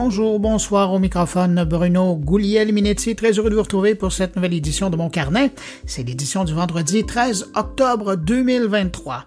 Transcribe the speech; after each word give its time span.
Bonjour, 0.00 0.38
bonsoir 0.38 0.92
au 0.92 1.00
microphone 1.00 1.64
Bruno 1.64 2.14
Gouliel-Minetti. 2.14 3.16
Très 3.16 3.32
heureux 3.32 3.50
de 3.50 3.56
vous 3.56 3.62
retrouver 3.62 3.96
pour 3.96 4.12
cette 4.12 4.36
nouvelle 4.36 4.54
édition 4.54 4.90
de 4.90 4.96
mon 4.96 5.10
carnet. 5.10 5.50
C'est 5.86 6.04
l'édition 6.04 6.44
du 6.44 6.54
vendredi 6.54 7.04
13 7.04 7.50
octobre 7.56 8.14
2023. 8.14 9.26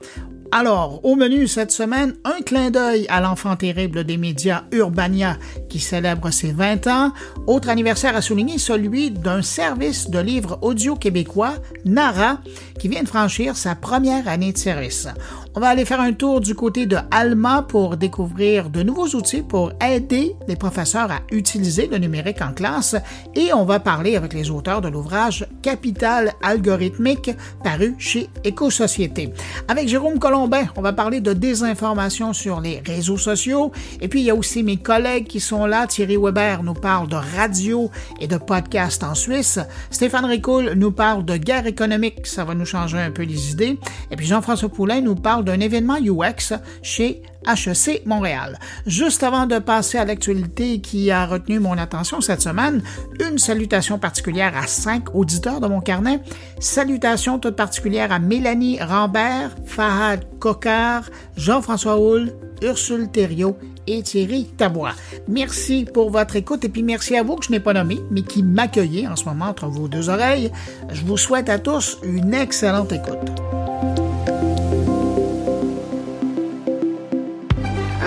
Alors, 0.54 1.00
au 1.04 1.16
menu 1.16 1.48
cette 1.48 1.72
semaine, 1.72 2.16
un 2.24 2.42
clin 2.42 2.72
d'œil 2.72 3.06
à 3.10 3.20
l'enfant 3.20 3.58
terrible 3.58 4.06
des 4.06 4.18
médias 4.18 4.64
Urbania 4.72 5.38
qui 5.70 5.80
célèbre 5.80 6.30
ses 6.32 6.54
20 6.54 6.88
ans. 6.88 7.12
Autre 7.48 7.70
anniversaire 7.70 8.16
à 8.16 8.22
souligner, 8.22 8.58
celui 8.58 9.12
d'un 9.12 9.42
service 9.42 10.10
de 10.10 10.20
livres 10.20 10.58
audio 10.62 10.96
québécois, 10.96 11.54
Nara, 11.84 12.40
qui 12.80 12.88
vient 12.88 13.04
de 13.04 13.08
franchir 13.08 13.58
sa 13.58 13.76
première 13.76 14.28
année 14.28 14.52
de 14.54 14.58
service. 14.58 15.08
On 15.54 15.60
va 15.60 15.68
aller 15.68 15.84
faire 15.84 16.00
un 16.00 16.14
tour 16.14 16.40
du 16.40 16.56
côté 16.56 16.86
de 16.86 16.96
Alma 17.12 17.66
pour 17.68 17.98
découvrir 17.98 18.70
de 18.70 18.84
nouveaux 18.84 19.10
outils 19.10 19.42
pour 19.42 19.74
aider 19.86 20.34
les 20.48 20.56
professeurs 20.56 21.12
à 21.12 21.20
utiliser 21.30 21.88
le 21.88 21.98
numérique 21.98 22.42
en 22.42 22.54
classe 22.54 22.96
et 23.36 23.52
on 23.52 23.66
va 23.66 23.82
parler 23.82 24.16
avec 24.16 24.34
les 24.34 24.50
auteurs 24.50 24.80
de 24.80 24.88
l'ouvrage 24.88 25.46
Capital 25.62 26.32
algorithmique 26.42 27.32
paru 27.66 27.96
chez 27.98 28.30
Éco-Société. 28.46 29.34
Avec 29.68 29.90
Jérôme 29.90 30.20
Colombin, 30.20 30.68
on 30.78 30.82
va 30.82 30.94
parler 30.94 31.20
de 31.20 31.34
désinformation 31.34 32.32
sur 32.32 32.62
les 32.62 32.82
réseaux 32.86 33.18
sociaux 33.18 33.74
et 34.00 34.08
puis 34.08 34.22
il 34.22 34.28
y 34.28 34.30
a 34.30 34.36
aussi 34.36 34.64
mes 34.64 34.78
collègues 34.78 35.28
qui 35.28 35.42
sont 35.42 35.66
là. 35.66 35.86
Thierry 35.86 36.16
Weber 36.16 36.64
nous 36.64 36.76
parle 36.76 37.10
de 37.10 37.18
radio 37.36 37.92
et 38.22 38.28
de 38.28 38.38
podcast 38.38 39.04
en 39.04 39.16
Suisse. 39.16 39.60
Stéphane 39.90 40.26
Ricoul 40.26 40.76
nous 40.78 40.94
parle 40.94 41.26
de 41.26 41.36
guerre 41.36 41.68
économique, 41.68 42.26
ça 42.26 42.46
va 42.46 42.54
nous 42.54 42.66
changer 42.66 43.00
un 43.00 43.12
peu 43.12 43.24
les 43.24 43.52
idées. 43.52 43.78
Et 44.12 44.16
puis 44.16 44.28
Jean-François 44.28 44.70
Poulain 44.70 45.02
nous 45.02 45.16
parle 45.16 45.41
d'un 45.44 45.60
événement 45.60 45.98
UX 45.98 46.54
chez 46.82 47.22
HEC 47.48 48.06
Montréal. 48.06 48.60
Juste 48.86 49.24
avant 49.24 49.48
de 49.48 49.60
passer 49.60 49.98
à 49.98 50.06
l'actualité 50.06 50.80
qui 50.80 51.12
a 51.12 51.26
retenu 51.26 51.60
mon 51.60 51.78
attention 51.78 52.22
cette 52.22 52.42
semaine, 52.42 52.84
une 53.20 53.38
salutation 53.38 53.98
particulière 54.00 54.54
à 54.56 54.68
cinq 54.68 55.16
auditeurs 55.16 55.60
de 55.60 55.68
mon 55.68 55.82
carnet. 55.82 56.20
Salutations 56.60 57.40
toutes 57.40 57.56
particulières 57.56 58.12
à 58.12 58.20
Mélanie 58.20 58.82
Rambert, 58.82 59.56
Fahad 59.66 60.26
Kokar, 60.40 61.04
Jean-François 61.36 62.00
Houle, 62.00 62.34
Ursule 62.62 63.10
Thériault 63.10 63.58
et 63.88 64.04
Thierry 64.04 64.46
Tabois. 64.58 64.94
Merci 65.28 65.86
pour 65.92 66.12
votre 66.12 66.36
écoute 66.36 66.64
et 66.64 66.70
puis 66.70 66.84
merci 66.84 67.16
à 67.16 67.24
vous 67.24 67.36
que 67.36 67.46
je 67.46 67.52
n'ai 67.52 67.60
pas 67.60 67.74
nommé, 67.74 68.00
mais 68.12 68.22
qui 68.22 68.44
m'accueillez 68.44 69.08
en 69.08 69.16
ce 69.16 69.26
moment 69.26 69.46
entre 69.46 69.68
vos 69.68 69.88
deux 69.88 70.10
oreilles. 70.10 70.52
Je 70.92 71.04
vous 71.04 71.18
souhaite 71.18 71.50
à 71.50 71.58
tous 71.58 71.98
une 72.04 72.34
excellente 72.34 72.92
écoute. 72.92 73.61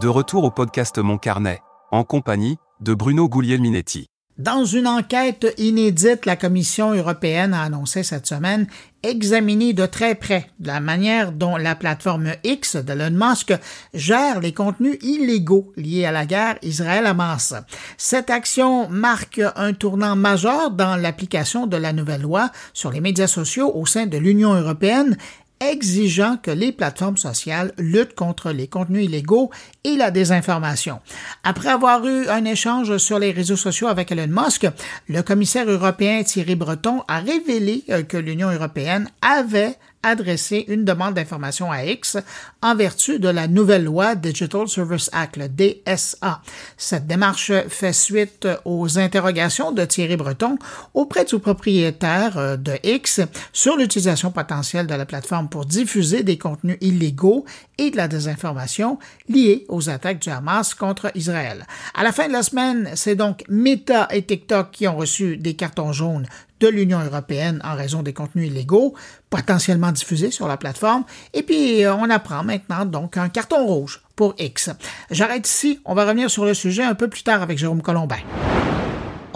De 0.00 0.08
retour 0.08 0.42
au 0.42 0.50
podcast 0.50 0.98
Mon 0.98 1.18
Carnet, 1.18 1.62
en 1.92 2.02
compagnie 2.02 2.56
de 2.80 2.94
Bruno 2.94 3.28
Guglielminetti. 3.28 4.08
Dans 4.38 4.64
une 4.64 4.88
enquête 4.88 5.54
inédite, 5.58 6.26
la 6.26 6.34
Commission 6.34 6.92
européenne 6.92 7.54
a 7.54 7.62
annoncé 7.62 8.02
cette 8.02 8.26
semaine 8.26 8.66
examiner 9.04 9.72
de 9.72 9.86
très 9.86 10.16
près 10.16 10.50
la 10.60 10.80
manière 10.80 11.30
dont 11.30 11.56
la 11.56 11.76
plateforme 11.76 12.32
X 12.42 12.74
d'Elon 12.74 13.12
Musk 13.12 13.52
gère 13.92 14.40
les 14.40 14.52
contenus 14.52 14.98
illégaux 15.02 15.72
liés 15.76 16.06
à 16.06 16.10
la 16.10 16.26
guerre 16.26 16.58
Israël-Hamas. 16.62 17.54
Cette 17.96 18.30
action 18.30 18.88
marque 18.88 19.40
un 19.54 19.72
tournant 19.72 20.16
majeur 20.16 20.72
dans 20.72 20.96
l'application 20.96 21.68
de 21.68 21.76
la 21.76 21.92
nouvelle 21.92 22.22
loi 22.22 22.50
sur 22.72 22.90
les 22.90 23.00
médias 23.00 23.28
sociaux 23.28 23.70
au 23.72 23.86
sein 23.86 24.06
de 24.06 24.18
l'Union 24.18 24.54
européenne 24.54 25.16
exigeant 25.60 26.36
que 26.36 26.50
les 26.50 26.72
plateformes 26.72 27.16
sociales 27.16 27.72
luttent 27.78 28.14
contre 28.14 28.50
les 28.50 28.68
contenus 28.68 29.04
illégaux 29.04 29.50
et 29.84 29.96
la 29.96 30.10
désinformation. 30.10 31.00
Après 31.42 31.68
avoir 31.68 32.06
eu 32.06 32.28
un 32.28 32.44
échange 32.44 32.96
sur 32.98 33.18
les 33.18 33.30
réseaux 33.30 33.56
sociaux 33.56 33.88
avec 33.88 34.12
Elon 34.12 34.28
Musk, 34.28 34.66
le 35.08 35.22
commissaire 35.22 35.68
européen 35.68 36.22
Thierry 36.22 36.54
Breton 36.54 37.02
a 37.08 37.20
révélé 37.20 37.84
euh, 37.90 38.02
que 38.02 38.16
l'Union 38.16 38.50
européenne 38.50 39.08
avait 39.22 39.76
adresser 40.04 40.64
une 40.68 40.84
demande 40.84 41.14
d'information 41.14 41.72
à 41.72 41.84
X 41.84 42.18
en 42.62 42.76
vertu 42.76 43.18
de 43.18 43.28
la 43.28 43.48
nouvelle 43.48 43.84
loi 43.84 44.14
Digital 44.14 44.68
Service 44.68 45.10
Act, 45.12 45.36
le 45.36 45.48
DSA. 45.48 46.40
Cette 46.76 47.06
démarche 47.06 47.52
fait 47.68 47.92
suite 47.92 48.46
aux 48.64 48.98
interrogations 48.98 49.72
de 49.72 49.84
Thierry 49.84 50.16
Breton 50.16 50.58
auprès 50.92 51.24
du 51.24 51.38
propriétaire 51.38 52.38
euh, 52.38 52.56
de 52.56 52.74
X 52.82 53.20
sur 53.52 53.76
l'utilisation 53.76 54.30
potentielle 54.30 54.86
de 54.86 54.94
la 54.94 55.06
plateforme 55.06 55.48
pour 55.48 55.64
diffuser 55.64 56.22
des 56.22 56.38
contenus 56.38 56.78
illégaux 56.80 57.44
et 57.78 57.90
de 57.90 57.96
la 57.96 58.08
désinformation 58.08 58.98
liés 59.28 59.64
aux 59.68 59.88
attaques 59.88 60.20
du 60.20 60.30
Hamas 60.30 60.74
contre 60.74 61.10
Israël. 61.14 61.66
À 61.94 62.04
la 62.04 62.12
fin 62.12 62.28
de 62.28 62.32
la 62.32 62.42
semaine, 62.42 62.90
c'est 62.94 63.16
donc 63.16 63.44
Meta 63.48 64.08
et 64.10 64.22
TikTok 64.22 64.70
qui 64.70 64.86
ont 64.86 64.96
reçu 64.96 65.36
des 65.36 65.54
cartons 65.54 65.92
jaunes 65.92 66.26
de 66.60 66.68
l'Union 66.68 67.00
européenne 67.00 67.60
en 67.64 67.74
raison 67.74 68.02
des 68.02 68.12
contenus 68.12 68.48
illégaux 68.48 68.94
potentiellement 69.30 69.92
diffusés 69.92 70.30
sur 70.30 70.48
la 70.48 70.56
plateforme. 70.56 71.04
Et 71.32 71.42
puis, 71.42 71.84
euh, 71.84 71.94
on 71.94 72.08
apprend 72.10 72.44
maintenant 72.44 72.84
donc 72.84 73.16
un 73.16 73.28
carton 73.28 73.66
rouge 73.66 74.02
pour 74.16 74.34
X. 74.38 74.70
J'arrête 75.10 75.48
ici. 75.48 75.80
On 75.84 75.94
va 75.94 76.04
revenir 76.04 76.30
sur 76.30 76.44
le 76.44 76.54
sujet 76.54 76.84
un 76.84 76.94
peu 76.94 77.08
plus 77.08 77.22
tard 77.22 77.42
avec 77.42 77.58
Jérôme 77.58 77.82
Colombin. 77.82 78.18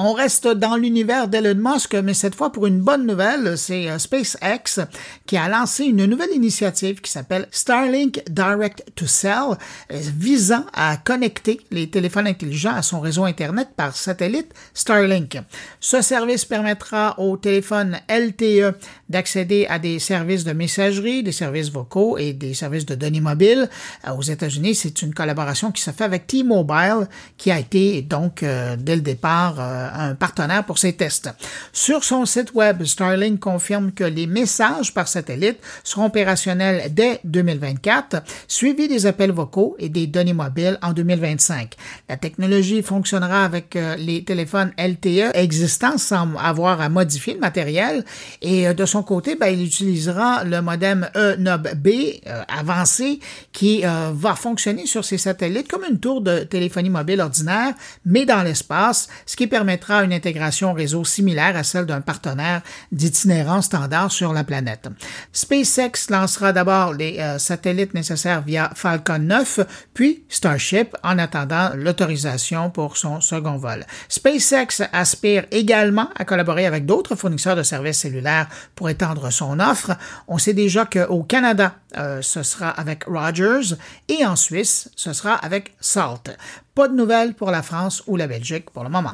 On 0.01 0.13
reste 0.13 0.47
dans 0.47 0.77
l'univers 0.77 1.27
d'Elon 1.27 1.61
Musk, 1.61 1.93
mais 1.95 2.15
cette 2.15 2.37
fois 2.37 2.53
pour 2.53 2.69
une 2.69 2.81
bonne 2.81 3.05
nouvelle, 3.05 3.59
c'est 3.59 3.91
euh, 3.91 3.99
SpaceX 3.99 4.87
qui 5.27 5.37
a 5.37 5.49
lancé 5.49 5.87
une 5.87 6.07
nouvelle 6.07 6.31
initiative 6.33 7.01
qui 7.01 7.11
s'appelle 7.11 7.49
Starlink 7.51 8.23
Direct 8.31 8.85
to 8.95 9.09
Cell, 9.09 9.57
euh, 9.91 10.01
visant 10.17 10.65
à 10.73 10.99
connecter 10.99 11.61
les 11.73 11.91
téléphones 11.91 12.29
intelligents 12.29 12.77
à 12.77 12.83
son 12.83 13.01
réseau 13.01 13.25
Internet 13.25 13.71
par 13.77 13.97
satellite 13.97 14.55
Starlink. 14.73 15.37
Ce 15.81 16.01
service 16.01 16.45
permettra 16.45 17.19
aux 17.19 17.37
téléphones 17.37 17.99
LTE 18.09 18.77
d'accéder 19.09 19.67
à 19.69 19.79
des 19.79 19.99
services 19.99 20.45
de 20.45 20.53
messagerie, 20.53 21.23
des 21.23 21.33
services 21.33 21.71
vocaux 21.71 22.19
et 22.19 22.33
des 22.33 22.55
services 22.55 22.87
de 22.87 22.95
données 22.95 23.21
mobiles. 23.21 23.69
Euh, 24.07 24.13
aux 24.13 24.23
États-Unis, 24.23 24.75
c'est 24.75 25.03
une 25.03 25.15
collaboration 25.15 25.73
qui 25.73 25.83
se 25.83 25.91
fait 25.91 26.05
avec 26.05 26.27
T-Mobile, 26.27 27.09
qui 27.37 27.51
a 27.51 27.59
été 27.59 28.03
donc 28.03 28.45
dès 28.79 28.97
le 28.97 29.03
départ 29.03 29.61
un 29.61 30.15
partenaire 30.15 30.65
pour 30.65 30.79
ces 30.79 30.93
tests. 30.93 31.31
Sur 31.73 32.05
son 32.05 32.27
site 32.27 32.55
web, 32.55 32.85
Starlink 32.85 33.41
confirme 33.41 33.93
que 33.93 34.05
les 34.05 34.27
messages 34.27 34.93
par 34.93 35.09
satellite 35.09 35.59
seront 35.85 36.07
opérationnels 36.07 36.93
dès 36.93 37.21
2024, 37.25 38.23
suivis 38.47 38.89
des 38.89 39.07
appels 39.07 39.33
vocaux 39.33 39.77
et 39.79 39.89
des 39.89 40.07
données 40.07 40.33
mobiles 40.33 40.79
en 40.83 40.93
2025. 40.93 41.75
La 42.09 42.17
technologie 42.17 42.83
fonctionnera 42.83 43.45
avec 43.45 43.77
euh, 43.77 43.97
les 43.97 44.25
téléphones 44.25 44.73
LTE 44.79 45.35
existants 45.35 45.99
sans 45.99 46.37
avoir 46.37 46.81
à 46.81 46.89
modifier 46.89 47.35
le 47.35 47.41
matériel 47.41 48.05
et 48.43 48.69
euh, 48.69 48.75
de 48.75 48.85
son 48.85 48.98
côté, 49.03 49.37
ben, 49.37 49.49
il 49.49 49.65
utilisera 49.65 50.45
le 50.45 50.61
modem 50.61 51.09
E-Nob-B 51.15 51.89
euh, 52.27 52.43
avancé 52.49 53.21
qui 53.53 53.83
va 53.83 54.35
fonctionner 54.35 54.87
sur 54.87 55.05
ces 55.05 55.19
satellites 55.19 55.69
comme 55.69 55.85
une 55.89 55.99
tour 55.99 56.21
de 56.21 56.41
téléphonie 56.41 56.91
mobile 56.91 57.21
ordinaire, 57.21 57.75
mais 58.05 58.25
dans 58.25 58.43
l'espace, 58.43 59.09
ce 59.27 59.37
qui 59.37 59.47
permet 59.47 59.69
permettra 59.69 60.03
une 60.05 60.15
intégration 60.15 60.73
réseau 60.73 61.05
similaire 61.05 61.55
à 61.55 61.63
celle 61.63 61.85
d'un 61.85 62.01
partenaire 62.01 62.63
d'itinérance 62.91 63.67
standard 63.67 64.11
sur 64.11 64.33
la 64.33 64.45
planète. 64.45 64.89
SpaceX 65.33 66.09
lancera 66.11 66.53
d'abord 66.53 66.95
les 66.95 67.19
euh, 67.19 67.39
satellites 67.39 67.93
nécessaires 67.93 68.41
via 68.41 68.71
Falcon 68.75 69.19
9, 69.19 69.61
puis 69.93 70.25
Starship 70.29 70.97
en 71.03 71.19
attendant 71.19 71.71
l'autorisation 71.75 72.71
pour 72.71 72.97
son 72.97 73.21
second 73.21 73.59
vol. 73.59 73.85
SpaceX 74.09 74.85
aspire 74.93 75.45
également 75.51 76.09
à 76.17 76.25
collaborer 76.25 76.65
avec 76.65 76.87
d'autres 76.87 77.15
fournisseurs 77.15 77.57
de 77.57 77.63
services 77.63 77.99
cellulaires 77.99 78.49
pour 78.75 78.88
étendre 78.89 79.31
son 79.33 79.61
offre. 79.61 79.93
On 80.27 80.39
sait 80.39 80.55
déjà 80.55 80.85
qu'au 80.85 81.23
Canada, 81.23 81.75
euh, 81.97 82.23
ce 82.23 82.43
sera 82.43 82.71
avec 82.71 83.05
Rogers 83.05 83.77
et 84.09 84.25
en 84.27 84.37
Suisse, 84.37 84.91
ce 84.97 85.13
sera 85.13 85.35
avec 85.35 85.75
Salt. 85.81 86.37
Pas 86.75 86.89
de 86.89 86.95
nouvelles 86.95 87.35
pour 87.35 87.51
la 87.51 87.63
France 87.63 88.03
ou 88.07 88.17
la 88.17 88.27
Belgique 88.27 88.71
pour 88.71 88.85
le 88.85 88.91
moment. 88.91 89.13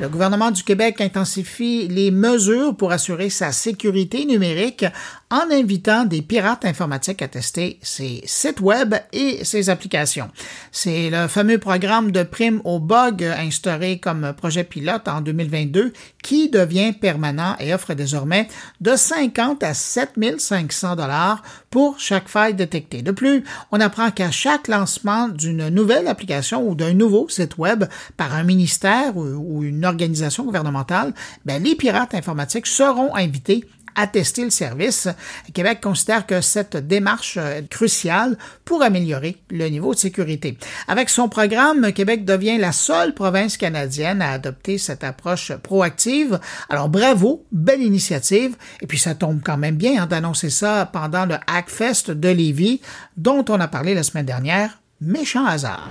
Le 0.00 0.08
gouvernement 0.08 0.50
du 0.50 0.64
Québec 0.64 1.00
intensifie 1.00 1.86
les 1.86 2.10
mesures 2.10 2.76
pour 2.76 2.90
assurer 2.90 3.30
sa 3.30 3.52
sécurité 3.52 4.24
numérique 4.24 4.84
en 5.30 5.50
invitant 5.52 6.04
des 6.04 6.20
pirates 6.20 6.64
informatiques 6.64 7.22
à 7.22 7.28
tester 7.28 7.78
ses 7.80 8.20
sites 8.24 8.60
web 8.60 8.94
et 9.12 9.44
ses 9.44 9.70
applications. 9.70 10.30
C'est 10.72 11.10
le 11.10 11.28
fameux 11.28 11.58
programme 11.58 12.10
de 12.10 12.24
prime 12.24 12.60
au 12.64 12.80
bug 12.80 13.22
instauré 13.22 13.98
comme 13.98 14.32
projet 14.36 14.64
pilote 14.64 15.06
en 15.06 15.20
2022 15.20 15.92
qui 16.22 16.50
devient 16.50 16.92
permanent 16.92 17.54
et 17.60 17.72
offre 17.72 17.94
désormais 17.94 18.48
de 18.80 18.96
50 18.96 19.62
à 19.62 19.74
7500 19.74 20.96
dollars 20.96 21.42
pour 21.70 22.00
chaque 22.00 22.28
faille 22.28 22.54
détectée. 22.54 23.02
De 23.02 23.12
plus, 23.12 23.44
on 23.70 23.80
apprend 23.80 24.10
qu'à 24.10 24.30
chaque 24.32 24.68
lancement 24.68 25.28
d'une 25.28 25.68
nouvelle 25.68 26.08
application 26.08 26.68
ou 26.68 26.74
d'un 26.74 26.94
nouveau 26.94 27.28
site 27.28 27.58
web 27.58 27.84
par 28.16 28.34
un 28.34 28.42
ministère 28.42 29.16
ou 29.16 29.62
une 29.62 29.83
organisation 29.84 30.44
gouvernementale, 30.44 31.14
ben, 31.44 31.62
les 31.62 31.74
pirates 31.74 32.14
informatiques 32.14 32.66
seront 32.66 33.14
invités 33.14 33.64
à 33.94 34.06
tester 34.06 34.44
le 34.44 34.50
service. 34.50 35.08
Québec 35.52 35.80
considère 35.80 36.26
que 36.26 36.40
cette 36.40 36.76
démarche 36.76 37.36
est 37.36 37.68
cruciale 37.68 38.36
pour 38.64 38.82
améliorer 38.82 39.36
le 39.50 39.68
niveau 39.68 39.94
de 39.94 39.98
sécurité. 39.98 40.58
Avec 40.88 41.08
son 41.08 41.28
programme, 41.28 41.92
Québec 41.92 42.24
devient 42.24 42.58
la 42.58 42.72
seule 42.72 43.14
province 43.14 43.56
canadienne 43.56 44.22
à 44.22 44.32
adopter 44.32 44.78
cette 44.78 45.04
approche 45.04 45.52
proactive. 45.56 46.40
Alors 46.68 46.88
bravo, 46.88 47.44
belle 47.52 47.82
initiative. 47.82 48.56
Et 48.80 48.86
puis 48.86 48.98
ça 48.98 49.14
tombe 49.14 49.40
quand 49.44 49.56
même 49.58 49.76
bien 49.76 50.02
hein, 50.02 50.06
d'annoncer 50.06 50.50
ça 50.50 50.88
pendant 50.92 51.26
le 51.26 51.36
Hackfest 51.46 52.10
de 52.10 52.28
Lévis, 52.28 52.80
dont 53.16 53.44
on 53.48 53.60
a 53.60 53.68
parlé 53.68 53.94
la 53.94 54.02
semaine 54.02 54.26
dernière. 54.26 54.78
Méchant 55.00 55.44
hasard. 55.44 55.90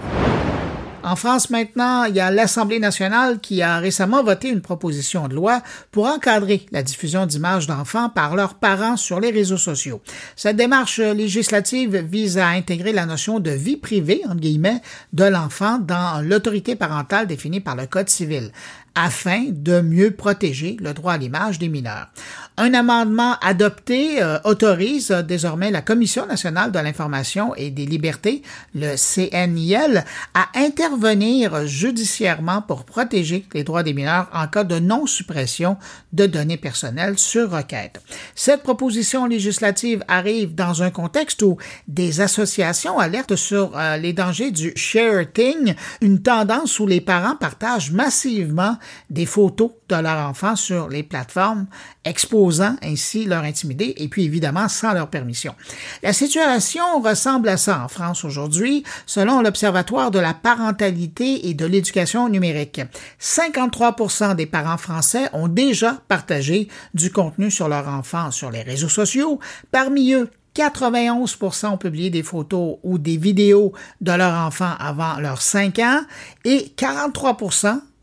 En 1.05 1.17
France 1.17 1.49
maintenant, 1.49 2.05
il 2.05 2.15
y 2.15 2.21
a 2.21 2.31
l'Assemblée 2.31 2.79
nationale 2.79 3.41
qui 3.41 3.61
a 3.61 3.79
récemment 3.79 4.23
voté 4.23 4.47
une 4.47 4.61
proposition 4.61 5.27
de 5.27 5.35
loi 5.35 5.61
pour 5.91 6.05
encadrer 6.05 6.65
la 6.71 6.81
diffusion 6.81 7.25
d'images 7.25 7.67
d'enfants 7.67 8.07
par 8.07 8.37
leurs 8.37 8.53
parents 8.53 8.95
sur 8.95 9.19
les 9.19 9.29
réseaux 9.29 9.57
sociaux. 9.57 10.01
Cette 10.37 10.55
démarche 10.55 10.99
législative 10.99 11.97
vise 11.97 12.37
à 12.37 12.47
intégrer 12.47 12.93
la 12.93 13.05
notion 13.05 13.41
de 13.41 13.51
vie 13.51 13.75
privée, 13.75 14.21
entre 14.25 14.39
guillemets, 14.39 14.81
de 15.11 15.25
l'enfant 15.25 15.77
dans 15.77 16.25
l'autorité 16.25 16.77
parentale 16.77 17.27
définie 17.27 17.59
par 17.59 17.75
le 17.75 17.85
Code 17.85 18.07
civil 18.07 18.51
afin 18.95 19.45
de 19.49 19.81
mieux 19.81 20.11
protéger 20.11 20.77
le 20.79 20.93
droit 20.93 21.13
à 21.13 21.17
l'image 21.17 21.59
des 21.59 21.69
mineurs. 21.69 22.07
Un 22.55 22.75
amendement 22.75 23.35
adopté 23.41 24.21
euh, 24.21 24.37
autorise 24.43 25.09
désormais 25.27 25.71
la 25.71 25.81
Commission 25.81 26.27
nationale 26.27 26.71
de 26.71 26.77
l'information 26.77 27.55
et 27.55 27.71
des 27.71 27.87
libertés, 27.87 28.43
le 28.75 28.95
CNIL, 28.95 30.05
à 30.35 30.49
intervenir 30.53 31.65
judiciairement 31.65 32.61
pour 32.61 32.83
protéger 32.83 33.47
les 33.55 33.63
droits 33.63 33.81
des 33.81 33.93
mineurs 33.93 34.29
en 34.33 34.47
cas 34.47 34.63
de 34.63 34.77
non-suppression 34.77 35.77
de 36.11 36.27
données 36.27 36.57
personnelles 36.57 37.17
sur 37.17 37.49
requête. 37.49 37.99
Cette 38.35 38.61
proposition 38.61 39.25
législative 39.25 40.03
arrive 40.07 40.53
dans 40.53 40.83
un 40.83 40.91
contexte 40.91 41.41
où 41.41 41.57
des 41.87 42.21
associations 42.21 42.99
alertent 42.99 43.35
sur 43.35 43.75
euh, 43.75 43.97
les 43.97 44.13
dangers 44.13 44.51
du 44.51 44.73
sharing, 44.75 45.73
une 46.01 46.21
tendance 46.21 46.79
où 46.79 46.85
les 46.85 47.01
parents 47.01 47.35
partagent 47.35 47.91
massivement 47.91 48.77
des 49.09 49.25
photos 49.25 49.71
de 49.89 49.95
leur 49.95 50.27
enfant 50.27 50.55
sur 50.55 50.89
les 50.89 51.03
plateformes, 51.03 51.67
exposant 52.05 52.75
ainsi 52.81 53.25
leur 53.25 53.43
intimité 53.43 54.03
et 54.03 54.07
puis 54.07 54.23
évidemment 54.25 54.67
sans 54.67 54.93
leur 54.93 55.09
permission. 55.09 55.55
La 56.01 56.13
situation 56.13 57.01
ressemble 57.01 57.49
à 57.49 57.57
ça 57.57 57.83
en 57.83 57.87
France 57.87 58.23
aujourd'hui, 58.23 58.83
selon 59.05 59.41
l'Observatoire 59.41 60.11
de 60.11 60.19
la 60.19 60.33
parentalité 60.33 61.49
et 61.49 61.53
de 61.53 61.65
l'éducation 61.65 62.29
numérique. 62.29 62.81
53% 63.21 64.35
des 64.35 64.45
parents 64.45 64.77
français 64.77 65.29
ont 65.33 65.47
déjà 65.47 66.01
partagé 66.07 66.67
du 66.93 67.11
contenu 67.11 67.51
sur 67.51 67.67
leur 67.67 67.87
enfant 67.87 68.31
sur 68.31 68.51
les 68.51 68.61
réseaux 68.61 68.89
sociaux. 68.89 69.39
Parmi 69.71 70.13
eux, 70.13 70.29
91% 70.55 71.67
ont 71.67 71.77
publié 71.77 72.09
des 72.09 72.23
photos 72.23 72.77
ou 72.83 72.97
des 72.97 73.17
vidéos 73.17 73.73
de 74.01 74.11
leur 74.11 74.33
enfant 74.33 74.73
avant 74.79 75.19
leurs 75.19 75.41
5 75.41 75.79
ans 75.79 76.01
et 76.45 76.69
43 76.75 77.37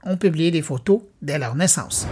ont 0.04 0.16
publié 0.16 0.50
des 0.50 0.62
photos 0.62 1.00
dès 1.22 1.38
leur 1.38 1.54
naissance. 1.54 2.06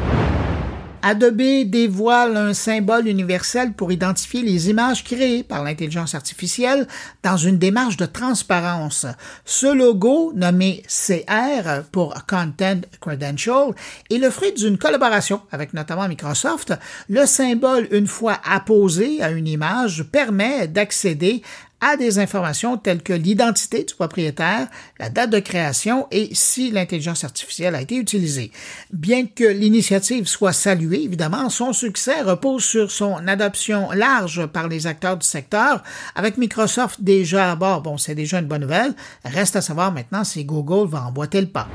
Adobe 1.02 1.64
dévoile 1.66 2.36
un 2.36 2.54
symbole 2.54 3.06
universel 3.06 3.72
pour 3.72 3.92
identifier 3.92 4.42
les 4.42 4.68
images 4.68 5.04
créées 5.04 5.44
par 5.44 5.62
l'intelligence 5.62 6.14
artificielle 6.14 6.88
dans 7.22 7.36
une 7.36 7.58
démarche 7.58 7.96
de 7.96 8.06
transparence. 8.06 9.06
Ce 9.44 9.72
logo, 9.72 10.32
nommé 10.34 10.82
CR 10.88 11.82
pour 11.92 12.14
Content 12.26 12.80
Credential, 13.00 13.74
est 14.10 14.18
le 14.18 14.30
fruit 14.30 14.52
d'une 14.52 14.76
collaboration 14.76 15.40
avec 15.52 15.72
notamment 15.72 16.08
Microsoft. 16.08 16.74
Le 17.08 17.26
symbole, 17.26 17.86
une 17.92 18.08
fois 18.08 18.38
apposé 18.44 19.22
à 19.22 19.30
une 19.30 19.46
image, 19.46 20.04
permet 20.10 20.66
d'accéder 20.66 21.42
à 21.80 21.96
des 21.96 22.18
informations 22.18 22.76
telles 22.76 23.02
que 23.02 23.12
l'identité 23.12 23.84
du 23.84 23.94
propriétaire, 23.94 24.68
la 24.98 25.10
date 25.10 25.30
de 25.30 25.38
création 25.38 26.06
et 26.10 26.30
si 26.32 26.70
l'intelligence 26.70 27.24
artificielle 27.24 27.74
a 27.74 27.82
été 27.82 27.96
utilisée. 27.96 28.50
Bien 28.92 29.26
que 29.26 29.44
l'initiative 29.44 30.26
soit 30.26 30.52
saluée, 30.52 31.02
évidemment, 31.02 31.50
son 31.50 31.72
succès 31.72 32.22
repose 32.22 32.64
sur 32.64 32.90
son 32.90 33.26
adoption 33.28 33.90
large 33.92 34.46
par 34.46 34.68
les 34.68 34.86
acteurs 34.86 35.16
du 35.16 35.26
secteur. 35.26 35.82
Avec 36.14 36.36
Microsoft 36.36 37.00
déjà 37.00 37.52
à 37.52 37.56
bord, 37.56 37.82
bon, 37.82 37.96
c'est 37.96 38.14
déjà 38.14 38.38
une 38.38 38.46
bonne 38.46 38.62
nouvelle. 38.62 38.94
Reste 39.24 39.56
à 39.56 39.60
savoir 39.60 39.92
maintenant 39.92 40.24
si 40.24 40.44
Google 40.44 40.88
va 40.88 41.04
emboîter 41.04 41.40
le 41.40 41.48
pas. 41.48 41.68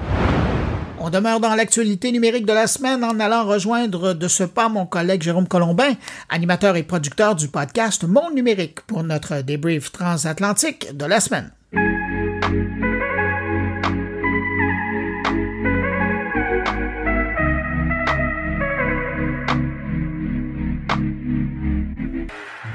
On 1.00 1.10
demeure 1.10 1.40
dans 1.40 1.56
l'actualité 1.56 2.12
numérique 2.12 2.46
de 2.46 2.54
la 2.54 2.68
semaine 2.68 3.04
en 3.04 3.20
allant 3.20 3.46
rejoindre 3.46 4.14
de 4.14 4.28
ce 4.28 4.44
pas 4.44 4.70
mon 4.70 4.86
collègue 4.86 5.22
Jérôme 5.22 5.48
Colombin, 5.48 5.94
animateur 6.30 6.76
et 6.76 6.84
producteur 6.84 7.36
du 7.36 7.48
podcast 7.48 8.04
Monde 8.06 8.36
numérique 8.36 8.82
pour 8.82 9.04
notre 9.04 9.42
débrief 9.42 9.92
transatlantique 9.92 10.96
de 10.96 11.06
la 11.06 11.20
semaine. 11.20 11.52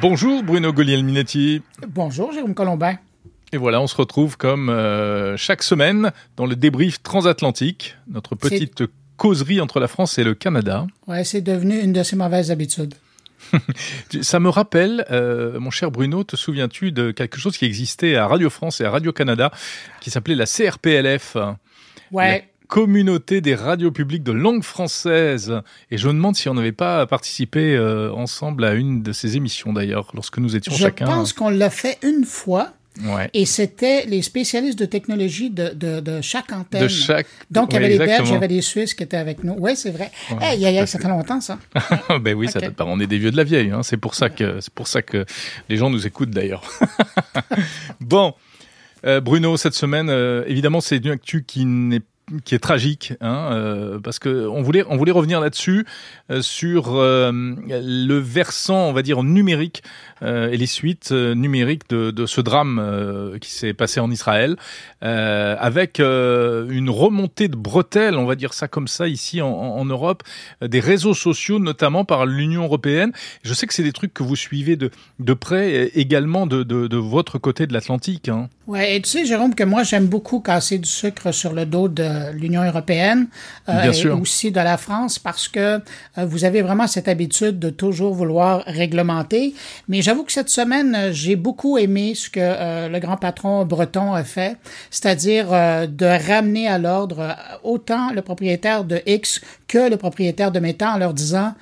Bonjour 0.00 0.42
Bruno 0.44 0.72
Guglielminetti. 0.72 1.62
Bonjour 1.88 2.32
Jérôme 2.32 2.54
Colombin. 2.54 2.98
Et 3.52 3.56
voilà, 3.56 3.80
on 3.80 3.86
se 3.86 3.96
retrouve 3.96 4.36
comme 4.36 4.68
euh, 4.68 5.36
chaque 5.36 5.62
semaine 5.62 6.12
dans 6.36 6.46
le 6.46 6.56
débrief 6.56 7.02
transatlantique, 7.02 7.96
notre 8.08 8.34
petite 8.34 8.82
causerie 9.16 9.60
entre 9.60 9.80
la 9.80 9.88
France 9.88 10.18
et 10.18 10.24
le 10.24 10.34
Canada. 10.34 10.86
Ouais, 11.06 11.24
c'est 11.24 11.40
devenu 11.40 11.78
une 11.80 11.92
de 11.92 12.02
ses 12.02 12.16
mauvaises 12.16 12.50
habitudes. 12.50 12.94
Ça 14.20 14.40
me 14.40 14.48
rappelle, 14.48 15.06
euh, 15.10 15.58
mon 15.60 15.70
cher 15.70 15.90
Bruno, 15.90 16.24
te 16.24 16.36
souviens-tu 16.36 16.92
de 16.92 17.10
quelque 17.10 17.38
chose 17.38 17.56
qui 17.56 17.64
existait 17.64 18.16
à 18.16 18.26
Radio 18.26 18.50
France 18.50 18.80
et 18.80 18.84
à 18.84 18.90
Radio 18.90 19.12
Canada, 19.12 19.50
qui 20.00 20.10
s'appelait 20.10 20.34
la 20.34 20.46
CRPLF 20.46 21.36
Ouais. 22.10 22.28
La 22.28 22.40
communauté 22.68 23.40
des 23.40 23.54
radios 23.54 23.90
publiques 23.90 24.22
de 24.22 24.32
langue 24.32 24.62
française. 24.62 25.62
Et 25.90 25.98
je 25.98 26.06
me 26.08 26.12
demande 26.12 26.36
si 26.36 26.48
on 26.48 26.54
n'avait 26.54 26.72
pas 26.72 27.06
participé 27.06 27.74
euh, 27.74 28.12
ensemble 28.12 28.64
à 28.64 28.74
une 28.74 29.02
de 29.02 29.12
ces 29.12 29.36
émissions 29.36 29.72
d'ailleurs, 29.72 30.10
lorsque 30.14 30.38
nous 30.38 30.54
étions 30.54 30.72
Je 30.74 30.78
chacun. 30.78 31.06
Je 31.06 31.10
pense 31.10 31.32
qu'on 31.32 31.50
l'a 31.50 31.70
fait 31.70 31.98
une 32.02 32.24
fois. 32.24 32.72
Ouais. 33.04 33.30
Et 33.34 33.46
c'était 33.46 34.04
les 34.06 34.22
spécialistes 34.22 34.78
de 34.78 34.84
technologie 34.84 35.50
de, 35.50 35.68
de, 35.74 36.00
de 36.00 36.20
chaque 36.20 36.52
antenne. 36.52 36.82
De 36.82 36.88
chaque. 36.88 37.26
Donc, 37.50 37.70
il 37.72 37.74
y 37.74 37.76
avait 37.78 37.88
les 37.90 37.98
Belges, 37.98 38.28
il 38.28 38.32
y 38.32 38.36
avait 38.36 38.48
les 38.48 38.60
Suisses 38.62 38.94
qui 38.94 39.02
étaient 39.04 39.16
avec 39.16 39.44
nous. 39.44 39.54
Oui, 39.58 39.76
c'est 39.76 39.90
vrai. 39.90 40.10
Ouais, 40.30 40.36
Hey, 40.56 40.64
à 40.66 40.80
aïe, 40.80 40.86
ça 40.88 40.98
fait. 40.98 41.08
longtemps, 41.08 41.40
ça. 41.40 41.58
ben 42.20 42.34
oui, 42.34 42.48
ça 42.48 42.58
Ok. 42.58 42.64
date 42.64 42.74
pas. 42.74 42.84
On 42.86 42.98
est 43.00 43.06
des 43.06 43.18
vieux 43.18 43.30
de 43.30 43.36
la 43.36 43.44
vieille. 43.44 43.70
Hein. 43.70 43.82
C'est 43.82 43.96
pour 43.98 44.14
ça 44.14 44.30
que 44.30 44.58
pour 44.74 44.88
ça 44.88 45.02
que 45.02 45.24
les 45.68 45.76
gens 45.76 45.90
nous 45.90 46.06
écoutent 46.06 46.30
d'ailleurs. 46.30 46.62
bon, 48.00 48.34
euh, 49.06 49.20
Bruno, 49.20 49.56
cette 49.56 49.74
semaine, 49.74 50.08
euh, 50.10 50.44
évidemment, 50.46 50.80
c'est 50.80 50.96
une 50.96 51.10
actu 51.10 51.44
qui 51.44 51.64
n'est 51.64 52.02
qui 52.44 52.54
est 52.54 52.58
tragique, 52.58 53.14
hein, 53.22 53.48
euh, 53.52 53.98
parce 54.00 54.18
que 54.18 54.46
on 54.48 54.60
voulait 54.60 54.84
on 54.90 54.98
voulait 54.98 55.12
revenir 55.12 55.40
là-dessus 55.40 55.86
euh, 56.30 56.42
sur 56.42 56.94
euh, 56.96 57.32
le 57.32 58.18
versant, 58.18 58.88
on 58.88 58.92
va 58.92 59.00
dire 59.00 59.22
numérique 59.22 59.82
et 60.22 60.56
les 60.56 60.66
suites 60.66 61.10
euh, 61.12 61.34
numériques 61.34 61.88
de, 61.90 62.10
de 62.10 62.26
ce 62.26 62.40
drame 62.40 62.78
euh, 62.82 63.38
qui 63.38 63.50
s'est 63.50 63.74
passé 63.74 64.00
en 64.00 64.10
Israël, 64.10 64.56
euh, 65.02 65.56
avec 65.58 66.00
euh, 66.00 66.68
une 66.70 66.90
remontée 66.90 67.48
de 67.48 67.56
bretelles, 67.56 68.16
on 68.16 68.26
va 68.26 68.34
dire 68.34 68.54
ça 68.54 68.68
comme 68.68 68.88
ça 68.88 69.06
ici 69.08 69.40
en, 69.40 69.84
Europe, 69.84 70.22
euh, 70.62 70.68
des 70.68 70.80
réseaux 70.80 71.14
sociaux, 71.14 71.58
notamment 71.58 72.04
par 72.04 72.26
l'Union 72.26 72.64
européenne. 72.64 73.12
Je 73.42 73.54
sais 73.54 73.66
que 73.66 73.74
c'est 73.74 73.82
des 73.82 73.92
trucs 73.92 74.12
que 74.12 74.22
vous 74.22 74.36
suivez 74.36 74.76
de, 74.76 74.90
de 75.20 75.34
près, 75.34 75.90
également 75.94 76.46
de, 76.46 76.62
de, 76.62 76.86
de 76.88 76.96
votre 76.96 77.38
côté 77.38 77.66
de 77.66 77.72
l'Atlantique. 77.72 78.28
Hein. 78.28 78.48
Oui, 78.68 78.80
et 78.86 79.00
tu 79.00 79.08
sais, 79.08 79.24
Jérôme, 79.24 79.54
que 79.54 79.64
moi, 79.64 79.82
j'aime 79.82 80.08
beaucoup 80.08 80.40
casser 80.40 80.76
du 80.76 80.88
sucre 80.88 81.32
sur 81.32 81.54
le 81.54 81.64
dos 81.64 81.88
de 81.88 82.32
l'Union 82.32 82.62
européenne 82.62 83.28
euh, 83.70 83.80
Bien 83.80 83.90
et 83.92 83.94
sûr. 83.94 84.20
aussi 84.20 84.52
de 84.52 84.60
la 84.60 84.76
France 84.76 85.18
parce 85.18 85.48
que 85.48 85.58
euh, 85.58 85.80
vous 86.26 86.44
avez 86.44 86.60
vraiment 86.60 86.86
cette 86.86 87.08
habitude 87.08 87.58
de 87.58 87.70
toujours 87.70 88.12
vouloir 88.12 88.62
réglementer. 88.66 89.54
Mais 89.88 90.02
j'avoue 90.08 90.24
que 90.24 90.32
cette 90.32 90.48
semaine, 90.48 90.94
euh, 90.94 91.12
j'ai 91.12 91.36
beaucoup 91.36 91.76
aimé 91.76 92.14
ce 92.14 92.30
que 92.30 92.40
euh, 92.40 92.88
le 92.88 92.98
grand 92.98 93.18
patron 93.18 93.66
breton 93.66 94.14
a 94.14 94.24
fait, 94.24 94.56
c'est-à-dire 94.90 95.52
euh, 95.52 95.86
de 95.86 96.06
ramener 96.06 96.66
à 96.66 96.78
l'ordre 96.78 97.36
autant 97.62 98.10
le 98.12 98.22
propriétaire 98.22 98.84
de 98.84 99.02
X 99.04 99.42
que 99.66 99.90
le 99.90 99.98
propriétaire 99.98 100.50
de 100.50 100.60
Meta 100.60 100.94
en 100.94 100.96
leur 100.96 101.12
disant 101.12 101.52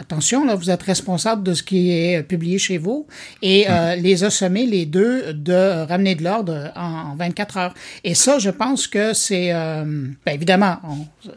Attention, 0.00 0.46
là, 0.46 0.54
vous 0.54 0.70
êtes 0.70 0.82
responsable 0.82 1.42
de 1.42 1.52
ce 1.52 1.62
qui 1.62 1.92
est 1.92 2.22
publié 2.22 2.56
chez 2.56 2.78
vous 2.78 3.06
et 3.42 3.66
euh, 3.68 3.96
les 3.96 4.24
a 4.24 4.30
sommés, 4.30 4.64
les 4.64 4.86
deux, 4.86 5.34
de 5.34 5.84
ramener 5.86 6.14
de 6.14 6.24
l'ordre 6.24 6.72
en, 6.74 7.10
en 7.12 7.16
24 7.16 7.56
heures. 7.58 7.74
Et 8.02 8.14
ça, 8.14 8.38
je 8.38 8.48
pense 8.48 8.86
que 8.86 9.12
c'est, 9.12 9.52
euh, 9.52 9.84
ben, 10.24 10.32
évidemment, 10.32 10.78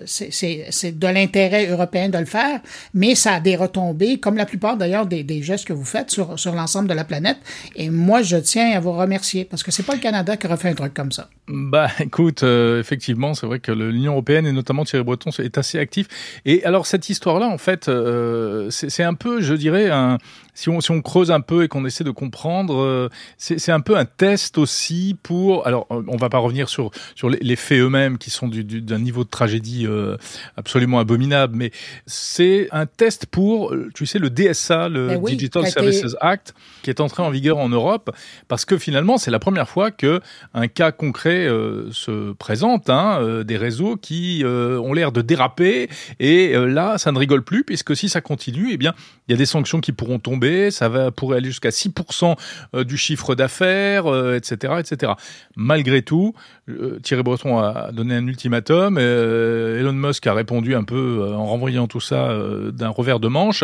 c'est- 0.06 0.94
de 0.98 1.08
l'intérêt 1.08 1.68
européen 1.68 2.08
de 2.08 2.18
le 2.18 2.26
faire, 2.26 2.62
mais 2.94 3.16
ça 3.16 3.34
a 3.34 3.40
des 3.42 3.58
retombées, 3.58 4.18
comme 4.20 4.38
la 4.38 4.46
plupart 4.46 4.78
d'ailleurs 4.78 5.08
des, 5.08 5.24
des 5.24 5.42
gestes 5.44 5.66
que 5.66 5.74
vous 5.74 5.84
faites 5.84 6.10
sur, 6.10 6.40
sur 6.40 6.54
l'ensemble 6.56 6.88
de 6.88 6.94
la 6.94 7.04
planète. 7.04 7.38
Et 7.76 7.90
moi, 7.90 8.22
je 8.22 8.38
tiens 8.38 8.72
à 8.72 8.80
vous 8.80 8.94
remercier 8.94 9.44
parce 9.44 9.62
que 9.62 9.72
c'est 9.72 9.84
pas 9.84 9.96
le 9.96 10.00
Canada 10.00 10.38
qui 10.38 10.48
aurait 10.48 10.56
fait 10.58 10.70
un 10.70 10.74
truc 10.74 10.94
comme 10.94 11.12
ça. 11.12 11.28
Bah 11.50 11.90
écoute, 12.00 12.44
euh, 12.44 12.80
effectivement, 12.80 13.34
c'est 13.34 13.46
vrai 13.46 13.60
que 13.60 13.74
l'Union 13.74 14.14
européenne 14.14 14.46
et 14.48 14.54
notamment 14.54 14.86
Thierry 14.86 15.04
Breton 15.04 15.32
est 15.40 15.58
assez 15.58 15.80
actif. 15.80 16.08
Et 16.46 16.64
alors 16.64 16.86
cette 16.86 17.10
histoire-là, 17.10 17.48
en 17.48 17.58
fait, 17.58 17.90
euh, 17.90 18.53
c'est 18.70 18.90
c'est 18.90 19.04
un 19.04 19.14
peu, 19.14 19.42
je 19.42 19.54
dirais, 19.54 19.90
un, 19.90 20.18
si, 20.54 20.70
on, 20.70 20.82
si 20.82 20.92
on 20.92 21.02
creuse 21.02 21.32
un 21.32 21.42
peu 21.42 21.64
et 21.64 21.68
qu'on 21.68 21.86
essaie 21.86 22.04
de 22.04 22.12
comprendre, 22.12 22.76
euh, 22.82 23.10
c'est 23.38 23.72
un 23.72 23.80
peu 23.80 23.98
un 23.98 24.06
test 24.06 24.58
aussi 24.58 25.16
pour. 25.24 25.66
Alors, 25.68 25.88
on 25.90 26.18
va 26.18 26.30
pas 26.30 26.38
revenir 26.40 26.70
sur 26.70 26.92
sur 27.16 27.30
les, 27.30 27.40
les 27.42 27.56
faits 27.56 27.80
eux-mêmes 27.80 28.18
qui 28.18 28.30
sont 28.30 28.48
du- 28.48 28.64
du- 28.64 28.82
d'un 28.82 29.00
niveau 29.00 29.24
de 29.24 29.30
tragédie 29.30 29.86
euh, 29.88 30.18
absolument 30.58 31.00
abominable, 31.00 31.56
mais 31.56 31.72
c'est 32.06 32.68
un 32.72 32.86
test 32.86 33.26
pour, 33.26 33.74
euh, 33.74 33.90
tu 33.94 34.06
sais, 34.06 34.20
le 34.20 34.30
DSA, 34.30 34.90
le 34.90 35.08
Ben 35.08 35.20
oui, 35.22 35.32
Digital 35.36 35.64
Services 35.72 36.16
Act, 36.22 36.54
qui 36.82 36.90
est 36.90 37.00
entré 37.00 37.24
en 37.24 37.30
vigueur 37.30 37.58
en 37.58 37.70
Europe, 37.70 38.12
parce 38.48 38.66
que 38.66 38.78
finalement, 38.78 39.18
c'est 39.18 39.32
la 39.32 39.40
première 39.40 39.70
fois 39.70 39.92
que 39.92 40.20
un 40.54 40.68
cas 40.68 40.92
concret 40.92 41.48
euh, 41.48 41.90
se 41.92 42.34
présente, 42.34 42.90
hein, 42.90 43.20
euh, 43.22 43.44
des 43.44 43.58
réseaux 43.58 43.96
qui 43.98 44.42
euh, 44.44 44.80
ont 44.80 44.94
l'air 44.94 45.12
de 45.12 45.22
déraper, 45.22 45.90
et 46.20 46.54
là, 46.54 46.98
ça 46.98 47.12
ne 47.12 47.18
rigole 47.18 47.44
plus, 47.44 47.64
puisque 47.64 47.96
si 47.96 48.10
ça 48.10 48.22
continue, 48.22 48.70
eh 48.72 48.78
bien, 48.78 48.94
il 49.28 49.32
y 49.32 49.34
a 49.34 49.38
des 49.38 49.46
sanctions 49.46 49.80
qui 49.82 49.92
pourront 49.92 50.20
tomber, 50.20 50.43
ça 50.72 50.90
va 50.90 51.12
pourrait 51.12 51.38
aller 51.38 51.50
jusqu'à 51.50 51.70
6% 51.70 52.36
euh, 52.76 52.84
du 52.84 52.98
chiffre 52.98 53.36
d'affaires, 53.36 54.12
euh, 54.12 54.36
etc., 54.36 54.76
etc. 54.80 55.14
Malgré 55.56 56.02
tout, 56.02 56.34
Thierry 57.02 57.24
Breton 57.24 57.60
a 57.60 57.92
donné 57.92 58.16
un 58.16 58.26
ultimatum, 58.26 58.98
euh, 58.98 59.80
Elon 59.80 59.94
Musk 59.94 60.26
a 60.28 60.34
répondu 60.34 60.76
un 60.76 60.84
peu 60.84 61.20
euh, 61.22 61.34
en 61.36 61.46
renvoyant 61.46 61.88
tout 61.88 62.00
ça 62.00 62.30
euh, 62.30 62.72
d'un 62.72 62.90
revers 62.90 63.20
de 63.20 63.28
manche. 63.28 63.64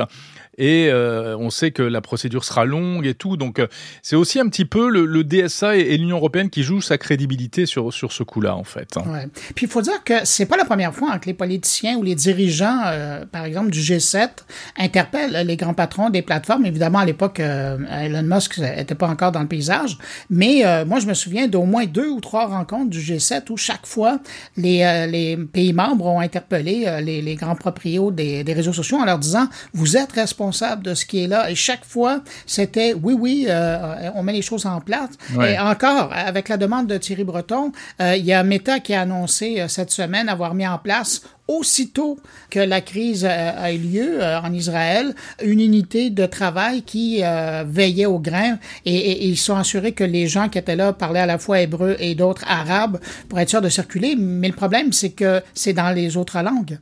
Et 0.60 0.90
euh, 0.92 1.38
on 1.38 1.50
sait 1.50 1.72
que 1.72 1.82
la 1.82 2.02
procédure 2.02 2.44
sera 2.44 2.66
longue 2.66 3.08
et 3.08 3.14
tout. 3.14 3.38
Donc, 3.38 3.60
euh, 3.60 3.68
c'est 4.02 4.18
aussi 4.18 4.40
un 4.42 4.50
petit 4.50 4.66
peu 4.66 4.90
le, 4.90 5.24
DSA 5.24 5.78
et, 5.78 5.98
l'Union 5.98 6.18
européenne 6.18 6.50
qui 6.50 6.64
jouent 6.64 6.82
sa 6.82 6.98
crédibilité 6.98 7.66
sur, 7.66 7.94
sur 7.94 8.12
ce 8.12 8.24
coup-là, 8.24 8.58
en 8.58 8.66
fait. 8.66 8.98
hein. 8.98 9.04
Ouais. 9.08 9.28
Puis 9.56 9.68
il 9.68 9.70
faut 9.70 9.82
dire 9.82 10.04
que 10.04 10.14
c'est 10.26 10.46
pas 10.46 10.58
la 10.58 10.66
première 10.66 10.94
fois 10.94 11.18
que 11.18 11.28
les 11.28 11.34
politiciens 11.34 11.96
ou 11.96 12.04
les 12.04 12.14
dirigeants, 12.16 12.82
euh, 12.88 13.26
par 13.26 13.46
exemple 13.46 13.70
du 13.70 13.80
G7, 13.80 14.30
interpellent 14.78 15.48
les 15.48 15.56
grands 15.56 15.74
patrons 15.74 16.10
des 16.10 16.22
plateformes. 16.22 16.66
Évidemment, 16.66 17.00
à 17.00 17.06
l'époque, 17.06 17.40
euh, 17.40 17.78
Elon 17.90 18.24
Musk 18.24 18.58
n'était 18.58 18.96
pas 18.96 19.08
encore 19.08 19.32
dans 19.32 19.42
le 19.42 19.48
paysage, 19.48 19.98
mais 20.30 20.66
euh, 20.66 20.84
moi 20.84 21.00
je 21.00 21.08
me 21.08 21.14
souviens 21.14 21.48
d'au 21.48 21.64
moins 21.64 21.86
deux 21.86 22.10
ou 22.10 22.20
trois 22.20 22.48
rencontres 22.48 22.89
du 22.90 23.00
G7 23.00 23.52
où 23.52 23.58
chaque 23.58 23.86
fois 23.86 24.20
les, 24.58 24.84
euh, 24.84 25.06
les 25.06 25.38
pays 25.38 25.74
membres 25.74 26.06
ont 26.06 26.20
interpellé 26.20 26.84
euh, 26.86 27.02
les, 27.02 27.22
les 27.22 27.36
grands 27.36 27.56
proprios 27.56 28.12
des, 28.12 28.44
des 28.44 28.54
réseaux 28.54 28.74
sociaux 28.74 28.98
en 28.98 29.06
leur 29.06 29.20
disant 29.20 29.48
vous 29.74 29.98
êtes 29.98 30.12
responsable 30.12 30.84
de 30.84 30.94
ce 30.94 31.06
qui 31.06 31.24
est 31.24 31.28
là. 31.28 31.50
Et 31.50 31.56
chaque 31.56 31.86
fois, 31.86 32.22
c'était 32.46 32.94
oui, 32.94 33.14
oui, 33.18 33.46
euh, 33.48 34.12
on 34.16 34.24
met 34.24 34.34
les 34.34 34.42
choses 34.42 34.66
en 34.66 34.82
place. 34.82 35.12
Ouais. 35.36 35.54
Et 35.54 35.60
encore, 35.60 36.12
avec 36.14 36.50
la 36.50 36.58
demande 36.58 36.88
de 36.88 36.98
Thierry 36.98 37.24
Breton, 37.24 37.72
euh, 38.02 38.16
il 38.16 38.26
y 38.26 38.34
a 38.34 38.44
Meta 38.44 38.80
qui 38.80 38.94
a 38.94 39.02
annoncé 39.02 39.60
euh, 39.60 39.68
cette 39.68 39.92
semaine 39.92 40.30
avoir 40.30 40.54
mis 40.54 40.68
en 40.68 40.78
place 40.78 41.22
aussitôt 41.50 42.18
que 42.50 42.60
la 42.60 42.80
crise 42.82 43.26
a 43.26 43.74
eu 43.74 43.78
lieu 43.80 44.22
euh, 44.24 44.40
en 44.40 44.54
Israël, 44.54 45.14
une 45.44 45.60
unité 45.60 46.10
de 46.12 46.26
travail 46.26 46.84
qui 46.84 47.22
euh, 47.24 47.64
veillait 47.68 48.06
au 48.06 48.20
grain 48.20 48.58
et, 48.86 48.96
et- 48.96 49.24
et 49.24 49.28
ils 49.28 49.38
sont 49.38 49.56
assurés 49.56 49.94
que 49.94 50.04
les 50.04 50.28
gens 50.28 50.48
qui 50.48 50.58
étaient 50.60 50.76
là 50.76 50.94
parlaient 50.94 51.20
à 51.20 51.26
la 51.26 51.38
fois 51.40 51.60
hébreu 51.60 51.96
et 52.00 52.14
d'autres 52.16 52.46
arabes 52.48 53.00
pour 53.28 53.40
être 53.40 53.50
sûrs 53.50 53.62
de 53.62 53.70
circuler. 53.70 54.16
Mais 54.18 54.48
le 54.48 54.54
problème, 54.56 54.94
c'est 54.94 55.12
que 55.12 55.42
c'est 55.54 55.74
dans 55.74 55.90
les 55.90 56.16
autres 56.18 56.40
langues. 56.42 56.78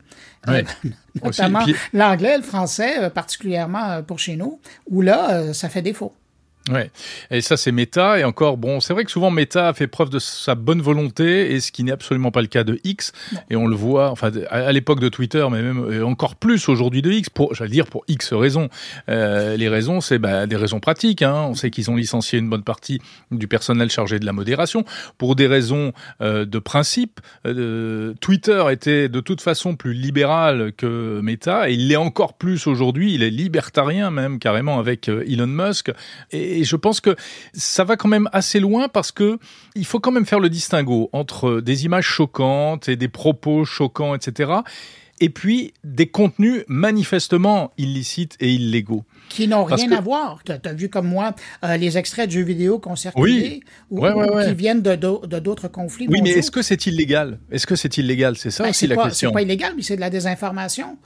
Ouais. 0.48 0.64
Euh, 0.86 0.90
Notamment 1.24 1.60
l'anglais, 1.94 2.38
le 2.38 2.44
français, 2.44 3.10
particulièrement 3.10 4.04
pour 4.04 4.20
chez 4.20 4.36
nous, 4.36 4.60
où 4.90 5.02
là, 5.02 5.54
ça 5.54 5.68
fait 5.70 5.82
défaut. 5.82 6.14
Ouais. 6.70 6.92
Et 7.32 7.42
ça, 7.42 7.58
c'est 7.58 7.72
Meta. 7.72 8.20
Et 8.20 8.24
encore, 8.24 8.58
bon, 8.58 8.80
c'est 8.80 8.94
vrai 8.94 9.06
que 9.06 9.12
souvent 9.12 9.32
Meta 9.32 9.70
a 9.70 9.74
fait 9.74 9.88
preuve 9.88 10.10
de 10.10 10.20
sa 10.20 10.56
bonne 10.56 10.82
volonté, 10.82 11.54
et 11.54 11.60
ce 11.60 11.72
qui 11.72 11.84
n'est 11.84 11.92
absolument 11.92 12.32
pas 12.32 12.42
le 12.42 12.48
cas 12.48 12.64
de 12.64 12.80
X. 12.84 13.12
Et 13.50 13.56
on 13.56 13.68
le 13.68 13.76
voit, 13.76 14.12
enfin, 14.12 14.32
à, 14.50 14.72
l'époque 14.72 15.00
de 15.00 15.10
Twitter, 15.10 15.46
mais 15.52 15.62
même 15.62 15.92
et 15.92 16.02
encore 16.02 16.36
plus 16.36 16.70
aujourd'hui 16.70 17.02
de 17.02 17.12
X, 17.12 17.30
pour, 17.30 17.54
j'allais 17.54 17.72
dire 17.72 17.88
pour 17.88 18.04
X 18.08 18.34
raisons. 18.34 18.70
Euh, 19.10 19.58
les 19.58 19.70
raisons, 19.70 20.02
c'est 20.02 20.20
bah, 20.20 20.48
des 20.48 20.56
raisons 20.56 20.80
pratiques. 20.80 21.22
Hein. 21.22 21.48
On 21.50 21.54
sait 21.54 21.70
qu'ils 21.70 21.90
ont 21.90 21.96
licencié 21.96 22.40
une 22.40 22.50
bonne 22.50 22.64
partie 22.64 23.02
du 23.32 23.48
personnel 23.48 23.90
chargé 23.90 24.20
de 24.20 24.26
la 24.26 24.34
modération 24.34 24.84
pour 25.18 25.36
des 25.36 25.48
raisons 25.48 25.94
euh, 26.22 26.46
de 26.46 26.60
principe. 26.60 27.20
Euh, 27.46 28.14
Twitter 28.20 28.64
était 28.72 29.10
de 29.10 29.20
toute 29.20 29.42
façon 29.42 29.76
plus 29.76 29.94
libéral 29.94 30.72
que 30.76 31.20
Meta, 31.22 31.70
et 31.70 31.74
il 31.74 31.88
l'est 31.88 31.96
encore 31.96 32.38
plus 32.38 32.68
aujourd'hui. 32.68 33.14
Il 33.14 33.24
est 33.24 33.30
libertarien 33.30 34.12
même 34.12 34.40
carrément 34.40 34.80
avec 34.80 35.10
euh, 35.10 35.24
Elon 35.28 35.48
Musk. 35.48 35.92
Et, 36.32 36.57
et 36.60 36.64
je 36.64 36.76
pense 36.76 37.00
que 37.02 37.16
ça 37.54 37.84
va 37.84 37.96
quand 37.98 38.08
même 38.10 38.30
assez 38.34 38.60
loin 38.60 38.88
parce 38.88 39.12
que 39.12 39.38
il 39.76 39.86
faut 39.86 40.00
quand 40.00 40.12
même 40.12 40.26
faire 40.26 40.40
le 40.40 40.50
distinguo 40.50 41.10
entre 41.14 41.62
des 41.62 41.86
images 41.86 42.06
choquantes 42.08 42.90
et 42.90 42.96
des 42.96 43.08
propos 43.08 43.66
choquants, 43.66 44.16
etc. 44.16 44.52
Et 45.20 45.30
puis 45.30 45.74
des 45.84 46.06
contenus 46.08 46.64
manifestement 46.68 47.72
illicites 47.78 48.36
et 48.40 48.54
illégaux. 48.54 49.04
qui 49.30 49.48
n'ont 49.48 49.66
rien 49.66 49.90
que- 49.90 49.94
à 49.96 50.00
voir. 50.00 50.40
Tu 50.46 50.52
as 50.52 50.74
vu 50.74 50.88
comme 50.90 51.08
moi 51.08 51.34
euh, 51.66 51.76
les 51.76 51.98
extraits 51.98 52.28
de 52.28 52.32
jeux 52.32 52.44
vidéo 52.44 52.82
ont 52.86 52.96
circulé 52.96 53.62
ou, 53.90 54.00
Ouais, 54.02 54.14
ouais, 54.14 54.30
ou 54.30 54.36
ouais. 54.36 54.48
qui 54.48 54.54
viennent 54.54 54.82
de 54.82 54.96
d'au- 54.96 55.26
de 55.26 55.40
d'autres 55.40 55.68
conflits. 55.68 56.08
Oui, 56.10 56.22
mais 56.22 56.30
est-ce 56.30 56.50
que 56.52 56.62
c'est 56.62 56.86
illégal? 56.88 57.40
Est-ce 57.52 57.68
que 57.68 57.76
c'est 57.76 57.98
illégal? 57.98 58.38
C'est 58.38 58.52
ça 58.52 58.64
Ben, 58.64 58.72
c'est 58.74 58.88
la 58.88 58.96
pas, 58.96 59.06
question. 59.10 59.30
c'est 59.30 59.34
pas 59.34 59.42
illégal, 59.42 59.74
mais 59.76 59.82
c'est 59.82 59.96
de 59.98 60.02
la 60.02 60.10
désinformation. 60.10 60.98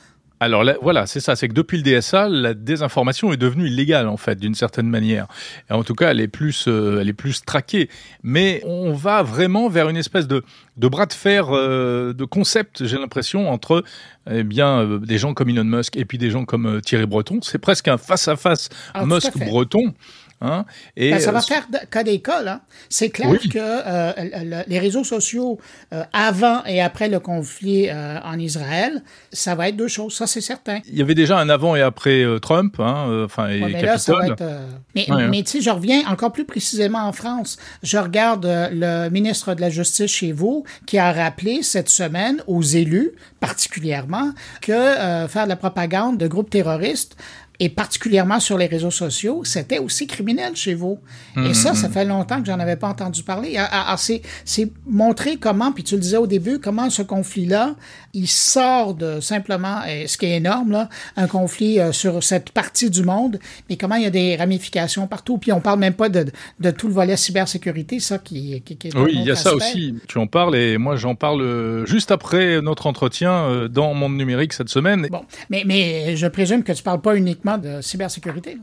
Alors 0.42 0.64
là, 0.64 0.76
voilà, 0.82 1.06
c'est 1.06 1.20
ça, 1.20 1.36
c'est 1.36 1.48
que 1.48 1.54
depuis 1.54 1.78
le 1.78 1.84
DSA, 1.84 2.28
la 2.28 2.56
désinformation 2.56 3.32
est 3.32 3.38
devenue 3.38 3.68
illégale 3.68 4.08
en 4.08 4.18
fait, 4.18 4.40
d'une 4.40 4.56
certaine 4.56 4.88
manière. 4.88 5.28
Et 5.70 5.74
en 5.74 5.84
tout 5.84 5.94
cas, 5.94 6.10
elle 6.10 6.20
est 6.20 6.28
plus, 6.28 6.66
euh, 6.68 6.98
elle 7.00 7.08
est 7.10 7.14
plus 7.14 7.46
traquée. 7.46 7.90
Mais 8.24 8.64
on 8.66 8.92
va 8.92 9.22
vraiment 9.22 9.70
vers 9.70 9.88
une 9.88 9.98
espèce 9.98 10.28
de, 10.28 10.44
de 10.78 10.88
bras 10.88 11.06
de 11.06 11.14
fer 11.14 11.50
euh, 11.52 12.14
de 12.14 12.26
concept, 12.26 12.88
j'ai 12.88 12.98
l'impression, 12.98 13.52
entre 13.52 13.84
eh 14.32 14.42
bien 14.42 14.80
euh, 14.80 14.98
des 14.98 15.20
gens 15.20 15.36
comme 15.36 15.50
Elon 15.50 15.64
Musk 15.64 15.96
et 15.96 16.06
puis 16.06 16.18
des 16.18 16.32
gens 16.32 16.44
comme 16.44 16.82
Thierry 16.82 17.06
Breton. 17.06 17.40
C'est 17.44 17.60
presque 17.60 17.88
un 17.88 18.00
face 18.00 18.28
à 18.28 18.36
face 18.36 18.70
Ah, 18.96 19.02
à 19.02 19.02
fait. 19.02 19.08
Musk-Breton. 19.08 19.94
Hein, 20.42 20.66
et 20.98 21.12
Ben, 21.12 21.20
ça 21.20 21.32
va 21.32 21.40
euh, 21.40 21.42
faire 21.42 21.68
cas 21.90 22.04
d'école. 22.04 22.48
Hein. 22.48 22.62
C'est 22.90 23.10
clair 23.10 23.30
Oui. 23.30 23.38
que 23.50 23.60
euh, 23.60 24.12
le- 24.18 24.50
le- 24.50 24.64
les 24.68 24.80
réseaux 24.80 25.04
sociaux, 25.04 25.60
euh, 25.94 26.04
avant 26.14 26.64
et 26.66 26.82
après 26.82 27.10
le 27.10 27.20
conflit 27.20 27.90
euh, 27.90 28.18
en 28.24 28.38
Israël, 28.40 29.04
ça 29.32 29.54
va 29.56 29.70
être 29.70 29.78
deux 29.78 29.88
choses, 29.88 30.16
ça 30.16 30.26
c'est 30.28 30.42
certain. 30.42 30.80
il 30.88 30.98
y 30.98 31.02
avait 31.02 31.16
déjà 31.16 31.38
un 31.40 31.50
avant 31.50 31.76
et 31.76 31.82
après 31.82 32.24
euh, 32.24 32.40
Trump, 32.40 32.76
hein, 32.80 33.06
euh, 33.10 33.26
enfin 33.26 33.50
et 33.50 33.62
Ouais, 33.62 33.70
mais 33.74 33.82
là, 33.84 33.98
ça 33.98 34.14
va 34.16 34.28
être. 34.28 34.44
Mais, 34.96 35.06
Ouais, 35.12 35.24
hein. 35.24 35.28
mais 35.30 35.44
tu 35.44 35.52
sais, 35.52 35.62
je 35.62 35.70
reviens 35.70 36.02
encore 36.08 36.32
plus 36.32 36.46
précisément 36.46 37.00
en 37.08 37.12
France. 37.14 37.58
Je 37.84 37.98
regarde 37.98 38.46
le 38.72 39.10
ministre 39.10 39.54
de 39.54 39.62
la 39.62 39.70
Justice 39.70 40.12
chez 40.12 40.32
vous 40.32 40.64
qui 40.88 40.98
a 40.98 41.12
rappelé 41.12 41.62
cette 41.64 41.90
semaine 41.90 42.42
aux 42.48 42.62
élus, 42.64 43.12
particulièrement, 43.40 44.32
que 44.62 44.72
euh, 44.72 45.28
faire 45.28 45.44
de 45.44 45.50
la 45.50 45.56
propagande 45.56 46.18
de 46.18 46.28
groupes 46.28 46.50
terroristes 46.50 47.16
et 47.64 47.70
particulièrement 47.70 48.40
sur 48.40 48.58
les 48.58 48.66
réseaux 48.66 48.90
sociaux, 48.90 49.44
c'était 49.44 49.78
aussi 49.78 50.08
criminel 50.08 50.56
chez 50.56 50.74
vous. 50.74 50.98
Et 51.38 51.54
ça, 51.54 51.76
ça 51.76 51.90
fait 51.90 52.06
longtemps 52.06 52.42
que 52.42 52.48
j'en 52.48 52.60
avais 52.60 52.76
pas 52.76 52.88
entendu 52.88 53.22
parler. 53.22 53.54
Ah, 53.56 53.70
ah, 53.72 53.86
ah, 53.90 53.98
c'est, 53.98 54.72
montrer 54.88 55.38
comment, 55.38 55.72
puis 55.72 55.84
tu 55.84 55.94
le 55.94 56.02
disais 56.02 56.18
au 56.18 56.26
début, 56.26 56.58
comment 56.58 56.90
ce 56.90 57.04
conflit-là, 57.04 57.76
il 58.14 58.28
sort 58.28 58.96
de 58.96 59.20
simplement, 59.20 59.82
ce 60.08 60.18
qui 60.18 60.26
est 60.26 60.38
énorme, 60.38 60.72
là, 60.72 60.90
un 61.18 61.28
conflit 61.28 61.80
euh, 61.80 61.92
sur 61.92 62.24
cette 62.24 62.50
partie 62.50 62.90
du 62.90 63.04
monde, 63.04 63.38
mais 63.70 63.78
comment 63.78 63.94
il 63.94 64.04
y 64.04 64.08
a 64.08 64.10
des 64.10 64.36
ramifications 64.36 65.06
partout. 65.06 65.38
Puis 65.38 65.52
on 65.52 65.62
parle 65.62 65.80
même 65.80 65.94
pas 65.94 66.10
de, 66.10 66.26
de 66.60 66.72
tout 66.72 66.88
le 66.88 66.94
volet 66.94 67.16
cybersécurité, 67.16 68.00
ça 68.00 68.18
qui, 68.18 68.60
qui, 68.62 68.76
qui 68.76 68.88
est 68.88 68.98
Oui, 68.98 69.12
il 69.14 69.24
y 69.24 69.30
a 69.30 69.36
ça 69.36 69.54
aussi. 69.54 69.96
Tu 70.08 70.18
en 70.18 70.26
parles 70.26 70.56
et 70.56 70.80
moi 70.80 70.96
j'en 70.96 71.14
parle 71.14 71.42
euh, 71.42 71.86
juste 71.86 72.10
après 72.10 72.60
notre 72.60 72.88
entretien 72.88 73.32
euh, 73.32 73.68
dans 73.68 73.94
Monde 73.94 74.18
Numérique 74.18 74.54
cette 74.54 74.70
semaine. 74.70 75.08
Bon, 75.12 75.26
mais, 75.52 75.62
mais 75.68 76.16
je 76.16 76.26
présume 76.26 76.64
que 76.64 76.72
tu 76.72 76.82
parles 76.82 77.02
pas 77.02 77.16
uniquement 77.16 77.51
de 77.58 77.82
cybersécurité. 77.82 78.58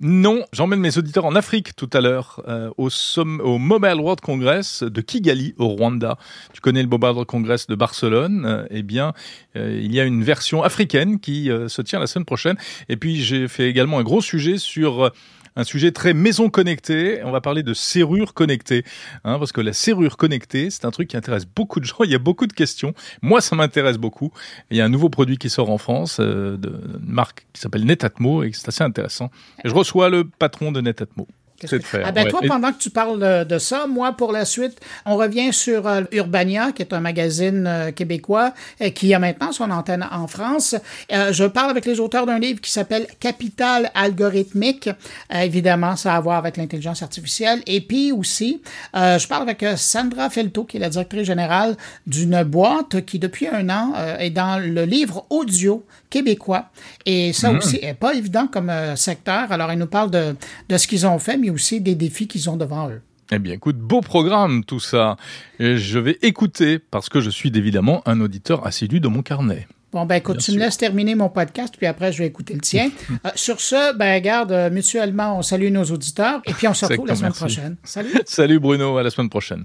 Non, 0.00 0.44
j'emmène 0.52 0.80
mes 0.80 0.98
auditeurs 0.98 1.24
en 1.24 1.34
Afrique 1.34 1.74
tout 1.74 1.88
à 1.94 2.02
l'heure, 2.02 2.42
euh, 2.48 2.70
au, 2.76 2.90
au 3.16 3.58
Mobile 3.58 3.94
World 3.94 4.20
Congress 4.20 4.82
de 4.82 5.00
Kigali, 5.00 5.54
au 5.56 5.68
Rwanda. 5.68 6.18
Tu 6.52 6.60
connais 6.60 6.82
le 6.82 6.88
Mobile 6.88 7.10
World 7.10 7.26
Congress 7.26 7.66
de 7.66 7.74
Barcelone? 7.74 8.44
Euh, 8.44 8.66
Eh 8.70 8.82
bien, 8.82 9.14
euh, 9.56 9.80
il 9.82 9.94
y 9.94 10.00
a 10.00 10.04
une 10.04 10.22
version 10.22 10.62
africaine 10.62 11.18
qui 11.18 11.48
se 11.68 11.80
tient 11.80 11.98
la 11.98 12.06
semaine 12.06 12.26
prochaine. 12.26 12.56
Et 12.90 12.96
puis, 12.98 13.22
j'ai 13.22 13.48
fait 13.48 13.70
également 13.70 13.98
un 13.98 14.02
gros 14.02 14.20
sujet 14.20 14.58
sur 14.58 15.10
un 15.56 15.64
sujet 15.64 15.90
très 15.90 16.14
maison 16.14 16.50
connectée. 16.50 17.20
On 17.24 17.32
va 17.32 17.40
parler 17.40 17.62
de 17.62 17.74
serrure 17.74 18.34
connectée, 18.34 18.84
hein, 19.24 19.38
parce 19.38 19.52
que 19.52 19.60
la 19.60 19.72
serrure 19.72 20.16
connectée, 20.16 20.70
c'est 20.70 20.84
un 20.84 20.90
truc 20.90 21.08
qui 21.08 21.16
intéresse 21.16 21.46
beaucoup 21.46 21.80
de 21.80 21.84
gens. 21.84 22.04
Il 22.04 22.10
y 22.10 22.14
a 22.14 22.18
beaucoup 22.18 22.46
de 22.46 22.52
questions. 22.52 22.94
Moi, 23.22 23.40
ça 23.40 23.56
m'intéresse 23.56 23.98
beaucoup. 23.98 24.30
Il 24.70 24.76
y 24.76 24.80
a 24.80 24.84
un 24.84 24.88
nouveau 24.88 25.08
produit 25.08 25.38
qui 25.38 25.50
sort 25.50 25.70
en 25.70 25.78
France, 25.78 26.18
euh, 26.20 26.56
de 26.56 26.80
marque 27.00 27.46
qui 27.52 27.60
s'appelle 27.60 27.84
Netatmo, 27.84 28.44
et 28.44 28.52
c'est 28.52 28.68
assez 28.68 28.84
intéressant. 28.84 29.30
Et 29.64 29.68
je 29.68 29.74
reçois 29.74 30.10
le 30.10 30.24
patron 30.24 30.72
de 30.72 30.80
Netatmo. 30.80 31.26
Ah 31.62 32.12
ben 32.12 32.28
toi, 32.28 32.40
pendant 32.46 32.72
que 32.72 32.78
tu 32.78 32.90
parles 32.90 33.46
de, 33.46 33.58
ça, 33.58 33.86
moi, 33.86 34.12
pour 34.12 34.32
la 34.32 34.44
suite, 34.44 34.78
on 35.06 35.16
revient 35.16 35.52
sur 35.52 35.86
euh, 35.86 36.02
Urbania, 36.12 36.72
qui 36.72 36.82
est 36.82 36.92
un 36.92 37.00
magazine 37.00 37.66
euh, 37.66 37.92
québécois 37.92 38.52
euh, 38.82 38.90
qui 38.90 39.14
a 39.14 39.18
maintenant 39.18 39.52
son 39.52 39.70
antenne 39.70 40.06
en 40.10 40.26
France. 40.26 40.74
je 41.10 41.44
parle 41.44 41.70
avec 41.70 41.86
les 41.86 41.98
auteurs 42.00 42.26
d'un 42.26 42.38
livre 42.38 42.60
qui 42.60 42.70
s'appelle 42.70 43.06
Capital 43.20 43.90
algorithmique. 43.94 44.90
évidemment, 45.32 45.96
ça 45.96 46.14
a 46.14 46.16
à 46.16 46.20
voir 46.20 46.38
avec 46.38 46.56
l'intelligence 46.56 47.02
artificielle. 47.02 47.60
Et 47.66 47.80
puis 47.80 48.12
aussi, 48.12 48.62
je 48.94 49.26
parle 49.26 49.42
avec 49.42 49.64
Sandra 49.76 50.30
Felto, 50.30 50.64
qui 50.64 50.76
est 50.76 50.80
la 50.80 50.88
directrice 50.88 51.26
générale 51.26 51.76
d'une 52.06 52.42
boîte 52.42 53.04
qui, 53.04 53.18
depuis 53.18 53.48
un 53.48 53.68
an, 53.68 53.92
est 54.18 54.30
dans 54.30 54.58
le 54.58 54.84
livre 54.84 55.26
audio 55.30 55.84
québécois. 56.08 56.66
Et 57.04 57.32
ça 57.32 57.52
hmm. 57.52 57.56
aussi 57.56 57.76
est 57.82 57.94
pas 57.94 58.14
évident 58.14 58.46
comme 58.46 58.72
secteur. 58.96 59.52
Alors, 59.52 59.70
elle 59.70 59.78
nous 59.78 59.86
parle 59.86 60.10
de, 60.10 60.34
de 60.68 60.76
ce 60.78 60.86
qu'ils 60.86 61.06
ont 61.06 61.18
fait, 61.18 61.36
mais 61.36 61.45
aussi 61.50 61.80
des 61.80 61.94
défis 61.94 62.28
qu'ils 62.28 62.48
ont 62.50 62.56
devant 62.56 62.90
eux. 62.90 63.00
Eh 63.32 63.38
bien, 63.38 63.54
écoute, 63.54 63.76
beau 63.76 64.00
programme 64.00 64.64
tout 64.64 64.80
ça. 64.80 65.16
Et 65.58 65.76
je 65.76 65.98
vais 65.98 66.18
écouter 66.22 66.78
parce 66.78 67.08
que 67.08 67.20
je 67.20 67.30
suis 67.30 67.50
évidemment 67.54 68.02
un 68.06 68.20
auditeur 68.20 68.66
assidu 68.66 69.00
de 69.00 69.08
mon 69.08 69.22
carnet. 69.22 69.66
Bon, 69.92 70.04
ben 70.04 70.16
écoute, 70.16 70.38
tu 70.38 70.52
me 70.52 70.58
laisses 70.58 70.76
terminer 70.76 71.14
mon 71.14 71.30
podcast, 71.30 71.74
puis 71.76 71.86
après, 71.86 72.12
je 72.12 72.18
vais 72.18 72.26
écouter 72.26 72.54
le 72.54 72.60
tien. 72.60 72.90
Euh, 73.24 73.30
sur 73.34 73.60
ce, 73.60 73.96
ben 73.96 74.20
garde, 74.20 74.52
euh, 74.52 74.68
mutuellement, 74.68 75.38
on 75.38 75.42
salue 75.42 75.70
nos 75.70 75.84
auditeurs, 75.84 76.42
et 76.44 76.52
puis 76.52 76.68
on 76.68 76.74
se 76.74 76.84
retrouve 76.84 77.06
la 77.06 77.16
semaine 77.16 77.32
prochaine. 77.32 77.76
Salut. 77.82 78.12
Salut 78.26 78.58
Bruno, 78.58 78.98
à 78.98 79.02
la 79.02 79.10
semaine 79.10 79.30
prochaine. 79.30 79.64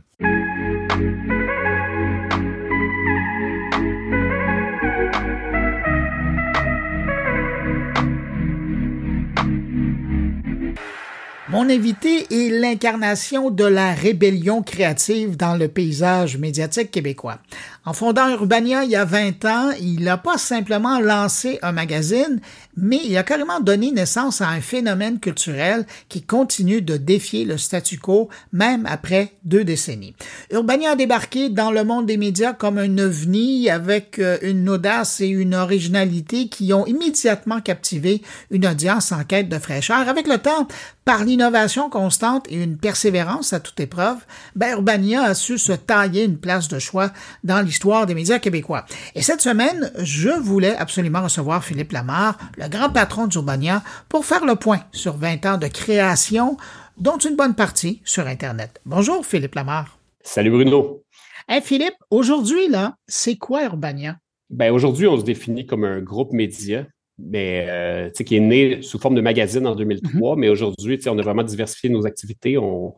Mon 11.51 11.70
invité 11.70 12.27
est 12.31 12.50
l'incarnation 12.50 13.51
de 13.51 13.65
la 13.65 13.93
rébellion 13.93 14.63
créative 14.63 15.36
dans 15.36 15.55
le 15.58 15.67
paysage 15.67 16.38
médiatique 16.38 16.91
québécois. 16.91 17.39
En 17.83 17.93
fondant 17.93 18.29
Urbania 18.29 18.83
il 18.83 18.91
y 18.91 18.95
a 18.95 19.05
20 19.05 19.45
ans, 19.45 19.71
il 19.79 20.03
n'a 20.03 20.17
pas 20.17 20.38
simplement 20.38 21.00
lancé 21.00 21.57
un 21.63 21.71
magazine, 21.71 22.39
mais 22.77 23.00
il 23.03 23.17
a 23.17 23.23
carrément 23.23 23.59
donné 23.59 23.91
naissance 23.91 24.39
à 24.39 24.50
un 24.50 24.61
phénomène 24.61 25.19
culturel 25.19 25.88
qui 26.07 26.21
continue 26.21 26.83
de 26.83 26.97
défier 26.97 27.43
le 27.43 27.57
statu 27.57 27.97
quo 27.97 28.29
même 28.53 28.85
après 28.85 29.33
deux 29.45 29.63
décennies. 29.63 30.13
Urbania 30.51 30.91
a 30.91 30.95
débarqué 30.95 31.50
dans 31.50 31.71
le 31.71 31.83
monde 31.83 32.05
des 32.05 32.17
médias 32.17 32.53
comme 32.53 32.77
un 32.77 33.00
ovni 33.00 33.67
avec 33.67 34.19
euh, 34.19 34.38
une 34.43 34.69
audace 34.69 35.19
et 35.19 35.27
une 35.27 35.55
originalité 35.55 36.50
qui 36.50 36.73
ont 36.73 36.85
immédiatement 36.85 37.61
captivé 37.61 38.21
une 38.51 38.67
audience 38.67 39.11
en 39.11 39.23
quête 39.23 39.50
de 39.50 39.57
fraîcheur. 39.57 40.07
Avec 40.07 40.27
le 40.27 40.38
temps, 40.38 40.67
par 41.03 41.23
l'innovation 41.23 41.89
constante 41.89 42.45
et 42.50 42.61
une 42.61 42.77
persévérance 42.77 43.53
à 43.53 43.59
toute 43.59 43.79
épreuve, 43.79 44.17
ben 44.55 44.73
Urbania 44.73 45.23
a 45.23 45.33
su 45.33 45.57
se 45.57 45.71
tailler 45.71 46.25
une 46.25 46.38
place 46.38 46.67
de 46.67 46.77
choix 46.77 47.11
dans 47.43 47.61
l'histoire 47.71 48.05
des 48.05 48.15
médias 48.15 48.37
québécois. 48.37 48.85
Et 49.15 49.21
cette 49.21 49.39
semaine, 49.39 49.93
je 49.97 50.29
voulais 50.29 50.75
absolument 50.75 51.23
recevoir 51.23 51.63
Philippe 51.63 51.93
Lamar, 51.93 52.37
le 52.57 52.67
grand 52.67 52.89
patron 52.89 53.27
d'Urbania, 53.27 53.81
pour 54.09 54.25
faire 54.25 54.43
le 54.43 54.57
point 54.57 54.81
sur 54.91 55.15
20 55.15 55.45
ans 55.45 55.57
de 55.57 55.67
création, 55.67 56.57
dont 56.97 57.17
une 57.17 57.37
bonne 57.37 57.55
partie 57.55 58.01
sur 58.03 58.27
Internet. 58.27 58.81
Bonjour 58.85 59.25
Philippe 59.25 59.55
Lamar. 59.55 59.97
Salut 60.21 60.51
Bruno. 60.51 61.01
Hey 61.47 61.61
Philippe, 61.61 61.95
aujourd'hui, 62.09 62.67
là, 62.67 62.95
c'est 63.07 63.37
quoi 63.37 63.63
Urbania? 63.63 64.17
Ben, 64.49 64.73
aujourd'hui, 64.73 65.07
on 65.07 65.17
se 65.17 65.23
définit 65.23 65.65
comme 65.65 65.85
un 65.85 66.01
groupe 66.01 66.33
média 66.33 66.85
mais 67.23 67.67
euh, 67.69 68.09
qui 68.09 68.35
est 68.35 68.39
né 68.39 68.81
sous 68.81 68.99
forme 68.99 69.15
de 69.15 69.21
magazine 69.21 69.67
en 69.67 69.75
2003, 69.75 70.35
mm-hmm. 70.35 70.39
mais 70.39 70.49
aujourd'hui, 70.49 70.99
on 71.07 71.19
a 71.19 71.21
vraiment 71.21 71.43
diversifié 71.43 71.89
nos 71.89 72.05
activités. 72.05 72.57
On, 72.57 72.95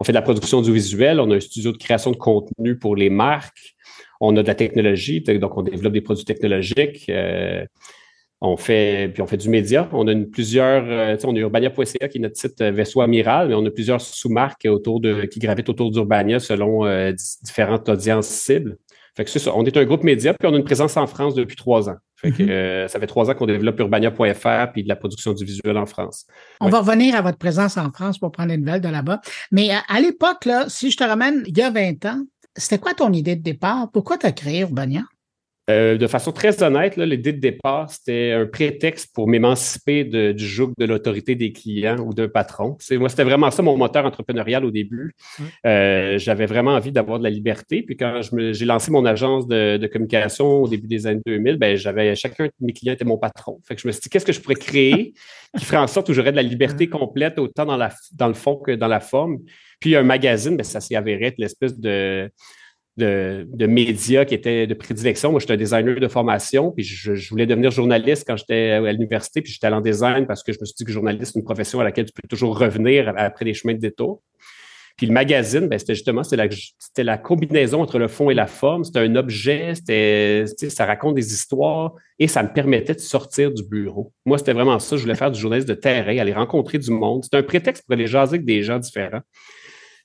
on, 0.00 0.04
fait 0.04 0.12
de 0.12 0.18
la 0.18 0.22
production 0.22 0.58
audiovisuelle, 0.58 1.20
on 1.20 1.30
a 1.30 1.36
un 1.36 1.40
studio 1.40 1.72
de 1.72 1.78
création 1.78 2.10
de 2.12 2.16
contenu 2.16 2.78
pour 2.78 2.94
les 2.94 3.10
marques, 3.10 3.73
on 4.20 4.36
a 4.36 4.42
de 4.42 4.46
la 4.46 4.54
technologie, 4.54 5.20
donc 5.20 5.56
on 5.56 5.62
développe 5.62 5.92
des 5.92 6.00
produits 6.00 6.24
technologiques. 6.24 7.06
Euh, 7.08 7.64
on 8.40 8.56
fait, 8.56 9.10
puis 9.12 9.22
on 9.22 9.26
fait 9.26 9.36
du 9.36 9.48
média. 9.48 9.88
On 9.92 10.06
a 10.06 10.12
une, 10.12 10.28
plusieurs, 10.28 10.84
euh, 10.86 11.16
on 11.24 11.34
a 11.34 11.38
Urbania.ca 11.38 12.08
qui 12.08 12.18
est 12.18 12.20
notre 12.20 12.36
site 12.36 12.60
euh, 12.60 12.70
vaisseau 12.70 13.00
amiral, 13.00 13.48
mais 13.48 13.54
on 13.54 13.64
a 13.64 13.70
plusieurs 13.70 14.00
sous-marques 14.00 14.66
autour 14.68 15.00
de, 15.00 15.22
qui 15.22 15.38
gravitent 15.38 15.68
autour 15.68 15.90
d'Urbania 15.90 16.40
selon 16.40 16.84
différentes 17.42 17.88
audiences 17.88 18.28
cibles. 18.28 18.76
Fait 19.16 19.24
que 19.24 19.30
c'est 19.30 19.38
ça. 19.38 19.52
On 19.54 19.64
est 19.64 19.76
un 19.76 19.84
groupe 19.84 20.02
média, 20.02 20.34
puis 20.34 20.48
on 20.48 20.54
a 20.54 20.56
une 20.56 20.64
présence 20.64 20.96
en 20.96 21.06
France 21.06 21.34
depuis 21.34 21.56
trois 21.56 21.88
ans. 21.88 21.94
Fait 22.16 22.32
que, 22.32 22.42
mm-hmm. 22.42 22.88
ça 22.88 22.98
fait 22.98 23.06
trois 23.06 23.30
ans 23.30 23.34
qu'on 23.34 23.46
développe 23.46 23.78
Urbania.fr 23.78 24.72
puis 24.72 24.82
de 24.82 24.88
la 24.88 24.96
production 24.96 25.32
du 25.32 25.44
visuel 25.44 25.76
en 25.78 25.86
France. 25.86 26.26
On 26.60 26.68
va 26.68 26.80
revenir 26.80 27.14
à 27.14 27.22
votre 27.22 27.38
présence 27.38 27.76
en 27.76 27.92
France 27.92 28.18
pour 28.18 28.32
prendre 28.32 28.48
des 28.48 28.56
nouvelles 28.56 28.80
de 28.80 28.88
là-bas. 28.88 29.20
Mais 29.52 29.70
à, 29.70 29.82
à 29.88 30.00
l'époque, 30.00 30.44
là, 30.46 30.64
si 30.68 30.90
je 30.90 30.96
te 30.96 31.04
ramène 31.04 31.44
il 31.46 31.56
y 31.56 31.62
a 31.62 31.70
20 31.70 32.04
ans, 32.06 32.24
c'était 32.56 32.78
quoi 32.78 32.94
ton 32.94 33.12
idée 33.12 33.36
de 33.36 33.42
départ? 33.42 33.90
Pourquoi 33.92 34.18
tu 34.18 34.26
as 34.26 34.32
créé 34.32 34.60
Urbania? 34.60 35.02
Euh, 35.70 35.96
de 35.96 36.06
façon 36.06 36.30
très 36.30 36.62
honnête, 36.62 36.96
l'idée 36.98 37.32
de 37.32 37.40
départ, 37.40 37.90
c'était 37.90 38.32
un 38.32 38.44
prétexte 38.44 39.14
pour 39.14 39.26
m'émanciper 39.26 40.04
du 40.04 40.46
joug 40.46 40.72
de 40.76 40.84
l'autorité 40.84 41.36
des 41.36 41.52
clients 41.52 41.98
ou 42.00 42.12
d'un 42.12 42.28
patron. 42.28 42.76
Moi, 42.90 43.08
c'était 43.08 43.24
vraiment 43.24 43.50
ça 43.50 43.62
mon 43.62 43.74
moteur 43.74 44.04
entrepreneurial 44.04 44.66
au 44.66 44.70
début. 44.70 45.14
Mmh. 45.38 45.42
Euh, 45.64 46.18
j'avais 46.18 46.44
vraiment 46.44 46.72
envie 46.72 46.92
d'avoir 46.92 47.18
de 47.18 47.24
la 47.24 47.30
liberté. 47.30 47.82
Puis 47.82 47.96
quand 47.96 48.20
j'ai 48.20 48.64
lancé 48.66 48.90
mon 48.90 49.06
agence 49.06 49.48
de, 49.48 49.88
communication 49.90 50.64
au 50.64 50.68
début 50.68 50.86
des 50.86 51.06
années 51.06 51.22
2000, 51.24 51.56
ben, 51.56 51.76
j'avais 51.76 52.14
chacun 52.14 52.44
de 52.44 52.52
mes 52.60 52.74
clients 52.74 52.92
était 52.92 53.06
mon 53.06 53.18
patron. 53.18 53.58
Fait 53.66 53.74
que 53.74 53.80
je 53.80 53.86
me 53.86 53.92
suis 53.92 54.02
dit, 54.02 54.10
qu'est-ce 54.10 54.26
que 54.26 54.32
je 54.32 54.40
pourrais 54.40 54.56
créer 54.56 55.14
qui 55.56 55.64
ferait 55.64 55.78
en 55.78 55.86
sorte 55.86 56.08
que 56.08 56.12
j'aurais 56.12 56.32
de 56.32 56.36
la 56.36 56.42
liberté 56.42 56.88
complète, 56.90 57.38
autant 57.38 57.64
dans, 57.64 57.78
la, 57.78 57.90
dans 58.12 58.28
le 58.28 58.34
fond 58.34 58.56
que 58.56 58.72
dans 58.72 58.88
la 58.88 59.00
forme? 59.00 59.38
Puis 59.84 59.96
un 59.96 60.02
magazine, 60.02 60.56
ben, 60.56 60.64
ça 60.64 60.80
s'y 60.80 60.96
avérait 60.96 61.26
être 61.26 61.36
l'espèce 61.36 61.78
de 61.78 62.30
de, 62.96 63.66
médias 63.66 64.24
qui 64.24 64.34
étaient 64.34 64.66
de 64.66 64.72
prédilection. 64.72 65.30
Moi, 65.30 65.40
j'étais 65.40 65.52
un 65.52 65.58
designer 65.58 66.00
de 66.00 66.08
formation, 66.08 66.70
puis 66.70 66.82
je, 66.84 67.28
voulais 67.28 67.44
devenir 67.44 67.70
journaliste 67.70 68.24
quand 68.26 68.38
j'étais 68.38 68.70
à 68.70 68.92
l'université, 68.92 69.42
puis 69.42 69.52
j'étais 69.52 69.66
allé 69.66 69.76
en 69.76 69.82
design 69.82 70.26
parce 70.26 70.42
que 70.42 70.54
je 70.54 70.58
me 70.58 70.64
suis 70.64 70.76
dit 70.78 70.84
que 70.84 70.90
journaliste, 70.90 71.32
c'est 71.34 71.38
une 71.38 71.44
profession 71.44 71.80
à 71.80 71.84
laquelle 71.84 72.06
tu 72.06 72.14
peux 72.14 72.26
toujours 72.26 72.58
revenir 72.58 73.12
après 73.14 73.44
des 73.44 73.52
chemins 73.52 73.74
de 73.74 73.78
détour. 73.78 74.22
Puis 74.96 75.06
le 75.06 75.12
magazine, 75.12 75.68
ben, 75.68 75.78
c'était 75.78 75.94
justement 75.94 76.22
la, 76.32 76.48
la 76.96 77.18
combinaison 77.18 77.82
entre 77.82 77.98
le 77.98 78.08
fond 78.08 78.30
et 78.30 78.34
la 78.34 78.46
forme. 78.46 78.84
C'était 78.84 79.00
un 79.00 79.16
objet, 79.16 79.74
ça 80.54 80.86
raconte 80.86 81.16
des 81.16 81.34
histoires 81.34 81.92
et 82.18 82.26
ça 82.26 82.42
me 82.42 82.54
permettait 82.54 82.94
de 82.94 83.00
sortir 83.00 83.52
du 83.52 83.64
bureau. 83.64 84.14
Moi, 84.24 84.38
c'était 84.38 84.54
vraiment 84.54 84.78
ça. 84.78 84.96
Je 84.96 85.02
voulais 85.02 85.14
faire 85.14 85.30
du 85.30 85.38
journaliste 85.38 85.68
de 85.68 85.74
terrain, 85.74 86.16
aller 86.16 86.32
rencontrer 86.32 86.78
du 86.78 86.90
monde. 86.90 87.22
C'était 87.24 87.36
un 87.36 87.42
prétexte 87.42 87.84
pour 87.84 87.92
aller 87.92 88.06
jaser 88.06 88.36
avec 88.36 88.46
des 88.46 88.62
gens 88.62 88.78
différents. 88.78 89.20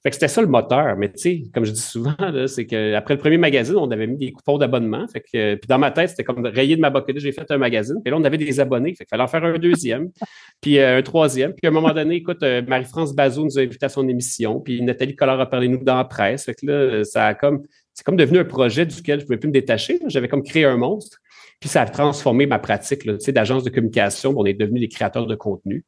Fait 0.02 0.12
que 0.12 0.16
c'était 0.16 0.30
ça 0.30 0.42
le 0.42 0.48
moteur. 0.48 0.96
Mais 0.98 1.12
tu 1.12 1.20
sais, 1.20 1.44
comme 1.54 1.66
je 1.66 1.72
dis 1.72 1.82
souvent, 1.82 2.16
c'est 2.48 2.66
qu'après 2.66 3.16
le 3.16 3.20
premier 3.20 3.38
magazine, 3.38 3.76
on 3.76 3.92
avait 3.92 4.08
mis 4.08 4.18
des 4.18 4.32
coupons 4.32 4.58
d'abonnement. 4.58 5.06
Fait 5.08 5.20
que, 5.20 5.56
puis 5.56 5.68
dans 5.68 5.78
ma 5.78 5.92
tête, 5.92 6.12
c'était 6.12 6.24
comme 6.24 6.46
rayer 6.46 6.76
de 6.76 6.82
ma 6.82 6.90
bucket 6.90 7.20
j'ai 7.20 7.32
fait 7.32 7.50
un 7.52 7.58
magazine. 7.58 7.98
Puis 8.04 8.12
là, 8.12 8.18
on 8.18 8.24
avait 8.24 8.38
des 8.38 8.60
abonnés. 8.60 8.96
Fait 8.96 9.04
qu'il 9.04 9.10
fallait 9.10 9.24
en 9.24 9.28
faire 9.28 9.44
un 9.44 9.58
deuxième, 9.58 10.10
puis 10.62 10.80
euh, 10.80 11.00
un 11.00 11.02
troisième. 11.02 11.54
Puis 11.54 11.66
à 11.66 11.70
un 11.70 11.74
moment 11.74 11.94
donné, 11.94 12.16
écoute, 12.16 12.44
euh, 12.44 12.62
Marie-France 12.66 13.14
Bazot 13.14 13.44
nous 13.44 13.60
a 13.60 13.62
invités 13.62 13.86
à 13.86 13.90
son 13.90 14.08
émission. 14.08 14.62
Puis 14.62 14.82
Nathalie 14.82 15.16
Collard 15.16 15.40
a 15.42 15.50
parlé 15.50 15.68
nous 15.68 15.84
dans 15.84 15.98
la 15.98 16.06
presse. 16.06 16.46
Fait 16.46 16.54
que 16.54 16.66
là, 16.66 17.04
ça 17.04 17.28
a 17.28 17.34
comme, 17.34 17.64
c'est 17.94 18.06
comme 18.06 18.16
devenu 18.16 18.40
un 18.40 18.46
projet 18.46 18.86
duquel 18.86 19.20
je 19.20 19.24
ne 19.24 19.28
pouvais 19.28 19.38
plus 19.38 19.48
me 19.48 19.54
détacher. 19.54 20.00
J'avais 20.08 20.30
comme 20.30 20.44
créé 20.44 20.64
un 20.64 20.78
monstre. 20.78 21.18
Puis 21.60 21.68
ça 21.68 21.82
a 21.82 21.86
transformé 21.86 22.46
ma 22.46 22.58
pratique 22.58 23.06
d'agence 23.06 23.66
de 23.66 23.70
communication. 23.70 24.34
On 24.38 24.46
est 24.46 24.54
devenus 24.54 24.80
des 24.80 24.88
créateurs 24.88 25.28
de 25.28 25.36
contenu. 25.36 25.84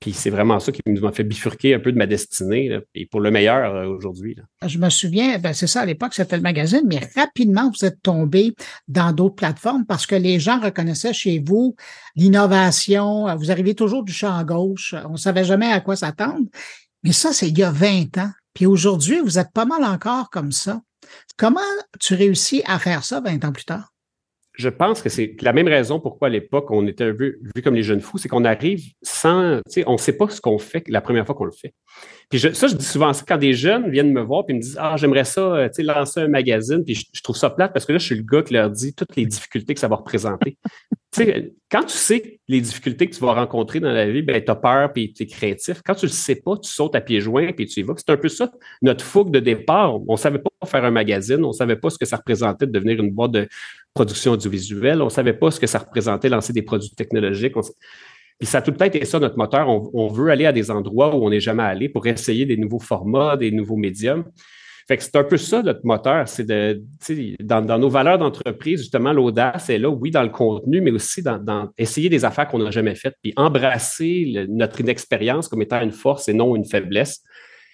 Puis 0.00 0.12
c'est 0.12 0.30
vraiment 0.30 0.60
ça 0.60 0.70
qui 0.70 0.80
m'a 0.86 1.12
fait 1.12 1.24
bifurquer 1.24 1.74
un 1.74 1.80
peu 1.80 1.90
de 1.90 1.98
ma 1.98 2.06
destinée, 2.06 2.78
et 2.94 3.06
pour 3.06 3.20
le 3.20 3.30
meilleur 3.30 3.74
euh, 3.74 3.86
aujourd'hui. 3.86 4.36
Je 4.64 4.78
me 4.78 4.90
souviens, 4.90 5.38
ben 5.38 5.52
c'est 5.52 5.66
ça, 5.66 5.80
à 5.80 5.86
l'époque, 5.86 6.14
c'était 6.14 6.36
le 6.36 6.42
magazine, 6.42 6.82
mais 6.86 7.00
rapidement, 7.16 7.70
vous 7.70 7.84
êtes 7.84 8.00
tombé 8.02 8.54
dans 8.86 9.12
d'autres 9.12 9.34
plateformes 9.34 9.84
parce 9.86 10.06
que 10.06 10.14
les 10.14 10.38
gens 10.38 10.60
reconnaissaient 10.60 11.12
chez 11.12 11.42
vous 11.44 11.74
l'innovation. 12.14 13.34
Vous 13.36 13.50
arrivez 13.50 13.74
toujours 13.74 14.04
du 14.04 14.12
champ 14.12 14.42
gauche. 14.44 14.94
On 15.08 15.12
ne 15.12 15.16
savait 15.16 15.44
jamais 15.44 15.70
à 15.70 15.80
quoi 15.80 15.96
s'attendre. 15.96 16.46
Mais 17.02 17.12
ça, 17.12 17.32
c'est 17.32 17.48
il 17.48 17.58
y 17.58 17.62
a 17.62 17.70
20 17.70 18.18
ans. 18.18 18.30
Puis 18.54 18.66
aujourd'hui, 18.66 19.20
vous 19.20 19.38
êtes 19.38 19.52
pas 19.52 19.64
mal 19.64 19.84
encore 19.84 20.30
comme 20.30 20.52
ça. 20.52 20.80
Comment 21.36 21.60
tu 22.00 22.14
réussis 22.14 22.62
à 22.66 22.78
faire 22.78 23.04
ça 23.04 23.20
20 23.20 23.44
ans 23.44 23.52
plus 23.52 23.64
tard? 23.64 23.92
Je 24.58 24.68
pense 24.68 25.02
que 25.02 25.08
c'est 25.08 25.36
la 25.40 25.52
même 25.52 25.68
raison 25.68 26.00
pourquoi 26.00 26.28
à 26.28 26.30
l'époque 26.30 26.70
on 26.70 26.86
était 26.86 27.12
vu, 27.12 27.40
comme 27.62 27.76
les 27.76 27.84
jeunes 27.84 28.00
fous, 28.00 28.18
c'est 28.18 28.28
qu'on 28.28 28.44
arrive 28.44 28.92
sans, 29.02 29.60
on 29.86 29.92
ne 29.92 29.98
sait 29.98 30.16
pas 30.16 30.28
ce 30.28 30.40
qu'on 30.40 30.58
fait 30.58 30.86
la 30.88 31.00
première 31.00 31.24
fois 31.24 31.36
qu'on 31.36 31.44
le 31.44 31.52
fait. 31.52 31.74
Puis 32.30 32.40
ça, 32.40 32.66
je 32.66 32.74
dis 32.74 32.84
souvent 32.84 33.12
ça 33.14 33.24
quand 33.26 33.38
des 33.38 33.54
jeunes 33.54 33.90
viennent 33.90 34.12
me 34.12 34.20
voir 34.20 34.44
puis 34.44 34.54
me 34.54 34.60
disent 34.60 34.76
ah 34.78 34.96
j'aimerais 34.98 35.24
ça, 35.24 35.40
euh, 35.40 35.68
tu 35.68 35.76
sais, 35.76 35.82
lancer 35.82 36.20
un 36.20 36.28
magazine. 36.28 36.84
Puis 36.84 37.08
je, 37.12 37.22
trouve 37.22 37.36
ça 37.36 37.48
plate 37.48 37.72
parce 37.72 37.86
que 37.86 37.92
là 37.92 37.98
je 37.98 38.04
suis 38.04 38.16
le 38.16 38.22
gars 38.22 38.42
qui 38.42 38.52
leur 38.52 38.68
dit 38.70 38.92
toutes 38.92 39.16
les 39.16 39.24
difficultés 39.24 39.72
que 39.72 39.80
ça 39.80 39.88
va 39.88 39.96
représenter. 39.96 40.58
tu 41.10 41.24
sais, 41.24 41.54
quand 41.70 41.84
tu 41.84 41.96
sais 41.96 42.40
les 42.46 42.60
difficultés 42.60 43.08
que 43.08 43.14
tu 43.14 43.20
vas 43.20 43.32
rencontrer 43.32 43.80
dans 43.80 43.92
la 43.92 44.10
vie, 44.10 44.20
ben 44.20 44.42
as 44.46 44.54
peur 44.54 44.92
puis 44.92 45.14
es 45.18 45.26
créatif. 45.26 45.80
Quand 45.82 45.94
tu 45.94 46.04
le 46.04 46.12
sais 46.12 46.36
pas, 46.36 46.58
tu 46.58 46.70
sautes 46.70 46.94
à 46.94 47.00
pieds 47.00 47.22
joints 47.22 47.52
puis 47.52 47.66
tu 47.66 47.80
y 47.80 47.82
vas. 47.82 47.94
C'est 47.96 48.10
un 48.10 48.18
peu 48.18 48.28
ça 48.28 48.50
notre 48.82 49.04
fougue 49.04 49.30
de 49.30 49.40
départ. 49.40 49.98
On 50.06 50.16
savait 50.18 50.38
pas 50.38 50.50
faire 50.66 50.84
un 50.84 50.90
magazine, 50.90 51.42
on 51.44 51.52
savait 51.52 51.76
pas 51.76 51.88
ce 51.88 51.96
que 51.96 52.04
ça 52.04 52.18
représentait 52.18 52.66
de 52.66 52.72
devenir 52.72 53.02
une 53.02 53.10
boîte 53.10 53.30
de 53.30 53.48
production 53.94 54.32
audiovisuelle, 54.32 55.00
on 55.02 55.08
savait 55.08 55.32
pas 55.32 55.50
ce 55.50 55.58
que 55.58 55.66
ça 55.66 55.78
représentait 55.78 56.28
lancer 56.28 56.52
des 56.52 56.62
produits 56.62 56.90
technologiques. 56.90 57.54
Puis 58.38 58.46
ça 58.46 58.58
a 58.58 58.62
tout 58.62 58.70
le 58.70 58.76
temps 58.76 58.84
été 58.84 59.04
ça, 59.04 59.18
notre 59.18 59.36
moteur. 59.36 59.68
On, 59.68 60.06
veut 60.08 60.30
aller 60.30 60.46
à 60.46 60.52
des 60.52 60.70
endroits 60.70 61.14
où 61.14 61.24
on 61.24 61.30
n'est 61.30 61.40
jamais 61.40 61.64
allé 61.64 61.88
pour 61.88 62.06
essayer 62.06 62.46
des 62.46 62.56
nouveaux 62.56 62.78
formats, 62.78 63.36
des 63.36 63.50
nouveaux 63.50 63.76
médiums. 63.76 64.24
Fait 64.86 64.96
que 64.96 65.02
c'est 65.02 65.16
un 65.16 65.24
peu 65.24 65.36
ça, 65.36 65.62
notre 65.62 65.84
moteur. 65.84 66.26
C'est 66.28 66.46
de, 66.46 66.82
dans, 67.40 67.60
dans 67.60 67.78
nos 67.78 67.90
valeurs 67.90 68.16
d'entreprise, 68.16 68.80
justement, 68.80 69.12
l'audace 69.12 69.68
est 69.68 69.78
là, 69.78 69.90
oui, 69.90 70.10
dans 70.10 70.22
le 70.22 70.30
contenu, 70.30 70.80
mais 70.80 70.92
aussi 70.92 71.20
dans, 71.20 71.68
essayer 71.76 72.08
des 72.08 72.24
affaires 72.24 72.48
qu'on 72.48 72.60
n'a 72.60 72.70
jamais 72.70 72.94
faites, 72.94 73.16
puis 73.22 73.34
embrasser 73.36 74.46
notre 74.48 74.80
inexpérience 74.80 75.48
comme 75.48 75.60
étant 75.60 75.82
une 75.82 75.92
force 75.92 76.28
et 76.28 76.32
non 76.32 76.56
une 76.56 76.64
faiblesse. 76.64 77.22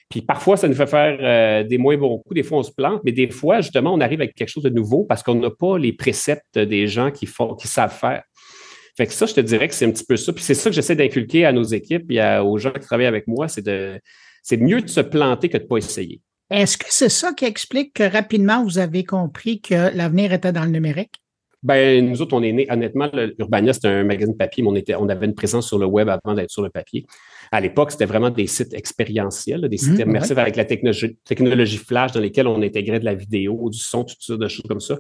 Puis 0.09 0.23
parfois, 0.23 0.57
ça 0.57 0.67
nous 0.67 0.75
fait 0.75 0.87
faire 0.87 1.19
euh, 1.21 1.63
des 1.67 1.79
moins 1.79 1.97
bons 1.97 2.19
coups. 2.19 2.35
Des 2.35 2.43
fois, 2.43 2.59
on 2.59 2.63
se 2.63 2.73
plante, 2.73 3.01
mais 3.05 3.13
des 3.13 3.31
fois, 3.31 3.61
justement, 3.61 3.95
on 3.95 4.01
arrive 4.01 4.21
avec 4.21 4.35
quelque 4.35 4.49
chose 4.49 4.65
de 4.65 4.71
nouveau 4.71 5.05
parce 5.05 5.23
qu'on 5.23 5.35
n'a 5.35 5.51
pas 5.51 5.79
les 5.79 5.93
préceptes 5.93 6.59
des 6.59 6.87
gens 6.87 7.11
qui, 7.11 7.27
font, 7.27 7.55
qui 7.55 7.69
savent 7.69 7.97
faire. 7.97 8.23
Fait 8.97 9.07
que 9.07 9.13
ça, 9.13 9.27
je 9.27 9.35
te 9.35 9.41
dirais 9.41 9.69
que 9.69 9.75
c'est 9.75 9.87
un 9.87 9.91
petit 9.91 10.05
peu 10.05 10.17
ça. 10.17 10.33
Puis 10.33 10.45
c'est 10.45 10.55
ça 10.55 10.71
que 10.71 10.77
j'essaie 10.77 10.95
d'inculquer 10.95 11.45
à 11.45 11.53
nos 11.53 11.65
équipes 11.65 12.11
et 12.11 12.23
aux 12.39 12.59
gens 12.59 12.73
qui 12.73 12.81
travaillent 12.81 13.07
avec 13.07 13.27
moi, 13.27 13.49
c'est 13.49 13.65
de 13.65 14.01
c'est 14.43 14.59
mieux 14.59 14.83
de 14.83 14.89
se 14.89 15.01
planter 15.01 15.49
que 15.49 15.57
de 15.57 15.63
ne 15.63 15.69
pas 15.69 15.79
essayer. 15.79 16.21
Est-ce 16.51 16.77
que 16.77 16.87
c'est 16.91 17.09
ça 17.09 17.33
qui 17.33 17.47
explique 17.47 17.95
que 17.95 18.03
rapidement 18.03 18.63
vous 18.63 18.79
avez 18.79 19.05
compris 19.05 19.61
que 19.61 19.97
l'avenir 19.97 20.33
était 20.33 20.53
dans 20.53 20.65
le 20.65 20.71
numérique? 20.71 21.15
Ben, 21.63 22.07
nous 22.07 22.21
autres, 22.21 22.37
on 22.37 22.43
est 22.43 22.53
nés, 22.53 22.67
honnêtement, 22.69 23.11
Urbania, 23.39 23.73
c'était 23.73 23.89
un 23.89 24.05
magazine 24.05 24.37
papier, 24.37 24.63
mais 24.63 24.69
on, 24.69 24.75
était, 24.75 24.95
on 24.97 25.09
avait 25.09 25.25
une 25.25 25.35
présence 25.35 25.67
sur 25.67 25.79
le 25.79 25.87
web 25.87 26.11
avant 26.11 26.35
d'être 26.35 26.51
sur 26.51 26.63
le 26.63 26.69
papier. 26.69 27.07
À 27.51 27.63
l'époque, 27.63 27.91
c'était 27.91 28.05
vraiment 28.05 28.29
des 28.29 28.47
sites 28.47 28.75
expérientiels, 28.75 29.67
des 29.71 29.79
sites 29.79 29.99
mmh, 29.99 30.11
immersifs 30.11 30.37
avec 30.37 30.57
la 30.57 30.67
technologie, 30.67 31.17
technologie 31.25 31.79
flash 31.79 32.13
dans 32.13 32.21
lesquels 32.21 32.49
on 32.49 32.61
intégrait 32.61 33.01
de 33.01 33.07
la 33.07 33.15
vidéo, 33.15 33.71
du 33.71 33.79
son, 33.79 34.05
toutes 34.05 34.21
sortes 34.21 34.41
de 34.41 34.49
choses 34.49 34.67
comme 34.69 34.81
ça. 34.81 34.99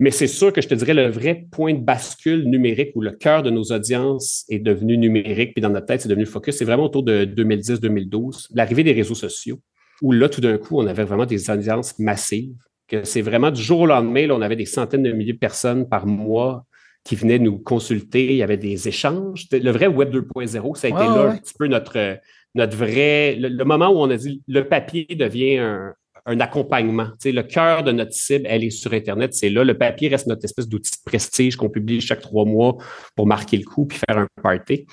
Mais 0.00 0.10
c'est 0.10 0.26
sûr 0.26 0.52
que 0.52 0.60
je 0.60 0.68
te 0.68 0.74
dirais 0.74 0.94
le 0.94 1.08
vrai 1.08 1.46
point 1.50 1.74
de 1.74 1.80
bascule 1.80 2.44
numérique 2.48 2.90
où 2.94 3.00
le 3.00 3.12
cœur 3.12 3.42
de 3.42 3.50
nos 3.50 3.64
audiences 3.64 4.44
est 4.48 4.58
devenu 4.58 4.96
numérique, 4.96 5.54
puis 5.54 5.62
dans 5.62 5.70
notre 5.70 5.86
tête, 5.86 6.00
c'est 6.00 6.08
devenu 6.08 6.26
focus, 6.26 6.56
c'est 6.56 6.64
vraiment 6.64 6.84
autour 6.84 7.02
de 7.02 7.24
2010-2012, 7.24 8.48
l'arrivée 8.54 8.82
des 8.82 8.92
réseaux 8.92 9.14
sociaux, 9.14 9.60
où 10.02 10.12
là, 10.12 10.28
tout 10.28 10.40
d'un 10.40 10.58
coup, 10.58 10.78
on 10.78 10.86
avait 10.86 11.04
vraiment 11.04 11.26
des 11.26 11.50
audiences 11.50 11.98
massives, 11.98 12.56
que 12.88 13.04
c'est 13.04 13.22
vraiment 13.22 13.50
du 13.50 13.62
jour 13.62 13.80
au 13.80 13.86
lendemain, 13.86 14.26
là, 14.26 14.34
on 14.34 14.42
avait 14.42 14.56
des 14.56 14.66
centaines 14.66 15.02
de 15.02 15.12
milliers 15.12 15.32
de 15.32 15.38
personnes 15.38 15.88
par 15.88 16.06
mois 16.06 16.66
qui 17.04 17.16
venaient 17.16 17.38
nous 17.38 17.58
consulter, 17.58 18.32
il 18.32 18.36
y 18.36 18.42
avait 18.42 18.56
des 18.56 18.88
échanges. 18.88 19.46
Le 19.52 19.70
vrai 19.70 19.86
Web 19.86 20.14
2.0, 20.14 20.74
ça 20.74 20.86
a 20.86 20.90
été 20.90 20.98
là 20.98 21.32
un 21.32 21.36
petit 21.36 21.52
peu 21.56 21.66
notre, 21.66 22.18
notre 22.54 22.76
vrai, 22.76 23.36
le, 23.36 23.64
moment 23.64 23.90
où 23.90 23.98
on 23.98 24.10
a 24.10 24.16
dit 24.16 24.42
le 24.48 24.66
papier 24.66 25.06
devient 25.10 25.58
un, 25.58 25.94
un 26.26 26.40
accompagnement. 26.40 27.06
Tu 27.12 27.16
sais, 27.20 27.32
le 27.32 27.42
cœur 27.42 27.82
de 27.82 27.92
notre 27.92 28.12
cible, 28.12 28.46
elle 28.48 28.64
est 28.64 28.70
sur 28.70 28.92
Internet, 28.92 29.34
c'est 29.34 29.50
là. 29.50 29.64
Le 29.64 29.76
papier 29.76 30.08
reste 30.08 30.26
notre 30.26 30.44
espèce 30.44 30.68
d'outil 30.68 30.92
de 30.92 31.10
prestige 31.10 31.56
qu'on 31.56 31.68
publie 31.68 32.00
chaque 32.00 32.20
trois 32.20 32.44
mois 32.44 32.76
pour 33.14 33.26
marquer 33.26 33.56
le 33.56 33.64
coup 33.64 33.86
puis 33.86 33.98
faire 33.98 34.18
un 34.18 34.26
party. 34.42 34.86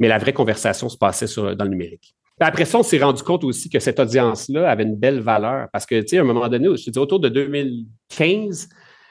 Mais 0.00 0.08
la 0.08 0.18
vraie 0.18 0.32
conversation 0.32 0.88
se 0.88 0.96
passait 0.96 1.26
sur, 1.26 1.54
dans 1.54 1.64
le 1.64 1.70
numérique. 1.70 2.14
après 2.40 2.64
ça, 2.64 2.78
on 2.78 2.82
s'est 2.82 2.98
rendu 2.98 3.22
compte 3.22 3.44
aussi 3.44 3.68
que 3.68 3.80
cette 3.80 4.00
audience-là 4.00 4.70
avait 4.70 4.84
une 4.84 4.96
belle 4.96 5.20
valeur 5.20 5.68
parce 5.72 5.84
que, 5.84 6.00
tu 6.00 6.08
sais, 6.08 6.18
à 6.18 6.22
un 6.22 6.24
moment 6.24 6.48
donné, 6.48 6.68
je 6.76 6.84
te 6.84 6.90
dis 6.90 6.98
autour 6.98 7.20
de 7.20 7.28
2015, 7.28 8.68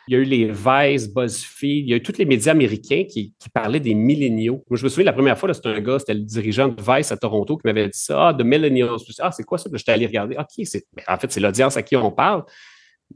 il 0.08 0.14
y 0.14 0.16
a 0.16 0.20
eu 0.20 0.24
les 0.24 0.52
Vice, 0.52 1.14
BuzzFeed, 1.14 1.86
il 1.86 1.90
y 1.90 1.94
a 1.94 1.98
eu 1.98 2.02
tous 2.02 2.18
les 2.18 2.26
médias 2.26 2.54
américains 2.54 3.04
qui, 3.10 3.34
parlaient 3.54 3.80
des 3.80 3.94
milléniaux. 3.94 4.64
Moi, 4.70 4.78
je 4.78 4.84
me 4.84 4.90
souviens, 4.90 5.06
la 5.06 5.14
première 5.14 5.38
fois, 5.38 5.54
c'était 5.54 5.70
un 5.70 5.82
gars, 5.82 6.00
c'était 6.00 6.14
le 6.14 6.22
dirigeant 6.22 6.68
de 6.68 6.76
Vice 6.82 7.12
à 7.12 7.18
Toronto 7.18 7.58
qui 7.58 7.62
m'avait 7.66 7.86
dit 7.86 7.98
ça, 7.98 8.30
ah, 8.30 8.34
de 8.34 8.44
millennials. 8.44 8.98
ah, 9.20 9.32
c'est 9.32 9.44
quoi 9.44 9.58
ça? 9.58 9.70
J'étais 9.74 9.92
allé 9.92 10.06
regarder. 10.06 10.36
OK, 10.38 10.66
c'est, 10.66 10.86
ben, 10.96 11.04
en 11.08 11.18
fait, 11.18 11.32
c'est 11.32 11.40
l'audience 11.40 11.76
à 11.76 11.82
qui 11.82 11.96
on 11.96 12.12
parle. 12.12 12.44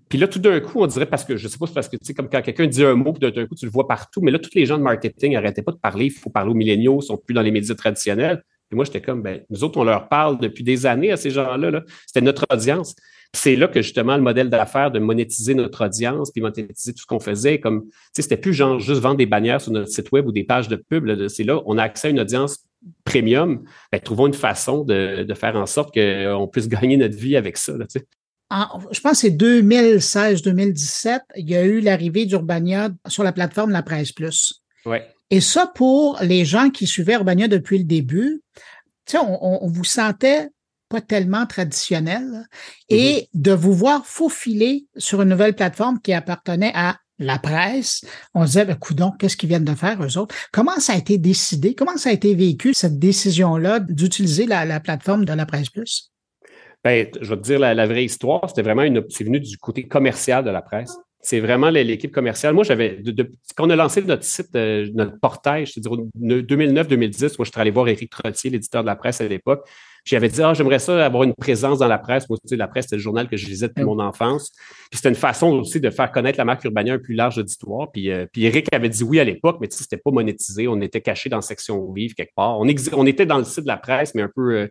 Puis 0.09 0.17
là, 0.17 0.27
tout 0.27 0.39
d'un 0.39 0.59
coup, 0.59 0.81
on 0.81 0.87
dirait 0.87 1.05
parce 1.05 1.25
que 1.25 1.37
je 1.37 1.47
sais 1.47 1.57
pas, 1.57 1.67
c'est 1.67 1.73
parce 1.73 1.89
que 1.89 1.97
tu 1.97 2.05
sais, 2.05 2.13
comme 2.13 2.29
quand 2.29 2.41
quelqu'un 2.41 2.65
dit 2.65 2.83
un 2.83 2.95
mot, 2.95 3.13
puis 3.13 3.31
d'un 3.31 3.45
coup, 3.45 3.55
tu 3.55 3.65
le 3.65 3.71
vois 3.71 3.87
partout, 3.87 4.21
mais 4.21 4.31
là, 4.31 4.39
tous 4.39 4.55
les 4.55 4.65
gens 4.65 4.77
de 4.77 4.83
marketing 4.83 5.33
n'arrêtaient 5.33 5.63
pas 5.63 5.73
de 5.73 5.77
parler. 5.77 6.05
Il 6.05 6.11
faut 6.11 6.29
parler 6.29 6.51
aux 6.51 6.55
milléniaux, 6.55 6.99
ils 7.01 7.05
sont 7.05 7.17
plus 7.17 7.33
dans 7.33 7.41
les 7.41 7.51
médias 7.51 7.75
traditionnels. 7.75 8.43
Et 8.71 8.75
moi, 8.75 8.85
j'étais 8.85 9.01
comme, 9.01 9.21
ben, 9.21 9.41
nous 9.49 9.63
autres, 9.63 9.77
on 9.77 9.83
leur 9.83 10.07
parle 10.07 10.39
depuis 10.39 10.63
des 10.63 10.85
années 10.85 11.11
à 11.11 11.17
ces 11.17 11.29
gens-là. 11.29 11.71
-là, 11.71 11.83
C'était 12.05 12.21
notre 12.21 12.45
audience. 12.51 12.95
C'est 13.33 13.55
là 13.55 13.67
que 13.67 13.81
justement 13.81 14.17
le 14.17 14.21
modèle 14.21 14.49
d'affaires 14.49 14.91
de 14.91 14.99
monétiser 14.99 15.53
notre 15.53 15.85
audience, 15.85 16.31
puis 16.31 16.41
monétiser 16.41 16.93
tout 16.93 17.01
ce 17.01 17.05
qu'on 17.05 17.19
faisait, 17.19 17.59
comme, 17.59 17.83
tu 17.85 17.91
sais, 18.13 18.21
c'était 18.23 18.37
plus 18.37 18.53
genre 18.53 18.79
juste 18.79 19.01
vendre 19.01 19.17
des 19.17 19.25
bannières 19.25 19.61
sur 19.61 19.71
notre 19.71 19.89
site 19.89 20.11
web 20.11 20.27
ou 20.27 20.31
des 20.31 20.43
pages 20.43 20.67
de 20.67 20.75
pub. 20.75 21.27
C'est 21.29 21.43
là, 21.43 21.61
on 21.65 21.77
a 21.77 21.83
accès 21.83 22.09
à 22.09 22.11
une 22.11 22.19
audience 22.19 22.65
premium. 23.05 23.63
Ben, 23.91 23.99
trouvons 24.01 24.27
une 24.27 24.33
façon 24.33 24.83
de, 24.83 25.23
de 25.23 25.33
faire 25.33 25.55
en 25.55 25.65
sorte 25.65 25.93
qu'on 25.93 26.47
puisse 26.47 26.67
gagner 26.67 26.97
notre 26.97 27.15
vie 27.15 27.37
avec 27.37 27.57
ça. 27.57 27.73
Là, 27.77 27.85
je 28.91 28.99
pense 28.99 29.13
que 29.13 29.17
c'est 29.17 29.29
2016-2017, 29.29 31.19
il 31.37 31.49
y 31.49 31.55
a 31.55 31.63
eu 31.63 31.79
l'arrivée 31.79 32.25
d'Urbania 32.25 32.89
sur 33.07 33.23
la 33.23 33.31
plateforme 33.31 33.71
La 33.71 33.81
Presse 33.81 34.11
Plus. 34.11 34.61
Ouais. 34.85 35.07
Et 35.31 35.41
ça, 35.41 35.71
pour 35.73 36.19
les 36.21 36.45
gens 36.45 36.69
qui 36.69 36.85
suivaient 36.85 37.13
Urbania 37.13 37.47
depuis 37.47 37.79
le 37.79 37.85
début, 37.85 38.41
tu 39.05 39.13
sais, 39.13 39.17
on, 39.17 39.65
on 39.65 39.67
vous 39.67 39.83
sentait 39.83 40.49
pas 40.91 41.01
tellement 41.01 41.45
traditionnel, 41.45 42.45
et 42.89 43.13
mm-hmm. 43.13 43.41
de 43.41 43.51
vous 43.53 43.73
voir 43.73 44.05
faufiler 44.05 44.85
sur 44.97 45.21
une 45.21 45.29
nouvelle 45.29 45.55
plateforme 45.55 45.99
qui 46.01 46.13
appartenait 46.13 46.73
à 46.75 46.97
la 47.17 47.39
presse, 47.39 48.03
on 48.33 48.41
se 48.41 48.47
disait, 48.47 48.65
ben, 48.65 48.75
coudon, 48.75 49.11
qu'est-ce 49.11 49.37
qu'ils 49.37 49.49
viennent 49.49 49.63
de 49.63 49.75
faire, 49.75 50.03
eux 50.03 50.17
autres? 50.17 50.35
Comment 50.51 50.79
ça 50.79 50.93
a 50.93 50.97
été 50.97 51.17
décidé? 51.17 51.75
Comment 51.75 51.97
ça 51.97 52.09
a 52.09 52.11
été 52.11 52.35
vécu, 52.35 52.73
cette 52.73 52.99
décision-là 52.99 53.79
d'utiliser 53.79 54.45
la, 54.45 54.79
plateforme 54.79 55.25
de 55.25 55.33
la 55.33 55.45
presse 55.45 55.69
plus? 55.69 56.11
Ben, 56.83 57.07
je 57.21 57.29
vais 57.29 57.37
te 57.37 57.43
dire 57.43 57.59
la, 57.59 57.87
vraie 57.87 58.05
histoire. 58.05 58.49
C'était 58.49 58.63
vraiment 58.63 58.83
une, 58.83 59.03
c'est 59.09 59.23
venu 59.23 59.39
du 59.39 59.57
côté 59.57 59.87
commercial 59.87 60.43
de 60.43 60.49
la 60.49 60.61
presse. 60.61 60.97
C'est 61.23 61.39
vraiment 61.39 61.69
l'équipe 61.69 62.11
commerciale. 62.11 62.53
Moi, 62.53 62.63
j'avais, 62.63 63.01
quand 63.55 63.67
on 63.67 63.69
a 63.69 63.75
lancé 63.75 64.01
notre 64.01 64.23
site, 64.23 64.55
euh, 64.55 64.89
notre 64.93 65.19
portail, 65.19 65.67
je 65.67 65.73
te 65.73 65.79
dirais, 65.79 65.97
2009-2010, 66.17 67.35
moi, 67.37 67.45
je 67.45 67.51
suis 67.51 67.61
allé 67.61 67.69
voir 67.69 67.87
Éric 67.87 68.09
Trottier, 68.09 68.49
l'éditeur 68.49 68.81
de 68.81 68.87
la 68.87 68.95
presse 68.95 69.21
à 69.21 69.27
l'époque. 69.27 69.67
J'avais 70.03 70.29
dit, 70.29 70.41
ah, 70.41 70.55
j'aimerais 70.55 70.79
ça 70.79 71.05
avoir 71.05 71.21
une 71.23 71.35
présence 71.35 71.77
dans 71.77 71.87
la 71.87 71.99
presse. 71.99 72.27
Moi, 72.27 72.39
tu 72.41 72.47
sais, 72.47 72.55
la 72.55 72.67
presse, 72.67 72.85
c'était 72.85 72.95
le 72.95 73.01
journal 73.03 73.29
que 73.29 73.37
je 73.37 73.45
lisais 73.45 73.67
depuis 73.67 73.83
mon 73.83 73.99
enfance. 73.99 74.51
Puis 74.89 74.97
c'était 74.97 75.09
une 75.09 75.15
façon 75.15 75.59
aussi 75.59 75.79
de 75.79 75.91
faire 75.91 76.11
connaître 76.11 76.39
la 76.39 76.45
marque 76.45 76.63
Urbania 76.63 76.95
un 76.95 76.99
plus 76.99 77.13
large 77.13 77.37
auditoire. 77.37 77.91
Puis, 77.91 78.11
euh, 78.11 78.25
puis 78.31 78.45
Eric 78.45 78.67
avait 78.73 78.89
dit 78.89 79.03
oui 79.03 79.19
à 79.19 79.23
l'époque, 79.23 79.57
mais 79.61 79.67
tu 79.67 79.77
sais, 79.77 79.83
c'était 79.83 79.97
pas 79.97 80.09
monétisé. 80.09 80.67
On 80.67 80.81
était 80.81 81.01
caché 81.01 81.29
dans 81.29 81.37
la 81.37 81.41
section 81.43 81.91
vive 81.93 82.15
quelque 82.15 82.33
part. 82.35 82.59
On, 82.59 82.65
on 82.93 83.05
était 83.05 83.27
dans 83.27 83.37
le 83.37 83.43
site 83.43 83.61
de 83.61 83.67
la 83.67 83.77
presse, 83.77 84.15
mais 84.15 84.23
un 84.23 84.31
peu 84.33 84.55
euh, 84.55 84.67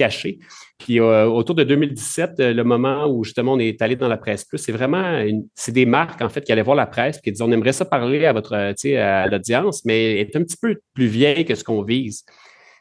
caché. 0.00 0.38
Puis 0.78 0.98
euh, 0.98 1.26
autour 1.26 1.54
de 1.54 1.62
2017, 1.62 2.38
le 2.38 2.62
moment 2.62 3.06
où 3.06 3.22
justement 3.22 3.52
on 3.52 3.58
est 3.58 3.82
allé 3.82 3.96
dans 3.96 4.08
la 4.08 4.16
presse 4.16 4.44
plus, 4.44 4.56
c'est 4.56 4.72
vraiment 4.72 5.22
c'est 5.54 5.72
des 5.72 5.84
marques 5.84 6.22
en 6.22 6.30
fait 6.30 6.42
qui 6.42 6.52
allaient 6.52 6.62
voir 6.62 6.76
la 6.76 6.86
presse 6.86 7.20
qui 7.20 7.30
disaient 7.30 7.44
on 7.44 7.52
aimerait 7.52 7.74
ça 7.74 7.84
parler 7.84 8.24
à 8.24 8.32
votre, 8.32 8.54
à 8.54 9.26
l'audience, 9.26 9.84
mais 9.84 10.20
est 10.20 10.34
un 10.36 10.42
petit 10.42 10.56
peu 10.60 10.76
plus 10.94 11.06
vieille 11.06 11.44
que 11.44 11.54
ce 11.54 11.64
qu'on 11.64 11.82
vise. 11.82 12.24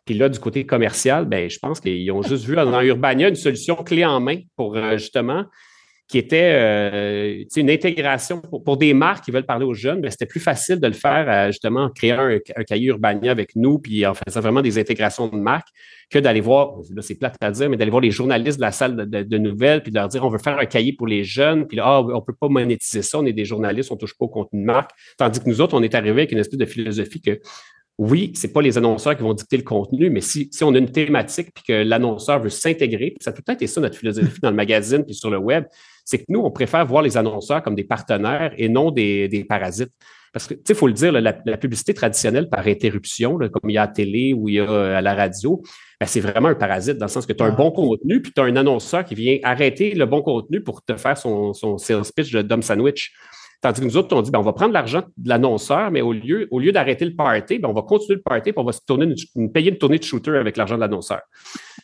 Puis 0.06 0.18
là, 0.18 0.30
du 0.30 0.40
côté 0.40 0.66
commercial, 0.66 1.26
ben, 1.26 1.50
je 1.50 1.60
pense 1.60 1.80
qu'ils 1.80 2.10
ont 2.12 2.22
juste 2.22 2.46
vu 2.46 2.56
dans 2.56 2.82
Urbania 2.82 3.28
une 3.28 3.36
solution 3.36 3.76
clé 3.76 4.06
en 4.06 4.20
main 4.20 4.38
pour 4.56 4.76
euh, 4.78 4.98
justement 4.98 5.44
qui 6.10 6.18
était 6.18 6.54
euh, 6.56 7.44
une 7.56 7.70
intégration 7.70 8.42
pour, 8.42 8.78
des 8.78 8.96
marques 8.96 9.26
qui 9.26 9.32
veulent 9.32 9.46
parler 9.46 9.66
aux 9.66 9.76
jeunes, 9.76 10.02
ben, 10.02 10.10
c'était 10.10 10.26
plus 10.26 10.40
facile 10.40 10.80
de 10.80 10.88
le 10.88 10.94
faire 10.94 11.30
euh, 11.30 11.52
justement 11.52 11.84
en 11.84 11.90
créant 11.90 12.28
un, 12.28 12.64
cahier 12.64 12.88
Urbania 12.88 13.30
avec 13.30 13.56
nous, 13.56 13.78
puis 13.78 14.04
en 14.08 14.16
faisant 14.16 14.42
vraiment 14.42 14.64
des 14.64 14.80
intégrations 14.80 15.28
de 15.28 15.38
marques, 15.38 15.68
que 16.10 16.18
d'aller 16.18 16.42
voir, 16.42 16.78
là 16.96 17.04
c'est 17.04 17.14
plate 17.14 17.36
à 17.42 17.52
dire, 17.52 17.70
mais 17.70 17.78
d'aller 17.78 17.92
voir 17.92 18.02
les 18.02 18.10
journalistes 18.10 18.58
de 18.58 18.64
la 18.64 18.72
salle 18.72 19.08
de, 19.08 19.38
nouvelles, 19.38 19.84
puis 19.84 19.92
de 19.92 19.98
leur 20.00 20.08
dire 20.08 20.26
on 20.26 20.30
veut 20.30 20.40
faire 20.40 20.58
un 20.58 20.66
cahier 20.66 20.94
pour 20.94 21.06
les 21.06 21.24
jeunes, 21.24 21.68
puis 21.68 21.78
là, 21.78 21.84
ah, 21.86 22.02
on 22.02 22.22
peut 22.22 22.34
pas 22.34 22.50
monétiser 22.50 23.04
ça, 23.04 23.20
on 23.20 23.26
est 23.28 23.34
des 23.34 23.46
journalistes, 23.46 23.92
on 23.92 23.96
touche 23.96 24.18
pas 24.18 24.26
au 24.26 24.30
contenu 24.30 24.62
de 24.62 24.66
marque. 24.66 24.90
Tandis 25.16 25.40
que 25.40 25.48
nous 25.48 25.62
autres, 25.62 25.78
on 25.78 25.84
est 25.84 25.94
arrivé 25.94 26.22
avec 26.22 26.32
une 26.32 26.40
espèce 26.40 26.58
de 26.58 26.66
philosophie 26.66 27.22
que 27.22 27.40
oui, 28.00 28.32
c'est 28.34 28.54
pas 28.54 28.62
les 28.62 28.78
annonceurs 28.78 29.18
qui 29.18 29.24
vont 29.24 29.34
dicter 29.34 29.58
le 29.58 29.64
contenu, 29.64 30.10
mais 30.10 30.22
si, 30.22 30.48
si 30.54 30.64
on 30.64 30.74
a 30.74 30.78
une 30.78 30.90
thématique 30.90 31.50
puis 31.54 31.66
que 31.68 31.84
l'annonceur 31.84 32.42
veut 32.42 32.50
s'intégrer, 32.50 33.16
ça 33.20 33.32
a 33.32 33.34
tout 33.34 33.42
le 33.42 33.44
temps 33.44 33.54
été 33.54 33.68
ça 33.68 33.82
notre 33.82 33.98
philosophie 33.98 34.40
dans 34.42 34.52
le 34.52 34.56
magazine 34.56 35.04
puis 35.04 35.14
sur 35.14 35.30
le 35.30 35.38
web, 35.38 35.66
c'est 36.10 36.18
que 36.18 36.26
nous, 36.28 36.40
on 36.40 36.50
préfère 36.50 36.84
voir 36.88 37.04
les 37.04 37.18
annonceurs 37.18 37.62
comme 37.62 37.76
des 37.76 37.84
partenaires 37.84 38.52
et 38.58 38.68
non 38.68 38.90
des, 38.90 39.46
parasites. 39.48 39.92
Parce 40.34 40.48
que, 40.48 40.56
tu 40.56 40.62
sais, 40.66 40.74
il 40.74 40.76
faut 40.76 40.88
le 40.88 40.94
dire, 40.94 41.12
la, 41.12 41.34
publicité 41.34 41.94
traditionnelle 41.94 42.50
par 42.50 42.66
interruption, 42.66 43.38
comme 43.38 43.70
il 43.70 43.74
y 43.74 43.78
a 43.78 43.84
à 43.84 43.86
la 43.86 43.92
télé 43.92 44.34
ou 44.34 44.50
euh, 44.50 44.98
à 44.98 45.02
la 45.02 45.14
radio, 45.14 45.62
ben, 46.00 46.08
c'est 46.08 46.20
vraiment 46.20 46.48
un 46.48 46.56
parasite 46.56 46.98
dans 46.98 47.06
le 47.06 47.12
sens 47.12 47.28
que 47.28 47.34
tu 47.34 47.44
as 47.44 47.46
un 47.46 47.52
bon 47.52 47.70
contenu, 47.70 48.24
puis 48.24 48.32
tu 48.32 48.42
as 48.42 48.46
un 48.46 48.56
annonceur 48.56 49.06
qui 49.06 49.14
vient 49.14 49.38
arrêter 49.44 49.94
le 49.94 50.08
bon 50.08 50.24
contenu 50.24 50.62
pour 50.64 50.84
te 50.84 50.96
faire 50.96 51.16
son, 51.16 51.54
son 51.54 51.78
sales 51.78 52.02
pitch 52.16 52.32
de 52.32 52.42
dumb 52.42 52.64
sandwich. 52.64 53.14
Tandis 53.62 53.82
que 53.82 53.86
nous 53.86 53.98
autres, 53.98 54.16
on 54.16 54.22
dit, 54.22 54.32
ben, 54.32 54.40
on 54.40 54.44
va 54.44 54.54
prendre 54.54 54.74
l'argent 54.74 55.04
de 55.18 55.30
l'annonceur, 55.30 55.92
mais 55.92 56.02
au 56.02 56.14
lieu, 56.14 56.48
au 56.50 56.60
lieu 56.60 56.72
d'arrêter 56.72 57.04
le 57.04 57.14
party, 57.14 57.60
ben, 57.60 57.68
on 57.68 57.74
va 57.74 57.82
continuer 57.82 58.16
le 58.16 58.22
party, 58.22 58.54
puis 58.54 58.60
on 58.60 58.64
va 58.64 58.72
se 58.72 58.80
tourner 58.88 59.14
une, 59.36 59.52
payer 59.52 59.72
une 59.72 59.78
tournée 59.78 60.00
de 60.00 60.04
shooter 60.04 60.38
avec 60.38 60.56
l'argent 60.56 60.76
de 60.76 60.80
l'annonceur. 60.80 61.22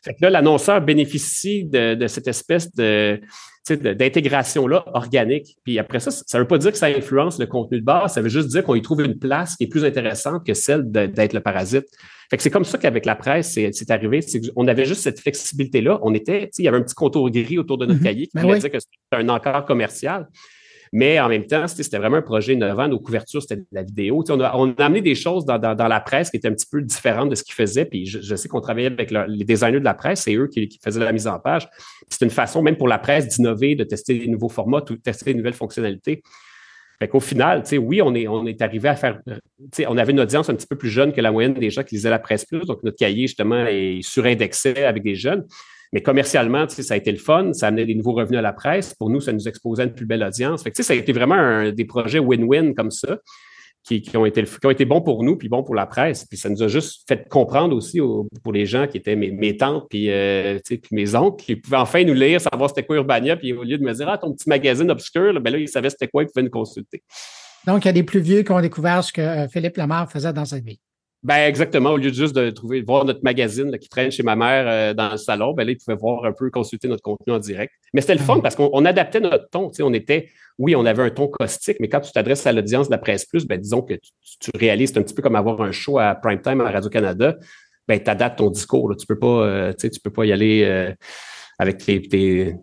Fait 0.04 0.14
que 0.14 0.20
là, 0.22 0.30
l'annonceur 0.30 0.80
bénéficie 0.82 1.66
de, 1.66 1.96
de, 1.96 2.08
cette 2.08 2.28
espèce 2.28 2.74
de 2.76 3.20
d'intégration-là 3.68 4.86
organique. 4.94 5.58
Puis 5.64 5.80
après 5.80 6.00
ça, 6.00 6.12
ça 6.12 6.38
ne 6.38 6.44
veut 6.44 6.48
pas 6.48 6.60
dire 6.60 6.72
que 6.72 6.78
ça 6.78 6.86
influence 6.86 7.40
le 7.40 7.48
contenu 7.48 7.80
de 7.80 7.84
base, 7.84 8.14
ça 8.14 8.22
veut 8.22 8.30
juste 8.30 8.50
dire 8.50 8.64
qu'on 8.64 8.76
y 8.76 8.82
trouve 8.84 9.02
une 9.02 9.18
place 9.18 9.56
qui 9.56 9.64
est 9.64 9.68
plus 9.68 9.84
intéressante 9.84 10.46
que 10.46 10.54
celle 10.54 10.92
d'être 10.92 11.34
le 11.34 11.40
parasite. 11.40 11.86
Fait 12.30 12.38
que 12.38 12.44
c'est 12.44 12.52
comme 12.52 12.64
ça 12.64 12.78
qu'avec 12.78 13.06
la 13.06 13.16
presse, 13.16 13.54
c'est 13.54 13.92
arrivé. 13.92 14.20
On 14.56 14.68
avait 14.68 14.86
juste 14.86 15.02
cette 15.02 15.20
flexibilité-là. 15.20 16.00
On 16.04 16.14
était, 16.14 16.50
il 16.58 16.66
y 16.66 16.68
avait 16.68 16.78
un 16.78 16.84
petit 16.84 16.96
contour 16.96 17.30
gris 17.32 17.58
autour 17.58 17.80
de 17.80 17.86
notre 17.86 18.00
mm-hmm. 18.00 18.04
cahier 18.04 18.28
qui 18.28 18.32
ben 18.36 18.42
voulait 18.44 18.60
dire 18.60 18.72
que 18.72 18.80
c'était 18.80 19.24
un 19.24 19.30
encart 19.30 19.66
commercial. 19.66 20.28
Mais 20.97 21.19
en 21.19 21.27
même 21.27 21.45
temps, 21.45 21.67
c'était 21.67 21.97
vraiment 21.97 22.15
un 22.15 22.21
projet 22.21 22.53
innovant. 22.53 22.88
Nos 22.88 23.01
couvertures, 23.01 23.41
c'était 23.41 23.58
de 23.58 23.65
la 23.73 23.84
vidéo. 23.84 24.23
On 24.29 24.39
a, 24.39 24.47
amené 24.77 25.01
des 25.01 25.13
choses 25.13 25.43
dans, 25.43 25.60
la 25.60 25.99
presse 25.99 26.29
qui 26.29 26.38
étaient 26.38 26.47
un 26.47 26.53
petit 26.53 26.69
peu 26.71 26.81
différentes 26.81 27.29
de 27.29 27.36
ce 27.36 27.43
qu'ils 27.43 27.53
faisaient. 27.53 27.84
Puis 27.84 28.05
je, 28.05 28.36
sais 28.38 28.47
qu'on 28.47 28.62
travaillait 28.62 28.88
avec 28.88 29.12
les 29.12 29.43
designers 29.43 29.81
de 29.81 29.84
la 29.84 29.93
presse, 29.93 30.21
c'est 30.21 30.34
eux 30.36 30.47
qui, 30.47 30.79
faisaient 30.81 31.01
la 31.01 31.12
mise 31.12 31.27
en 31.27 31.38
page. 31.38 31.67
C'est 32.08 32.23
une 32.23 32.31
façon, 32.31 32.62
même 32.62 32.77
pour 32.77 32.88
la 32.88 32.97
presse, 32.97 33.27
d'innover, 33.27 33.75
de 33.75 33.84
tester 33.84 34.17
des 34.17 34.27
nouveaux 34.27 34.47
formats, 34.47 34.79
de 34.79 34.95
tester 34.95 35.34
des 35.34 35.38
nouvelles 35.38 35.51
fonctionnalités. 35.51 36.23
Fait 36.97 37.10
qu'au 37.10 37.19
final, 37.19 37.63
oui, 37.77 38.01
on 38.01 38.15
est, 38.15 38.29
on 38.29 38.45
est 38.45 38.62
arrivé 38.62 38.88
à 38.88 38.95
faire. 38.95 39.19
On 39.89 39.97
avait 39.97 40.13
une 40.13 40.21
audience 40.21 40.49
un 40.49 40.55
petit 40.55 40.67
peu 40.67 40.77
plus 40.77 40.89
jeune 40.89 41.12
que 41.12 41.19
la 41.19 41.34
moyenne 41.34 41.55
des 41.55 41.71
gens 41.71 41.84
qui 41.84 41.95
lisaient 41.95 42.10
la 42.10 42.19
presse 42.19 42.45
plus. 42.45 42.62
Donc, 42.62 42.81
notre 42.84 42.95
cahier, 42.95 43.27
justement, 43.27 43.65
est 43.67 43.99
surindexé 44.01 44.86
avec 44.86 45.03
des 45.03 45.15
jeunes. 45.15 45.45
Mais 45.95 46.01
commercialement, 46.01 46.67
ça 46.67 46.93
a 46.93 46.97
été 46.97 47.10
le 47.10 47.17
fun, 47.17 47.53
ça 47.53 47.67
a 47.67 47.69
amené 47.69 47.86
des 47.86 47.95
nouveaux 47.95 48.12
revenus 48.12 48.38
à 48.38 48.41
la 48.41 48.51
presse. 48.51 48.93
Pour 48.93 49.10
nous, 49.10 49.21
ça 49.21 49.31
nous 49.31 49.47
exposait 49.47 49.86
une 49.86 49.93
plus 49.93 50.05
belle 50.05 50.23
audience. 50.23 50.62
Ça 50.62 50.91
a 50.91 50.93
été 50.93 51.13
vraiment 51.13 51.36
un, 51.36 51.71
des 51.71 51.86
projets 51.86 52.19
win-win 52.19 52.73
comme 52.73 52.91
ça. 52.91 53.19
Qui, 53.81 54.03
ont 54.15 54.25
été, 54.25 54.43
qui 54.43 54.65
ont 54.65 54.71
été 54.71 54.84
bons 54.84 55.01
pour 55.01 55.23
nous, 55.23 55.38
puis 55.38 55.47
bons 55.47 55.62
pour 55.63 55.75
la 55.75 55.86
presse. 55.86 56.25
Puis 56.25 56.38
ça 56.39 56.49
nous 56.49 56.62
a 56.63 56.67
juste 56.67 57.08
fait 57.08 57.29
comprendre 57.29 57.75
aussi 57.75 58.01
pour 58.43 58.51
les 58.51 58.65
gens 58.65 58.88
qui 58.88 58.97
étaient 58.97 59.15
mes, 59.15 59.55
tantes, 59.55 59.86
puis, 59.89 60.10
euh, 60.10 60.60
puis 60.67 60.81
mes 60.91 61.15
oncles, 61.15 61.41
qui 61.41 61.55
pouvaient 61.55 61.77
enfin 61.77 62.03
nous 62.03 62.15
lire, 62.15 62.41
savoir 62.41 62.69
c'était 62.69 62.84
quoi 62.84 62.95
Urbania, 62.97 63.38
puis 63.38 63.53
au 63.53 63.63
lieu 63.63 63.77
de 63.77 63.84
me 63.84 63.93
dire, 63.93 64.10
ah, 64.10 64.17
ton 64.17 64.34
petit 64.34 64.49
magazine 64.49 64.89
obscur, 64.89 65.31
là, 65.31 65.39
ben 65.39 65.53
là, 65.53 65.60
ils 65.60 65.69
savaient 65.69 65.91
c'était 65.91 66.08
quoi, 66.08 66.23
ils 66.23 66.25
pouvaient 66.25 66.43
nous 66.43 66.49
consulter. 66.49 67.03
Donc, 67.67 67.86
il 67.86 67.88
y 67.88 67.89
a 67.89 67.93
des 67.93 68.03
plus 68.03 68.21
vieux 68.21 68.41
qui 68.41 68.51
ont 68.51 68.60
découvert 68.60 69.03
ce 69.03 69.13
que 69.13 69.21
euh, 69.21 69.47
Philippe 69.47 69.77
Lamar 69.77 70.12
faisait 70.12 70.34
dans 70.34 70.45
sa 70.45 70.60
vie. 70.60 70.79
Ben 71.26 71.48
exactement. 71.48 71.90
Au 71.90 71.98
lieu 71.98 72.12
de 72.12 72.16
juste 72.16 72.36
de 72.36 72.52
trouver, 72.52 72.84
voir 72.84 73.04
notre 73.04 73.24
magazine 73.24 73.76
qui 73.80 73.90
traîne 73.90 74.12
chez 74.12 74.22
ma 74.22 74.36
mère 74.36 74.68
euh, 74.68 74.94
dans 74.94 75.10
le 75.10 75.18
salon, 75.18 75.54
ben 75.54 75.66
là, 75.66 75.72
ils 75.72 75.78
pouvaient 75.78 75.98
voir 75.98 76.24
un 76.24 76.32
peu, 76.32 76.52
consulter 76.52 76.88
notre 76.88 77.02
contenu 77.02 77.34
en 77.34 77.40
direct. 77.40 77.74
Mais 77.96 78.02
c'était 78.02 78.14
le 78.14 78.20
fun 78.20 78.42
parce 78.42 78.56
qu'on 78.56 78.86
adaptait 78.86 79.20
notre 79.20 79.50
ton. 79.50 79.72
Tu 79.72 79.78
sais, 79.78 79.84
on 79.84 79.92
était, 79.94 80.30
oui, 80.60 80.76
on 80.76 80.86
avait 80.86 81.02
un 81.02 81.10
ton 81.10 81.28
caustique, 81.28 81.78
mais 81.80 81.90
quand 81.90 82.02
tu 82.02 82.12
t'adresses 82.12 82.46
à 82.46 82.52
l'audience 82.52 82.90
de 82.90 82.92
la 82.92 83.00
presse 83.00 83.26
plus, 83.26 83.48
ben 83.48 83.60
disons 83.60 83.82
que 83.82 83.96
tu, 83.96 84.52
réalises, 84.54 84.92
c'est 84.94 85.00
un 85.00 85.02
petit 85.02 85.16
peu 85.16 85.24
comme 85.24 85.36
avoir 85.36 85.60
un 85.64 85.72
show 85.72 85.98
à 85.98 86.14
prime 86.14 86.40
time 86.40 86.62
à 86.62 86.70
Radio-Canada. 86.70 87.36
Ben, 87.88 88.00
tu 88.00 88.08
adaptes 88.08 88.38
ton 88.38 88.52
discours. 88.52 88.92
Là. 88.92 88.96
Tu 88.96 89.08
peux 89.08 89.18
pas, 89.18 89.48
euh, 89.48 89.72
tu 89.72 89.80
sais, 89.80 89.90
tu 89.90 90.00
peux 90.00 90.12
pas 90.12 90.26
y 90.26 90.32
aller 90.32 90.64
euh, 90.64 90.94
avec 91.58 91.80
tes, 91.80 92.54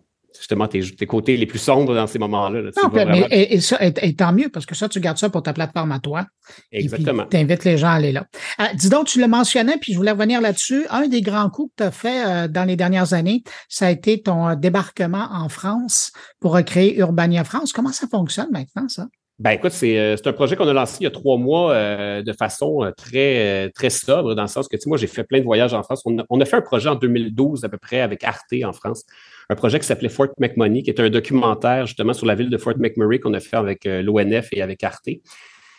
justement 0.43 0.67
tes, 0.67 0.83
côtés 1.07 1.37
les 1.37 1.47
plus 1.47 1.61
sombres 1.61 1.95
dans 1.95 2.09
ces 2.09 2.19
moments-là. 2.19 2.63
Non, 2.63 2.91
mais, 2.93 3.27
et, 3.31 3.61
ça, 3.61 3.79
et, 3.81 4.17
tant 4.17 4.33
mieux, 4.33 4.49
parce 4.49 4.67
que 4.67 4.75
ça, 4.75 4.89
tu 4.89 4.99
gardes 4.99 5.17
ça 5.17 5.31
pour 5.31 5.45
ta 5.45 5.53
plateforme 5.53 5.93
à 5.93 6.01
toi. 6.01 6.27
Exactement. 6.73 7.27
Tu 7.31 7.37
invites 7.37 7.65
les 7.65 7.79
gens 7.79 7.89
à 7.89 7.93
aller 7.93 8.11
là. 8.11 8.27
Euh, 8.61 8.65
dis 8.75 8.89
donc, 8.89 9.07
tu 9.07 9.21
le 9.21 9.29
mentionnais, 9.29 9.77
puis 9.81 9.93
je 9.93 9.99
voulais 9.99 10.11
revenir 10.11 10.41
là-dessus. 10.41 10.85
Un 10.91 11.07
des 11.07 11.23
grands 11.23 11.49
coups 11.49 11.71
que 11.71 11.85
tu 11.85 11.89
as 11.89 11.91
fait 11.93 12.27
euh, 12.27 12.49
dans 12.49 12.65
les 12.65 12.75
dernières 12.75 13.13
années, 13.13 13.45
ça 13.69 13.87
a 13.87 13.91
été 13.91 14.21
ton 14.21 14.49
euh, 14.49 14.55
débarquement 14.57 15.29
en 15.31 15.49
France 15.49 16.11
pour 16.41 16.55
recréer 16.55 16.99
Urbania 16.99 17.45
France. 17.45 17.73
Comment 17.73 17.93
ça 17.93 18.09
fonctionne 18.09 18.49
maintenant, 18.51 18.89
ça? 18.89 19.07
Ben 19.39 19.53
écoute, 19.53 19.73
c'est 19.73 20.27
un 20.27 20.33
projet 20.33 20.57
qu'on 20.57 20.69
a 20.69 20.73
lancé 20.73 20.99
il 21.01 21.05
y 21.05 21.07
a 21.07 21.11
trois 21.11 21.37
mois 21.37 21.75
de 21.75 22.33
façon 22.33 22.93
très, 22.97 23.71
très 23.71 23.91
sobre, 23.91 24.35
dans 24.35 24.43
le 24.43 24.49
sens 24.49 24.69
que, 24.69 24.77
tu 24.77 24.83
sais, 24.83 24.89
moi, 24.89 24.99
j'ai 24.99 25.09
fait 25.09 25.25
plein 25.25 25.41
de 25.41 25.45
voyages 25.45 25.75
en 25.75 25.83
France. 25.83 26.03
On 26.05 26.17
a, 26.19 26.25
on 26.31 26.41
a, 26.41 26.45
fait 26.45 26.57
un 26.57 26.61
projet 26.61 26.89
en 26.89 26.95
2012 26.95 27.65
à 27.65 27.69
peu 27.69 27.79
près 27.79 28.03
avec 28.03 28.23
Arte 28.23 28.53
en 28.65 28.73
France 28.73 29.05
un 29.53 29.55
projet 29.55 29.79
qui 29.79 29.87
s'appelait 29.87 30.09
Fort 30.09 30.29
McMoney, 30.39 30.83
qui 30.83 30.91
est 30.91 31.01
un 31.01 31.11
documentaire 31.11 31.87
justement 31.87 32.13
sur 32.13 32.27
la 32.27 32.35
ville 32.35 32.51
de 32.51 32.57
Fort 32.59 32.79
McMurray 32.79 33.19
qu'on 33.19 33.35
a 33.35 33.41
fait 33.41 33.57
avec 33.57 33.87
euh, 33.87 34.03
l'ONF 34.03 34.49
et 34.53 34.63
avec 34.63 34.83
Arte. 34.83 35.09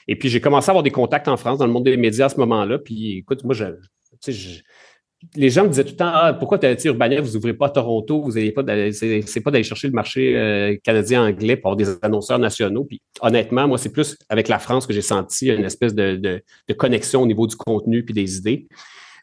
Et 0.07 0.15
puis, 0.15 0.29
j'ai 0.29 0.41
commencé 0.41 0.69
à 0.69 0.71
avoir 0.71 0.83
des 0.83 0.91
contacts 0.91 1.27
en 1.27 1.37
France, 1.37 1.59
dans 1.59 1.65
le 1.65 1.71
monde 1.71 1.85
des 1.85 1.97
médias 1.97 2.25
à 2.25 2.29
ce 2.29 2.37
moment-là. 2.37 2.77
Puis, 2.77 3.19
écoute, 3.19 3.43
moi, 3.43 3.55
je, 3.55 3.65
les 5.35 5.49
gens 5.49 5.63
me 5.63 5.69
disaient 5.69 5.83
tout 5.83 5.91
le 5.91 5.97
temps 5.97 6.11
ah, 6.13 6.33
pourquoi 6.33 6.59
Urbania, 6.83 7.21
vous 7.21 7.33
n'ouvrez 7.33 7.53
pas 7.53 7.69
Toronto, 7.69 8.21
vous 8.21 8.33
n'avez 8.33 8.51
pas 8.51 8.63
c'est 8.91 9.41
pas 9.41 9.51
d'aller 9.51 9.63
chercher 9.63 9.87
le 9.87 9.93
marché 9.93 10.35
euh, 10.35 10.75
canadien 10.83 11.25
anglais 11.25 11.55
pour 11.55 11.71
avoir 11.71 11.77
des 11.77 11.97
annonceurs 12.01 12.39
nationaux. 12.39 12.83
Puis 12.83 13.01
honnêtement, 13.21 13.67
moi, 13.67 13.77
c'est 13.77 13.91
plus 13.91 14.17
avec 14.29 14.47
la 14.47 14.59
France 14.59 14.85
que 14.85 14.93
j'ai 14.93 15.01
senti 15.01 15.47
une 15.47 15.63
espèce 15.63 15.95
de, 15.95 16.15
de, 16.15 16.73
connexion 16.73 17.21
au 17.21 17.25
niveau 17.25 17.47
du 17.47 17.55
contenu 17.55 18.03
puis 18.03 18.13
des 18.13 18.37
idées. 18.37 18.67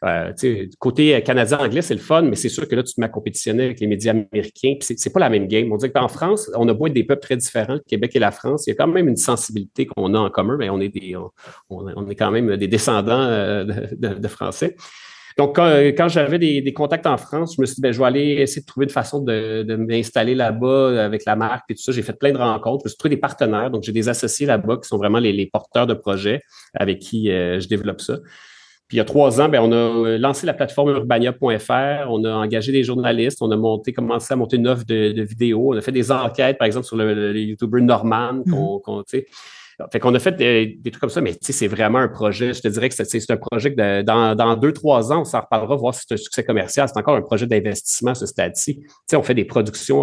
Euh, 0.03 0.33
côté 0.79 1.21
canadien-anglais, 1.21 1.83
c'est 1.83 1.93
le 1.93 1.99
fun, 1.99 2.23
mais 2.23 2.35
c'est 2.35 2.49
sûr 2.49 2.67
que 2.67 2.75
là, 2.75 2.81
tu 2.81 2.95
te 2.95 2.99
mets 2.99 3.05
à 3.05 3.09
compétitionner 3.09 3.65
avec 3.65 3.79
les 3.79 3.85
médias 3.85 4.11
américains, 4.11 4.75
puis 4.79 4.95
c'est 4.97 5.13
pas 5.13 5.19
la 5.19 5.29
même 5.29 5.47
game. 5.47 5.71
On 5.71 5.77
dit 5.77 5.91
qu'en 5.91 6.07
France, 6.07 6.49
on 6.55 6.67
a 6.67 6.73
beau 6.73 6.87
être 6.87 6.93
des 6.93 7.03
peuples 7.03 7.21
très 7.21 7.37
différents, 7.37 7.77
Québec 7.87 8.15
et 8.15 8.19
la 8.19 8.31
France, 8.31 8.65
il 8.65 8.71
y 8.71 8.73
a 8.73 8.75
quand 8.75 8.87
même 8.87 9.07
une 9.07 9.17
sensibilité 9.17 9.85
qu'on 9.85 10.13
a 10.15 10.19
en 10.19 10.29
commun, 10.31 10.57
mais 10.57 10.69
on 10.71 10.79
est 10.79 10.89
des, 10.89 11.15
on, 11.69 12.09
est 12.09 12.15
quand 12.15 12.31
même 12.31 12.57
des 12.57 12.67
descendants 12.67 13.21
euh, 13.21 13.63
de, 13.63 14.27
Français. 14.27 14.75
Donc, 15.37 15.57
quand, 15.57 16.07
j'avais 16.07 16.39
des, 16.39 16.73
contacts 16.73 17.05
en 17.05 17.17
France, 17.17 17.55
je 17.55 17.61
me 17.61 17.65
suis 17.67 17.75
dit, 17.75 17.81
ben, 17.81 17.91
je 17.91 17.99
vais 17.99 18.05
aller 18.05 18.27
essayer 18.39 18.61
de 18.61 18.65
trouver 18.65 18.85
une 18.85 18.91
façon 18.91 19.21
de, 19.21 19.75
m'installer 19.75 20.33
là-bas 20.33 21.03
avec 21.05 21.25
la 21.25 21.35
marque 21.35 21.65
et 21.69 21.75
tout 21.75 21.81
ça. 21.81 21.91
J'ai 21.91 22.01
fait 22.01 22.17
plein 22.17 22.31
de 22.31 22.37
rencontres. 22.37 22.83
Je 22.83 22.85
me 22.85 22.89
suis 22.89 22.97
trouvé 22.97 23.15
des 23.15 23.21
partenaires. 23.21 23.69
Donc, 23.69 23.83
j'ai 23.83 23.91
des 23.91 24.09
associés 24.09 24.47
là-bas 24.47 24.77
qui 24.77 24.87
sont 24.87 24.97
vraiment 24.97 25.19
les, 25.19 25.45
porteurs 25.45 25.85
de 25.85 25.93
projets 25.93 26.41
avec 26.73 26.99
qui 26.99 27.29
euh, 27.29 27.59
je 27.59 27.67
développe 27.67 28.01
ça. 28.01 28.17
Puis 28.91 28.97
il 28.97 28.99
y 28.99 29.01
a 29.03 29.05
trois 29.05 29.39
ans, 29.39 29.47
ben, 29.47 29.61
on 29.61 29.71
a 29.71 29.75
euh, 29.75 30.17
lancé 30.17 30.45
la 30.45 30.53
plateforme 30.53 30.89
urbania.fr, 30.89 32.09
on 32.09 32.25
a 32.25 32.33
engagé 32.33 32.73
des 32.73 32.83
journalistes, 32.83 33.41
on 33.41 33.49
a 33.49 33.55
monté, 33.55 33.93
commencé 33.93 34.33
à 34.33 34.35
monter 34.35 34.57
une 34.57 34.67
offre 34.67 34.83
de, 34.85 35.21
vidéos, 35.21 35.73
on 35.73 35.77
a 35.77 35.81
fait 35.81 35.93
des 35.93 36.11
enquêtes, 36.11 36.57
par 36.57 36.65
exemple, 36.65 36.85
sur 36.85 36.97
le, 36.97 37.33
YouTuber 37.33 37.79
Norman, 37.79 38.43
qu'on, 38.43 38.81
mm-hmm. 38.81 39.23
Fait 39.91 39.99
qu'on 39.99 40.13
a 40.15 40.19
fait 40.19 40.33
des, 40.33 40.79
trucs 40.83 40.99
comme 40.99 41.09
ça, 41.09 41.21
mais 41.21 41.37
c'est 41.41 41.67
vraiment 41.67 41.99
un 41.99 42.07
projet. 42.07 42.53
Je 42.53 42.61
te 42.61 42.67
dirais 42.67 42.89
que 42.89 42.95
c'est 42.95 43.31
un 43.31 43.37
projet 43.37 43.73
que 43.73 44.01
dans, 44.01 44.55
deux, 44.57 44.73
trois 44.73 45.11
ans, 45.11 45.21
on 45.21 45.25
s'en 45.25 45.41
reparlera, 45.41 45.75
voir 45.75 45.93
si 45.93 46.01
c'est 46.07 46.13
un 46.13 46.17
succès 46.17 46.43
commercial. 46.43 46.87
C'est 46.87 46.99
encore 46.99 47.15
un 47.15 47.21
projet 47.21 47.47
d'investissement, 47.47 48.15
ce 48.15 48.25
stade-ci. 48.25 48.81
On 49.13 49.23
fait 49.23 49.33
des 49.33 49.45
productions 49.45 50.01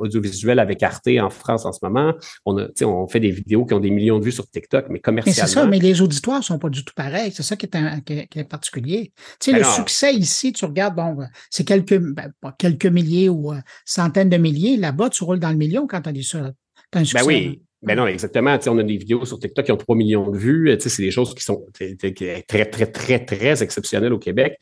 audiovisuelles 0.00 0.58
avec 0.58 0.82
Arte 0.82 1.08
en 1.20 1.30
France 1.30 1.64
en 1.64 1.72
ce 1.72 1.80
moment. 1.82 2.14
On, 2.44 2.58
a, 2.58 2.66
on 2.82 3.06
fait 3.06 3.20
des 3.20 3.30
vidéos 3.30 3.64
qui 3.64 3.74
ont 3.74 3.80
des 3.80 3.90
millions 3.90 4.18
de 4.18 4.24
vues 4.24 4.32
sur 4.32 4.48
TikTok, 4.48 4.86
mais 4.90 5.00
commercialement. 5.00 5.46
c'est 5.46 5.52
ça, 5.52 5.66
mais 5.66 5.78
les 5.78 6.00
auditoires 6.00 6.42
sont 6.42 6.58
pas 6.58 6.68
du 6.68 6.84
tout 6.84 6.94
pareils. 6.94 7.32
C'est 7.32 7.42
ça 7.42 7.56
qui 7.56 7.66
est, 7.66 8.44
particulier. 8.44 9.12
Tu 9.40 9.50
sais, 9.50 9.52
ben 9.52 9.58
le 9.58 9.64
succès 9.64 10.14
ici, 10.14 10.52
tu 10.52 10.64
regardes, 10.64 10.96
bon, 10.96 11.18
c'est 11.50 11.64
quelques, 11.64 11.98
ben, 11.98 12.32
quelques 12.58 12.86
milliers 12.86 13.28
ou 13.28 13.52
euh, 13.52 13.60
centaines 13.84 14.30
de 14.30 14.36
milliers. 14.36 14.76
Là-bas, 14.76 15.10
tu 15.10 15.24
roules 15.24 15.40
dans 15.40 15.50
le 15.50 15.56
million 15.56 15.86
quand 15.86 16.02
tu 16.02 16.08
as, 16.08 16.12
un 16.12 17.04
succès. 17.04 17.18
Ben 17.18 17.26
oui. 17.26 17.62
Ben 17.82 17.96
non, 17.96 18.06
exactement. 18.06 18.58
on 18.66 18.78
a 18.78 18.82
des 18.82 18.96
vidéos 18.96 19.24
sur 19.24 19.38
TikTok 19.38 19.64
qui 19.64 19.72
ont 19.72 19.76
3 19.76 19.96
millions 19.96 20.30
de 20.30 20.36
vues. 20.36 20.76
C'est 20.80 21.02
des 21.02 21.10
choses 21.10 21.34
qui 21.34 21.44
sont 21.44 21.64
très, 21.72 21.94
très, 21.94 22.64
très, 22.66 23.24
très 23.24 23.62
exceptionnelles 23.62 24.12
au 24.12 24.18
Québec. 24.18 24.58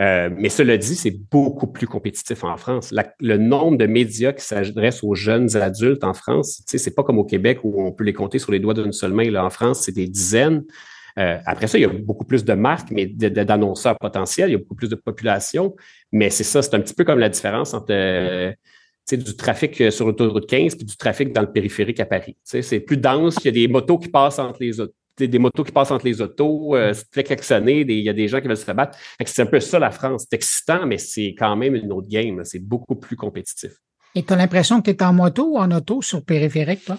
Euh, 0.00 0.28
mais 0.36 0.48
cela 0.48 0.76
dit, 0.76 0.94
c'est 0.94 1.16
beaucoup 1.30 1.68
plus 1.68 1.86
compétitif 1.86 2.44
en 2.44 2.56
France. 2.56 2.94
le 3.20 3.36
nombre 3.38 3.78
de 3.78 3.86
médias 3.86 4.32
qui 4.32 4.44
s'adressent 4.44 5.02
aux 5.02 5.14
jeunes 5.14 5.56
adultes 5.56 6.04
en 6.04 6.12
France, 6.12 6.62
c'est 6.66 6.94
pas 6.94 7.02
comme 7.02 7.18
au 7.18 7.24
Québec 7.24 7.60
où 7.62 7.82
on 7.82 7.92
peut 7.92 8.04
les 8.04 8.12
compter 8.12 8.38
sur 8.38 8.52
les 8.52 8.58
doigts 8.58 8.74
d'une 8.74 8.92
seule 8.92 9.12
main. 9.12 9.30
Là, 9.30 9.44
en 9.44 9.50
France, 9.50 9.82
c'est 9.84 9.92
des 9.92 10.08
dizaines. 10.08 10.64
Euh, 11.18 11.38
après 11.46 11.66
ça, 11.66 11.78
il 11.78 11.80
y 11.80 11.84
a 11.84 11.88
beaucoup 11.88 12.26
plus 12.26 12.44
de 12.44 12.52
marques, 12.52 12.90
mais 12.90 13.06
d'annonceurs 13.06 13.96
potentiels, 13.98 14.50
il 14.50 14.52
y 14.52 14.56
a 14.56 14.58
beaucoup 14.58 14.74
plus 14.74 14.90
de 14.90 14.96
population. 14.96 15.74
Mais 16.12 16.28
c'est 16.28 16.44
ça, 16.44 16.60
c'est 16.60 16.74
un 16.74 16.80
petit 16.80 16.94
peu 16.94 17.04
comme 17.04 17.18
la 17.18 17.30
différence 17.30 17.72
entre 17.72 17.86
euh, 17.90 18.52
du 19.12 19.36
trafic 19.36 19.80
euh, 19.80 19.90
sur 19.90 20.06
l'autoroute 20.06 20.46
15 20.48 20.74
puis 20.74 20.84
du 20.84 20.96
trafic 20.96 21.32
dans 21.32 21.42
le 21.42 21.52
périphérique 21.52 22.00
à 22.00 22.06
Paris. 22.06 22.36
C'est 22.42 22.80
plus 22.80 22.96
dense, 22.96 23.36
il 23.40 23.46
y 23.46 23.48
a 23.48 23.52
des 23.52 23.68
motos 23.68 23.98
qui 23.98 24.08
passent 24.08 24.38
entre 24.38 24.58
les 24.60 24.80
autos. 24.80 24.94
Des, 25.18 25.38
motos 25.38 25.64
qui 25.64 25.72
passent 25.72 25.92
entre 25.92 26.04
les 26.04 26.20
autos, 26.20 26.76
euh, 26.76 26.92
c'est 26.92 27.22
klaxonner, 27.22 27.80
il 27.80 28.00
y 28.00 28.08
a 28.10 28.12
des 28.12 28.28
gens 28.28 28.38
qui 28.38 28.48
veulent 28.48 28.56
se 28.56 28.66
rabattre. 28.66 28.98
C'est 29.24 29.40
un 29.40 29.46
peu 29.46 29.60
ça 29.60 29.78
la 29.78 29.90
France. 29.90 30.26
C'est 30.28 30.36
excitant, 30.36 30.84
mais 30.84 30.98
c'est 30.98 31.34
quand 31.38 31.56
même 31.56 31.74
une 31.74 31.90
autre 31.90 32.08
game. 32.08 32.42
C'est 32.44 32.58
beaucoup 32.58 32.96
plus 32.96 33.16
compétitif. 33.16 33.72
Et 34.14 34.22
tu 34.22 34.32
as 34.34 34.36
l'impression 34.36 34.82
que 34.82 34.90
tu 34.90 34.96
es 34.96 35.02
en 35.02 35.14
moto 35.14 35.52
ou 35.52 35.58
en 35.58 35.70
auto 35.70 36.02
sur 36.02 36.22
périphérique, 36.22 36.84
toi? 36.84 36.98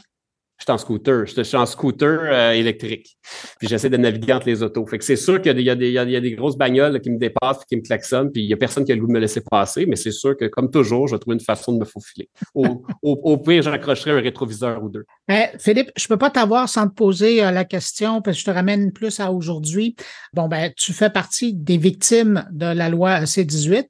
Je 0.58 0.64
suis 0.64 0.72
en 0.72 0.78
scooter. 0.78 1.26
Je 1.28 1.42
suis 1.44 1.58
en 1.58 1.66
scooter 1.66 2.20
euh, 2.24 2.52
électrique. 2.52 3.18
Puis 3.60 3.68
j'essaie 3.68 3.90
de 3.90 3.98
naviguer 3.98 4.34
entre 4.34 4.48
les 4.48 4.64
autos. 4.64 4.86
Fait 4.88 4.98
que 4.98 5.04
c'est 5.04 5.16
sûr 5.16 5.40
qu'il 5.40 5.60
y, 5.60 5.70
a 5.70 5.76
des, 5.76 5.88
il 5.90 5.94
y 5.94 6.16
a 6.16 6.22
des 6.22 6.32
grosses 6.32 6.58
bagnoles 6.58 7.00
qui 7.00 7.12
me 7.12 7.20
dépassent, 7.20 7.64
qui 7.66 7.76
me 7.76 7.82
klaxonnent, 7.82 8.32
puis 8.32 8.44
il 8.44 8.50
y 8.50 8.54
a 8.54 8.58
personne 8.58 8.84
qui 8.84 8.92
a 8.92 8.96
le 8.96 9.02
goût 9.02 9.08
de 9.08 9.14
me 9.14 9.20
laisser 9.20 9.42
passer, 9.42 9.86
mais 9.86 9.96
c'est 9.96 10.12
sûr 10.12 10.36
que, 10.36 10.46
comme 10.46 10.72
toujours, 10.72 11.08
je 11.08 11.16
vais 11.16 11.20
trouver 11.20 11.36
une 11.36 11.44
façon 11.44 11.74
de 11.74 11.80
me 11.80 11.86
faufiler. 11.86 12.30
Au, 12.56 12.84
au, 13.04 13.38
pire, 13.38 13.62
j'accrocherai 13.62 14.12
un 14.12 14.22
rétroviseur 14.22 14.84
ou 14.84 14.90
deux. 14.90 15.06
Ben, 15.28 15.50
Philippe, 15.60 15.92
je 15.96 16.08
peux 16.08 16.18
pas 16.18 16.32
t'avoir 16.32 16.68
sans 16.68 16.88
te 16.88 16.94
poser 16.94 17.44
euh, 17.44 17.52
la 17.52 17.64
question, 17.64 18.22
parce 18.22 18.38
que 18.38 18.42
je 18.42 18.46
te 18.46 18.52
ramène 18.52 18.92
plus 18.92 19.20
à 19.20 19.32
aujourd'hui. 19.32 19.96
Bon, 20.34 20.48
ben, 20.48 20.72
tu 20.76 20.92
fais 20.92 21.12
partie 21.12 21.54
des 21.54 21.78
victimes 21.78 22.48
de 22.52 22.66
la 22.66 22.90
loi 22.90 23.26
C-18 23.26 23.86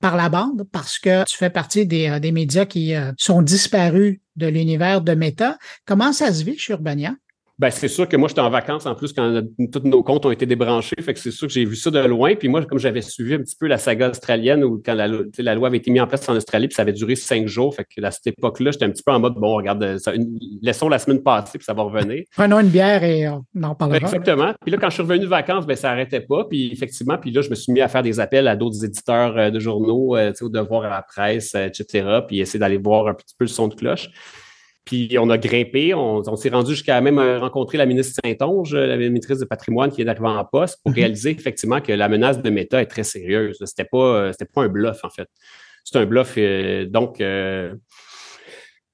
par 0.00 0.16
la 0.16 0.28
bande 0.28 0.64
parce 0.70 0.98
que 0.98 1.24
tu 1.24 1.36
fais 1.36 1.50
partie 1.50 1.86
des, 1.86 2.08
euh, 2.08 2.18
des 2.18 2.32
médias 2.32 2.66
qui 2.66 2.94
sont 3.16 3.42
disparus 3.42 4.20
de 4.36 4.46
l'univers 4.46 5.00
de 5.00 5.14
Meta. 5.14 5.58
Comment 5.84 6.12
ça 6.12 6.32
se 6.32 6.44
vit 6.44 6.58
chez 6.58 6.72
Urbania? 6.72 7.14
Ben, 7.58 7.70
c'est 7.70 7.88
sûr 7.88 8.08
que 8.08 8.16
moi, 8.16 8.28
j'étais 8.28 8.40
en 8.40 8.50
vacances 8.50 8.86
en 8.86 8.94
plus 8.94 9.12
quand 9.12 9.42
tous 9.72 9.80
nos 9.82 10.04
comptes 10.04 10.24
ont 10.24 10.30
été 10.30 10.46
débranchés. 10.46 10.94
Fait 11.02 11.12
que 11.12 11.18
c'est 11.18 11.32
sûr 11.32 11.48
que 11.48 11.52
j'ai 11.52 11.64
vu 11.64 11.74
ça 11.74 11.90
de 11.90 11.98
loin. 11.98 12.36
Puis 12.36 12.46
moi, 12.46 12.64
comme 12.64 12.78
j'avais 12.78 13.02
suivi 13.02 13.34
un 13.34 13.38
petit 13.38 13.56
peu 13.58 13.66
la 13.66 13.78
saga 13.78 14.10
australienne 14.10 14.62
où 14.62 14.80
quand 14.84 14.94
la, 14.94 15.08
la 15.38 15.54
loi 15.56 15.66
avait 15.66 15.78
été 15.78 15.90
mise 15.90 16.00
en 16.02 16.06
place 16.06 16.28
en 16.28 16.36
Australie, 16.36 16.68
puis 16.68 16.76
ça 16.76 16.82
avait 16.82 16.92
duré 16.92 17.16
cinq 17.16 17.48
jours. 17.48 17.74
Fait 17.74 17.84
que 17.84 18.00
à 18.04 18.12
cette 18.12 18.28
époque-là, 18.28 18.70
j'étais 18.70 18.84
un 18.84 18.90
petit 18.90 19.02
peu 19.02 19.10
en 19.10 19.18
mode 19.18 19.34
bon, 19.34 19.56
regarde, 19.56 19.98
ça, 19.98 20.12
laissons 20.62 20.88
la 20.88 21.00
semaine 21.00 21.20
passer, 21.22 21.58
puis 21.58 21.64
ça 21.64 21.74
va 21.74 21.82
revenir. 21.82 22.22
Prenons 22.36 22.60
une 22.60 22.68
bière 22.68 23.02
et 23.02 23.28
on 23.28 23.44
en 23.62 23.74
parlera. 23.74 23.98
exactement. 23.98 24.52
Puis 24.62 24.70
là, 24.70 24.78
quand 24.78 24.90
je 24.90 24.94
suis 24.94 25.02
revenu 25.02 25.20
de 25.20 25.26
vacances, 25.26 25.66
ben, 25.66 25.76
ça 25.76 25.88
n'arrêtait 25.88 26.20
pas. 26.20 26.44
Puis 26.44 26.70
effectivement, 26.72 27.18
puis 27.18 27.32
là, 27.32 27.42
je 27.42 27.50
me 27.50 27.56
suis 27.56 27.72
mis 27.72 27.80
à 27.80 27.88
faire 27.88 28.04
des 28.04 28.20
appels 28.20 28.46
à 28.46 28.54
d'autres 28.54 28.84
éditeurs 28.84 29.36
euh, 29.36 29.50
de 29.50 29.58
journaux, 29.58 30.16
euh, 30.16 30.32
au 30.40 30.48
devoir 30.48 30.84
à 30.84 30.90
la 30.90 31.02
presse, 31.02 31.54
euh, 31.56 31.66
etc. 31.66 32.20
Puis 32.26 32.38
essayer 32.38 32.60
d'aller 32.60 32.78
voir 32.78 33.08
un 33.08 33.14
petit 33.14 33.34
peu 33.36 33.44
le 33.44 33.50
son 33.50 33.66
de 33.66 33.74
cloche. 33.74 34.10
Puis 34.88 35.18
on 35.20 35.28
a 35.28 35.36
grimpé, 35.36 35.92
on, 35.92 36.36
s'est 36.36 36.48
rendu 36.48 36.70
jusqu'à 36.70 36.98
même 37.02 37.18
euh, 37.18 37.38
rencontrer 37.38 37.76
la 37.76 37.84
ministre 37.84 38.18
Saint-Onge, 38.24 38.74
la 38.74 38.96
ministre 38.96 39.34
du 39.34 39.44
patrimoine 39.44 39.90
qui 39.90 40.00
est 40.00 40.08
arrivée 40.08 40.28
en 40.28 40.42
poste 40.46 40.80
pour 40.82 40.92
mhm. 40.92 40.96
réaliser 40.96 41.30
effectivement 41.32 41.82
que 41.82 41.92
la 41.92 42.08
menace 42.08 42.40
de 42.40 42.48
Meta 42.48 42.80
est 42.80 42.86
très 42.86 43.02
sérieuse. 43.02 43.58
C'était 43.66 43.84
pas, 43.84 43.98
euh, 43.98 44.32
c'était 44.32 44.46
pas 44.46 44.62
un 44.62 44.68
bluff 44.68 45.04
en 45.04 45.10
fait. 45.10 45.28
C'est 45.84 45.98
un 45.98 46.06
bluff. 46.06 46.36
Euh, 46.38 46.86
donc, 46.86 47.18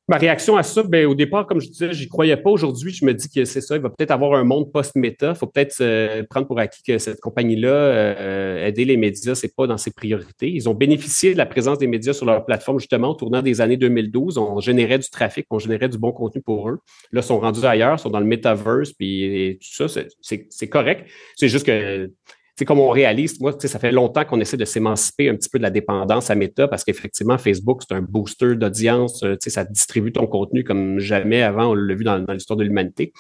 Ma 0.07 0.19
réaction 0.19 0.57
à 0.59 0.63
ça, 0.63 0.83
ben, 0.83 1.07
au 1.07 1.15
départ, 1.15 1.47
comme 1.47 1.63
je 1.63 1.69
disais, 1.69 1.95
j'y 1.95 2.09
croyais 2.09 2.37
pas. 2.37 2.51
Aujourd'hui, 2.51 2.93
je 2.93 3.07
me 3.07 3.15
dis 3.15 3.31
que 3.31 3.47
c'est 3.47 3.63
ça. 3.63 3.77
Il 3.77 3.81
va 3.81 3.89
peut-être 3.89 4.11
avoir 4.11 4.35
un 4.35 4.45
monde 4.45 4.71
post-méta. 4.71 5.31
Il 5.31 5.35
faut 5.35 5.47
peut-être 5.47 5.83
prendre 6.29 6.47
pour 6.47 6.59
acquis 6.59 6.83
que 6.83 6.99
cette 6.99 7.21
compagnie-là, 7.21 7.69
euh, 7.69 8.67
aider 8.67 8.85
les 8.85 8.99
médias, 8.99 9.35
c'est 9.35 9.57
pas 9.57 9.67
dans 9.67 9.79
ses 9.79 9.93
priorités. 9.93 10.51
Ils 10.51 10.69
ont 10.69 10.75
bénéficié 10.75 11.33
de 11.33 11.39
la 11.39 11.47
présence 11.47 11.79
des 11.79 11.87
médias 11.87 12.13
sur 12.13 12.27
leur 12.27 12.45
plateforme, 12.45 12.79
justement, 12.79 13.13
au 13.13 13.15
tournant 13.15 13.41
des 13.41 13.63
années 13.63 13.79
2012. 13.79 14.37
On 14.37 14.61
générait 14.61 14.99
du 14.99 15.09
trafic, 15.09 15.47
on 15.49 15.59
générait 15.59 15.89
du 15.89 15.97
bon 15.97 16.13
contenu 16.13 16.43
pour 16.43 16.69
eux. 16.69 16.81
Là, 17.13 17.21
ils 17.21 17.25
sont 17.25 17.41
rendus 17.41 17.65
ailleurs, 17.65 17.95
ils 17.95 18.03
sont 18.03 18.11
dans 18.11 18.21
le 18.21 18.27
metaverse, 18.27 18.93
puis 18.93 19.59
tout 19.59 19.89
ça, 19.89 20.03
c'est 20.21 20.69
correct. 20.69 21.09
C'est 21.35 21.49
juste 21.49 21.65
que 21.65 22.11
c'est 22.57 22.65
comme 22.65 22.79
on 22.79 22.91
réalise, 22.91 23.41
moi, 23.41 23.55
ça 23.59 23.79
fait 23.79 23.91
longtemps 23.91 24.25
qu'on 24.25 24.41
essaie 24.41 24.57
de 24.57 24.65
s'émanciper 24.65 25.29
un 25.29 25.35
petit 25.35 25.49
peu 25.49 25.59
de 25.59 25.65
la 25.65 25.71
dépendance 25.71 26.31
à 26.31 26.37
Meta 26.37 26.69
parce 26.69 26.85
qu'effectivement, 26.85 27.37
Facebook, 27.37 27.83
c'est 27.87 27.95
un 27.95 28.03
booster 28.03 28.55
d'audience. 28.55 29.23
Euh, 29.25 29.37
ça 29.41 29.65
distribue 29.65 30.13
ton 30.13 30.27
contenu 30.27 30.63
comme 30.63 31.01
jamais 31.01 31.43
avant, 31.43 31.71
on 31.71 31.75
l'a 31.75 31.95
vu 31.95 32.05
dans, 32.05 32.25
l'histoire 32.33 32.57
de 32.57 32.63
l'humanité. 32.63 33.13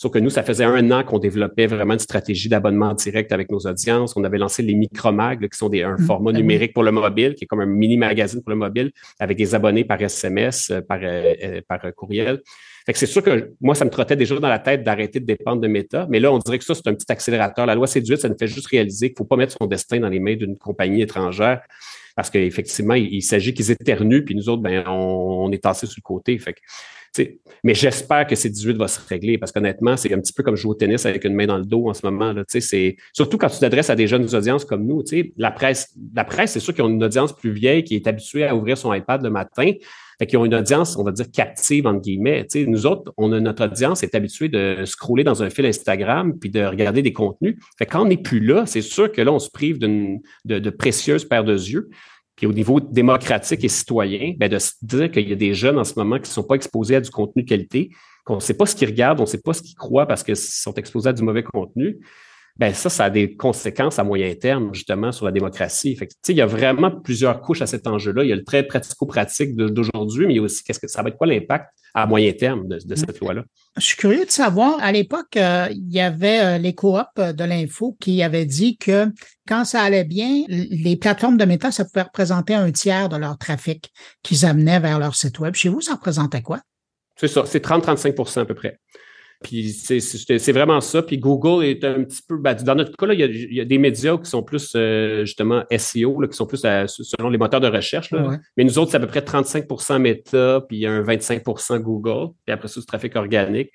Sauf 0.00 0.12
que 0.12 0.20
nous, 0.20 0.30
ça 0.30 0.44
faisait 0.44 0.64
un 0.64 0.90
an 0.92 1.02
qu'on 1.02 1.18
développait 1.18 1.66
vraiment 1.66 1.94
une 1.94 1.98
stratégie 1.98 2.48
d'abonnement 2.48 2.94
direct 2.94 3.32
avec 3.32 3.50
nos 3.50 3.58
audiences. 3.58 4.16
On 4.16 4.22
avait 4.22 4.38
lancé 4.38 4.62
les 4.62 4.74
micromags, 4.74 5.48
qui 5.48 5.58
sont 5.58 5.68
des, 5.68 5.82
un 5.82 5.96
mmh, 5.96 6.06
format 6.06 6.32
ben 6.32 6.38
numérique 6.38 6.72
pour 6.72 6.84
le 6.84 6.92
mobile, 6.92 7.34
qui 7.34 7.44
est 7.44 7.46
comme 7.48 7.60
un 7.60 7.66
mini 7.66 7.96
magazine 7.96 8.40
pour 8.40 8.50
le 8.50 8.56
mobile, 8.56 8.92
avec 9.18 9.36
des 9.36 9.56
abonnés 9.56 9.84
par 9.84 10.00
SMS, 10.00 10.70
euh, 10.70 10.80
par, 10.80 11.00
euh, 11.02 11.60
c'est 12.96 13.06
sûr 13.06 13.22
que 13.22 13.52
moi, 13.60 13.74
ça 13.74 13.84
me 13.84 13.90
trottait 13.90 14.16
déjà 14.16 14.38
dans 14.38 14.48
la 14.48 14.58
tête 14.58 14.82
d'arrêter 14.82 15.20
de 15.20 15.26
dépendre 15.26 15.60
de 15.60 15.68
Meta, 15.68 16.06
mais 16.08 16.20
là, 16.20 16.32
on 16.32 16.38
dirait 16.38 16.58
que 16.58 16.64
ça, 16.64 16.74
c'est 16.74 16.86
un 16.86 16.94
petit 16.94 17.10
accélérateur. 17.10 17.66
La 17.66 17.74
loi 17.74 17.86
C18, 17.86 18.16
ça 18.16 18.28
nous 18.28 18.38
fait 18.38 18.46
juste 18.46 18.66
réaliser 18.68 19.08
qu'il 19.08 19.14
ne 19.14 19.18
faut 19.18 19.24
pas 19.24 19.36
mettre 19.36 19.56
son 19.58 19.66
destin 19.66 20.00
dans 20.00 20.08
les 20.08 20.20
mains 20.20 20.36
d'une 20.36 20.56
compagnie 20.56 21.02
étrangère 21.02 21.60
parce 22.16 22.30
qu'effectivement, 22.30 22.94
il, 22.94 23.22
s'agit 23.22 23.54
qu'ils 23.54 23.70
éternuent, 23.70 24.24
puis 24.24 24.34
nous 24.34 24.48
autres, 24.48 24.60
ben, 24.60 24.84
on, 24.88 25.52
est 25.52 25.62
tassés 25.62 25.86
sur 25.86 25.98
le 25.98 26.02
côté. 26.02 26.36
Fait 26.38 26.56
mais 27.62 27.74
j'espère 27.74 28.26
que 28.26 28.34
C18 28.34 28.76
va 28.76 28.88
se 28.88 29.00
régler 29.06 29.38
parce 29.38 29.52
qu'honnêtement, 29.52 29.96
c'est 29.96 30.12
un 30.12 30.18
petit 30.18 30.32
peu 30.32 30.42
comme 30.42 30.56
jouer 30.56 30.72
au 30.72 30.74
tennis 30.74 31.06
avec 31.06 31.24
une 31.24 31.34
main 31.34 31.46
dans 31.46 31.58
le 31.58 31.64
dos 31.64 31.88
en 31.88 31.94
ce 31.94 32.04
moment. 32.04 32.34
C'est, 32.48 32.96
surtout 33.12 33.38
quand 33.38 33.48
tu 33.48 33.58
t'adresses 33.58 33.90
à 33.90 33.96
des 33.96 34.06
jeunes 34.06 34.34
audiences 34.34 34.64
comme 34.64 34.84
nous. 34.86 35.04
La 35.36 35.50
presse, 35.50 35.94
la 36.14 36.24
presse, 36.24 36.52
c'est 36.52 36.60
sûr 36.60 36.74
qu'ils 36.74 36.84
ont 36.84 36.88
une 36.88 37.02
audience 37.02 37.34
plus 37.34 37.52
vieille 37.52 37.84
qui 37.84 37.96
est 37.96 38.06
habituée 38.06 38.44
à 38.44 38.54
ouvrir 38.54 38.76
son 38.76 38.92
iPad 38.92 39.22
le 39.22 39.30
matin. 39.30 39.72
Fait 40.18 40.26
qu'ils 40.26 40.38
ont 40.38 40.44
une 40.44 40.54
audience, 40.54 40.96
on 40.96 41.04
va 41.04 41.12
dire, 41.12 41.30
captive, 41.30 41.86
entre 41.86 42.00
guillemets. 42.00 42.44
sais, 42.48 42.66
nous 42.66 42.86
autres, 42.86 43.12
on 43.16 43.32
a, 43.32 43.38
notre 43.38 43.66
audience 43.66 44.02
est 44.02 44.14
habituée 44.14 44.48
de 44.48 44.84
scroller 44.84 45.22
dans 45.22 45.42
un 45.42 45.50
fil 45.50 45.64
Instagram 45.64 46.36
puis 46.38 46.50
de 46.50 46.64
regarder 46.64 47.02
des 47.02 47.12
contenus. 47.12 47.56
Fait 47.78 47.86
quand 47.86 48.02
on 48.02 48.06
n'est 48.06 48.16
plus 48.16 48.40
là, 48.40 48.66
c'est 48.66 48.82
sûr 48.82 49.12
que 49.12 49.22
là, 49.22 49.32
on 49.32 49.38
se 49.38 49.50
prive 49.50 49.78
d'une 49.78 50.20
de, 50.44 50.58
de 50.58 50.70
précieuses 50.70 51.24
paires 51.24 51.44
de 51.44 51.54
yeux. 51.54 51.88
Puis 52.34 52.46
au 52.46 52.52
niveau 52.52 52.80
démocratique 52.80 53.64
et 53.64 53.68
citoyen, 53.68 54.34
ben 54.36 54.48
de 54.48 54.58
se 54.58 54.72
dire 54.82 55.10
qu'il 55.10 55.28
y 55.28 55.32
a 55.32 55.36
des 55.36 55.54
jeunes 55.54 55.78
en 55.78 55.84
ce 55.84 55.94
moment 55.96 56.16
qui 56.16 56.22
ne 56.30 56.34
sont 56.34 56.44
pas 56.44 56.54
exposés 56.54 56.96
à 56.96 57.00
du 57.00 57.10
contenu 57.10 57.44
qualité, 57.44 57.90
qu'on 58.24 58.36
ne 58.36 58.40
sait 58.40 58.54
pas 58.54 58.66
ce 58.66 58.76
qu'ils 58.76 58.88
regardent, 58.88 59.20
on 59.20 59.24
ne 59.24 59.28
sait 59.28 59.40
pas 59.40 59.52
ce 59.52 59.62
qu'ils 59.62 59.74
croient 59.76 60.06
parce 60.06 60.22
qu'ils 60.22 60.36
sont 60.36 60.74
exposés 60.74 61.08
à 61.08 61.12
du 61.12 61.22
mauvais 61.22 61.42
contenu 61.42 61.98
ben 62.58 62.74
ça, 62.74 62.90
ça 62.90 63.04
a 63.04 63.10
des 63.10 63.36
conséquences 63.36 64.00
à 64.00 64.04
moyen 64.04 64.34
terme, 64.34 64.74
justement, 64.74 65.12
sur 65.12 65.26
la 65.26 65.32
démocratie. 65.32 65.94
Fait 65.94 66.08
que, 66.08 66.12
il 66.28 66.36
y 66.36 66.40
a 66.40 66.46
vraiment 66.46 66.90
plusieurs 66.90 67.40
couches 67.40 67.62
à 67.62 67.66
cet 67.66 67.86
enjeu-là. 67.86 68.24
Il 68.24 68.30
y 68.30 68.32
a 68.32 68.36
le 68.36 68.44
très 68.44 68.64
pratico-pratique 68.64 69.54
d'aujourd'hui, 69.54 70.26
mais 70.26 70.34
il 70.34 70.36
y 70.36 70.40
a 70.40 70.42
aussi 70.42 70.64
qu'est-ce 70.64 70.80
que 70.80 70.88
ça 70.88 71.02
va 71.02 71.10
être 71.10 71.16
quoi 71.16 71.28
l'impact 71.28 71.66
à 71.94 72.06
moyen 72.06 72.32
terme 72.32 72.66
de, 72.66 72.94
cette 72.96 73.20
loi-là? 73.20 73.44
Je 73.76 73.84
suis 73.84 73.96
curieux 73.96 74.24
de 74.24 74.30
savoir, 74.30 74.76
à 74.80 74.90
l'époque, 74.90 75.36
euh, 75.36 75.68
il 75.70 75.92
y 75.92 76.00
avait 76.00 76.40
euh, 76.40 76.58
les 76.58 76.74
coops 76.74 77.16
de 77.16 77.44
l'info 77.44 77.96
qui 78.00 78.22
avaient 78.24 78.44
dit 78.44 78.76
que 78.76 79.06
quand 79.46 79.64
ça 79.64 79.82
allait 79.82 80.04
bien, 80.04 80.44
les 80.48 80.96
plateformes 80.96 81.36
de 81.36 81.44
méta, 81.44 81.70
ça 81.70 81.84
pouvait 81.84 82.02
représenter 82.02 82.54
un 82.54 82.72
tiers 82.72 83.08
de 83.08 83.16
leur 83.16 83.38
trafic 83.38 83.92
qu'ils 84.22 84.44
amenaient 84.44 84.80
vers 84.80 84.98
leur 84.98 85.14
site 85.14 85.38
web. 85.38 85.54
Chez 85.54 85.68
vous, 85.68 85.80
ça 85.80 85.94
représentait 85.94 86.42
quoi? 86.42 86.60
C'est 87.16 87.28
ça, 87.28 87.44
c'est 87.46 87.64
30-35% 87.64 88.40
à 88.40 88.44
peu 88.44 88.54
près. 88.54 88.78
Puis 89.42 89.70
c'est 89.72 90.52
vraiment 90.52 90.80
ça. 90.80 91.02
Puis 91.02 91.18
Google 91.18 91.64
est 91.64 91.84
un 91.84 92.02
petit 92.04 92.22
peu. 92.26 92.36
Ben, 92.38 92.54
dans 92.54 92.74
notre 92.74 92.96
cas, 92.96 93.06
là, 93.06 93.14
il, 93.14 93.54
y 93.54 93.60
a, 93.60 93.64
des 93.64 93.78
médias 93.78 94.16
qui 94.18 94.28
sont 94.28 94.42
plus 94.42 94.72
euh, 94.74 95.24
justement 95.24 95.64
SEO, 95.76 96.20
là, 96.20 96.28
qui 96.28 96.36
sont 96.36 96.46
plus 96.46 96.58
selon 96.58 97.30
les 97.30 97.38
moteurs 97.38 97.60
de 97.60 97.68
recherche. 97.68 98.10
Là. 98.10 98.38
Mais 98.56 98.64
nous 98.64 98.78
autres, 98.78 98.90
c'est 98.90 98.96
à 98.96 99.00
peu 99.00 99.06
près 99.06 99.20
35% 99.20 99.98
Meta, 99.98 100.64
puis 100.68 100.86
un 100.86 101.02
25% 101.02 101.78
Google, 101.78 102.32
puis 102.44 102.52
après 102.52 102.68
ça, 102.68 102.80
du 102.80 102.86
trafic 102.86 103.14
organique 103.14 103.70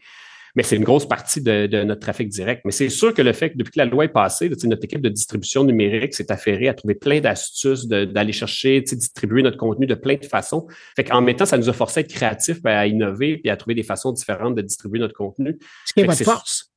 mais 0.56 0.64
c'est 0.64 0.76
une 0.76 0.84
grosse 0.84 1.08
partie 1.08 1.42
de, 1.42 1.84
notre 1.84 2.02
trafic 2.02 2.30
direct. 2.30 2.62
Mais 2.66 2.72
c'est 2.72 2.90
sûr 2.90 3.14
que 3.14 3.22
le 3.22 3.34
fait 3.34 3.52
que 3.52 3.58
depuis 3.58 3.72
que 3.72 3.80
la 3.80 3.86
loi 3.86 4.06
est 4.06 4.10
passée, 4.10 4.50
notre 4.50 4.84
équipe 4.84 5.02
de 5.02 5.10
distribution 5.10 5.64
numérique 5.64 6.14
s'est 6.14 6.32
affairée 6.32 6.68
à 6.68 6.74
trouver 6.74 6.96
plein 6.96 7.20
d'astuces 7.22 7.88
d'aller 7.88 8.34
chercher, 8.34 8.82
distribuer 8.82 9.42
notre 9.42 9.58
contenu 9.58 9.88
de 9.88 9.96
plein 9.96 10.16
de 10.16 10.26
façons. 10.26 10.68
Fait 10.96 11.04
qu'en 11.04 11.22
même 11.22 11.36
temps, 11.36 11.46
ça 11.46 11.58
nous 11.58 11.70
a 11.70 11.74
forcé 11.74 12.00
à 12.00 12.02
être 12.02 12.14
créatifs, 12.14 12.62
ben, 12.62 12.78
à 12.78 12.86
innover 12.86 13.42
et 13.44 13.50
à 13.50 13.58
trouver 13.58 13.74
des 13.74 13.84
façons 13.84 14.12
différentes 14.12 14.56
de 14.56 14.62
distribuer 14.62 15.00
notre 15.00 15.16
contenu. 15.16 15.58
Ce 15.86 15.94
qui 15.94 16.02
est 16.02 16.06
votre 16.06 16.24
force. 16.24 16.70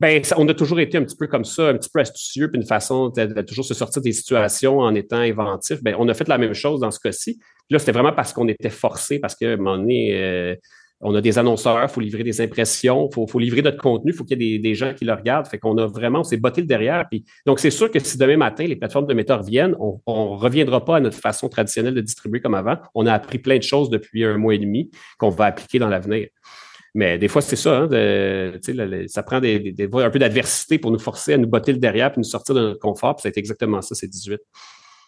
Ben, 0.00 0.22
on 0.38 0.48
a 0.48 0.54
toujours 0.54 0.80
été 0.80 0.96
un 0.96 1.04
petit 1.04 1.16
peu 1.16 1.26
comme 1.26 1.44
ça, 1.44 1.68
un 1.68 1.76
petit 1.76 1.90
peu 1.92 2.00
astucieux, 2.00 2.50
puis 2.50 2.58
une 2.58 2.66
façon 2.66 3.10
de, 3.10 3.42
toujours 3.42 3.66
se 3.66 3.74
sortir 3.74 4.00
des 4.00 4.12
situations 4.12 4.78
en 4.78 4.94
étant 4.94 5.18
inventif. 5.18 5.82
Ben, 5.82 5.94
on 5.98 6.08
a 6.08 6.14
fait 6.14 6.26
la 6.26 6.38
même 6.38 6.54
chose 6.54 6.80
dans 6.80 6.90
ce 6.90 6.98
cas-ci. 6.98 7.38
Là, 7.68 7.78
c'était 7.78 7.92
vraiment 7.92 8.14
parce 8.14 8.32
qu'on 8.32 8.48
était 8.48 8.70
forcé, 8.70 9.18
parce 9.18 9.34
qu'à 9.34 9.50
un 9.50 9.56
moment 9.58 9.76
donné, 9.76 10.14
euh, 10.14 10.56
on 11.02 11.14
a 11.14 11.20
des 11.20 11.38
annonceurs, 11.38 11.82
il 11.82 11.88
faut 11.88 12.00
livrer 12.00 12.22
des 12.22 12.40
impressions, 12.40 13.08
il 13.10 13.28
faut, 13.28 13.38
livrer 13.38 13.62
notre 13.62 13.78
contenu, 13.78 14.12
il 14.12 14.14
faut 14.14 14.24
qu'il 14.24 14.42
y 14.42 14.54
ait 14.54 14.58
des, 14.58 14.74
gens 14.74 14.92
qui 14.92 15.04
le 15.06 15.14
regardent. 15.14 15.46
Fait 15.46 15.58
qu'on 15.58 15.76
a 15.78 15.86
vraiment, 15.86 16.20
on 16.20 16.24
s'est 16.24 16.36
botté 16.36 16.60
le 16.60 16.66
derrière. 16.66 17.06
Puis, 17.10 17.24
donc, 17.46 17.58
c'est 17.58 17.70
sûr 17.70 17.90
que 17.90 17.98
si 17.98 18.18
demain 18.18 18.36
matin, 18.36 18.64
les 18.64 18.76
plateformes 18.76 19.06
de 19.06 19.14
méta 19.14 19.38
reviennent, 19.38 19.74
on 19.78 20.00
ne 20.06 20.36
reviendra 20.36 20.84
pas 20.84 20.96
à 20.96 21.00
notre 21.00 21.16
façon 21.16 21.48
traditionnelle 21.48 21.94
de 21.94 22.02
distribuer 22.02 22.40
comme 22.40 22.54
avant. 22.54 22.76
On 22.94 23.06
a 23.06 23.14
appris 23.14 23.38
plein 23.38 23.56
de 23.56 23.62
choses 23.62 23.88
depuis 23.88 24.24
un 24.24 24.36
mois 24.36 24.54
et 24.54 24.58
demi 24.58 24.90
qu'on 25.18 25.30
va 25.30 25.46
appliquer 25.46 25.78
dans 25.78 25.88
l'avenir. 25.88 26.28
Mais 26.94 27.18
des 27.18 27.28
fois, 27.28 27.40
c'est 27.40 27.56
ça, 27.56 27.88
hein, 27.90 28.52
ça 29.06 29.22
prend 29.22 29.40
des, 29.40 29.74
un 29.78 30.10
peu 30.10 30.18
d'adversité 30.18 30.78
pour 30.78 30.90
nous 30.90 30.98
forcer 30.98 31.34
à 31.34 31.38
nous 31.38 31.46
botter 31.46 31.72
le 31.72 31.78
derrière 31.78 32.10
puis 32.10 32.18
nous 32.18 32.24
sortir 32.24 32.54
de 32.54 32.60
notre 32.60 32.80
confort. 32.80 33.16
Puis 33.16 33.22
ça 33.22 33.28
a 33.28 33.30
été 33.30 33.40
exactement 33.40 33.80
ça, 33.80 33.94
c'est 33.94 34.08
18. 34.08 34.40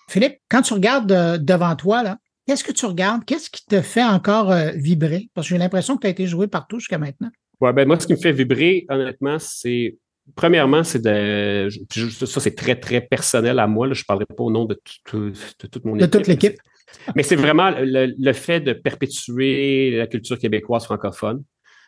Philippe, 0.08 0.38
quand 0.48 0.62
tu 0.62 0.74
regardes 0.74 1.12
euh, 1.12 1.38
devant 1.38 1.74
toi, 1.74 2.02
là, 2.02 2.18
Qu'est-ce 2.46 2.64
que 2.64 2.72
tu 2.72 2.86
regardes? 2.86 3.24
Qu'est-ce 3.24 3.50
qui 3.50 3.64
te 3.64 3.80
fait 3.80 4.02
encore 4.02 4.50
euh, 4.50 4.70
vibrer? 4.74 5.28
Parce 5.34 5.48
que 5.48 5.54
j'ai 5.54 5.58
l'impression 5.58 5.96
que 5.96 6.00
tu 6.02 6.06
as 6.08 6.10
été 6.10 6.26
joué 6.26 6.48
partout 6.48 6.78
jusqu'à 6.78 6.98
maintenant. 6.98 7.30
Ouais, 7.60 7.72
ben 7.72 7.86
moi, 7.86 7.98
ce 8.00 8.06
qui 8.06 8.12
me 8.14 8.18
fait 8.18 8.32
vibrer, 8.32 8.84
honnêtement, 8.88 9.38
c'est 9.38 9.96
Premièrement, 10.36 10.84
c'est 10.84 11.02
de. 11.02 11.68
Ça, 11.90 12.40
c'est 12.40 12.54
très, 12.54 12.76
très 12.76 13.00
personnel 13.00 13.58
à 13.58 13.66
moi. 13.66 13.92
Je 13.92 14.00
ne 14.00 14.04
parlerai 14.04 14.26
pas 14.26 14.44
au 14.44 14.50
nom 14.50 14.64
de, 14.64 14.80
toute 15.04 15.84
mon 15.84 15.96
équipe. 15.96 16.10
De 16.10 16.18
toute 16.18 16.26
l'équipe. 16.28 16.56
Mais 17.16 17.22
c'est 17.22 17.36
vraiment 17.36 17.72
le, 17.76 18.32
fait 18.32 18.60
de 18.60 18.72
perpétuer 18.72 19.90
la 19.96 20.06
culture 20.06 20.38
québécoise 20.38 20.84
francophone. 20.84 21.42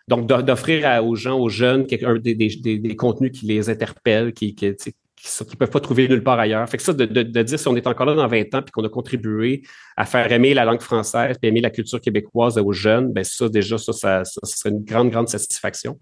Donc, 0.08 0.26
d'offrir 0.26 1.02
aux 1.04 1.14
gens, 1.14 1.38
aux 1.38 1.48
jeunes, 1.48 1.86
des, 1.86 2.34
des, 2.34 2.96
contenus 2.96 3.32
qui 3.32 3.46
les 3.46 3.70
interpellent, 3.70 4.32
qui, 4.32 4.54
qui, 4.54 4.74
qui 5.24 5.50
ne 5.52 5.56
peuvent 5.56 5.70
pas 5.70 5.80
trouver 5.80 6.06
nulle 6.08 6.22
part 6.22 6.38
ailleurs. 6.38 6.68
Fait 6.68 6.76
que 6.76 6.82
ça, 6.82 6.92
de, 6.92 7.04
dire 7.42 7.58
si 7.58 7.68
on 7.68 7.76
est 7.76 7.86
encore 7.86 8.06
là 8.06 8.14
dans 8.14 8.28
20 8.28 8.54
ans 8.54 8.62
puis 8.62 8.72
qu'on 8.72 8.84
a 8.84 8.88
contribué 8.88 9.62
à 9.96 10.04
faire 10.04 10.30
aimer 10.30 10.54
la 10.54 10.64
langue 10.64 10.82
française 10.82 11.36
et 11.42 11.48
aimer 11.48 11.60
la 11.60 11.70
culture 11.70 12.00
québécoise 12.00 12.58
aux 12.58 12.72
jeunes, 12.72 13.12
ben 13.12 13.24
ça, 13.24 13.48
déjà, 13.48 13.78
ça, 13.78 13.92
ça, 13.92 14.24
ça 14.24 14.40
serait 14.44 14.70
une 14.70 14.84
grande, 14.84 15.10
grande 15.10 15.28
satisfaction. 15.28 15.98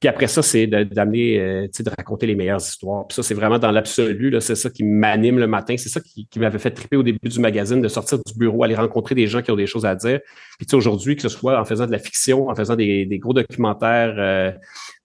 Puis 0.00 0.08
après 0.08 0.28
ça, 0.28 0.42
c'est 0.42 0.68
d'amener, 0.68 1.40
euh, 1.40 1.66
de 1.66 1.90
raconter 1.90 2.26
les 2.26 2.36
meilleures 2.36 2.60
histoires. 2.60 3.08
Puis 3.08 3.16
ça, 3.16 3.24
c'est 3.24 3.34
vraiment 3.34 3.58
dans 3.58 3.72
l'absolu, 3.72 4.32
c'est 4.40 4.54
ça 4.54 4.70
qui 4.70 4.84
m'anime 4.84 5.40
le 5.40 5.48
matin. 5.48 5.76
C'est 5.76 5.88
ça 5.88 6.00
qui, 6.00 6.28
m'avait 6.38 6.60
fait 6.60 6.70
triper 6.70 6.96
au 6.96 7.02
début 7.02 7.28
du 7.28 7.40
magazine, 7.40 7.80
de 7.80 7.88
sortir 7.88 8.18
du 8.18 8.32
bureau, 8.38 8.62
aller 8.62 8.76
rencontrer 8.76 9.16
des 9.16 9.26
gens 9.26 9.42
qui 9.42 9.50
ont 9.50 9.56
des 9.56 9.66
choses 9.66 9.84
à 9.84 9.96
dire. 9.96 10.20
Puis 10.56 10.66
tu 10.66 10.70
sais, 10.70 10.76
aujourd'hui, 10.76 11.16
que 11.16 11.22
ce 11.22 11.28
soit 11.28 11.60
en 11.60 11.64
faisant 11.64 11.86
de 11.86 11.90
la 11.90 11.98
fiction, 11.98 12.48
en 12.48 12.54
faisant 12.54 12.76
des, 12.76 13.06
gros 13.20 13.32
documentaires 13.32 14.14
euh, 14.18 14.52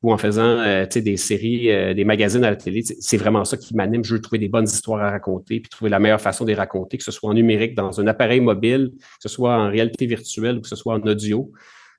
ou 0.04 0.14
en 0.14 0.18
faisant 0.20 0.60
euh, 0.60 0.86
des 0.86 1.18
séries, 1.18 1.96
des 1.96 2.06
magazines 2.06 2.44
à 2.44 2.52
la 2.52 2.56
télé, 2.56 2.84
c'est 2.84 3.18
vraiment 3.18 3.46
ça 3.46 3.58
qui 3.58 3.76
m'anime. 3.76 4.04
Je 4.04 4.14
veux 4.14 4.22
trouver 4.22 4.38
des 4.38 4.50
bonnes 4.50 4.66
histoires 4.66 5.02
à 5.02 5.10
raconter, 5.10 5.60
puis 5.60 5.70
trouver 5.70 5.90
la 5.90 5.98
meilleure 5.98 6.22
façon 6.22 6.44
de 6.44 6.50
les 6.50 6.56
raconter, 6.56 7.00
que 7.00 7.04
ce 7.04 7.12
soit 7.12 7.32
en 7.32 7.34
numérique, 7.34 7.74
dans 7.74 8.00
un 8.00 8.06
appareil 8.06 8.42
mobile, 8.42 8.92
que 9.00 9.08
ce 9.22 9.30
soit 9.30 9.58
en 9.58 9.70
réalité 9.70 10.06
virtuelle 10.06 10.58
ou 10.58 10.62
que 10.62 10.68
ce 10.68 10.76
soit 10.76 10.94
en 10.94 11.02
audio. 11.02 11.52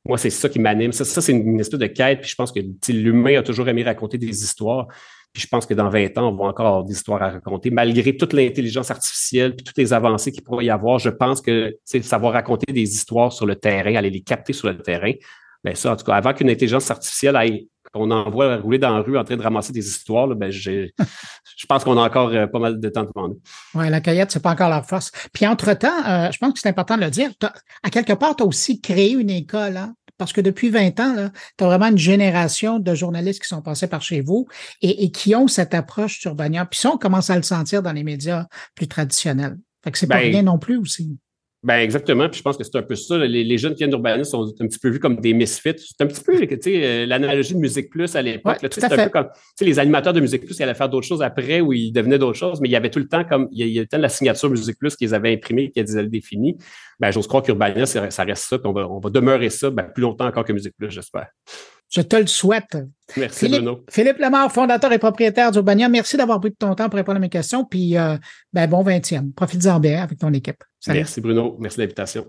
Moi, 0.07 0.19
c'est 0.19 0.31
ça 0.31 0.49
qui 0.49 0.59
m'anime. 0.59 0.93
Ça, 0.93 1.05
ça 1.05 1.23
c'est 1.23 1.33
une, 1.33 1.59
espèce 1.61 1.81
de 1.81 1.87
quête. 1.87 2.21
Puis 2.21 2.31
je 2.31 2.35
pense 2.35 2.53
que 2.53 2.61
l'humain 2.89 3.39
a 3.39 3.43
toujours 3.43 3.69
aimé 3.69 3.83
raconter 3.83 4.19
des 4.19 4.43
histoires. 4.43 4.87
Puis 5.33 5.43
je 5.43 5.49
pense 5.49 5.67
que 5.67 5.75
dans 5.75 5.89
20 5.89 6.17
ans, 6.19 6.29
on 6.29 6.37
va 6.37 6.45
encore 6.45 6.67
avoir 6.67 6.85
des 6.85 6.93
histoires 6.93 7.23
à 7.23 7.31
raconter. 7.31 7.71
Malgré 7.71 8.17
toute 8.17 8.33
l'intelligence 8.33 8.91
artificielle 8.91 9.57
toutes 9.57 9.77
les 9.77 9.93
avancées 9.93 10.31
qu'il 10.31 10.45
pourrait 10.45 10.67
y 10.67 10.71
avoir, 10.71 10.99
je 10.99 11.11
pense 11.11 11.41
que 11.41 11.77
savoir 11.85 12.35
raconter 12.35 12.73
des 12.73 12.83
histoires 12.83 13.33
sur 13.33 13.47
le 13.47 13.57
terrain, 13.57 13.95
aller 13.97 14.11
les 14.11 14.21
capter 14.21 14.53
sur 14.53 14.69
le 14.69 14.79
terrain, 14.79 15.13
ben 15.65 15.75
ça, 15.75 15.93
en 15.93 15.97
tout 15.97 16.05
cas, 16.05 16.15
avant 16.15 16.35
qu'une 16.35 16.51
intelligence 16.51 16.91
artificielle 16.91 17.37
aille 17.37 17.69
qu'on 17.95 18.11
envoie 18.11 18.57
rouler 18.57 18.79
dans 18.79 18.95
la 18.97 19.03
rue 19.03 19.17
en 19.17 19.25
train 19.25 19.37
de 19.37 19.43
ramasser 19.43 19.73
des 19.73 19.87
histoires, 19.87 20.29
ben 20.29 20.51
je 20.51 20.91
pense 21.69 21.85
qu'on 21.85 21.97
a 21.97 22.03
encore 22.03 22.31
euh, 22.31 22.47
pas 22.47 22.59
mal 22.59 22.81
de 22.81 22.89
temps 22.89 23.05
devant 23.05 23.29
nous. 23.29 23.41
Oui, 23.75 23.89
la 23.89 24.01
cueillette, 24.01 24.33
c'est 24.33 24.43
pas 24.43 24.51
encore 24.51 24.69
leur 24.69 24.85
force. 24.85 25.13
Puis 25.33 25.47
entre-temps, 25.47 26.05
euh, 26.07 26.31
je 26.33 26.39
pense 26.39 26.53
que 26.53 26.59
c'est 26.59 26.69
important 26.69 26.97
de 26.97 27.03
le 27.03 27.11
dire, 27.11 27.31
à 27.83 27.91
quelque 27.91 28.13
part, 28.13 28.37
tu 28.37 28.43
as 28.43 28.47
aussi 28.47 28.81
créé 28.81 29.13
une 29.13 29.31
école, 29.31 29.77
hein? 29.77 29.95
Parce 30.17 30.33
que 30.33 30.41
depuis 30.41 30.71
20 30.71 31.01
ans, 31.01 31.29
tu 31.59 31.65
as 31.65 31.67
vraiment 31.67 31.89
une 31.89 31.99
génération 31.99 32.79
de 32.79 32.95
journalistes 32.95 33.43
qui 33.43 33.49
sont 33.49 33.63
passés 33.63 33.89
par 33.89 34.01
chez 34.01 34.21
vous 34.21 34.47
et, 34.81 35.11
qui 35.11 35.35
ont 35.35 35.49
cette 35.49 35.75
approche 35.75 36.21
sur 36.21 36.37
Puis 36.37 36.79
ça, 36.79 36.93
on 36.93 36.99
commence 36.99 37.31
à 37.31 37.37
le 37.37 37.43
sentir 37.43 37.83
dans 37.83 37.91
les 37.91 38.05
médias 38.05 38.47
plus 38.77 38.87
traditionnels. 38.87 39.59
Fait 39.83 39.91
que 39.91 39.99
c'est 39.99 40.07
pas 40.07 40.21
ben, 40.21 40.31
rien 40.31 40.43
non 40.43 40.59
plus 40.59 40.77
aussi. 40.77 41.19
Ben 41.65 41.79
exactement. 41.79 42.29
Puis 42.29 42.39
je 42.39 42.43
pense 42.43 42.59
que 42.59 42.63
c'est 42.63 42.77
un 42.77 42.83
peu 42.83 42.95
ça. 42.95 43.17
Les, 43.17 43.57
jeunes 43.57 43.73
qui 43.73 43.79
viennent 43.79 43.91
d'urbanisme 43.91 44.31
sont 44.31 44.55
un 44.61 44.67
petit 44.67 44.79
peu 44.79 44.91
vus 44.91 45.01
comme 45.01 45.17
des 45.17 45.33
misfits. 45.33 45.73
C'est 45.79 46.05
un 46.05 46.07
petit 46.07 46.23
peu, 46.23 46.39
tu 46.39 46.59
sais, 46.61 46.85
euh, 46.85 47.07
l'analogie 47.07 47.55
de 47.55 47.59
Musique 47.59 47.89
Plus 47.89 48.15
à 48.15 48.21
l'époque. 48.21 48.59
Ouais, 48.63 48.69
c'est 48.71 48.85
un 48.85 49.05
peu 49.05 49.09
comme, 49.09 49.29
tu 49.29 49.41
sais, 49.57 49.65
les 49.65 49.79
animateurs 49.79 50.13
de 50.13 50.21
Musique 50.21 50.45
Plus, 50.45 50.59
ils 50.59 50.63
allaient 50.63 50.75
faire 50.75 50.91
d'autres 50.91 51.07
choses 51.07 51.23
après 51.23 51.63
ou 51.63 51.73
ils 51.73 51.91
devenaient 51.91 52.19
d'autres 52.19 52.39
choses, 52.39 52.61
mais 52.61 52.69
il 52.69 52.73
y 52.73 52.77
avait 52.77 52.91
tout 52.91 52.99
le 52.99 53.09
temps 53.09 53.25
comme, 53.25 53.49
il 53.51 53.67
y 53.67 53.79
avait 53.79 53.89
la 53.93 54.11
signature 54.11 54.51
Musique 54.51 54.79
Plus 54.79 54.95
qu'ils 54.95 55.15
avaient 55.15 55.33
imprimée, 55.33 55.71
qu'ils 55.71 55.99
avaient 55.99 56.07
définie. 56.07 56.59
Ben, 57.01 57.11
j'ose 57.11 57.27
croire 57.27 57.43
qu'Urbania, 57.43 57.87
ça 57.87 58.25
reste 58.25 58.45
ça, 58.45 58.59
qu'on 58.59 58.73
va, 58.73 58.87
on 58.87 59.01
va 59.01 59.09
demeurer 59.09 59.49
ça, 59.49 59.71
ben, 59.71 59.85
plus 59.85 60.03
longtemps 60.03 60.27
encore 60.27 60.45
que 60.45 60.53
Musique 60.53 60.77
Plus, 60.77 60.91
j'espère. 60.91 61.29
Je 61.95 62.01
te 62.01 62.17
le 62.17 62.27
souhaite. 62.27 62.77
Merci, 63.17 63.47
Philippe, 63.47 63.63
Bruno. 63.63 63.85
Philippe 63.89 64.19
Lemar, 64.19 64.51
fondateur 64.51 64.93
et 64.93 64.99
propriétaire 64.99 65.53
d'Urbania, 65.53 65.89
merci 65.89 66.17
d'avoir 66.17 66.41
pris 66.41 66.51
de 66.51 66.57
ton 66.57 66.75
temps 66.75 66.89
pour 66.89 66.97
répondre 66.97 67.19
à 67.19 67.21
mes 67.21 67.29
questions. 67.29 67.65
Puis, 67.65 67.97
euh, 67.97 68.17
ben, 68.53 68.69
bon 68.69 68.83
20e. 68.83 69.33
Profite-en 69.33 69.79
bien 69.79 70.03
avec 70.03 70.19
ton 70.19 70.33
équipe. 70.33 70.65
Merci, 70.89 71.21
Bruno. 71.21 71.57
Merci 71.61 71.77
de 71.77 71.83
l'invitation. 71.83 72.27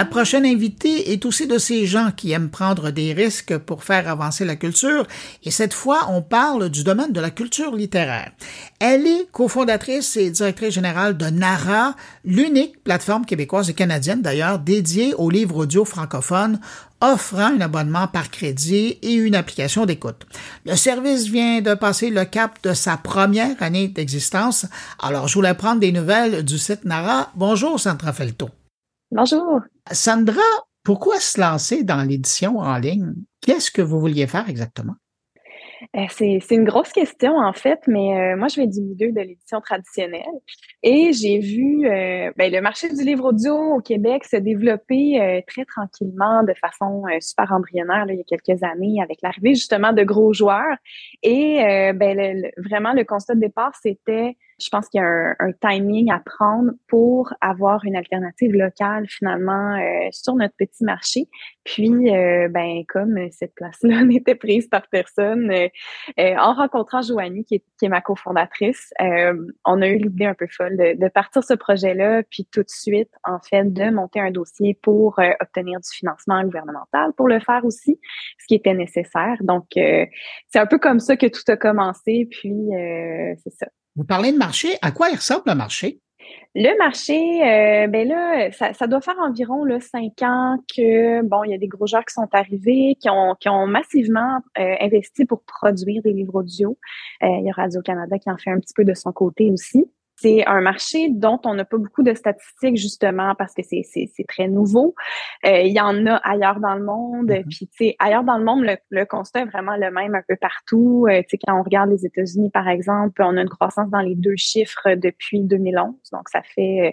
Ma 0.00 0.06
prochaine 0.06 0.46
invitée 0.46 1.12
est 1.12 1.26
aussi 1.26 1.46
de 1.46 1.58
ces 1.58 1.84
gens 1.84 2.10
qui 2.10 2.32
aiment 2.32 2.48
prendre 2.48 2.90
des 2.90 3.12
risques 3.12 3.58
pour 3.58 3.84
faire 3.84 4.08
avancer 4.08 4.46
la 4.46 4.56
culture, 4.56 5.06
et 5.44 5.50
cette 5.50 5.74
fois, 5.74 6.06
on 6.08 6.22
parle 6.22 6.70
du 6.70 6.84
domaine 6.84 7.12
de 7.12 7.20
la 7.20 7.28
culture 7.28 7.76
littéraire. 7.76 8.32
Elle 8.78 9.06
est 9.06 9.30
cofondatrice 9.30 10.16
et 10.16 10.30
directrice 10.30 10.72
générale 10.72 11.18
de 11.18 11.26
NARA, 11.26 11.96
l'unique 12.24 12.82
plateforme 12.82 13.26
québécoise 13.26 13.68
et 13.68 13.74
canadienne 13.74 14.22
d'ailleurs 14.22 14.58
dédiée 14.58 15.12
aux 15.18 15.28
livres 15.28 15.64
audio 15.64 15.84
francophones 15.84 16.60
offrant 17.02 17.54
un 17.54 17.60
abonnement 17.60 18.08
par 18.08 18.30
crédit 18.30 18.98
et 19.02 19.12
une 19.12 19.34
application 19.34 19.84
d'écoute. 19.84 20.24
Le 20.64 20.76
service 20.76 21.26
vient 21.26 21.60
de 21.60 21.74
passer 21.74 22.08
le 22.08 22.24
cap 22.24 22.56
de 22.62 22.72
sa 22.72 22.96
première 22.96 23.62
année 23.62 23.88
d'existence. 23.88 24.64
Alors, 24.98 25.28
je 25.28 25.34
voulais 25.34 25.52
prendre 25.52 25.80
des 25.80 25.92
nouvelles 25.92 26.42
du 26.42 26.56
site 26.56 26.86
NARA. 26.86 27.32
Bonjour, 27.36 27.78
Sandra 27.78 28.14
Felto. 28.14 28.48
Bonjour. 29.10 29.60
Sandra, 29.90 30.40
pourquoi 30.84 31.18
se 31.18 31.40
lancer 31.40 31.82
dans 31.82 32.06
l'édition 32.08 32.58
en 32.58 32.78
ligne? 32.78 33.12
Qu'est-ce 33.40 33.70
que 33.70 33.82
vous 33.82 33.98
vouliez 33.98 34.28
faire 34.28 34.48
exactement? 34.48 34.94
Euh, 35.96 36.04
c'est, 36.10 36.38
une 36.50 36.64
grosse 36.64 36.92
question, 36.92 37.36
en 37.36 37.52
fait, 37.52 37.80
mais 37.86 38.34
euh, 38.34 38.36
moi, 38.36 38.48
je 38.48 38.56
viens 38.56 38.66
du 38.66 38.80
milieu 38.82 39.12
de 39.12 39.20
l'édition 39.20 39.60
traditionnelle 39.60 40.22
et 40.82 41.12
j'ai 41.12 41.38
vu 41.38 41.86
euh, 41.86 42.30
ben, 42.36 42.52
le 42.52 42.60
marché 42.60 42.88
du 42.88 43.02
livre 43.02 43.24
audio 43.24 43.54
au 43.54 43.80
Québec 43.80 44.24
se 44.24 44.36
développer 44.36 45.42
très 45.46 45.64
tranquillement, 45.64 46.44
de 46.44 46.54
façon 46.54 47.02
super 47.20 47.50
embryonnaire, 47.52 48.04
il 48.08 48.16
y 48.16 48.20
a 48.20 48.24
quelques 48.24 48.62
années, 48.62 49.02
avec 49.02 49.18
l'arrivée 49.22 49.54
justement 49.54 49.92
de 49.92 50.04
gros 50.04 50.32
joueurs. 50.32 50.76
Et 51.22 51.58
ben, 51.94 52.42
vraiment, 52.58 52.92
le 52.92 53.04
constat 53.04 53.34
de 53.34 53.40
départ, 53.40 53.72
c'était 53.82 54.36
je 54.60 54.68
pense 54.68 54.88
qu'il 54.88 55.00
y 55.00 55.04
a 55.04 55.34
un, 55.38 55.52
timing 55.60 56.10
à 56.10 56.20
prendre 56.20 56.72
pour 56.88 57.32
avoir 57.40 57.84
une 57.84 57.96
alternative 57.96 58.52
locale 58.52 59.06
finalement 59.08 59.76
euh, 59.76 60.08
sur 60.12 60.34
notre 60.34 60.54
petit 60.56 60.84
marché. 60.84 61.28
Puis, 61.64 62.14
euh, 62.14 62.48
ben 62.48 62.82
comme 62.88 63.18
cette 63.30 63.54
place-là 63.54 64.04
n'était 64.04 64.34
prise 64.34 64.68
par 64.68 64.86
personne, 64.88 65.50
euh, 65.50 65.68
en 66.16 66.54
rencontrant 66.54 67.02
Joanie, 67.02 67.44
qui 67.44 67.56
est, 67.56 67.64
qui 67.78 67.86
est 67.86 67.88
ma 67.88 68.00
cofondatrice, 68.00 68.92
on 69.64 69.82
a 69.82 69.88
eu 69.88 69.96
l'idée 69.96 70.26
un 70.26 70.34
peu 70.34 70.46
folle 70.46 70.76
de, 70.76 70.98
de 70.98 71.08
partir 71.08 71.42
ce 71.42 71.54
projet-là, 71.54 72.22
puis 72.30 72.46
tout 72.50 72.62
de 72.62 72.68
suite, 72.68 73.10
en 73.24 73.38
fait, 73.40 73.72
de 73.72 73.90
monter 73.90 74.20
un 74.20 74.30
dossier 74.30 74.78
pour 74.82 75.18
obtenir 75.40 75.80
du 75.80 75.90
financement 75.90 76.42
gouvernemental, 76.44 77.12
pour 77.16 77.28
le 77.28 77.40
faire 77.40 77.64
aussi, 77.64 77.98
ce 78.38 78.46
qui 78.46 78.54
était 78.54 78.74
nécessaire. 78.74 79.36
Donc, 79.40 79.66
c'est 79.74 80.58
un 80.58 80.66
peu 80.66 80.78
comme 80.78 81.00
ça 81.00 81.16
que 81.16 81.26
tout 81.26 81.42
a 81.48 81.56
commencé, 81.56 82.28
puis 82.30 82.54
c'est 83.42 83.52
ça. 83.52 83.66
Vous 83.96 84.04
parlez 84.04 84.32
de 84.32 84.38
marché. 84.38 84.76
À 84.82 84.92
quoi 84.92 85.10
il 85.10 85.16
ressemble 85.16 85.42
le 85.46 85.54
marché? 85.54 86.00
Le 86.56 86.76
marché, 86.78 87.14
euh, 87.14 87.86
ben 87.86 88.08
là, 88.08 88.50
ça, 88.50 88.86
doit 88.88 89.00
faire 89.00 89.18
environ 89.20 89.64
là, 89.64 89.78
cinq 89.78 90.20
ans 90.22 90.58
que 90.74 91.22
bon, 91.22 91.44
il 91.44 91.52
y 91.52 91.54
a 91.54 91.58
des 91.58 91.68
gros 91.68 91.86
joueurs 91.86 92.04
qui 92.04 92.14
sont 92.14 92.28
arrivés, 92.32 92.96
qui 93.00 93.08
ont, 93.08 93.36
qui 93.38 93.48
ont 93.48 93.68
massivement 93.68 94.40
euh, 94.58 94.74
investi 94.80 95.26
pour 95.26 95.42
produire 95.44 96.02
des 96.02 96.12
livres 96.12 96.34
audio. 96.34 96.76
Euh, 97.22 97.28
il 97.38 97.44
y 97.44 97.50
a 97.50 97.52
Radio 97.52 97.80
Canada 97.82 98.18
qui 98.18 98.28
en 98.30 98.36
fait 98.36 98.50
un 98.50 98.58
petit 98.58 98.74
peu 98.74 98.84
de 98.84 98.94
son 98.94 99.12
côté 99.12 99.50
aussi. 99.52 99.88
C'est 100.20 100.46
un 100.46 100.60
marché 100.60 101.08
dont 101.10 101.40
on 101.44 101.54
n'a 101.54 101.64
pas 101.64 101.78
beaucoup 101.78 102.02
de 102.02 102.14
statistiques 102.14 102.76
justement 102.76 103.34
parce 103.36 103.54
que 103.54 103.62
c'est 103.62 103.84
très 104.28 104.48
nouveau. 104.48 104.94
Euh, 105.46 105.60
il 105.60 105.72
y 105.72 105.80
en 105.80 106.06
a 106.06 106.16
ailleurs 106.16 106.60
dans 106.60 106.74
le 106.74 106.84
monde. 106.84 107.30
Mm-hmm. 107.30 107.48
Puis 107.48 107.68
tu 107.68 107.86
sais, 107.86 107.96
ailleurs 107.98 108.24
dans 108.24 108.36
le 108.36 108.44
monde, 108.44 108.64
le, 108.90 109.04
constat 109.04 109.40
est 109.40 109.46
vraiment 109.46 109.76
le 109.76 109.90
même 109.90 110.14
un 110.14 110.22
peu 110.28 110.36
partout. 110.36 111.06
Euh, 111.08 111.22
tu 111.22 111.30
sais, 111.30 111.38
quand 111.46 111.58
on 111.58 111.62
regarde 111.62 111.90
les 111.90 112.04
États-Unis 112.04 112.50
par 112.50 112.68
exemple, 112.68 113.22
on 113.22 113.36
a 113.36 113.42
une 113.42 113.48
croissance 113.48 113.90
dans 113.90 114.00
les 114.00 114.14
deux 114.14 114.36
chiffres 114.36 114.94
depuis 114.94 115.40
2011. 115.40 115.94
Donc 116.12 116.28
ça 116.28 116.42
fait 116.42 116.88
euh, 116.88 116.90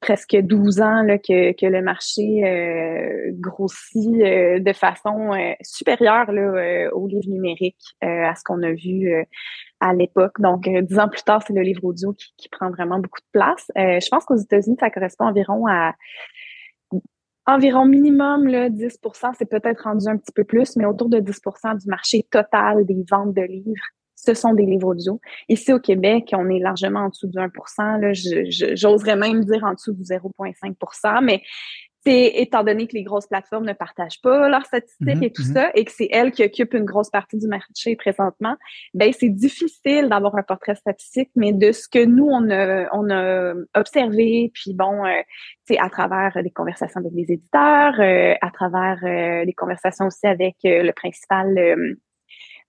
presque 0.00 0.36
12 0.36 0.80
ans 0.80 1.02
là, 1.02 1.18
que, 1.18 1.52
que 1.52 1.66
le 1.66 1.82
marché 1.82 2.44
euh, 2.44 3.30
grossit 3.32 4.20
euh, 4.20 4.60
de 4.60 4.72
façon 4.72 5.32
euh, 5.32 5.52
supérieure 5.62 6.30
là, 6.32 6.90
au 6.92 7.06
livre 7.06 7.28
numérique, 7.28 7.96
à 8.02 8.34
ce 8.34 8.42
qu'on 8.44 8.62
a 8.62 8.72
vu 8.72 9.26
à 9.80 9.94
l'époque. 9.94 10.40
Donc, 10.40 10.68
dix 10.68 10.98
ans 10.98 11.08
plus 11.08 11.22
tard, 11.22 11.42
c'est 11.46 11.52
le 11.52 11.62
livre 11.62 11.84
audio 11.84 12.14
qui, 12.14 12.48
prend 12.48 12.70
vraiment 12.70 12.98
beaucoup 12.98 13.20
de 13.20 13.30
place. 13.32 13.70
je 13.76 14.08
pense 14.08 14.24
qu'aux 14.24 14.36
États-Unis, 14.36 14.76
ça 14.80 14.90
correspond 14.90 15.26
environ 15.26 15.66
à 15.66 15.94
environ 17.46 17.84
minimum 17.84 18.48
là, 18.48 18.68
10% 18.68 19.32
c'est 19.38 19.48
peut-être 19.48 19.84
rendu 19.84 20.08
un 20.08 20.16
petit 20.16 20.32
peu 20.32 20.44
plus, 20.44 20.76
mais 20.76 20.84
autour 20.84 21.08
de 21.08 21.18
10% 21.18 21.78
du 21.78 21.88
marché 21.88 22.26
total 22.30 22.84
des 22.84 23.04
ventes 23.08 23.34
de 23.34 23.42
livres 23.42 23.84
ce 24.16 24.34
sont 24.34 24.54
des 24.54 24.64
livres 24.64 24.88
audio. 24.88 25.20
Ici 25.48 25.72
au 25.72 25.78
Québec, 25.78 26.30
on 26.32 26.48
est 26.48 26.58
largement 26.58 27.00
en 27.00 27.08
dessous 27.10 27.28
du 27.28 27.38
1 27.38 27.98
là, 27.98 28.12
J'oserais 28.12 29.14
même 29.14 29.44
dire 29.44 29.62
en 29.62 29.74
dessous 29.74 29.92
du 29.92 30.02
0,5% 30.02 31.22
mais 31.22 31.42
c'est 32.06 32.32
étant 32.36 32.62
donné 32.62 32.86
que 32.86 32.94
les 32.94 33.02
grosses 33.02 33.26
plateformes 33.26 33.66
ne 33.66 33.72
partagent 33.72 34.20
pas 34.22 34.48
leurs 34.48 34.64
statistiques 34.64 35.22
et 35.22 35.32
tout 35.32 35.42
mhm, 35.42 35.48
mhm. 35.48 35.54
ça, 35.54 35.70
et 35.74 35.84
que 35.84 35.90
c'est 35.90 36.08
elles 36.10 36.30
qui 36.30 36.44
occupent 36.44 36.74
une 36.74 36.84
grosse 36.84 37.10
partie 37.10 37.36
du 37.36 37.48
marché 37.48 37.96
présentement, 37.96 38.56
ben 38.94 39.12
c'est 39.12 39.28
difficile 39.28 40.08
d'avoir 40.08 40.36
un 40.36 40.42
portrait 40.42 40.76
statistique, 40.76 41.30
mais 41.34 41.52
de 41.52 41.72
ce 41.72 41.88
que 41.88 42.04
nous 42.04 42.28
on 42.28 42.50
a, 42.50 42.86
on 42.92 43.10
a 43.10 43.54
observé, 43.74 44.50
puis 44.54 44.72
bon, 44.74 45.02
c'est 45.66 45.78
euh, 45.78 45.82
à 45.84 45.90
travers 45.90 46.42
des 46.42 46.50
conversations 46.50 47.00
avec 47.00 47.12
les 47.14 47.32
éditeurs, 47.32 48.00
euh, 48.00 48.34
à 48.40 48.50
travers 48.50 48.98
euh, 49.02 49.44
des 49.44 49.54
conversations 49.54 50.06
aussi 50.06 50.26
avec 50.26 50.56
le 50.64 50.92
principal 50.92 51.96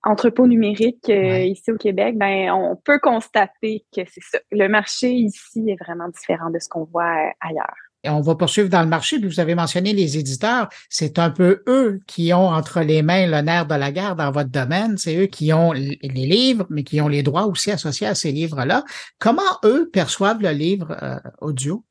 entrepôt 0.03 0.47
numérique 0.47 1.09
euh, 1.09 1.39
ici 1.39 1.71
au 1.71 1.77
Québec, 1.77 2.17
ben 2.17 2.51
on 2.51 2.75
peut 2.75 2.99
constater 2.99 3.85
que 3.95 4.01
c'est 4.07 4.23
ça. 4.23 4.39
Le 4.51 4.67
marché 4.67 5.11
ici 5.11 5.69
est 5.69 5.83
vraiment 5.83 6.07
différent 6.09 6.49
de 6.49 6.59
ce 6.59 6.69
qu'on 6.69 6.85
voit 6.85 7.27
euh, 7.27 7.31
ailleurs. 7.41 7.86
On 8.09 8.21
va 8.21 8.35
poursuivre 8.35 8.69
dans 8.69 8.81
le 8.81 8.87
marché. 8.87 9.19
Puis 9.19 9.27
vous 9.27 9.39
avez 9.39 9.55
mentionné 9.55 9.93
les 9.93 10.17
éditeurs. 10.17 10.69
C'est 10.89 11.19
un 11.19 11.29
peu 11.29 11.63
eux 11.67 11.99
qui 12.07 12.33
ont 12.33 12.47
entre 12.47 12.81
les 12.81 13.01
mains 13.01 13.27
le 13.27 13.41
nerf 13.41 13.65
de 13.65 13.75
la 13.75 13.91
guerre 13.91 14.15
dans 14.15 14.31
votre 14.31 14.49
domaine. 14.49 14.97
C'est 14.97 15.15
eux 15.17 15.27
qui 15.27 15.53
ont 15.53 15.71
les 15.71 15.97
livres, 16.03 16.65
mais 16.69 16.83
qui 16.83 17.01
ont 17.01 17.07
les 17.07 17.23
droits 17.23 17.45
aussi 17.45 17.71
associés 17.71 18.07
à 18.07 18.15
ces 18.15 18.31
livres-là. 18.31 18.83
Comment 19.19 19.41
eux 19.63 19.89
perçoivent 19.91 20.41
le 20.41 20.51
livre 20.51 20.95
euh, 21.01 21.17
audio? 21.41 21.83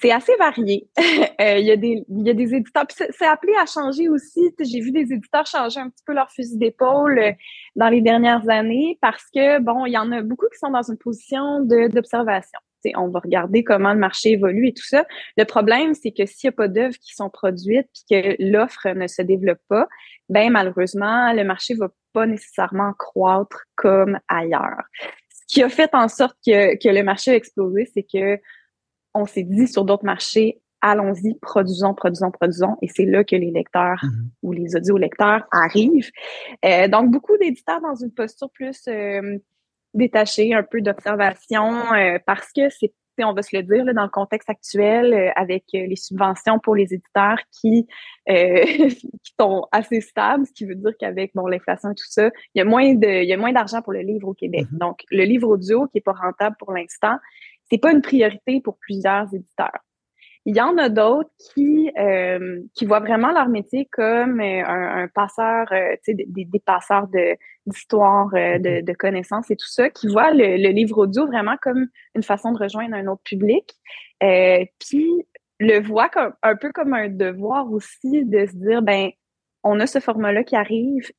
C'est 0.00 0.10
assez 0.10 0.36
varié. 0.36 0.88
Euh, 1.40 1.56
il, 1.58 1.64
y 1.64 1.70
a 1.70 1.76
des, 1.76 2.04
il 2.06 2.26
y 2.26 2.30
éditeurs. 2.30 2.84
C'est 2.90 3.26
appelé 3.26 3.54
à 3.54 3.64
changer 3.64 4.10
aussi. 4.10 4.54
J'ai 4.60 4.80
vu 4.80 4.92
des 4.92 5.10
éditeurs 5.10 5.46
changer 5.46 5.80
un 5.80 5.88
petit 5.88 6.04
peu 6.04 6.12
leur 6.12 6.30
fusil 6.30 6.58
d'épaule 6.58 7.18
euh, 7.18 7.32
dans 7.76 7.88
les 7.88 8.02
dernières 8.02 8.46
années 8.50 8.98
parce 9.00 9.24
que, 9.34 9.58
bon, 9.58 9.86
il 9.86 9.92
y 9.92 9.96
en 9.96 10.12
a 10.12 10.20
beaucoup 10.20 10.44
qui 10.52 10.58
sont 10.58 10.70
dans 10.70 10.82
une 10.82 10.98
position 10.98 11.62
d'observation. 11.62 12.60
On 12.96 13.08
va 13.08 13.20
regarder 13.20 13.64
comment 13.64 13.92
le 13.92 13.98
marché 13.98 14.32
évolue 14.32 14.68
et 14.68 14.72
tout 14.72 14.86
ça. 14.86 15.04
Le 15.36 15.44
problème, 15.44 15.94
c'est 15.94 16.12
que 16.12 16.26
s'il 16.26 16.48
n'y 16.48 16.54
a 16.54 16.56
pas 16.56 16.68
d'œuvres 16.68 16.96
qui 17.00 17.14
sont 17.14 17.30
produites 17.30 17.88
puis 17.92 18.04
que 18.10 18.36
l'offre 18.38 18.88
ne 18.88 19.06
se 19.06 19.22
développe 19.22 19.60
pas, 19.68 19.86
ben 20.28 20.50
malheureusement, 20.50 21.32
le 21.32 21.44
marché 21.44 21.74
va 21.74 21.88
pas 22.12 22.26
nécessairement 22.26 22.92
croître 22.98 23.64
comme 23.76 24.18
ailleurs. 24.28 24.82
Ce 25.28 25.54
qui 25.54 25.62
a 25.62 25.68
fait 25.68 25.94
en 25.94 26.08
sorte 26.08 26.36
que, 26.46 26.76
que 26.76 26.88
le 26.88 27.02
marché 27.02 27.32
a 27.32 27.34
explosé, 27.34 27.88
c'est 27.92 28.04
que 28.04 28.40
on 29.14 29.26
s'est 29.26 29.42
dit 29.42 29.66
sur 29.66 29.84
d'autres 29.84 30.04
marchés, 30.04 30.60
allons-y, 30.80 31.34
produisons, 31.40 31.94
produisons, 31.94 32.30
produisons. 32.30 32.76
Et 32.82 32.88
c'est 32.88 33.04
là 33.04 33.24
que 33.24 33.36
les 33.36 33.50
lecteurs 33.50 34.02
mm-hmm. 34.02 34.28
ou 34.42 34.52
les 34.52 34.76
audio-lecteurs 34.76 35.46
arrivent. 35.50 36.10
Euh, 36.64 36.88
donc, 36.88 37.10
beaucoup 37.10 37.36
d'éditeurs 37.36 37.80
dans 37.80 37.94
une 37.94 38.12
posture 38.12 38.50
plus 38.50 38.80
euh, 38.88 39.38
détachée, 39.94 40.54
un 40.54 40.62
peu 40.62 40.80
d'observation, 40.80 41.92
euh, 41.92 42.18
parce 42.26 42.52
que 42.52 42.68
c'est 42.70 42.92
on 43.22 43.34
va 43.34 43.42
se 43.42 43.54
le 43.54 43.62
dire, 43.62 43.84
là, 43.84 43.92
dans 43.92 44.04
le 44.04 44.08
contexte 44.08 44.48
actuel, 44.48 45.12
euh, 45.12 45.28
avec 45.36 45.64
les 45.74 45.94
subventions 45.94 46.58
pour 46.58 46.74
les 46.74 46.94
éditeurs 46.94 47.38
qui, 47.52 47.86
qui 48.26 49.34
sont 49.38 49.68
assez 49.72 50.00
stables, 50.00 50.46
ce 50.46 50.52
qui 50.52 50.64
veut 50.64 50.74
dire 50.74 50.92
qu'avec 50.98 51.30
bon, 51.34 51.46
l'inflation 51.46 51.90
et 51.90 51.94
tout 51.94 52.08
ça, 52.08 52.30
il 52.54 52.58
y 52.58 52.62
a 52.62 52.64
moins 52.64 52.94
de, 52.94 53.22
il 53.22 53.28
y 53.28 53.34
a 53.34 53.36
moins 53.36 53.52
d'argent 53.52 53.82
pour 53.82 53.92
le 53.92 54.00
livre 54.00 54.28
au 54.28 54.32
Québec. 54.32 54.64
Mm-hmm. 54.72 54.78
Donc, 54.78 55.02
le 55.10 55.24
livre 55.24 55.48
audio, 55.48 55.86
qui 55.88 55.98
est 55.98 56.00
pas 56.00 56.14
rentable 56.14 56.56
pour 56.58 56.72
l'instant, 56.72 57.16
c'est 57.70 57.76
pas 57.76 57.92
une 57.92 58.00
priorité 58.00 58.62
pour 58.62 58.78
plusieurs 58.78 59.26
éditeurs. 59.34 59.80
Il 60.46 60.56
y 60.56 60.60
en 60.60 60.78
a 60.78 60.88
d'autres 60.88 61.30
qui 61.54 61.90
euh, 61.98 62.60
qui 62.74 62.86
voient 62.86 63.00
vraiment 63.00 63.30
leur 63.32 63.48
métier 63.48 63.86
comme 63.92 64.40
euh, 64.40 64.62
un, 64.64 65.08
passeur, 65.08 65.66
euh, 65.72 65.92
tu 65.96 66.12
sais, 66.12 66.14
des, 66.14 66.44
des, 66.44 66.60
passeurs 66.60 67.08
de 67.08 67.36
d'histoire, 67.66 68.28
de, 68.30 68.80
de, 68.80 68.92
connaissances 68.94 69.50
et 69.50 69.56
tout 69.56 69.68
ça, 69.68 69.90
qui 69.90 70.08
voient 70.08 70.32
le, 70.32 70.56
le, 70.56 70.70
livre 70.70 70.98
audio 70.98 71.26
vraiment 71.26 71.56
comme 71.60 71.88
une 72.14 72.22
façon 72.22 72.52
de 72.52 72.58
rejoindre 72.58 72.94
un 72.94 73.06
autre 73.06 73.22
public, 73.22 73.70
puis 74.20 75.06
le 75.60 75.78
voient 75.80 76.08
comme 76.08 76.32
un 76.42 76.56
peu 76.56 76.72
comme 76.72 76.94
un 76.94 77.08
devoir 77.08 77.70
aussi 77.70 78.24
de 78.24 78.46
se 78.46 78.56
dire 78.56 78.82
ben 78.82 79.10
on 79.62 79.78
a 79.78 79.86
ce 79.86 80.00
format-là 80.00 80.42
qui 80.42 80.56
arrive, 80.56 81.10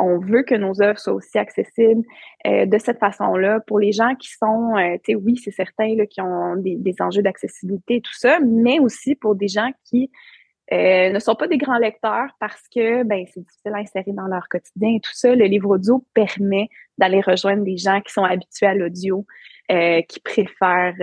on 0.00 0.18
veut 0.18 0.42
que 0.42 0.54
nos 0.54 0.80
œuvres 0.82 0.98
soient 0.98 1.14
aussi 1.14 1.38
accessibles 1.38 2.04
euh, 2.46 2.66
de 2.66 2.78
cette 2.78 2.98
façon-là 2.98 3.60
pour 3.66 3.78
les 3.78 3.92
gens 3.92 4.14
qui 4.14 4.30
sont, 4.30 4.76
euh, 4.76 4.96
tu 5.04 5.12
sais, 5.12 5.14
oui, 5.14 5.36
c'est 5.36 5.50
certain 5.50 5.94
qui 6.06 6.20
ont 6.20 6.56
des, 6.56 6.94
enjeux 7.00 7.22
d'accessibilité 7.22 7.96
et 7.96 8.00
tout 8.00 8.14
ça, 8.14 8.38
mais 8.40 8.78
aussi 8.78 9.14
pour 9.14 9.34
des 9.34 9.48
gens 9.48 9.70
qui 9.84 10.10
euh, 10.72 11.10
ne 11.10 11.18
sont 11.18 11.34
pas 11.34 11.48
des 11.48 11.58
grands 11.58 11.78
lecteurs 11.78 12.30
parce 12.38 12.62
que 12.74 13.02
ben 13.02 13.24
c'est 13.26 13.40
difficile 13.40 13.72
à 13.74 13.78
insérer 13.78 14.12
dans 14.12 14.26
leur 14.26 14.48
quotidien 14.48 14.96
et 14.96 15.00
tout 15.00 15.12
ça. 15.12 15.34
Le 15.34 15.46
livre 15.46 15.70
audio 15.70 16.04
permet 16.14 16.68
d'aller 16.96 17.20
rejoindre 17.20 17.64
des 17.64 17.76
gens 17.76 18.00
qui 18.00 18.12
sont 18.12 18.24
habitués 18.24 18.66
à 18.66 18.74
l'audio, 18.74 19.26
qui 19.68 20.20
préfèrent 20.20 20.94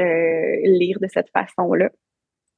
lire 0.63 0.99
de 1.01 1.07
cette 1.07 1.29
façon-là. 1.29 1.89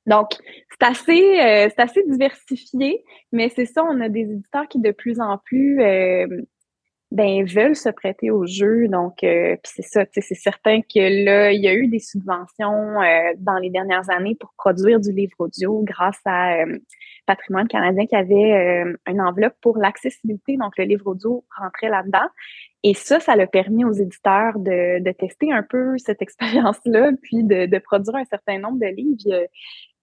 Donc, 0.09 0.29
c'est 0.71 0.87
assez, 0.87 1.39
euh, 1.39 1.69
c'est 1.69 1.79
assez 1.79 2.03
diversifié, 2.03 3.03
mais 3.31 3.49
c'est 3.49 3.65
ça, 3.65 3.83
on 3.83 4.01
a 4.01 4.09
des 4.09 4.21
éditeurs 4.21 4.67
qui 4.67 4.79
de 4.79 4.91
plus 4.91 5.21
en 5.21 5.37
plus 5.37 5.81
euh, 5.81 6.25
ben, 7.11 7.45
veulent 7.45 7.75
se 7.75 7.89
prêter 7.89 8.31
au 8.31 8.47
jeu. 8.47 8.87
Donc, 8.87 9.23
euh, 9.23 9.55
c'est 9.63 9.83
ça, 9.83 10.05
c'est 10.11 10.33
certain 10.33 10.81
que 10.81 11.25
là, 11.25 11.51
il 11.51 11.61
y 11.61 11.67
a 11.67 11.75
eu 11.75 11.87
des 11.87 11.99
subventions 11.99 13.01
euh, 13.01 13.33
dans 13.37 13.57
les 13.59 13.69
dernières 13.69 14.09
années 14.09 14.35
pour 14.39 14.51
produire 14.57 14.99
du 14.99 15.11
livre 15.11 15.35
audio 15.37 15.83
grâce 15.83 16.19
à 16.25 16.63
Patrimoine 17.27 17.67
canadien 17.67 18.07
qui 18.07 18.15
avait 18.15 18.83
une 19.05 19.21
enveloppe 19.21 19.55
pour 19.61 19.77
l'accessibilité. 19.77 20.57
Donc, 20.57 20.75
le 20.79 20.85
livre 20.85 21.05
audio 21.05 21.45
rentrait 21.55 21.89
là-dedans. 21.89 22.27
Et 22.81 22.93
ça, 22.93 23.19
ça 23.19 23.35
l'a 23.35 23.45
permis 23.45 23.83
aux 23.83 23.91
éditeurs 23.91 24.57
de, 24.57 25.03
de 25.03 25.11
tester 25.11 25.51
un 25.51 25.63
peu 25.63 25.97
cette 25.97 26.21
expérience-là, 26.23 27.11
puis 27.21 27.43
de, 27.43 27.67
de, 27.67 27.77
produire 27.77 28.15
un 28.15 28.25
certain 28.25 28.57
nombre 28.57 28.79
de 28.79 28.87
livres 28.87 29.47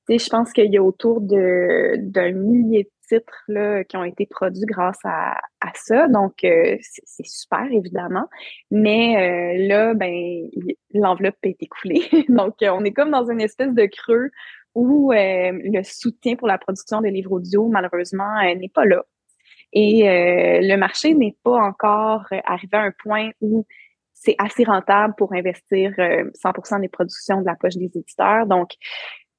je 0.08 0.28
pense 0.28 0.52
qu'il 0.52 0.72
y 0.72 0.76
a 0.76 0.82
autour 0.82 1.20
de 1.20 1.96
d'un 1.98 2.32
millier 2.32 2.84
de 2.84 2.90
titres 3.06 3.44
là, 3.48 3.84
qui 3.84 3.96
ont 3.96 4.04
été 4.04 4.26
produits 4.26 4.66
grâce 4.66 4.98
à, 5.04 5.38
à 5.60 5.72
ça. 5.74 6.08
Donc, 6.08 6.44
euh, 6.44 6.76
c'est 6.80 7.26
super, 7.26 7.66
évidemment. 7.70 8.26
Mais 8.70 9.16
euh, 9.16 9.68
là, 9.68 9.94
ben, 9.94 10.48
l'enveloppe 10.92 11.36
est 11.44 11.62
écoulée. 11.62 12.02
Donc, 12.28 12.56
on 12.62 12.84
est 12.84 12.92
comme 12.92 13.10
dans 13.10 13.30
une 13.30 13.40
espèce 13.40 13.72
de 13.72 13.86
creux 13.86 14.30
où 14.74 15.12
euh, 15.12 15.16
le 15.52 15.82
soutien 15.82 16.36
pour 16.36 16.48
la 16.48 16.58
production 16.58 17.00
de 17.00 17.08
livres 17.08 17.32
audio, 17.32 17.68
malheureusement, 17.68 18.42
n'est 18.42 18.68
pas 18.68 18.84
là. 18.84 19.04
Et 19.72 20.04
le 20.62 20.76
marché 20.76 21.12
n'est 21.12 21.36
pas 21.42 21.58
encore 21.58 22.24
arrivé 22.44 22.76
à 22.76 22.82
un 22.82 22.92
point 23.02 23.30
où 23.40 23.66
c'est 24.14 24.36
assez 24.38 24.64
rentable 24.64 25.14
pour 25.18 25.34
investir 25.34 25.90
100% 25.90 26.80
des 26.80 26.88
productions 26.88 27.40
de 27.40 27.46
la 27.46 27.56
poche 27.56 27.76
des 27.76 27.90
éditeurs. 27.94 28.46
Donc, 28.46 28.70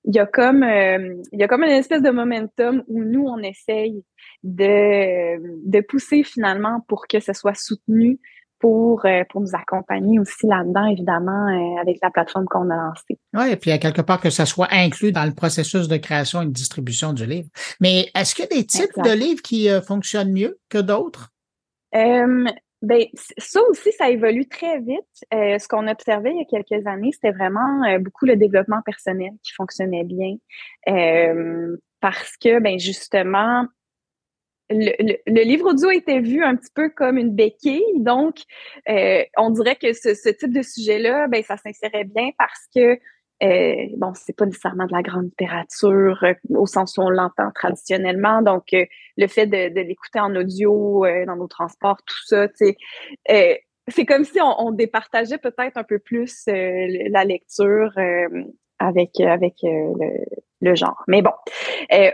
il 0.06 0.16
y 0.16 0.20
a 0.20 0.26
comme 0.26 0.64
euh, 0.64 1.16
il 1.32 1.39
y 1.39 1.43
a 1.43 1.48
comme 1.48 1.64
une 1.64 1.72
espèce 1.72 2.02
de 2.02 2.10
momentum 2.10 2.84
où 2.88 3.04
nous 3.04 3.26
on 3.26 3.39
essaye 3.39 4.04
de 4.43 5.70
de 5.70 5.82
pousser 5.82 6.24
finalement 6.24 6.84
pour 6.88 7.08
que 7.08 7.20
ce 7.20 7.34
soit 7.34 7.56
soutenu 7.56 8.20
pour 8.60 9.06
euh, 9.06 9.24
pour 9.30 9.41
nous 9.41 9.54
accompagner 9.54 10.20
aussi 10.20 10.48
là-dedans 10.48 10.86
évidemment 10.88 11.48
euh, 11.48 11.82
avec 11.82 11.98
la 12.02 12.10
plateforme 12.10 12.45
qu'on 12.45 12.70
a 12.70 12.76
lancée. 12.76 13.20
Oui, 13.34 13.52
et 13.52 13.56
puis 13.56 13.72
à 13.72 13.78
quelque 13.78 14.02
part 14.02 14.22
que 14.22 14.30
ça 14.30 14.45
soit 14.45 14.70
inclus 14.72 15.12
dans 15.12 15.26
le 15.26 15.34
processus 15.34 15.88
de 15.88 15.98
création 15.98 16.41
et 16.41 16.45
de 16.45 16.52
distribution 16.52 17.14
du 17.14 17.26
livre. 17.26 17.50
Mais 17.80 18.10
est-ce 18.16 18.34
qu'il 18.34 18.45
y 18.50 18.54
a 18.54 18.58
des 18.58 18.66
types 18.66 19.04
de 19.04 19.12
livres 19.12 19.41
qui 19.41 19.68
fonctionnent 19.86 20.32
mieux 20.32 20.60
que 20.70 20.80
d'autres? 20.80 21.32
Ben, 22.84 23.05
ça 23.38 23.59
aussi, 23.69 23.91
ça 23.93 24.09
évolue 24.09 24.47
très 24.47 24.80
vite. 24.80 24.99
Euh, 25.34 25.57
ce 25.57 25.67
qu'on 25.67 25.88
observait 25.88 26.32
il 26.32 26.38
y 26.38 26.41
a 26.41 26.63
quelques 26.63 26.86
années, 26.86 27.11
c'était 27.11 27.32
vraiment 27.32 27.84
euh, 27.86 27.97
beaucoup 27.97 28.25
le 28.25 28.36
développement 28.36 28.82
personnel 28.86 29.32
qui 29.43 29.51
fonctionnait 29.53 30.03
bien. 30.03 30.36
Euh, 30.88 31.75
parce 32.01 32.38
que, 32.38 32.59
ben, 32.59 32.78
justement, 32.78 33.65
le, 34.69 34.91
le, 35.25 35.43
livre 35.43 35.71
audio 35.71 35.89
était 35.89 36.19
vu 36.19 36.43
un 36.43 36.55
petit 36.55 36.69
peu 36.75 36.89
comme 36.89 37.17
une 37.17 37.34
béquille. 37.34 37.84
Donc, 37.95 38.36
on 39.38 39.49
dirait 39.49 39.78
que 39.78 39.93
ce, 39.93 40.13
ce 40.13 40.30
type 40.30 40.53
de 40.53 40.61
sujet-là, 40.61 41.28
ben, 41.28 41.41
ça 41.41 41.57
s'insérait 41.57 42.03
bien 42.03 42.30
parce 42.38 42.67
que 42.75 42.99
euh, 43.44 43.76
bon, 43.98 44.14
c'est 44.16 44.36
pas 44.36 44.46
nécessairement 44.46 44.86
de 44.86 44.94
la 44.94 45.04
grande 45.04 45.26
littérature 45.26 46.24
euh, 46.24 46.34
au 46.56 46.66
sens 46.66 46.98
où 46.98 47.02
on 47.02 47.10
l'entend 47.10 47.52
traditionnellement. 47.54 48.42
Donc, 48.42 48.74
euh, 48.74 48.86
le 49.16 49.28
fait 49.28 49.46
de, 49.46 49.70
de 49.70 49.82
l'écouter 49.82 50.20
en 50.20 50.36
audio 50.36 51.06
euh, 51.06 51.26
dans 51.26 51.36
nos 51.36 51.48
transports, 51.48 51.98
tout 52.06 52.26
ça, 52.26 52.48
sais, 52.56 52.78
c'est 53.90 54.06
comme 54.06 54.26
si 54.26 54.42
on, 54.42 54.60
on 54.60 54.72
départageait 54.72 55.38
peut-être 55.38 55.78
un 55.78 55.84
peu 55.84 56.00
plus 56.00 56.44
la 56.48 57.24
lecture 57.24 57.94
avec 58.80 59.18
avec 59.22 59.56
le, 59.64 60.26
le, 60.60 60.76
genre. 60.76 61.02
Mais 61.08 61.22
bon, 61.22 61.32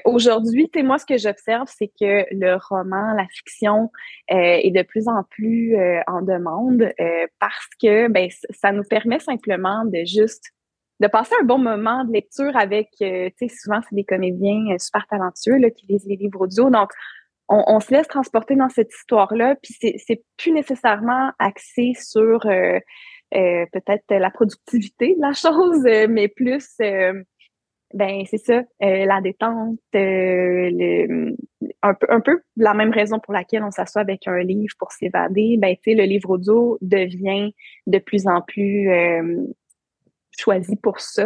aujourd'hui, 0.05 0.69
moi, 0.83 0.99
ce 0.99 1.05
que 1.07 1.17
j'observe, 1.17 1.67
c'est 1.67 1.87
que 1.87 2.27
le 2.31 2.59
roman, 2.69 3.15
la 3.15 3.25
fiction 3.27 3.89
est 4.27 4.69
de 4.69 4.83
plus 4.83 5.07
en 5.07 5.23
plus 5.31 5.75
en 6.05 6.21
demande 6.21 6.93
parce 7.39 7.69
que 7.81 8.07
ben 8.07 8.29
ça 8.51 8.71
nous 8.71 8.83
permet 8.83 9.19
simplement 9.19 9.83
de 9.85 10.03
juste 10.05 10.53
de 10.99 11.07
passer 11.07 11.35
un 11.41 11.45
bon 11.45 11.57
moment 11.57 12.03
de 12.05 12.13
lecture 12.13 12.55
avec, 12.55 12.89
euh, 13.01 13.29
tu 13.37 13.47
sais, 13.47 13.55
souvent 13.55 13.81
c'est 13.81 13.95
des 13.95 14.03
comédiens 14.03 14.73
euh, 14.73 14.77
super 14.77 15.05
talentueux 15.07 15.57
là, 15.57 15.69
qui 15.69 15.85
lisent 15.87 16.05
les 16.05 16.15
livres 16.15 16.41
audio. 16.41 16.69
Donc, 16.69 16.91
on, 17.49 17.79
se 17.81 17.93
laisse 17.93 18.07
transporter 18.07 18.55
dans 18.55 18.69
cette 18.69 18.91
histoire-là, 18.91 19.55
puis 19.61 19.75
c'est 19.99 20.23
plus 20.37 20.51
nécessairement 20.53 21.31
axé 21.37 21.91
sur 21.93 22.43
euh, 22.47 22.79
peut-être 23.31 24.05
la 24.09 24.31
productivité 24.31 25.13
de 25.15 25.21
la 25.21 25.33
chose, 25.33 25.83
mais 26.09 26.29
plus, 26.29 26.77
ben 26.79 28.23
c'est 28.25 28.39
ça, 28.39 28.63
la 28.79 29.21
détente, 29.21 29.77
le, 29.93 31.35
un, 31.83 31.93
peu, 31.93 32.07
un 32.09 32.21
peu 32.21 32.41
la 32.55 32.73
même 32.73 32.91
raison 32.91 33.19
pour 33.19 33.33
laquelle 33.33 33.63
on 33.63 33.71
s'assoit 33.71 34.01
avec 34.01 34.27
un 34.27 34.41
livre 34.41 34.73
pour 34.79 34.91
s'évader. 34.91 35.57
Ben, 35.59 35.75
tu 35.75 35.91
sais, 35.91 35.95
le 35.95 36.05
livre 36.05 36.31
audio 36.31 36.79
devient 36.81 37.53
de 37.85 37.99
plus 37.99 38.25
en 38.25 38.41
plus 38.41 38.89
choisi 40.37 40.75
pour 40.75 40.99
ça. 40.99 41.25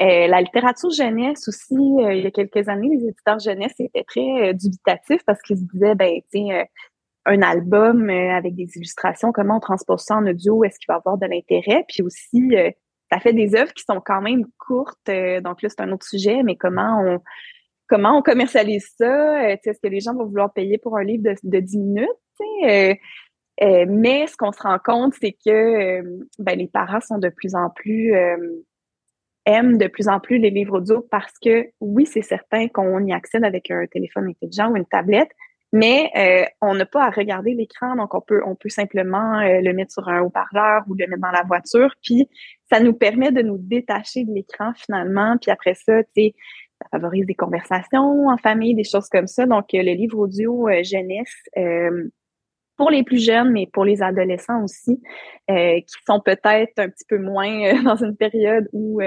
Euh, 0.00 0.26
la 0.26 0.40
littérature 0.40 0.90
jeunesse 0.90 1.48
aussi, 1.48 1.74
euh, 1.74 2.14
il 2.14 2.24
y 2.24 2.26
a 2.26 2.30
quelques 2.30 2.68
années, 2.68 2.88
les 2.88 3.08
éditeurs 3.08 3.38
jeunesse 3.38 3.74
étaient 3.78 4.04
très 4.04 4.50
euh, 4.50 4.52
dubitatifs 4.52 5.22
parce 5.26 5.40
qu'ils 5.42 5.58
se 5.58 5.64
disaient, 5.72 5.94
ben, 5.94 6.20
tiens, 6.30 6.64
un 7.24 7.42
album 7.42 8.08
avec 8.08 8.54
des 8.54 8.68
illustrations, 8.76 9.32
comment 9.32 9.56
on 9.56 9.60
transpose 9.60 10.02
ça 10.02 10.16
en 10.16 10.26
audio, 10.26 10.62
est-ce 10.62 10.78
qu'il 10.78 10.86
va 10.88 10.96
avoir 10.96 11.18
de 11.18 11.26
l'intérêt? 11.26 11.84
Puis 11.88 12.02
aussi, 12.02 12.54
ça 13.10 13.18
fait 13.18 13.32
des 13.32 13.56
œuvres 13.56 13.72
qui 13.72 13.82
sont 13.82 14.00
quand 14.00 14.22
même 14.22 14.44
courtes, 14.58 15.10
donc 15.42 15.60
là, 15.60 15.68
c'est 15.68 15.80
un 15.80 15.90
autre 15.90 16.06
sujet, 16.06 16.44
mais 16.44 16.54
comment 16.54 17.02
on 17.04 17.20
comment 17.88 18.16
on 18.16 18.22
commercialise 18.22 18.94
ça? 18.96 19.50
est-ce 19.50 19.80
que 19.82 19.88
les 19.88 19.98
gens 19.98 20.14
vont 20.14 20.26
vouloir 20.26 20.52
payer 20.52 20.78
pour 20.78 20.96
un 20.96 21.02
livre 21.02 21.24
de, 21.24 21.34
de 21.42 21.58
10 21.58 21.78
minutes? 21.78 22.08
Mais 23.60 24.26
ce 24.26 24.36
qu'on 24.36 24.52
se 24.52 24.62
rend 24.62 24.78
compte, 24.78 25.14
c'est 25.20 25.32
que 25.32 25.50
euh, 25.50 26.18
ben, 26.38 26.58
les 26.58 26.68
parents 26.68 27.00
sont 27.00 27.18
de 27.18 27.28
plus 27.28 27.54
en 27.54 27.70
plus 27.70 28.14
euh, 28.14 28.36
aiment 29.46 29.78
de 29.78 29.86
plus 29.86 30.08
en 30.08 30.20
plus 30.20 30.38
les 30.38 30.50
livres 30.50 30.78
audio 30.78 31.06
parce 31.10 31.32
que 31.42 31.68
oui, 31.80 32.04
c'est 32.04 32.22
certain 32.22 32.68
qu'on 32.68 33.04
y 33.06 33.12
accède 33.12 33.44
avec 33.44 33.70
un 33.70 33.86
téléphone 33.86 34.28
intelligent 34.28 34.70
ou 34.70 34.76
une 34.76 34.86
tablette, 34.86 35.30
mais 35.72 36.10
euh, 36.16 36.44
on 36.60 36.74
n'a 36.74 36.84
pas 36.84 37.04
à 37.04 37.10
regarder 37.10 37.54
l'écran, 37.54 37.96
donc 37.96 38.14
on 38.14 38.20
peut 38.20 38.42
on 38.44 38.56
peut 38.56 38.68
simplement 38.68 39.38
euh, 39.38 39.60
le 39.60 39.72
mettre 39.72 39.92
sur 39.92 40.08
un 40.08 40.20
haut-parleur 40.20 40.82
ou 40.88 40.94
le 40.94 41.06
mettre 41.06 41.22
dans 41.22 41.30
la 41.30 41.44
voiture, 41.44 41.94
puis 42.02 42.28
ça 42.70 42.80
nous 42.80 42.92
permet 42.92 43.30
de 43.30 43.42
nous 43.42 43.58
détacher 43.58 44.24
de 44.24 44.32
l'écran 44.32 44.72
finalement, 44.74 45.36
puis 45.40 45.50
après 45.50 45.74
ça, 45.74 46.02
tu 46.02 46.10
sais, 46.16 46.34
ça 46.82 46.88
favorise 46.90 47.24
des 47.24 47.34
conversations 47.34 48.28
en 48.28 48.36
famille, 48.36 48.74
des 48.74 48.84
choses 48.84 49.08
comme 49.08 49.26
ça. 49.26 49.46
Donc 49.46 49.66
le 49.72 49.94
livre 49.94 50.18
audio 50.18 50.68
jeunesse 50.82 51.42
pour 52.76 52.90
les 52.90 53.02
plus 53.02 53.24
jeunes, 53.24 53.50
mais 53.52 53.66
pour 53.72 53.84
les 53.84 54.02
adolescents 54.02 54.62
aussi, 54.62 55.00
qui 55.48 55.94
sont 56.06 56.20
peut-être 56.20 56.78
un 56.78 56.88
petit 56.88 57.04
peu 57.08 57.18
moins 57.18 57.82
dans 57.84 57.96
une 57.96 58.16
période 58.16 58.68
où 58.72 59.00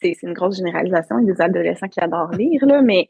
c'est 0.00 0.22
une 0.22 0.32
grosse 0.32 0.56
généralisation. 0.56 1.18
Il 1.18 1.26
y 1.26 1.30
a 1.30 1.34
des 1.34 1.40
adolescents 1.40 1.88
qui 1.88 2.00
adorent 2.00 2.32
lire, 2.32 2.64
là, 2.66 2.82
mais 2.82 3.08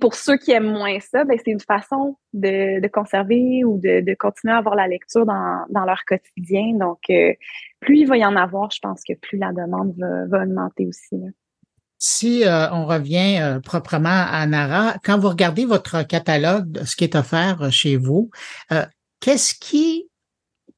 pour 0.00 0.14
ceux 0.14 0.36
qui 0.36 0.52
aiment 0.52 0.72
moins 0.72 1.00
ça, 1.00 1.24
ben, 1.24 1.38
c'est 1.42 1.50
une 1.50 1.60
façon 1.60 2.16
de, 2.32 2.80
de 2.80 2.88
conserver 2.88 3.64
ou 3.64 3.78
de, 3.78 4.00
de, 4.00 4.14
continuer 4.14 4.54
à 4.54 4.58
avoir 4.58 4.74
la 4.74 4.86
lecture 4.86 5.24
dans, 5.24 5.64
dans 5.70 5.84
leur 5.84 6.04
quotidien. 6.04 6.74
Donc, 6.74 7.00
euh, 7.10 7.32
plus 7.80 8.00
il 8.00 8.06
va 8.06 8.18
y 8.18 8.24
en 8.24 8.36
avoir, 8.36 8.70
je 8.70 8.80
pense 8.80 9.02
que 9.02 9.14
plus 9.14 9.38
la 9.38 9.52
demande 9.52 9.94
va, 9.98 10.26
va 10.26 10.42
augmenter 10.42 10.86
aussi. 10.86 11.16
Là. 11.16 11.28
Si 11.98 12.44
euh, 12.44 12.70
on 12.72 12.86
revient 12.86 13.38
euh, 13.40 13.60
proprement 13.60 14.26
à 14.30 14.46
Nara, 14.46 14.94
quand 15.04 15.18
vous 15.18 15.28
regardez 15.28 15.64
votre 15.64 16.02
catalogue 16.02 16.80
ce 16.84 16.96
qui 16.96 17.04
est 17.04 17.14
offert 17.14 17.70
chez 17.70 17.96
vous, 17.96 18.30
qu'est-ce 19.20 19.54
qui 19.54 20.08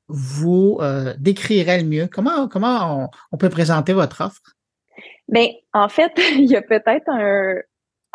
vous 0.09 0.79
décrirait 1.19 1.83
le 1.83 1.89
mieux? 1.89 2.07
Comment, 2.07 2.47
comment 2.47 3.11
on, 3.33 3.37
peut 3.37 3.49
présenter 3.49 3.93
votre 3.93 4.21
offre? 4.21 4.41
Ben, 5.29 5.49
en 5.73 5.89
fait, 5.89 6.13
il 6.37 6.45
y 6.45 6.57
a 6.57 6.63
peut-être 6.63 7.09
un, 7.09 7.57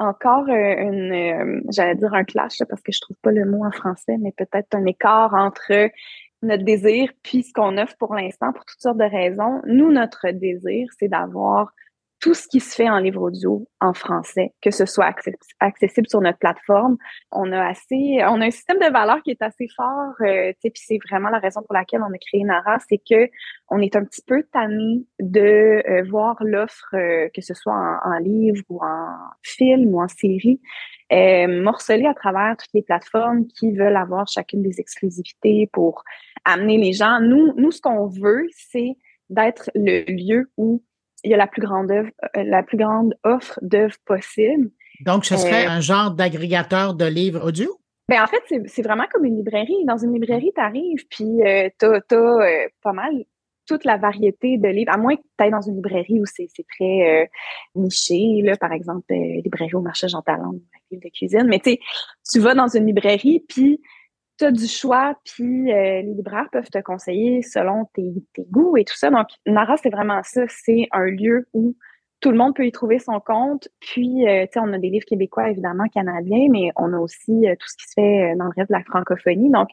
encore 0.01 0.49
euh, 0.49 0.75
une, 0.81 1.13
euh, 1.13 1.61
j'allais 1.69 1.95
dire 1.95 2.13
un 2.13 2.23
clash 2.23 2.57
parce 2.67 2.81
que 2.81 2.91
je 2.91 2.99
trouve 2.99 3.17
pas 3.21 3.31
le 3.31 3.45
mot 3.45 3.63
en 3.65 3.71
français, 3.71 4.17
mais 4.19 4.33
peut-être 4.35 4.73
un 4.73 4.85
écart 4.85 5.33
entre 5.33 5.89
notre 6.41 6.63
désir 6.63 7.11
puis 7.21 7.43
ce 7.43 7.53
qu'on 7.53 7.77
offre 7.77 7.95
pour 7.99 8.15
l'instant 8.15 8.51
pour 8.51 8.65
toutes 8.65 8.81
sortes 8.81 8.97
de 8.97 9.03
raisons. 9.03 9.61
Nous, 9.67 9.91
notre 9.91 10.31
désir, 10.31 10.87
c'est 10.99 11.07
d'avoir 11.07 11.71
tout 12.21 12.35
ce 12.35 12.47
qui 12.47 12.59
se 12.59 12.75
fait 12.75 12.87
en 12.87 12.99
livre 12.99 13.21
audio 13.21 13.67
en 13.79 13.93
français, 13.93 14.53
que 14.61 14.69
ce 14.69 14.85
soit 14.85 15.11
accessible 15.59 16.07
sur 16.07 16.21
notre 16.21 16.37
plateforme. 16.37 16.97
On 17.31 17.51
a 17.51 17.65
assez, 17.65 18.19
on 18.27 18.39
a 18.41 18.45
un 18.45 18.51
système 18.51 18.77
de 18.77 18.91
valeurs 18.91 19.21
qui 19.23 19.31
est 19.31 19.41
assez 19.41 19.67
fort, 19.75 20.13
euh, 20.21 20.53
puis 20.61 20.71
c'est 20.75 20.99
vraiment 21.09 21.29
la 21.29 21.39
raison 21.39 21.61
pour 21.63 21.73
laquelle 21.73 22.01
on 22.01 22.13
a 22.13 22.17
créé 22.19 22.43
Nara, 22.43 22.77
c'est 22.87 22.99
que 22.99 23.27
on 23.69 23.81
est 23.81 23.95
un 23.95 24.05
petit 24.05 24.21
peu 24.21 24.43
tanné 24.53 25.03
de 25.19 25.81
euh, 25.89 26.03
voir 26.09 26.37
l'offre, 26.41 26.93
euh, 26.93 27.27
que 27.33 27.41
ce 27.41 27.55
soit 27.55 27.73
en, 27.73 28.17
livre 28.19 28.63
ou 28.69 28.83
en 28.83 29.07
film 29.41 29.93
ou 29.93 30.01
en 30.01 30.07
série, 30.07 30.61
euh, 31.11 31.61
morcelée 31.63 32.05
à 32.05 32.13
travers 32.13 32.55
toutes 32.55 32.73
les 32.75 32.83
plateformes 32.83 33.47
qui 33.47 33.71
veulent 33.71 33.97
avoir 33.97 34.27
chacune 34.27 34.61
des 34.61 34.79
exclusivités 34.79 35.69
pour 35.73 36.03
amener 36.45 36.77
les 36.77 36.93
gens. 36.93 37.19
Nous, 37.19 37.53
nous, 37.55 37.71
ce 37.71 37.81
qu'on 37.81 38.07
veut, 38.07 38.47
c'est 38.51 38.95
d'être 39.29 39.71
le 39.73 40.03
lieu 40.07 40.51
où 40.57 40.83
il 41.23 41.31
y 41.31 41.33
a 41.33 41.37
la 41.37 41.47
plus 41.47 41.61
grande 41.61 41.91
œuvre, 41.91 42.09
euh, 42.37 42.43
la 42.43 42.63
plus 42.63 42.77
grande 42.77 43.15
offre 43.23 43.59
d'œuvres 43.61 43.97
possible. 44.05 44.69
Donc, 45.01 45.25
ce 45.25 45.37
serait 45.37 45.65
euh, 45.65 45.71
un 45.71 45.81
genre 45.81 46.11
d'agrégateur 46.11 46.93
de 46.93 47.05
livres 47.05 47.45
audio? 47.45 47.79
Ben, 48.07 48.21
en 48.21 48.27
fait, 48.27 48.43
c'est 48.67 48.81
vraiment 48.81 49.05
comme 49.11 49.25
une 49.25 49.37
librairie. 49.37 49.85
Dans 49.85 49.97
une 49.97 50.13
librairie, 50.13 50.51
tu 50.53 50.61
arrives, 50.61 51.07
puis 51.09 51.41
euh, 51.43 51.69
tu 51.79 51.85
as, 52.15 52.67
pas 52.81 52.93
mal 52.93 53.11
toute 53.67 53.85
la 53.85 53.95
variété 53.95 54.57
de 54.57 54.67
livres, 54.67 54.91
à 54.91 54.97
moins 54.97 55.15
que 55.15 55.21
tu 55.21 55.43
ailles 55.43 55.51
dans 55.51 55.61
une 55.61 55.75
librairie 55.75 56.19
où 56.19 56.25
c'est 56.25 56.49
très 56.77 57.29
niché, 57.75 58.41
là, 58.43 58.57
par 58.57 58.73
exemple, 58.73 59.05
librairie 59.13 59.75
au 59.75 59.81
marché 59.81 60.09
Jean 60.09 60.21
Talon, 60.21 60.51
la 60.51 60.79
ville 60.89 60.99
de 60.99 61.09
cuisine. 61.09 61.45
Mais 61.47 61.59
tu 61.59 61.77
tu 62.29 62.39
vas 62.39 62.53
dans 62.53 62.67
une 62.67 62.85
librairie, 62.85 63.45
puis 63.47 63.79
du 64.49 64.67
choix, 64.67 65.15
puis 65.23 65.71
euh, 65.71 66.01
les 66.01 66.13
libraires 66.13 66.47
peuvent 66.51 66.69
te 66.69 66.79
conseiller 66.79 67.41
selon 67.41 67.85
tes, 67.93 68.11
goûts 68.49 68.77
et 68.77 68.85
tout 68.85 68.95
ça. 68.95 69.09
Donc, 69.09 69.27
Nara, 69.45 69.77
c'est 69.77 69.89
vraiment 69.89 70.21
ça. 70.23 70.43
C'est 70.47 70.87
un 70.91 71.05
lieu 71.05 71.47
où 71.53 71.75
tout 72.21 72.31
le 72.31 72.37
monde 72.37 72.55
peut 72.55 72.65
y 72.65 72.71
trouver 72.71 72.99
son 72.99 73.19
compte. 73.19 73.67
Puis, 73.79 74.27
euh, 74.27 74.45
tu 74.45 74.53
sais, 74.53 74.59
on 74.59 74.73
a 74.73 74.77
des 74.77 74.89
livres 74.89 75.05
québécois, 75.05 75.49
évidemment, 75.49 75.85
canadiens, 75.93 76.47
mais 76.49 76.71
on 76.75 76.93
a 76.93 76.97
aussi 76.97 77.47
euh, 77.47 77.55
tout 77.59 77.67
ce 77.67 77.77
qui 77.77 77.87
se 77.89 77.93
fait 77.95 78.35
dans 78.37 78.45
le 78.45 78.51
reste 78.55 78.69
de 78.69 78.75
la 78.77 78.83
francophonie. 78.83 79.49
Donc, 79.49 79.69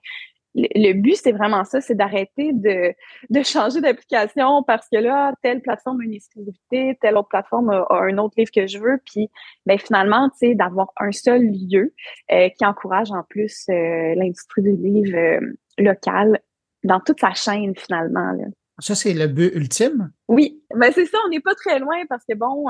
le 0.59 0.93
but, 0.93 1.17
c'est 1.17 1.33
vraiment 1.33 1.65
ça, 1.65 1.81
c'est 1.81 1.95
d'arrêter 1.95 2.53
de, 2.53 2.93
de 3.31 3.43
changer 3.43 3.81
d'application 3.81 4.63
parce 4.63 4.89
que 4.89 4.99
là, 4.99 5.33
telle 5.43 5.61
plateforme 5.61 6.01
a 6.01 6.05
une 6.05 6.15
exclusivité, 6.15 6.99
telle 7.01 7.17
autre 7.17 7.29
plateforme 7.29 7.71
a, 7.71 7.87
un 7.91 8.19
autre 8.19 8.35
livre 8.37 8.51
que 8.55 8.67
je 8.67 8.79
veux. 8.79 8.99
Puis, 9.05 9.31
ben, 9.67 9.79
finalement, 9.79 10.29
tu 10.31 10.49
sais, 10.49 10.55
d'avoir 10.55 10.93
un 10.99 11.13
seul 11.13 11.43
lieu 11.43 11.95
euh, 12.33 12.49
qui 12.51 12.65
encourage 12.65 13.11
en 13.11 13.23
plus 13.29 13.67
euh, 13.69 14.15
l'industrie 14.15 14.63
du 14.63 14.77
livre 14.77 15.17
euh, 15.17 15.41
local 15.79 16.41
dans 16.85 17.01
toute 17.01 17.21
sa 17.21 17.35
chaîne, 17.35 17.75
finalement. 17.77 18.33
Là. 18.33 18.45
Ça, 18.81 18.95
c'est 18.95 19.15
le 19.15 19.27
but 19.27 19.53
ultime? 19.55 20.13
Oui, 20.29 20.63
ben 20.75 20.93
c'est 20.93 21.07
ça, 21.07 21.19
on 21.27 21.31
n'est 21.31 21.41
pas 21.41 21.55
très 21.55 21.79
loin 21.81 21.97
parce 22.09 22.25
que 22.29 22.35
bon, 22.35 22.69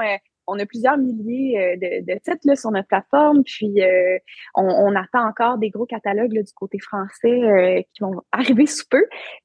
on 0.48 0.58
a 0.58 0.66
plusieurs 0.66 0.96
milliers 0.96 1.58
euh, 1.58 1.76
de, 1.76 2.12
de 2.12 2.18
titres 2.18 2.44
là, 2.44 2.56
sur 2.56 2.70
notre 2.70 2.88
plateforme, 2.88 3.44
puis 3.44 3.82
euh, 3.82 4.18
on, 4.54 4.96
attend 4.96 5.28
encore 5.28 5.58
des 5.58 5.68
gros 5.68 5.86
catalogues 5.86 6.32
du 6.32 6.52
côté 6.54 6.78
français 6.78 7.42
euh, 7.42 7.82
qui 7.92 8.02
vont 8.02 8.22
arriver 8.32 8.66
sous 8.66 8.86
peu. 8.90 9.04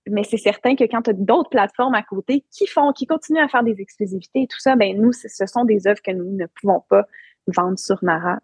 Mais 0.09 0.23
c'est 0.23 0.37
certain 0.37 0.75
que 0.75 0.85
quand 0.85 1.03
tu 1.03 1.09
as 1.11 1.13
d'autres 1.13 1.49
plateformes 1.49 1.93
à 1.93 2.03
côté 2.03 2.45
qui 2.51 2.65
font, 2.65 2.93
qui 2.93 3.05
continuent 3.05 3.43
à 3.43 3.49
faire 3.49 3.63
des 3.63 3.79
exclusivités 3.81 4.43
et 4.43 4.47
tout 4.47 4.59
ça, 4.59 4.75
ben 4.75 4.99
nous, 4.99 5.11
ce 5.11 5.45
sont 5.45 5.65
des 5.65 5.85
œuvres 5.87 6.01
que 6.01 6.11
nous 6.11 6.31
ne 6.31 6.45
pouvons 6.45 6.81
pas 6.89 7.05
vendre 7.47 7.77
sur 7.77 8.01
Nara. 8.03 8.39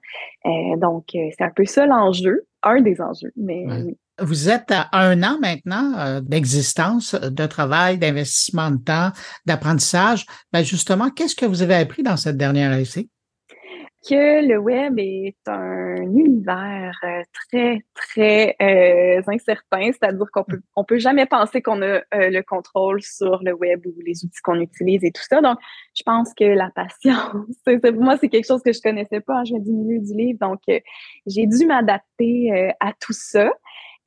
donc, 0.75 1.05
c'est 1.13 1.41
un 1.41 1.51
peu 1.51 1.63
ça 1.63 1.85
l'enjeu, 1.85 2.45
un 2.63 2.81
des 2.81 2.99
enjeux. 2.99 3.31
Mais 3.37 3.65
vous 4.21 4.49
êtes 4.49 4.71
à 4.71 4.89
un 4.93 5.23
an 5.23 5.37
maintenant 5.39 5.97
euh, 5.97 6.21
d'existence, 6.21 7.15
de 7.15 7.45
travail, 7.45 7.97
d'investissement 7.97 8.71
de 8.71 8.77
temps, 8.77 9.11
d'apprentissage. 9.45 10.25
Ben 10.51 10.63
justement, 10.63 11.09
qu'est-ce 11.09 11.35
que 11.35 11.45
vous 11.45 11.61
avez 11.61 11.75
appris 11.75 12.03
dans 12.03 12.17
cette 12.17 12.37
dernière 12.37 12.73
essai? 12.73 13.07
Que 14.09 14.47
le 14.47 14.57
web 14.57 14.97
est 14.97 15.35
un 15.47 15.97
univers 15.97 16.97
euh, 17.03 17.21
très, 17.33 17.81
très 17.93 18.55
euh, 18.61 19.21
incertain, 19.27 19.91
c'est-à-dire 19.91 20.25
qu'on 20.31 20.45
peut, 20.45 20.61
on 20.77 20.85
peut 20.85 20.99
jamais 20.99 21.25
penser 21.25 21.61
qu'on 21.61 21.81
a 21.81 22.01
le 22.13 22.41
contrôle 22.41 23.01
sur 23.01 23.43
le 23.43 23.51
web 23.53 23.85
ou 23.85 23.93
les 24.05 24.23
outils 24.23 24.39
qu'on 24.41 24.61
utilise 24.61 25.03
et 25.03 25.11
tout 25.11 25.21
ça. 25.29 25.41
Donc, 25.41 25.59
je 25.93 26.03
pense 26.03 26.33
que 26.33 26.45
la 26.45 26.69
patience, 26.73 27.33
pour 27.65 28.01
moi, 28.01 28.15
c'est 28.17 28.29
quelque 28.29 28.47
chose 28.47 28.63
que 28.63 28.71
je 28.71 28.81
connaissais 28.81 29.19
pas. 29.19 29.39
Hein, 29.39 29.43
je 29.43 29.55
viens 29.55 29.63
du 29.63 29.73
milieu 29.73 29.99
du 29.99 30.13
livre, 30.13 30.39
donc 30.39 30.61
j'ai 31.27 31.45
dû 31.45 31.65
m'adapter 31.65 32.71
à 32.79 32.93
tout 33.01 33.13
ça. 33.13 33.51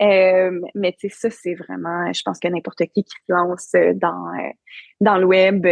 Euh, 0.03 0.61
mais 0.75 0.95
tu 0.99 1.09
sais, 1.09 1.31
ça, 1.31 1.31
c'est 1.31 1.55
vraiment, 1.55 2.13
je 2.13 2.23
pense 2.25 2.39
que 2.41 2.49
n'importe 2.49 2.85
qui 2.87 3.05
qui 3.05 3.15
se 3.29 3.33
lance 3.33 3.71
euh, 3.77 3.93
dans, 3.95 4.27
euh, 4.35 4.51
dans 5.01 5.17
le 5.17 5.27
web, 5.27 5.67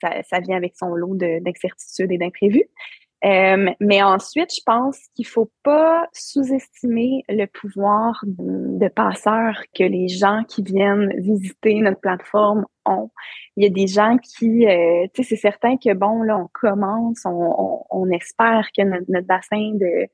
ça, 0.00 0.22
ça 0.22 0.40
vient 0.40 0.56
avec 0.56 0.74
son 0.76 0.94
lot 0.94 1.14
d'incertitudes 1.14 2.10
et 2.10 2.18
d'imprévus. 2.18 2.64
Mais 3.80 4.02
ensuite, 4.02 4.50
je 4.54 4.60
pense 4.66 4.98
qu'il 5.14 5.26
faut 5.26 5.50
pas 5.62 6.06
sous-estimer 6.12 7.24
le 7.28 7.46
pouvoir 7.46 8.22
de, 8.26 8.88
passeur 8.88 9.62
que 9.74 9.82
les 9.82 10.08
gens 10.08 10.42
qui 10.46 10.62
viennent 10.62 11.10
visiter 11.18 11.80
notre 11.80 12.00
plateforme 12.00 12.66
ont. 12.84 13.10
Il 13.56 13.64
y 13.64 13.66
a 13.66 13.70
des 13.70 13.86
gens 13.86 14.18
qui, 14.18 14.66
tu 14.66 15.22
sais, 15.22 15.22
c'est 15.22 15.36
certain 15.36 15.76
que 15.78 15.94
bon, 15.94 16.22
là, 16.22 16.38
on 16.38 16.48
commence, 16.52 17.24
on, 17.24 18.10
espère 18.10 18.68
que 18.76 18.82
notre, 18.82 19.26
bassin 19.26 19.72
de 19.74 20.06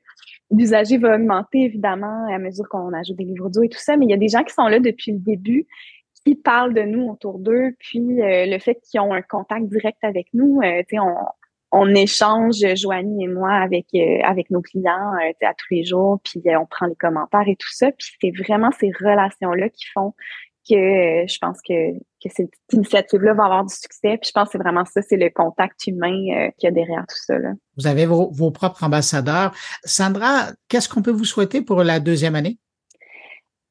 l'usager 0.51 0.97
va 0.97 1.15
augmenter 1.15 1.63
évidemment 1.63 2.27
à 2.33 2.37
mesure 2.39 2.67
qu'on 2.69 2.93
ajoute 2.93 3.17
des 3.17 3.25
livres 3.25 3.47
audio 3.47 3.63
et 3.63 3.69
tout 3.69 3.79
ça, 3.79 3.97
mais 3.97 4.05
il 4.05 4.11
y 4.11 4.13
a 4.13 4.17
des 4.17 4.29
gens 4.29 4.43
qui 4.43 4.53
sont 4.53 4.67
là 4.67 4.79
depuis 4.79 5.11
le 5.11 5.19
début, 5.19 5.67
qui 6.25 6.35
parlent 6.35 6.73
de 6.73 6.83
nous 6.83 7.09
autour 7.09 7.39
d'eux, 7.39 7.75
puis 7.79 8.21
euh, 8.21 8.45
le 8.45 8.59
fait 8.59 8.79
qu'ils 8.81 8.99
ont 8.99 9.13
un 9.13 9.21
contact 9.21 9.67
direct 9.67 10.03
avec 10.03 10.27
nous, 10.33 10.59
euh, 10.61 10.79
tu 10.87 10.95
sais, 10.95 10.99
on, 10.99 11.15
on 11.71 11.93
échange, 11.95 12.57
Joanie 12.75 13.23
et 13.23 13.27
moi, 13.27 13.51
avec 13.53 13.87
euh, 13.95 14.19
avec 14.23 14.49
nos 14.49 14.61
clients 14.61 15.13
à 15.41 15.53
tous 15.53 15.73
les 15.73 15.83
jours, 15.83 16.19
puis 16.23 16.41
on 16.57 16.65
prend 16.65 16.85
les 16.87 16.95
commentaires 16.95 17.47
et 17.47 17.55
tout 17.55 17.71
ça, 17.71 17.91
puis 17.91 18.09
c'est 18.21 18.31
vraiment 18.43 18.69
ces 18.79 18.91
relations-là 18.99 19.69
qui 19.69 19.85
font 19.93 20.13
que 20.69 20.75
je 21.27 21.37
pense 21.39 21.57
que, 21.67 21.93
que 22.23 22.29
cette 22.29 22.51
initiative-là 22.71 23.33
va 23.33 23.45
avoir 23.45 23.65
du 23.65 23.73
succès. 23.73 24.17
Puis 24.17 24.27
je 24.27 24.31
pense 24.31 24.45
que 24.45 24.51
c'est 24.53 24.57
vraiment 24.59 24.85
ça, 24.85 25.01
c'est 25.01 25.17
le 25.17 25.29
contact 25.29 25.87
humain 25.87 26.13
euh, 26.13 26.49
qu'il 26.57 26.67
y 26.67 26.67
a 26.67 26.71
derrière 26.71 27.05
tout 27.07 27.17
ça. 27.25 27.33
Vous 27.77 27.87
avez 27.87 28.05
vos 28.05 28.51
propres 28.51 28.83
ambassadeurs. 28.83 29.53
Sandra, 29.83 30.51
qu'est-ce 30.67 30.87
qu'on 30.87 31.01
peut 31.01 31.11
vous 31.11 31.25
souhaiter 31.25 31.61
pour 31.61 31.83
la 31.83 31.99
deuxième 31.99 32.35
année? 32.35 32.59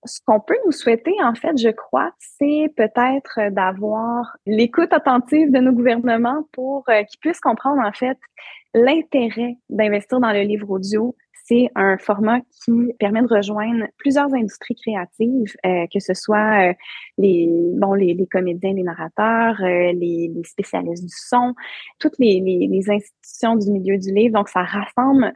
Ce 0.05 0.21
qu'on 0.27 0.41
peut 0.41 0.57
nous 0.65 0.73
souhaiter, 0.73 1.15
en 1.23 1.35
fait, 1.35 1.57
je 1.59 1.69
crois, 1.69 2.11
c'est 2.19 2.73
peut-être 2.77 3.51
d'avoir 3.51 4.37
l'écoute 4.47 4.93
attentive 4.93 5.51
de 5.53 5.59
nos 5.59 5.73
gouvernements 5.73 6.45
pour 6.53 6.85
euh, 6.89 7.03
qu'ils 7.05 7.21
puissent 7.21 7.41
comprendre, 7.41 7.83
en 7.85 7.93
fait, 7.93 8.19
l'intérêt 8.75 9.57
d'investir 9.69 10.21
dans 10.21 10.33
le 10.33 10.43
livre 10.43 10.71
audio, 10.71 11.15
c'est 11.51 11.69
un 11.75 11.99
format 11.99 12.41
qui 12.65 12.93
permet 13.01 13.23
de 13.23 13.27
rejoindre 13.27 13.87
plusieurs 13.97 14.33
industries 14.33 14.77
créatives, 14.77 15.53
euh, 15.67 15.87
que 15.93 15.99
ce 15.99 16.15
soit 16.15 16.71
euh, 16.71 16.75
les, 17.19 17.49
bon, 17.75 17.95
les, 17.95 18.17
comédiens, 18.31 18.73
les 18.73 18.85
narrateurs, 18.85 19.57
euh, 19.61 19.93
les, 19.93 20.31
spécialistes 20.45 21.03
du 21.03 21.15
son, 21.15 21.55
toutes 21.99 22.19
les, 22.21 22.41
institutions 22.89 23.57
du 23.57 23.71
milieu 23.73 23.99
du 23.99 24.15
livre. 24.15 24.35
Donc, 24.35 24.49
ça 24.49 24.63
rassemble 24.63 25.33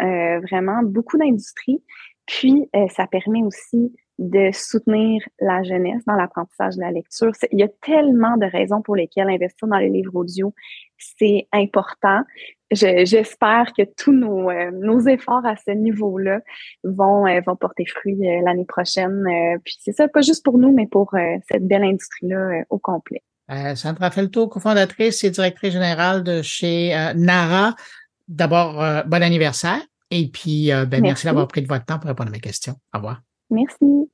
vraiment 0.48 0.82
beaucoup 0.84 1.18
d'industries. 1.18 1.82
Puis, 2.26 2.68
euh, 2.74 2.86
ça 2.88 3.06
permet 3.06 3.42
aussi 3.42 3.94
de 4.18 4.50
soutenir 4.52 5.22
la 5.40 5.62
jeunesse 5.62 6.04
dans 6.06 6.14
l'apprentissage 6.14 6.76
de 6.76 6.80
la 6.80 6.92
lecture. 6.92 7.32
Il 7.50 7.58
y 7.58 7.64
a 7.64 7.68
tellement 7.82 8.36
de 8.36 8.46
raisons 8.46 8.80
pour 8.80 8.94
lesquelles 8.94 9.28
investir 9.28 9.66
dans 9.66 9.78
les 9.78 9.88
livres 9.88 10.14
audio, 10.14 10.54
c'est 10.98 11.48
important. 11.52 12.22
J'espère 12.70 13.72
que 13.76 13.82
tous 13.96 14.12
nos, 14.12 14.50
euh, 14.50 14.70
nos, 14.72 15.00
efforts 15.00 15.44
à 15.44 15.54
ce 15.56 15.70
niveau-là 15.72 16.40
vont, 16.82 17.26
euh, 17.26 17.40
vont 17.46 17.56
porter 17.56 17.84
fruit 17.86 18.16
euh, 18.26 18.40
l'année 18.44 18.64
prochaine. 18.64 19.24
puis 19.64 19.76
c'est 19.80 19.92
ça, 19.92 20.08
pas 20.08 20.22
juste 20.22 20.44
pour 20.44 20.58
nous, 20.58 20.72
mais 20.72 20.86
pour 20.86 21.14
cette 21.50 21.66
belle 21.66 21.84
industrie-là 21.84 22.64
au 22.70 22.78
complet. 22.78 23.22
Sandra 23.74 24.10
Felto, 24.10 24.48
cofondatrice 24.48 25.22
et 25.24 25.30
directrice 25.30 25.72
générale 25.72 26.22
de 26.22 26.40
chez 26.40 26.94
Nara. 27.14 27.74
D'abord, 28.26 28.82
bon 29.06 29.22
anniversaire. 29.22 29.80
Et 30.10 30.28
puis, 30.28 30.68
ben, 30.68 30.88
merci, 30.88 31.02
merci 31.02 31.26
d'avoir 31.26 31.48
pris 31.48 31.62
de 31.62 31.68
votre 31.68 31.84
temps 31.84 31.98
pour 31.98 32.08
répondre 32.08 32.30
à 32.30 32.32
mes 32.32 32.40
questions. 32.40 32.76
Au 32.94 32.98
revoir. 32.98 33.20
Merci. 33.54 34.10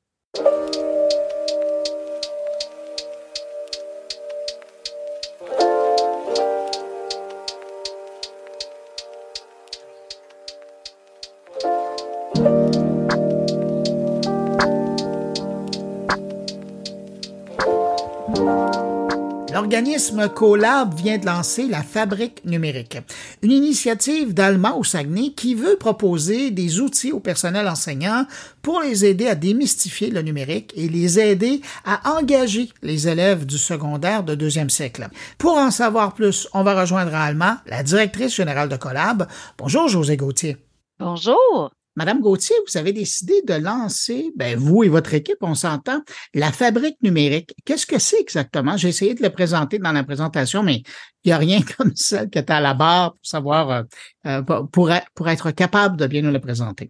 L'organisme 19.52 20.28
Colab 20.28 20.94
vient 20.94 21.18
de 21.18 21.26
lancer 21.26 21.66
la 21.66 21.82
Fabrique 21.82 22.44
numérique, 22.44 22.98
une 23.42 23.52
initiative 23.52 24.34
d'Alma 24.34 24.72
au 24.74 24.84
Saguenay 24.84 25.30
qui 25.30 25.54
veut 25.54 25.76
proposer 25.76 26.50
des 26.50 26.80
outils 26.80 27.12
au 27.12 27.20
personnel 27.20 27.68
enseignant 27.68 28.26
pour 28.62 28.80
les 28.80 29.04
aider 29.04 29.26
à 29.26 29.34
démystifier 29.34 30.10
le 30.10 30.22
numérique 30.22 30.72
et 30.76 30.88
les 30.88 31.18
aider 31.18 31.60
à 31.84 32.16
engager 32.16 32.70
les 32.82 33.08
élèves 33.08 33.46
du 33.46 33.58
secondaire 33.58 34.22
de 34.22 34.34
deuxième 34.34 34.70
cycle. 34.70 35.08
Pour 35.38 35.56
en 35.56 35.70
savoir 35.70 36.14
plus, 36.14 36.48
on 36.52 36.62
va 36.62 36.78
rejoindre 36.80 37.14
Alma, 37.14 37.62
la 37.66 37.82
directrice 37.82 38.34
générale 38.34 38.68
de 38.68 38.76
Colab. 38.76 39.26
Bonjour 39.58 39.88
José 39.88 40.16
Gauthier. 40.16 40.56
Bonjour. 40.98 41.70
Madame 41.96 42.20
Gauthier, 42.20 42.56
vous 42.66 42.76
avez 42.78 42.92
décidé 42.92 43.42
de 43.42 43.54
lancer, 43.54 44.30
ben 44.36 44.56
vous 44.56 44.84
et 44.84 44.88
votre 44.88 45.12
équipe, 45.14 45.38
on 45.40 45.54
s'entend, 45.54 46.00
la 46.34 46.52
fabrique 46.52 46.96
numérique. 47.02 47.54
Qu'est-ce 47.64 47.86
que 47.86 47.98
c'est 47.98 48.20
exactement? 48.20 48.76
J'ai 48.76 48.88
essayé 48.88 49.14
de 49.14 49.22
le 49.22 49.30
présenter 49.30 49.78
dans 49.78 49.92
la 49.92 50.04
présentation, 50.04 50.62
mais 50.62 50.82
il 51.24 51.28
n'y 51.28 51.32
a 51.32 51.38
rien 51.38 51.60
comme 51.76 51.92
celle 51.96 52.30
qui 52.30 52.38
est 52.38 52.50
à 52.50 52.60
la 52.60 52.74
barre 52.74 53.12
pour 53.12 53.20
savoir, 53.26 53.70
euh, 53.70 53.82
euh, 54.26 54.42
pour 54.72 55.28
être 55.28 55.50
capable 55.50 55.96
de 55.96 56.06
bien 56.06 56.22
nous 56.22 56.32
le 56.32 56.40
présenter. 56.40 56.88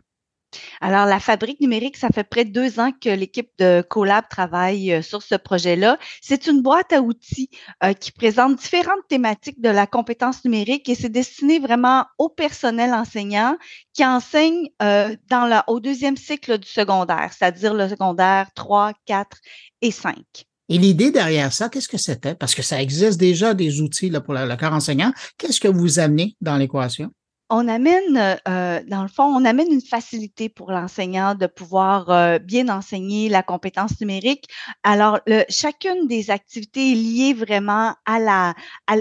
Alors, 0.81 1.07
la 1.07 1.21
fabrique 1.21 1.61
numérique, 1.61 1.97
ça 1.97 2.09
fait 2.09 2.25
près 2.25 2.45
de 2.45 2.51
deux 2.51 2.81
ans 2.81 2.91
que 2.93 3.09
l'équipe 3.09 3.51
de 3.59 3.83
Colab 3.89 4.29
travaille 4.29 4.93
euh, 4.93 5.03
sur 5.03 5.23
ce 5.23 5.35
projet-là. 5.35 5.99
C'est 6.21 6.47
une 6.47 6.63
boîte 6.63 6.93
à 6.93 7.01
outils 7.01 7.51
euh, 7.85 7.93
qui 7.93 8.13
présente 8.13 8.57
différentes 8.57 9.07
thématiques 9.09 9.61
de 9.61 9.69
la 9.69 9.87
compétence 9.87 10.45
numérique 10.45 10.89
et 10.89 10.95
c'est 10.95 11.09
destiné 11.09 11.59
vraiment 11.59 12.05
au 12.19 12.29
personnel 12.29 12.93
enseignant 12.93 13.57
qui 13.93 14.05
enseigne 14.05 14.69
euh, 14.83 15.15
au 15.67 15.81
deuxième 15.81 16.17
cycle 16.17 16.59
du 16.59 16.69
secondaire, 16.69 17.31
c'est-à-dire 17.37 17.75
le 17.75 17.89
secondaire 17.89 18.49
3, 18.55 18.93
4 19.07 19.39
et 19.83 19.91
5. 19.91 20.17
Et 20.69 20.79
l'idée 20.79 21.11
derrière 21.11 21.53
ça, 21.53 21.69
qu'est-ce 21.69 21.89
que 21.89 21.99
c'était? 21.99 22.37
Parce 22.37 22.55
que 22.55 22.63
ça 22.63 22.81
existe 22.81 23.19
déjà 23.19 23.55
des 23.55 23.81
outils 23.81 24.11
pour 24.25 24.35
le 24.35 24.57
corps 24.57 24.73
enseignant. 24.73 25.13
Qu'est-ce 25.37 25.61
que 25.61 25.69
vous 25.69 25.99
amenez 25.99 26.37
dans 26.41 26.57
l'équation? 26.57 27.11
On 27.51 27.67
amène, 27.67 28.39
euh, 28.49 28.81
dans 28.87 29.03
le 29.03 29.09
fond, 29.09 29.25
on 29.25 29.45
amène 29.45 29.73
une 29.73 29.81
facilité 29.81 30.49
pour 30.49 30.71
l'enseignant 30.71 31.35
de 31.35 31.47
pouvoir 31.47 32.09
euh, 32.09 32.39
bien 32.39 32.69
enseigner 32.69 33.29
la 33.29 33.43
compétence 33.43 34.01
numérique. 34.01 34.47
Alors, 34.85 35.19
le, 35.27 35.43
chacune 35.49 36.07
des 36.07 36.31
activités 36.31 36.93
est 36.93 36.95
liée 36.95 37.35
vraiment 37.35 37.95
à 38.07 38.21
la, 38.21 38.55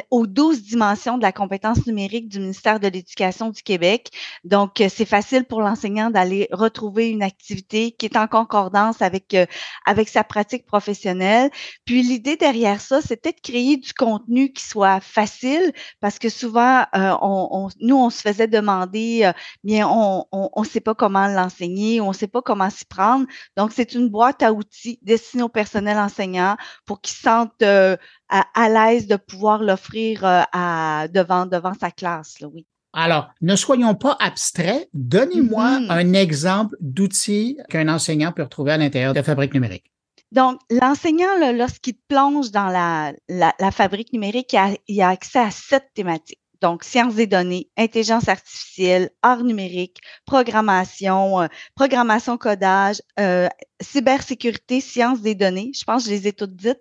aux 0.10 0.26
12 0.26 0.64
dimensions 0.64 1.20
de 1.20 1.22
la 1.22 1.32
compétence 1.32 1.86
numérique 1.86 2.28
du 2.28 2.40
ministère 2.40 2.80
de 2.80 2.88
l'Éducation 2.88 3.52
du 3.52 3.62
Québec. 3.62 4.10
Donc, 4.44 4.84
c'est 4.90 5.06
facile 5.06 5.46
pour 5.46 5.62
l'enseignant 5.62 6.10
d'aller 6.10 6.48
retrouver 6.52 7.10
une 7.10 7.22
activité 7.22 7.92
qui 7.92 8.08
est 8.08 8.18
en 8.18 8.28
concordance 8.28 9.04
avec, 9.04 9.36
euh, 9.36 9.46
avec 9.86 10.10
sa 10.10 10.24
pratique 10.24 10.66
professionnelle. 10.66 11.52
Puis, 11.86 12.02
l'idée 12.02 12.36
derrière 12.36 12.82
ça, 12.82 13.00
c'était 13.02 13.32
de 13.32 13.42
créer 13.42 13.78
du 13.78 13.94
contenu 13.94 14.52
qui 14.52 14.64
soit 14.66 15.02
facile 15.02 15.72
parce 16.00 16.18
que 16.18 16.30
souvent, 16.30 16.86
on, 16.94 17.48
on, 17.52 17.70
nous, 17.80 17.96
on 17.96 18.10
se 18.10 18.22
faisait 18.22 18.39
demander, 18.48 19.26
euh, 19.26 19.34
bien, 19.64 19.88
on 19.88 20.26
ne 20.58 20.66
sait 20.66 20.80
pas 20.80 20.96
comment 20.96 21.28
l'enseigner, 21.28 22.02
on 22.02 22.10
ne 22.10 22.14
sait 22.14 22.28
pas 22.28 22.42
comment 22.42 22.70
s'y 22.70 22.86
prendre. 22.86 23.26
Donc, 23.58 23.72
c'est 23.74 23.94
une 23.94 24.10
boîte 24.10 24.44
à 24.44 24.54
outils 24.54 25.00
destinée 25.02 25.44
au 25.44 25.50
personnel 25.50 25.98
enseignant 25.98 26.56
pour 26.86 27.02
qu'ils 27.02 27.16
se 27.16 27.22
sentent 27.22 27.62
euh, 27.62 27.98
à, 28.30 28.70
l'aise 28.70 29.08
de 29.08 29.16
pouvoir 29.16 29.64
l'offrir 29.64 30.26
euh, 30.26 30.42
à, 30.52 31.08
devant, 31.10 31.46
devant 31.46 31.74
sa 31.74 31.92
classe. 31.92 32.40
Là, 32.40 32.48
oui. 32.48 32.66
Alors, 32.94 33.30
ne 33.42 33.56
soyons 33.56 33.94
pas 33.96 34.18
abstraits. 34.20 34.90
Donnez-moi 34.94 35.80
mm-hmm. 35.80 35.92
un 35.92 36.14
exemple 36.14 36.76
d'outil 36.80 37.58
qu'un 37.70 37.88
enseignant 37.88 38.32
peut 38.32 38.44
retrouver 38.44 38.72
à 38.72 38.78
l'intérieur 38.78 39.14
de 39.14 39.22
Fabrique 39.22 39.54
numérique. 39.54 39.92
Donc, 40.32 40.60
l'enseignant, 40.70 41.52
lorsqu'il 41.54 41.96
plonge 42.08 42.52
dans 42.52 42.68
la, 42.68 43.14
la, 43.28 43.72
fabrique 43.72 44.14
numérique, 44.14 44.54
il 44.54 44.58
a, 44.58 44.70
il 44.88 45.02
a, 45.02 45.10
accès 45.10 45.40
à 45.40 45.50
sept 45.50 45.86
thématiques 45.96 46.40
donc 46.62 46.84
sciences 46.84 47.16
des 47.16 47.28
données, 47.28 47.70
intelligence 47.78 48.28
artificielle, 48.28 49.10
art 49.22 49.44
numérique, 49.44 50.00
programmation, 50.26 51.42
euh, 51.42 51.48
programmation 51.76 52.38
codage, 52.38 53.02
euh, 53.20 53.48
cybersécurité, 53.82 54.82
sciences 54.82 55.22
des 55.22 55.36
données. 55.36 55.72
Je 55.74 55.84
pense 55.84 56.04
que 56.04 56.10
je 56.10 56.16
les 56.16 56.28
ai 56.28 56.34
toutes 56.34 56.56
dites. 56.56 56.80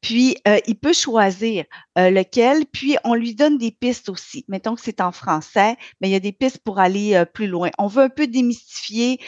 Puis, 0.00 0.36
euh, 0.48 0.58
il 0.66 0.76
peut 0.76 0.92
choisir 0.92 1.64
lequel. 1.96 2.64
Puis, 2.66 2.96
on 3.04 3.14
lui 3.14 3.34
donne 3.34 3.58
des 3.58 3.70
pistes 3.70 4.08
aussi. 4.08 4.44
Mettons 4.48 4.74
que 4.74 4.80
c'est 4.80 5.02
en 5.02 5.12
français, 5.12 5.76
mais 6.00 6.08
il 6.08 6.12
y 6.12 6.14
a 6.14 6.20
des 6.20 6.32
pistes 6.32 6.60
pour 6.64 6.78
aller 6.78 7.22
plus 7.34 7.46
loin. 7.46 7.68
On 7.78 7.88
veut 7.88 8.04
un 8.04 8.08
peu 8.08 8.26
démystifier 8.26 9.20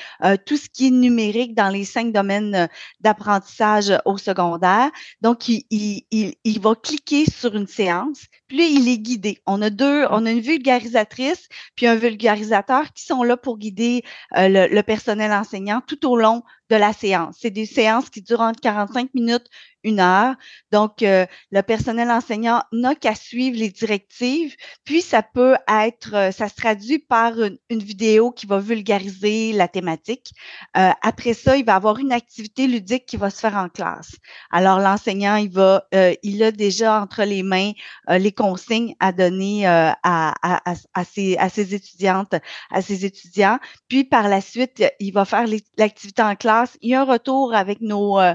tout 0.46 0.56
ce 0.56 0.70
qui 0.70 0.86
est 0.86 0.90
numérique 0.90 1.54
dans 1.54 1.68
les 1.68 1.84
cinq 1.84 2.12
domaines 2.12 2.68
d'apprentissage 3.00 3.92
au 4.06 4.16
secondaire. 4.16 4.90
Donc, 5.20 5.48
il, 5.48 5.64
il, 5.68 6.04
il, 6.10 6.34
il 6.44 6.60
va 6.60 6.74
cliquer 6.74 7.26
sur 7.26 7.54
une 7.54 7.66
séance, 7.66 8.24
puis 8.48 8.72
il 8.72 8.88
est 8.88 8.98
guidé. 8.98 9.38
On 9.46 9.60
a 9.60 9.68
deux 9.68 10.06
on 10.10 10.26
a 10.26 10.30
une 10.30 10.40
vulgarisatrice 10.40 11.48
puis 11.74 11.86
un 11.86 11.96
vulgarisateur 11.96 12.92
qui 12.92 13.04
sont 13.04 13.22
là 13.22 13.36
pour 13.36 13.58
guider 13.58 14.02
euh, 14.36 14.68
le, 14.68 14.82
personnel 14.82 15.32
enseignant 15.32 15.80
tout 15.86 16.08
au 16.08 16.16
long 16.16 16.42
de 16.72 16.76
la 16.78 16.94
séance. 16.94 17.36
C'est 17.40 17.50
des 17.50 17.66
séances 17.66 18.08
qui 18.08 18.22
durent 18.22 18.40
entre 18.40 18.60
45 18.60 19.12
minutes, 19.14 19.46
une 19.84 20.00
heure. 20.00 20.34
Donc, 20.70 21.02
euh, 21.02 21.26
le 21.50 21.62
personnel 21.62 22.10
enseignant 22.10 22.62
n'a 22.72 22.94
qu'à 22.94 23.14
suivre 23.14 23.58
les 23.58 23.70
directives. 23.70 24.56
Puis, 24.84 25.02
ça 25.02 25.22
peut 25.22 25.56
être, 25.68 26.14
euh, 26.14 26.30
ça 26.30 26.48
se 26.48 26.54
traduit 26.54 26.98
par 26.98 27.34
une, 27.38 27.58
vidéo 27.70 28.30
qui 28.30 28.46
va 28.46 28.58
vulgariser 28.58 29.52
la 29.52 29.66
thématique. 29.66 30.32
Euh, 30.76 30.90
après 31.02 31.34
ça, 31.34 31.56
il 31.56 31.64
va 31.64 31.74
avoir 31.74 31.98
une 31.98 32.12
activité 32.12 32.66
ludique 32.66 33.06
qui 33.06 33.16
va 33.16 33.30
se 33.30 33.40
faire 33.40 33.56
en 33.56 33.68
classe. 33.68 34.12
Alors, 34.50 34.78
l'enseignant, 34.78 35.36
il 35.36 35.50
va, 35.50 35.84
il 36.22 36.42
a 36.42 36.52
déjà 36.52 37.00
entre 37.00 37.24
les 37.24 37.42
mains 37.42 37.72
les 38.08 38.32
consignes 38.32 38.94
à 39.00 39.12
donner 39.12 39.66
à, 39.66 39.96
à, 40.02 40.62
à, 40.94 41.04
ses, 41.04 41.36
à 41.38 41.48
ses 41.48 41.74
étudiantes, 41.74 42.34
à 42.70 42.82
ses 42.82 43.04
étudiants. 43.04 43.58
Puis, 43.88 44.04
par 44.04 44.28
la 44.28 44.40
suite, 44.40 44.84
il 45.00 45.12
va 45.12 45.24
faire 45.24 45.46
l'activité 45.76 46.22
en 46.22 46.36
classe 46.36 46.52
il 46.80 46.90
y 46.90 46.94
a 46.94 47.00
un 47.02 47.04
retour 47.04 47.54
avec 47.54 47.80
nos, 47.80 48.18
euh, 48.18 48.34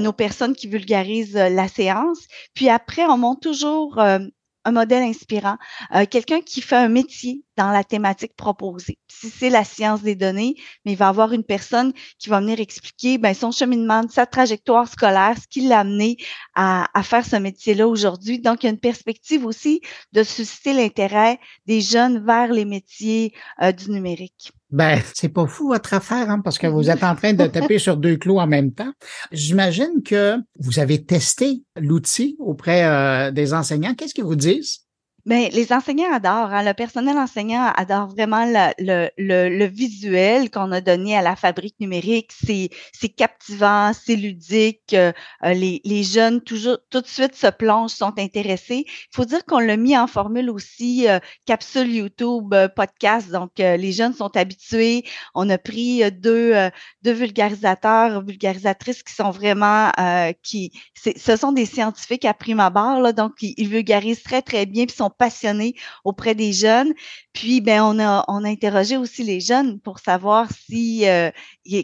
nos 0.00 0.12
personnes 0.12 0.54
qui 0.54 0.68
vulgarisent 0.68 0.87
euh, 0.92 1.48
la 1.48 1.68
séance. 1.68 2.26
Puis 2.54 2.68
après, 2.68 3.04
on 3.06 3.18
monte 3.18 3.42
toujours 3.42 3.98
euh, 3.98 4.18
un 4.64 4.72
modèle 4.72 5.02
inspirant, 5.02 5.56
quelqu'un 6.10 6.42
qui 6.42 6.60
fait 6.60 6.76
un 6.76 6.90
métier 6.90 7.42
dans 7.56 7.70
la 7.70 7.84
thématique 7.84 8.36
proposée. 8.36 8.98
Si 9.08 9.30
c'est 9.30 9.48
la 9.48 9.64
science 9.64 10.02
des 10.02 10.14
données, 10.14 10.56
mais 10.84 10.92
il 10.92 10.98
va 10.98 11.08
avoir 11.08 11.32
une 11.32 11.44
personne 11.44 11.94
qui 12.18 12.28
va 12.28 12.40
venir 12.40 12.60
expliquer 12.60 13.16
ben, 13.16 13.32
son 13.32 13.50
cheminement, 13.50 14.02
sa 14.10 14.26
trajectoire 14.26 14.86
scolaire, 14.86 15.36
ce 15.40 15.48
qui 15.48 15.62
l'a 15.62 15.80
amené 15.80 16.18
à, 16.54 16.86
faire 17.02 17.24
ce 17.24 17.36
métier-là 17.36 17.88
aujourd'hui. 17.88 18.40
Donc, 18.40 18.62
il 18.62 18.66
y 18.66 18.68
a 18.68 18.72
une 18.72 18.80
perspective 18.80 19.46
aussi 19.46 19.80
de 20.12 20.22
susciter 20.22 20.74
l'intérêt 20.74 21.40
des 21.64 21.80
jeunes 21.80 22.24
vers 22.26 22.52
les 22.52 22.66
métiers 22.66 23.32
euh, 23.62 23.72
du 23.72 23.90
numérique. 23.90 24.52
Ben, 24.70 25.00
c'est 25.14 25.30
pas 25.30 25.46
fou 25.46 25.68
votre 25.68 25.94
affaire, 25.94 26.28
hein, 26.28 26.40
parce 26.40 26.58
que 26.58 26.66
vous 26.66 26.90
êtes 26.90 27.02
en 27.02 27.14
train 27.14 27.32
de 27.32 27.46
taper 27.46 27.78
sur 27.78 27.96
deux 27.96 28.16
clous 28.16 28.38
en 28.38 28.46
même 28.46 28.72
temps. 28.72 28.92
J'imagine 29.32 30.02
que 30.04 30.36
vous 30.58 30.78
avez 30.78 31.04
testé 31.04 31.62
l'outil 31.76 32.36
auprès 32.38 32.84
euh, 32.84 33.30
des 33.30 33.54
enseignants. 33.54 33.94
Qu'est-ce 33.94 34.12
qu'ils 34.12 34.24
vous 34.24 34.36
disent? 34.36 34.87
Mais 35.28 35.50
les 35.50 35.74
enseignants 35.74 36.10
adorent, 36.10 36.54
hein, 36.54 36.64
le 36.64 36.72
personnel 36.72 37.18
enseignant 37.18 37.70
adore 37.76 38.08
vraiment 38.08 38.46
le, 38.46 39.10
le, 39.18 39.50
le, 39.50 39.66
visuel 39.66 40.50
qu'on 40.50 40.72
a 40.72 40.80
donné 40.80 41.18
à 41.18 41.20
la 41.20 41.36
fabrique 41.36 41.78
numérique. 41.80 42.32
C'est, 42.32 42.70
captivant, 43.10 43.92
c'est 43.92 44.16
ludique. 44.16 44.94
Euh, 44.94 45.12
les, 45.44 45.82
les 45.84 46.02
jeunes, 46.02 46.40
toujours, 46.40 46.78
tout 46.88 47.02
de 47.02 47.06
suite, 47.06 47.34
se 47.34 47.48
plongent, 47.48 47.92
sont 47.92 48.18
intéressés. 48.18 48.86
Il 48.88 49.14
faut 49.14 49.26
dire 49.26 49.44
qu'on 49.44 49.58
l'a 49.58 49.76
mis 49.76 49.98
en 49.98 50.06
formule 50.06 50.48
aussi 50.48 51.06
euh, 51.06 51.18
capsule 51.44 51.94
YouTube, 51.94 52.54
euh, 52.54 52.68
podcast. 52.68 53.30
Donc, 53.30 53.50
les 53.58 53.92
jeunes 53.92 54.14
sont 54.14 54.34
habitués. 54.34 55.04
On 55.34 55.50
a 55.50 55.58
pris 55.58 56.10
deux, 56.10 56.54
deux 57.02 57.12
vulgarisateurs, 57.12 58.24
vulgarisatrices 58.24 59.02
qui 59.02 59.12
sont 59.12 59.30
vraiment, 59.30 59.90
qui, 60.42 60.72
ce 60.94 61.36
sont 61.36 61.52
des 61.52 61.66
scientifiques 61.66 62.24
à 62.24 62.32
prime 62.32 62.60
abord, 62.60 63.00
là, 63.00 63.12
donc 63.12 63.32
ils, 63.42 63.52
ils 63.58 63.68
vulgarisent 63.68 64.22
très, 64.22 64.40
très 64.40 64.64
bien, 64.64 64.86
puis 64.86 64.96
sont 64.96 65.10
passionnés 65.18 65.74
auprès 66.04 66.34
des 66.34 66.52
jeunes. 66.52 66.92
Puis, 67.32 67.60
ben, 67.60 67.82
on 67.82 67.98
a, 67.98 68.24
on 68.28 68.44
a 68.44 68.48
interrogé 68.48 68.96
aussi 68.96 69.24
les 69.24 69.40
jeunes 69.40 69.80
pour 69.80 69.98
savoir 69.98 70.48
si, 70.50 71.08
euh, 71.08 71.30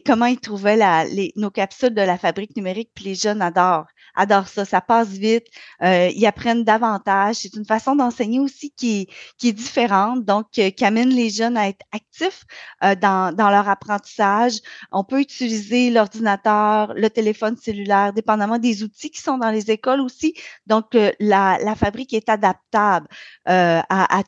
comment 0.06 0.26
ils 0.26 0.40
trouvaient 0.40 0.76
la, 0.76 1.04
les, 1.04 1.32
nos 1.36 1.50
capsules 1.50 1.94
de 1.94 2.02
la 2.02 2.18
fabrique 2.18 2.56
numérique. 2.56 2.90
Puis 2.94 3.04
les 3.04 3.14
jeunes 3.14 3.42
adorent, 3.42 3.86
adorent 4.14 4.48
ça. 4.48 4.64
Ça 4.64 4.80
passe 4.80 5.08
vite. 5.08 5.46
Euh, 5.82 6.10
ils 6.14 6.26
apprennent 6.26 6.64
davantage. 6.64 7.36
C'est 7.36 7.54
une 7.54 7.64
façon 7.64 7.96
d'enseigner 7.96 8.40
aussi 8.40 8.70
qui 8.70 9.08
qui 9.38 9.48
est 9.48 9.52
différente, 9.52 10.24
donc 10.24 10.46
euh, 10.58 10.70
qui 10.70 10.84
amène 10.84 11.10
les 11.10 11.30
jeunes 11.30 11.56
à 11.56 11.68
être 11.68 11.84
actifs 11.92 12.44
dans, 12.82 13.34
dans 13.34 13.50
leur 13.50 13.68
apprentissage. 13.68 14.58
On 14.92 15.04
peut 15.04 15.20
utiliser 15.20 15.90
l'ordinateur, 15.90 16.92
le 16.94 17.08
téléphone 17.10 17.56
cellulaire, 17.56 18.12
dépendamment 18.12 18.58
des 18.58 18.82
outils 18.82 19.10
qui 19.10 19.20
sont 19.20 19.38
dans 19.38 19.50
les 19.50 19.70
écoles 19.70 20.00
aussi. 20.00 20.34
Donc, 20.66 20.96
la, 21.20 21.58
la 21.58 21.74
fabrique 21.74 22.12
est 22.12 22.28
adaptable 22.28 23.08
euh, 23.48 23.80
à, 23.88 24.22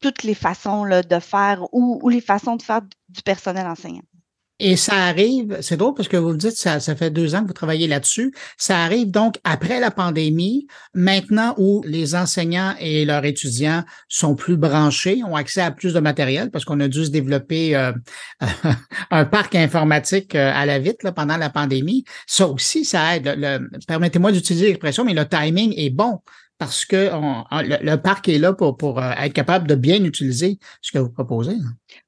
toutes 0.00 0.22
les 0.22 0.34
façons 0.34 0.84
de 0.84 1.18
faire 1.18 1.66
ou 1.72 2.08
les 2.08 2.20
façons 2.20 2.54
de 2.54 2.62
faire 2.62 2.82
du 3.08 3.22
personnel 3.22 3.66
enseignant. 3.66 4.07
Et 4.60 4.74
ça 4.74 4.94
arrive, 4.94 5.58
c'est 5.60 5.76
drôle 5.76 5.94
parce 5.94 6.08
que 6.08 6.16
vous 6.16 6.32
le 6.32 6.36
dites, 6.36 6.56
ça, 6.56 6.80
ça 6.80 6.96
fait 6.96 7.10
deux 7.10 7.36
ans 7.36 7.42
que 7.42 7.46
vous 7.46 7.52
travaillez 7.52 7.86
là-dessus. 7.86 8.34
Ça 8.56 8.80
arrive 8.80 9.08
donc 9.08 9.36
après 9.44 9.78
la 9.78 9.92
pandémie, 9.92 10.66
maintenant 10.94 11.54
où 11.58 11.80
les 11.86 12.16
enseignants 12.16 12.74
et 12.80 13.04
leurs 13.04 13.24
étudiants 13.24 13.84
sont 14.08 14.34
plus 14.34 14.56
branchés, 14.56 15.22
ont 15.24 15.36
accès 15.36 15.60
à 15.60 15.70
plus 15.70 15.94
de 15.94 16.00
matériel 16.00 16.50
parce 16.50 16.64
qu'on 16.64 16.80
a 16.80 16.88
dû 16.88 17.04
se 17.04 17.10
développer 17.10 17.76
euh, 17.76 17.92
un 19.12 19.24
parc 19.24 19.54
informatique 19.54 20.34
euh, 20.34 20.50
à 20.52 20.66
la 20.66 20.80
vite 20.80 21.08
pendant 21.14 21.36
la 21.36 21.50
pandémie. 21.50 22.02
Ça 22.26 22.48
aussi, 22.48 22.84
ça 22.84 23.16
aide. 23.16 23.68
Permettez-moi 23.86 24.32
d'utiliser 24.32 24.66
l'expression, 24.66 25.04
mais 25.04 25.14
le 25.14 25.28
timing 25.28 25.72
est 25.76 25.90
bon 25.90 26.18
parce 26.58 26.84
que 26.84 27.10
le, 27.52 27.96
parc 27.96 28.28
est 28.28 28.38
là 28.38 28.52
pour, 28.52 28.98
euh, 28.98 29.12
être 29.12 29.32
capable 29.32 29.68
de 29.68 29.76
bien 29.76 30.02
utiliser 30.02 30.58
ce 30.82 30.90
que 30.90 30.98
vous 30.98 31.10
proposez. 31.10 31.54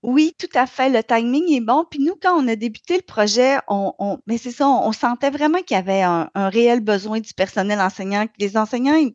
Oui, 0.02 0.34
tout 0.38 0.48
à 0.54 0.66
fait. 0.66 0.88
Le 0.88 1.02
timing 1.02 1.52
est 1.52 1.60
bon. 1.60 1.84
Puis 1.90 2.00
nous, 2.00 2.14
quand 2.20 2.34
on 2.42 2.46
a 2.48 2.56
débuté 2.56 2.96
le 2.96 3.02
projet, 3.02 3.58
on, 3.68 4.18
mais 4.26 4.38
c'est 4.38 4.50
ça, 4.50 4.68
on, 4.68 4.92
sentait 4.92 5.30
vraiment 5.30 5.58
qu'il 5.62 5.76
y 5.76 5.80
avait 5.80 6.02
un, 6.02 6.30
réel 6.34 6.80
besoin 6.80 7.20
du 7.20 7.32
personnel 7.34 7.80
enseignant. 7.80 8.26
Les 8.38 8.56
enseignants, 8.56 8.94
ils, 8.96 9.14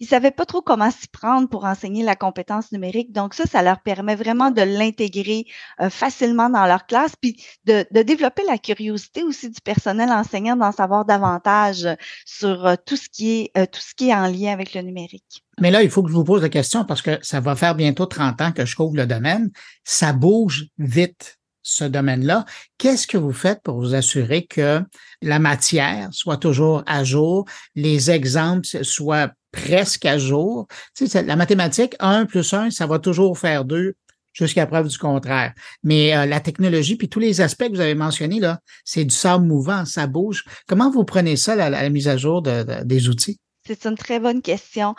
ne 0.00 0.06
savaient 0.06 0.30
pas 0.30 0.46
trop 0.46 0.62
comment 0.62 0.90
s'y 0.90 1.08
prendre 1.08 1.48
pour 1.48 1.64
enseigner 1.64 2.02
la 2.04 2.16
compétence 2.16 2.72
numérique. 2.72 3.12
Donc 3.12 3.34
ça, 3.34 3.44
ça 3.46 3.62
leur 3.62 3.80
permet 3.80 4.16
vraiment 4.16 4.50
de 4.50 4.62
l'intégrer 4.62 5.46
euh, 5.80 5.90
facilement 5.90 6.50
dans 6.50 6.66
leur 6.66 6.86
classe, 6.86 7.14
puis 7.20 7.42
de, 7.64 7.86
développer 8.02 8.42
la 8.44 8.58
curiosité 8.58 9.22
aussi 9.22 9.50
du 9.50 9.60
personnel 9.60 10.10
enseignant 10.10 10.56
d'en 10.56 10.72
savoir 10.72 11.04
davantage 11.04 11.88
sur 12.24 12.66
euh, 12.66 12.76
tout 12.86 12.96
ce 12.96 13.08
qui 13.08 13.50
est 13.54 13.66
tout 13.72 13.80
ce 13.80 13.94
qui 13.94 14.10
est 14.10 14.14
en 14.14 14.26
lien 14.28 14.52
avec 14.52 14.74
le 14.74 14.82
numérique. 14.82 15.44
Mais 15.60 15.70
là, 15.70 15.82
il 15.82 15.90
faut 15.90 16.02
que 16.02 16.08
je 16.08 16.14
vous 16.14 16.24
pose 16.24 16.42
la 16.42 16.48
question 16.48 16.84
parce 16.84 17.02
que 17.02 17.18
ça 17.22 17.40
va 17.40 17.56
faire 17.56 17.74
bientôt 17.74 18.06
30 18.06 18.40
ans 18.40 18.52
que 18.52 18.64
je 18.64 18.76
couvre 18.76 18.96
le 18.96 19.06
domaine. 19.06 19.50
Ça 19.84 20.12
bouge 20.12 20.66
vite, 20.78 21.38
ce 21.62 21.84
domaine-là. 21.84 22.44
Qu'est-ce 22.78 23.06
que 23.06 23.18
vous 23.18 23.32
faites 23.32 23.62
pour 23.62 23.78
vous 23.78 23.94
assurer 23.94 24.46
que 24.46 24.82
la 25.22 25.38
matière 25.38 26.08
soit 26.12 26.38
toujours 26.38 26.82
à 26.86 27.04
jour, 27.04 27.46
les 27.74 28.10
exemples 28.10 28.66
soient 28.82 29.30
presque 29.52 30.04
à 30.06 30.18
jour? 30.18 30.66
Tu 30.96 31.06
sais, 31.06 31.22
la 31.22 31.36
mathématique, 31.36 31.94
1 32.00 32.26
plus 32.26 32.52
1, 32.52 32.70
ça 32.70 32.86
va 32.86 32.98
toujours 32.98 33.38
faire 33.38 33.64
2 33.64 33.94
jusqu'à 34.32 34.66
preuve 34.66 34.88
du 34.88 34.98
contraire. 34.98 35.52
Mais 35.82 36.16
euh, 36.16 36.24
la 36.24 36.40
technologie, 36.40 36.96
puis 36.96 37.08
tous 37.08 37.20
les 37.20 37.40
aspects 37.40 37.66
que 37.66 37.72
vous 37.74 37.80
avez 37.80 37.94
mentionnés, 37.94 38.40
là, 38.40 38.60
c'est 38.84 39.04
du 39.04 39.14
sable 39.14 39.46
mouvant, 39.46 39.84
ça 39.84 40.06
bouge. 40.06 40.44
Comment 40.66 40.90
vous 40.90 41.04
prenez 41.04 41.36
ça, 41.36 41.56
la, 41.56 41.90
mise 41.90 42.08
à 42.08 42.16
jour 42.16 42.42
des 42.42 43.08
outils? 43.08 43.40
C'est 43.68 43.84
une 43.84 43.96
très 43.96 44.18
bonne 44.18 44.40
question. 44.40 44.94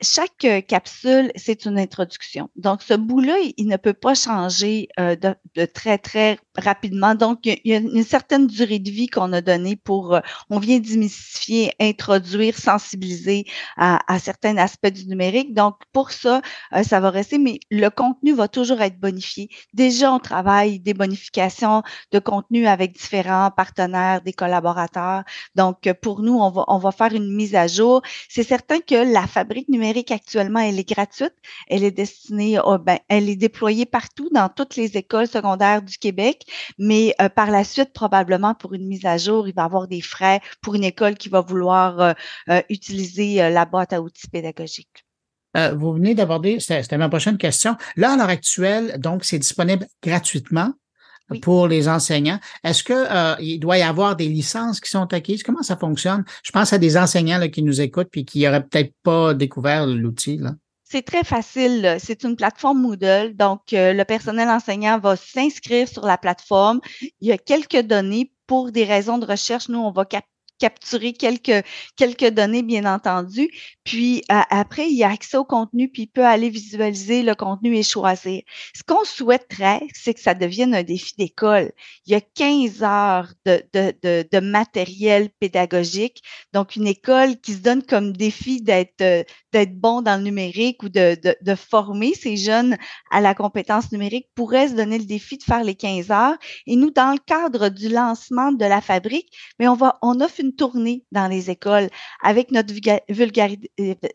Chaque 0.00 0.44
euh, 0.46 0.62
capsule, 0.62 1.30
c'est 1.36 1.66
une 1.66 1.78
introduction. 1.78 2.48
Donc, 2.56 2.80
ce 2.80 2.94
bout-là, 2.94 3.36
il, 3.58 3.66
ne 3.66 3.76
peut 3.76 3.92
pas 3.92 4.14
changer 4.14 4.88
euh, 4.98 5.14
de, 5.14 5.66
très, 5.66 5.98
très 5.98 6.38
rapidement. 6.58 7.14
Donc, 7.14 7.46
il 7.46 7.60
y 7.64 7.74
a 7.74 7.78
une 7.78 8.04
certaine 8.04 8.46
durée 8.46 8.78
de 8.78 8.90
vie 8.90 9.08
qu'on 9.08 9.32
a 9.32 9.40
donnée 9.40 9.76
pour, 9.76 10.14
euh, 10.14 10.20
on 10.50 10.58
vient 10.58 10.78
démystifier, 10.78 11.72
introduire, 11.80 12.56
sensibiliser 12.56 13.44
à, 13.76 14.00
à, 14.12 14.18
certains 14.18 14.56
aspects 14.56 14.92
du 14.92 15.06
numérique. 15.06 15.54
Donc, 15.54 15.76
pour 15.92 16.10
ça, 16.10 16.42
ça 16.82 17.00
va 17.00 17.10
rester, 17.10 17.38
mais 17.38 17.60
le 17.70 17.88
contenu 17.88 18.34
va 18.34 18.48
toujours 18.48 18.80
être 18.80 18.98
bonifié. 18.98 19.48
Déjà, 19.74 20.12
on 20.12 20.18
travaille 20.18 20.80
des 20.80 20.94
bonifications 20.94 21.82
de 22.12 22.18
contenu 22.18 22.66
avec 22.66 22.92
différents 22.92 23.50
partenaires, 23.50 24.20
des 24.22 24.32
collaborateurs. 24.32 25.24
Donc, 25.54 25.90
pour 26.02 26.22
nous, 26.22 26.34
on 26.34 26.50
va, 26.50 26.64
on 26.68 26.78
va 26.78 26.92
faire 26.92 27.12
une 27.14 27.34
mise 27.34 27.54
à 27.54 27.66
jour 27.66 28.02
c'est 28.28 28.42
certain 28.42 28.80
que 28.80 28.94
la 28.94 29.26
fabrique 29.26 29.68
numérique 29.68 30.10
actuellement, 30.10 30.60
elle 30.60 30.78
est 30.78 30.88
gratuite. 30.88 31.34
Elle 31.68 31.84
est 31.84 31.90
destinée, 31.90 32.58
ben, 32.80 32.98
elle 33.08 33.28
est 33.28 33.36
déployée 33.36 33.86
partout 33.86 34.28
dans 34.32 34.48
toutes 34.48 34.76
les 34.76 34.96
écoles 34.96 35.26
secondaires 35.26 35.82
du 35.82 35.98
Québec, 35.98 36.44
mais 36.78 37.14
euh, 37.20 37.28
par 37.28 37.50
la 37.50 37.64
suite, 37.64 37.92
probablement 37.92 38.54
pour 38.54 38.74
une 38.74 38.86
mise 38.86 39.04
à 39.04 39.16
jour, 39.18 39.48
il 39.48 39.54
va 39.54 39.62
y 39.62 39.64
avoir 39.64 39.88
des 39.88 40.00
frais 40.00 40.40
pour 40.62 40.74
une 40.74 40.84
école 40.84 41.16
qui 41.16 41.28
va 41.28 41.40
vouloir 41.40 42.00
euh, 42.00 42.12
euh, 42.50 42.62
utiliser 42.68 43.36
la 43.50 43.64
boîte 43.64 43.92
à 43.92 44.00
outils 44.00 44.28
pédagogique. 44.28 45.04
vous 45.74 45.92
venez 45.92 46.14
d'aborder, 46.14 46.60
c'était 46.60 46.98
ma 46.98 47.08
prochaine 47.08 47.38
question. 47.38 47.76
Là, 47.96 48.12
à 48.12 48.16
l'heure 48.16 48.28
actuelle, 48.28 48.98
donc, 48.98 49.24
c'est 49.24 49.38
disponible 49.38 49.86
gratuitement 50.02 50.72
pour 51.42 51.68
les 51.68 51.88
enseignants. 51.88 52.40
Est-ce 52.64 52.82
que 52.82 52.92
euh, 52.94 53.36
il 53.40 53.58
doit 53.58 53.78
y 53.78 53.82
avoir 53.82 54.16
des 54.16 54.28
licences 54.28 54.80
qui 54.80 54.90
sont 54.90 55.12
acquises? 55.12 55.42
Comment 55.42 55.62
ça 55.62 55.76
fonctionne? 55.76 56.24
Je 56.42 56.50
pense 56.52 56.72
à 56.72 56.78
des 56.78 56.96
enseignants 56.96 57.38
là, 57.38 57.48
qui 57.48 57.62
nous 57.62 57.80
écoutent 57.80 58.08
puis 58.10 58.24
qui 58.24 58.44
n'auraient 58.44 58.64
peut-être 58.64 58.92
pas 59.02 59.34
découvert 59.34 59.86
l'outil. 59.86 60.40
C'est 60.90 61.02
très 61.02 61.22
facile. 61.22 61.98
C'est 62.00 62.24
une 62.24 62.34
plateforme 62.36 62.80
Moodle. 62.80 63.34
Donc, 63.36 63.72
euh, 63.74 63.92
le 63.92 64.04
personnel 64.04 64.48
enseignant 64.48 64.98
va 64.98 65.16
s'inscrire 65.16 65.86
sur 65.86 66.06
la 66.06 66.16
plateforme. 66.16 66.80
Il 67.20 67.28
y 67.28 67.32
a 67.32 67.38
quelques 67.38 67.82
données 67.82 68.32
pour 68.46 68.72
des 68.72 68.84
raisons 68.84 69.18
de 69.18 69.26
recherche. 69.26 69.68
Nous, 69.68 69.78
on 69.78 69.90
va 69.90 70.06
capturer 70.58 71.12
quelques, 71.12 71.64
quelques 71.96 72.30
données, 72.30 72.62
bien 72.62 72.86
entendu. 72.86 73.50
Puis 73.88 74.22
après, 74.28 74.90
il 74.90 75.02
a 75.02 75.08
accès 75.08 75.38
au 75.38 75.46
contenu, 75.46 75.88
puis 75.88 76.02
il 76.02 76.08
peut 76.08 76.26
aller 76.26 76.50
visualiser 76.50 77.22
le 77.22 77.34
contenu 77.34 77.74
et 77.74 77.82
choisir. 77.82 78.42
Ce 78.76 78.82
qu'on 78.82 79.02
souhaiterait, 79.06 79.80
c'est 79.94 80.12
que 80.12 80.20
ça 80.20 80.34
devienne 80.34 80.74
un 80.74 80.82
défi 80.82 81.14
d'école. 81.16 81.72
Il 82.04 82.12
y 82.12 82.14
a 82.14 82.20
15 82.20 82.82
heures 82.82 83.32
de, 83.46 83.62
de, 83.72 83.94
de, 84.02 84.28
de, 84.30 84.40
matériel 84.40 85.30
pédagogique. 85.40 86.22
Donc, 86.52 86.76
une 86.76 86.86
école 86.86 87.40
qui 87.40 87.54
se 87.54 87.60
donne 87.60 87.82
comme 87.82 88.12
défi 88.12 88.60
d'être 88.60 89.24
d'être 89.52 89.74
bon 89.80 90.02
dans 90.02 90.16
le 90.18 90.24
numérique 90.24 90.82
ou 90.82 90.90
de, 90.90 91.16
de, 91.40 91.54
former 91.54 92.12
ces 92.12 92.36
jeunes 92.36 92.76
à 93.10 93.22
la 93.22 93.34
compétence 93.34 93.90
numérique 93.92 94.28
pourrait 94.34 94.68
se 94.68 94.74
donner 94.74 94.98
le 94.98 95.06
défi 95.06 95.38
de 95.38 95.42
faire 95.42 95.64
les 95.64 95.74
15 95.74 96.10
heures. 96.10 96.36
Et 96.66 96.76
nous, 96.76 96.90
dans 96.90 97.12
le 97.12 97.18
cadre 97.18 97.70
du 97.70 97.88
lancement 97.88 98.52
de 98.52 98.64
la 98.66 98.82
fabrique, 98.82 99.32
mais 99.58 99.66
on 99.66 99.74
va, 99.74 99.98
on 100.02 100.20
offre 100.20 100.40
une 100.40 100.54
tournée 100.54 101.04
dans 101.12 101.28
les 101.28 101.50
écoles 101.50 101.88
avec 102.22 102.50
notre 102.50 102.74
euh, 102.74 102.98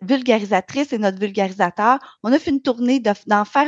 vulgarisatrice 0.02 0.94
et 0.94 0.98
notre 0.98 1.20
vulgarisateur. 1.20 2.00
On 2.24 2.32
a 2.32 2.40
fait 2.40 2.52
une 2.52 2.62
tournée 2.62 3.00
d'en 3.00 3.46
faire 3.46 3.68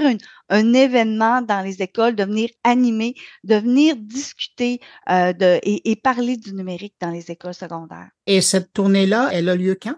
un 0.49 0.73
événement 0.73 1.41
dans 1.41 1.61
les 1.61 1.81
écoles, 1.81 2.15
de 2.15 2.23
venir 2.23 2.49
animer, 2.63 3.15
de 3.43 3.55
venir 3.55 3.95
discuter 3.97 4.79
euh, 5.09 5.33
et, 5.63 5.91
et 5.91 5.95
parler 5.95 6.37
du 6.37 6.53
numérique 6.53 6.95
dans 7.01 7.11
les 7.11 7.31
écoles 7.31 7.53
secondaires. 7.53 8.09
Et 8.27 8.41
cette 8.41 8.73
tournée-là, 8.73 9.29
elle 9.31 9.49
a 9.49 9.55
lieu 9.55 9.77
quand? 9.81 9.95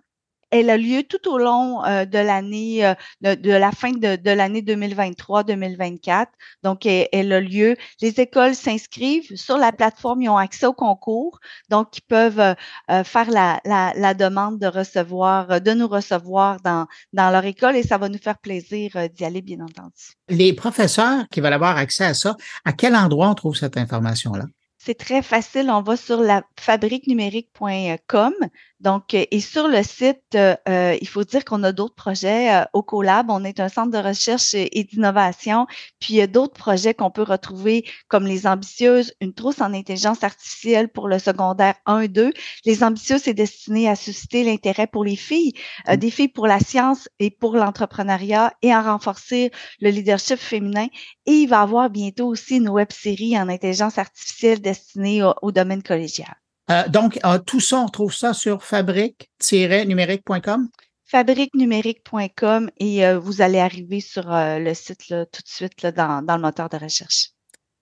Elle 0.51 0.69
a 0.69 0.77
lieu 0.77 1.03
tout 1.03 1.29
au 1.29 1.37
long 1.37 1.83
euh, 1.85 2.05
de 2.05 2.17
l'année, 2.17 2.85
euh, 2.85 2.95
de, 3.21 3.51
la 3.51 3.71
fin 3.71 3.91
de, 3.91 4.29
l'année 4.29 4.61
2023-2024. 4.61 6.27
Donc, 6.63 6.85
elle, 6.85 7.33
a 7.33 7.39
lieu. 7.39 7.75
Les 8.01 8.19
écoles 8.19 8.55
s'inscrivent 8.55 9.35
sur 9.35 9.57
la 9.57 9.71
plateforme, 9.71 10.21
ils 10.21 10.29
ont 10.29 10.37
accès 10.37 10.65
au 10.65 10.73
concours, 10.73 11.39
donc 11.69 11.97
ils 11.97 12.01
peuvent 12.01 12.39
euh, 12.39 13.03
faire 13.03 13.29
la, 13.29 13.59
la, 13.65 14.13
demande 14.13 14.59
de 14.59 14.67
recevoir, 14.67 15.61
de 15.61 15.71
nous 15.71 15.87
recevoir 15.87 16.59
dans, 16.61 16.87
dans 17.13 17.29
leur 17.29 17.45
école 17.45 17.75
et 17.75 17.83
ça 17.83 17.97
va 17.97 18.09
nous 18.09 18.17
faire 18.17 18.37
plaisir 18.37 18.91
d'y 19.13 19.25
aller, 19.25 19.41
bien 19.41 19.59
entendu. 19.59 20.13
Les 20.29 20.53
professeurs 20.53 21.25
qui 21.29 21.41
veulent 21.41 21.53
avoir 21.53 21.77
accès 21.77 22.05
à 22.05 22.13
ça, 22.13 22.35
à 22.65 22.73
quel 22.73 22.95
endroit 22.95 23.29
on 23.29 23.35
trouve 23.35 23.55
cette 23.55 23.77
information-là? 23.77 24.45
C'est 24.87 24.97
très 24.97 25.21
facile. 25.21 25.69
On 25.69 25.81
va 25.81 25.97
sur 25.97 26.21
la 26.21 26.43
fabriquenumérique.com, 26.57 28.33
Donc, 28.79 29.15
euh, 29.15 29.25
et 29.31 29.39
sur 29.39 29.67
le 29.67 29.81
site, 29.81 30.35
euh, 30.35 30.55
euh, 30.69 30.95
il 31.01 31.07
faut 31.07 31.23
dire 31.23 31.43
qu'on 31.45 31.63
a 31.63 31.71
d'autres 31.71 31.95
projets 31.95 32.63
au 32.73 32.83
CoLab. 32.83 33.29
On 33.29 33.43
est 33.43 33.59
un 33.59 33.69
centre 33.69 33.91
de 33.91 33.97
recherche 33.97 34.53
et 34.53 34.83
d'innovation. 34.83 35.65
Puis, 35.99 36.13
il 36.13 36.17
y 36.17 36.21
a 36.21 36.27
d'autres 36.27 36.53
projets 36.53 36.93
qu'on 36.93 37.09
peut 37.09 37.23
retrouver 37.23 37.85
comme 38.07 38.27
les 38.27 38.45
ambitieuses, 38.45 39.13
une 39.19 39.33
trousse 39.33 39.61
en 39.61 39.73
intelligence 39.73 40.23
artificielle 40.23 40.89
pour 40.89 41.07
le 41.07 41.17
secondaire 41.17 41.75
1 41.87 42.01
et 42.01 42.07
2. 42.07 42.31
Les 42.65 42.83
ambitieuses, 42.83 43.21
c'est 43.23 43.33
destiné 43.33 43.89
à 43.89 43.95
susciter 43.95 44.43
l'intérêt 44.43 44.87
pour 44.87 45.03
les 45.03 45.15
filles, 45.15 45.53
mmh. 45.87 45.95
des 45.95 46.11
filles 46.11 46.27
pour 46.27 46.45
la 46.47 46.59
science 46.59 47.09
et 47.19 47.31
pour 47.31 47.55
l'entrepreneuriat 47.55 48.53
et 48.61 48.71
à 48.71 48.81
renforcer 48.81 49.51
le 49.81 49.89
leadership 49.89 50.37
féminin. 50.37 50.87
Et 51.25 51.33
il 51.33 51.47
va 51.47 51.57
y 51.57 51.63
avoir 51.63 51.89
bientôt 51.89 52.27
aussi 52.27 52.57
une 52.57 52.69
web 52.69 52.91
série 52.91 53.37
en 53.39 53.49
intelligence 53.49 53.97
artificielle 53.97 54.61
destinée 54.61 55.23
au 55.41 55.51
domaine 55.51 55.81
collégial. 55.81 56.35
Euh, 56.69 56.87
donc, 56.89 57.17
euh, 57.25 57.39
tout 57.39 57.59
ça, 57.59 57.79
on 57.79 57.87
trouve 57.87 58.13
ça 58.13 58.33
sur 58.33 58.63
fabrique-numérique.com? 58.63 60.69
fabrique-numérique.com 61.09 62.69
et 62.79 63.05
euh, 63.05 63.17
vous 63.17 63.41
allez 63.41 63.59
arriver 63.59 64.01
sur 64.01 64.25
le 64.27 64.73
site 64.73 65.05
tout 65.07 65.13
de 65.13 65.47
suite 65.47 65.85
dans, 65.95 66.21
le 66.27 66.41
moteur 66.41 66.67
de 66.67 66.75
recherche. 66.75 67.29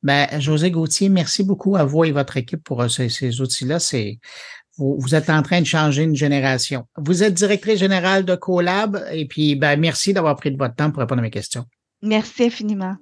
Ben, 0.04 0.28
José 0.40 0.70
Gauthier, 0.70 1.10
merci 1.10 1.44
beaucoup 1.44 1.76
à 1.76 1.86
vous 1.86 2.04
et 2.04 2.12
votre 2.12 2.38
équipe 2.38 2.64
pour 2.64 2.88
ces, 2.88 3.42
outils-là. 3.42 3.80
C'est 3.80 4.20
vous, 4.78 4.96
vous, 5.00 5.16
êtes 5.16 5.32
en 5.32 5.42
train 5.42 5.60
de 5.60 5.66
changer 5.66 6.04
une 6.04 6.16
génération. 6.16 6.86
Vous 6.98 7.24
êtes 7.24 7.34
directrice 7.34 7.80
générale 7.80 8.26
de 8.26 8.36
CoLab 8.36 9.04
et 9.12 9.26
puis 9.26 9.56
ben, 9.56 9.80
merci 9.80 10.14
d'avoir 10.14 10.36
pris 10.36 10.52
de 10.52 10.58
votre 10.58 10.76
temps 10.76 10.92
pour 10.92 11.00
répondre 11.00 11.22
à 11.22 11.24
mes 11.24 11.32
questions. 11.32 11.66
Merci 12.04 12.44
infiniment. 12.44 12.96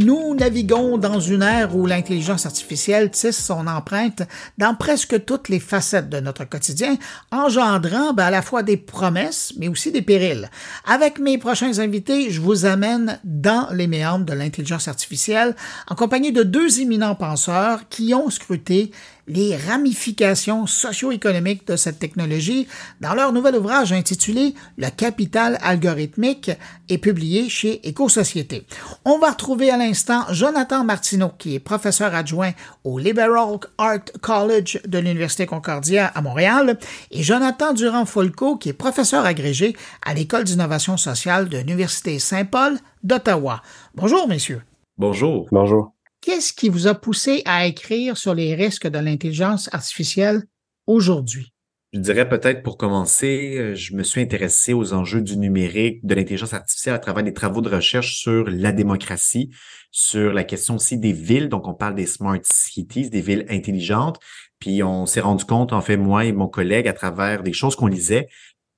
Nous 0.00 0.36
naviguons 0.36 0.96
dans 0.96 1.18
une 1.18 1.42
ère 1.42 1.74
où 1.74 1.84
l'intelligence 1.84 2.46
artificielle 2.46 3.10
tisse 3.10 3.44
son 3.44 3.66
empreinte 3.66 4.22
dans 4.56 4.76
presque 4.76 5.24
toutes 5.24 5.48
les 5.48 5.58
facettes 5.58 6.08
de 6.08 6.20
notre 6.20 6.44
quotidien, 6.44 6.96
engendrant 7.32 8.12
ben, 8.12 8.26
à 8.26 8.30
la 8.30 8.40
fois 8.40 8.62
des 8.62 8.76
promesses, 8.76 9.54
mais 9.58 9.66
aussi 9.66 9.90
des 9.90 10.02
périls. 10.02 10.50
Avec 10.86 11.18
mes 11.18 11.36
prochains 11.36 11.80
invités, 11.80 12.30
je 12.30 12.40
vous 12.40 12.64
amène 12.64 13.18
dans 13.24 13.66
les 13.72 13.88
méandres 13.88 14.24
de 14.24 14.34
l'intelligence 14.34 14.86
artificielle 14.86 15.56
en 15.88 15.96
compagnie 15.96 16.30
de 16.30 16.44
deux 16.44 16.80
éminents 16.80 17.16
penseurs 17.16 17.80
qui 17.88 18.14
ont 18.14 18.30
scruté 18.30 18.92
les 19.28 19.56
ramifications 19.56 20.66
socio-économiques 20.66 21.66
de 21.66 21.76
cette 21.76 21.98
technologie 21.98 22.66
dans 23.00 23.14
leur 23.14 23.32
nouvel 23.32 23.56
ouvrage 23.56 23.92
intitulé 23.92 24.54
Le 24.76 24.88
capital 24.90 25.58
algorithmique 25.62 26.50
et 26.88 26.98
publié 26.98 27.48
chez 27.48 27.86
Éco-Société. 27.86 28.64
On 29.04 29.18
va 29.18 29.30
retrouver 29.30 29.70
à 29.70 29.76
l'instant 29.76 30.24
Jonathan 30.30 30.82
Martineau, 30.84 31.30
qui 31.38 31.54
est 31.54 31.60
professeur 31.60 32.14
adjoint 32.14 32.52
au 32.84 32.98
Liberal 32.98 33.58
Art 33.76 33.98
College 34.20 34.80
de 34.86 34.98
l'Université 34.98 35.46
Concordia 35.46 36.06
à 36.06 36.22
Montréal, 36.22 36.78
et 37.10 37.22
Jonathan 37.22 37.72
Durand-Folco, 37.72 38.56
qui 38.56 38.70
est 38.70 38.72
professeur 38.72 39.24
agrégé 39.24 39.76
à 40.04 40.14
l'École 40.14 40.44
d'innovation 40.44 40.96
sociale 40.96 41.48
de 41.48 41.58
l'Université 41.58 42.18
Saint-Paul 42.18 42.78
d'Ottawa. 43.02 43.62
Bonjour, 43.94 44.26
messieurs. 44.26 44.62
Bonjour. 44.96 45.46
Bonjour. 45.52 45.92
Qu'est-ce 46.28 46.52
qui 46.52 46.68
vous 46.68 46.86
a 46.86 46.94
poussé 46.94 47.40
à 47.46 47.64
écrire 47.64 48.18
sur 48.18 48.34
les 48.34 48.54
risques 48.54 48.86
de 48.86 48.98
l'intelligence 48.98 49.70
artificielle 49.72 50.42
aujourd'hui? 50.86 51.54
Je 51.94 52.00
dirais 52.00 52.28
peut-être 52.28 52.62
pour 52.62 52.76
commencer, 52.76 53.56
euh, 53.56 53.74
je 53.74 53.94
me 53.94 54.02
suis 54.02 54.20
intéressé 54.20 54.74
aux 54.74 54.92
enjeux 54.92 55.22
du 55.22 55.38
numérique, 55.38 56.04
de 56.04 56.14
l'intelligence 56.14 56.52
artificielle 56.52 56.94
à 56.94 56.98
travers 56.98 57.24
des 57.24 57.32
travaux 57.32 57.62
de 57.62 57.70
recherche 57.70 58.16
sur 58.16 58.44
la 58.46 58.72
démocratie, 58.72 59.48
sur 59.90 60.34
la 60.34 60.44
question 60.44 60.74
aussi 60.74 60.98
des 60.98 61.14
villes. 61.14 61.48
Donc, 61.48 61.66
on 61.66 61.72
parle 61.72 61.94
des 61.94 62.04
smart 62.04 62.38
cities, 62.42 63.08
des 63.08 63.22
villes 63.22 63.46
intelligentes. 63.48 64.20
Puis, 64.58 64.82
on 64.82 65.06
s'est 65.06 65.22
rendu 65.22 65.46
compte, 65.46 65.72
en 65.72 65.80
fait, 65.80 65.96
moi 65.96 66.26
et 66.26 66.32
mon 66.32 66.46
collègue, 66.46 66.88
à 66.88 66.92
travers 66.92 67.42
des 67.42 67.54
choses 67.54 67.74
qu'on 67.74 67.86
lisait, 67.86 68.28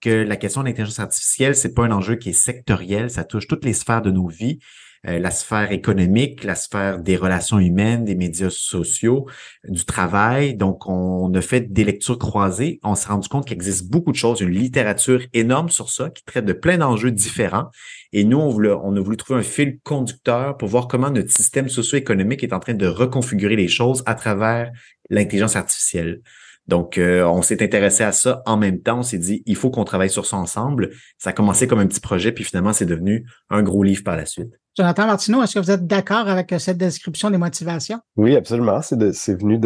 que 0.00 0.22
la 0.22 0.36
question 0.36 0.60
de 0.60 0.68
l'intelligence 0.68 1.00
artificielle, 1.00 1.56
c'est 1.56 1.74
pas 1.74 1.82
un 1.82 1.90
enjeu 1.90 2.14
qui 2.14 2.28
est 2.28 2.32
sectoriel, 2.32 3.10
ça 3.10 3.24
touche 3.24 3.48
toutes 3.48 3.64
les 3.64 3.72
sphères 3.72 4.02
de 4.02 4.12
nos 4.12 4.28
vies. 4.28 4.60
Euh, 5.06 5.18
la 5.18 5.30
sphère 5.30 5.72
économique, 5.72 6.44
la 6.44 6.54
sphère 6.54 6.98
des 6.98 7.16
relations 7.16 7.58
humaines, 7.58 8.04
des 8.04 8.14
médias 8.14 8.50
sociaux, 8.50 9.26
du 9.66 9.84
travail. 9.86 10.54
Donc, 10.54 10.86
on 10.88 11.32
a 11.32 11.40
fait 11.40 11.72
des 11.72 11.84
lectures 11.84 12.18
croisées. 12.18 12.80
On 12.82 12.94
s'est 12.94 13.08
rendu 13.08 13.28
compte 13.28 13.46
qu'il 13.46 13.56
existe 13.56 13.90
beaucoup 13.90 14.12
de 14.12 14.16
choses, 14.16 14.42
une 14.42 14.50
littérature 14.50 15.22
énorme 15.32 15.70
sur 15.70 15.88
ça 15.88 16.10
qui 16.10 16.22
traite 16.24 16.44
de 16.44 16.52
plein 16.52 16.76
d'enjeux 16.76 17.10
différents. 17.10 17.70
Et 18.12 18.24
nous, 18.24 18.38
on, 18.38 18.96
a 18.96 19.00
voulu 19.00 19.16
trouver 19.16 19.40
un 19.40 19.44
fil 19.44 19.78
conducteur 19.82 20.58
pour 20.58 20.68
voir 20.68 20.86
comment 20.86 21.10
notre 21.10 21.30
système 21.30 21.70
socio-économique 21.70 22.44
est 22.44 22.52
en 22.52 22.60
train 22.60 22.74
de 22.74 22.86
reconfigurer 22.86 23.56
les 23.56 23.68
choses 23.68 24.02
à 24.04 24.14
travers 24.14 24.70
l'intelligence 25.08 25.56
artificielle. 25.56 26.20
Donc, 26.66 26.98
euh, 26.98 27.24
on 27.24 27.40
s'est 27.40 27.62
intéressé 27.62 28.04
à 28.04 28.12
ça 28.12 28.42
en 28.44 28.58
même 28.58 28.82
temps. 28.82 28.98
On 28.98 29.02
s'est 29.02 29.18
dit, 29.18 29.42
il 29.46 29.56
faut 29.56 29.70
qu'on 29.70 29.84
travaille 29.84 30.10
sur 30.10 30.26
ça 30.26 30.36
ensemble. 30.36 30.90
Ça 31.16 31.30
a 31.30 31.32
commencé 31.32 31.66
comme 31.66 31.78
un 31.78 31.86
petit 31.86 32.00
projet, 32.00 32.32
puis 32.32 32.44
finalement, 32.44 32.74
c'est 32.74 32.84
devenu 32.84 33.26
un 33.48 33.62
gros 33.62 33.82
livre 33.82 34.04
par 34.04 34.16
la 34.16 34.26
suite. 34.26 34.59
Jonathan 34.76 35.06
Martineau, 35.06 35.42
est-ce 35.42 35.54
que 35.54 35.58
vous 35.58 35.70
êtes 35.70 35.86
d'accord 35.86 36.28
avec 36.28 36.54
cette 36.58 36.78
description 36.78 37.30
des 37.30 37.38
motivations? 37.38 37.98
Oui, 38.16 38.36
absolument. 38.36 38.80
C'est 38.82 39.34
venu 39.34 39.58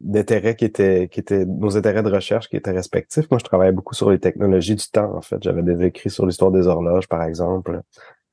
d'intérêts 0.00 0.56
qui 0.56 0.64
étaient, 0.64 1.08
qui 1.08 1.20
étaient 1.20 1.44
nos 1.44 1.76
intérêts 1.76 2.02
de 2.02 2.10
recherche 2.10 2.48
qui 2.48 2.56
étaient 2.56 2.70
respectifs. 2.70 3.30
Moi, 3.30 3.38
je 3.38 3.44
travaillais 3.44 3.72
beaucoup 3.72 3.94
sur 3.94 4.10
les 4.10 4.18
technologies 4.18 4.76
du 4.76 4.84
temps, 4.90 5.14
en 5.14 5.20
fait. 5.20 5.42
J'avais 5.42 5.62
déjà 5.62 5.84
écrit 5.84 6.08
sur 6.08 6.24
l'histoire 6.24 6.50
des 6.50 6.66
horloges, 6.66 7.06
par 7.06 7.22
exemple. 7.22 7.82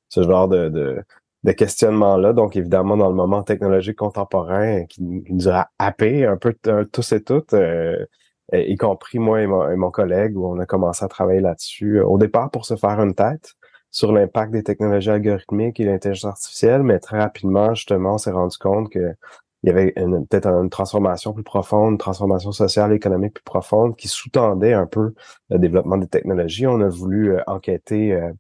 Ce 0.07 0.23
genre 0.23 0.47
de, 0.47 0.69
de, 0.69 1.03
de 1.43 1.51
questionnement-là. 1.51 2.31
Donc, 2.31 2.55
évidemment, 2.55 2.95
dans 2.95 3.09
le 3.09 3.15
moment 3.15 3.43
technologique 3.43 3.97
contemporain 3.97 4.85
qui, 4.85 5.01
nous 5.01 5.49
a 5.49 5.67
happé 5.77 6.25
un 6.25 6.37
peu 6.37 6.55
tous 6.91 7.11
et 7.11 7.21
toutes, 7.21 7.53
euh, 7.53 8.05
y 8.53 8.77
compris 8.77 9.19
moi 9.19 9.41
et 9.41 9.47
mon, 9.47 9.69
et 9.69 9.75
mon, 9.75 9.91
collègue, 9.91 10.37
où 10.37 10.47
on 10.47 10.59
a 10.59 10.65
commencé 10.65 11.03
à 11.03 11.09
travailler 11.09 11.41
là-dessus. 11.41 11.99
Au 11.99 12.17
départ, 12.17 12.49
pour 12.49 12.65
se 12.65 12.77
faire 12.77 13.01
une 13.01 13.13
tête 13.13 13.55
sur 13.91 14.11
l'impact 14.13 14.51
des 14.51 14.63
technologies 14.63 15.09
algorithmiques 15.09 15.79
et 15.79 15.85
l'intelligence 15.85 16.25
artificielle, 16.25 16.83
mais 16.83 16.99
très 16.99 17.19
rapidement, 17.19 17.73
justement, 17.75 18.15
on 18.15 18.17
s'est 18.17 18.31
rendu 18.31 18.57
compte 18.57 18.89
que 18.89 19.15
il 19.63 19.67
y 19.67 19.69
avait 19.69 19.91
peut-être 19.91 20.47
une 20.47 20.69
transformation 20.69 21.33
plus 21.33 21.43
profonde, 21.43 21.91
une 21.91 21.97
transformation 21.97 22.51
sociale 22.51 22.93
et 22.93 22.95
économique 22.95 23.35
plus 23.35 23.43
profonde 23.43 23.95
qui 23.95 24.07
sous-tendait 24.07 24.73
un 24.73 24.87
peu 24.87 25.13
le 25.49 25.59
développement 25.59 25.97
des 25.97 26.07
technologies. 26.07 26.65
On 26.65 26.81
a 26.81 26.89
voulu 26.89 27.33
euh, 27.33 27.41
enquêter 27.45 28.13
euh, 28.13 28.31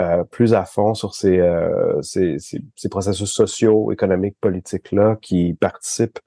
euh, 0.00 0.22
plus 0.24 0.54
à 0.54 0.64
fond 0.64 0.94
sur 0.94 1.14
ces, 1.14 1.40
ces, 2.02 2.36
ces, 2.38 2.88
processus 2.88 3.30
sociaux, 3.32 3.90
économiques, 3.90 4.36
politiques-là 4.40 5.16
qui 5.20 5.54
participent 5.54 6.20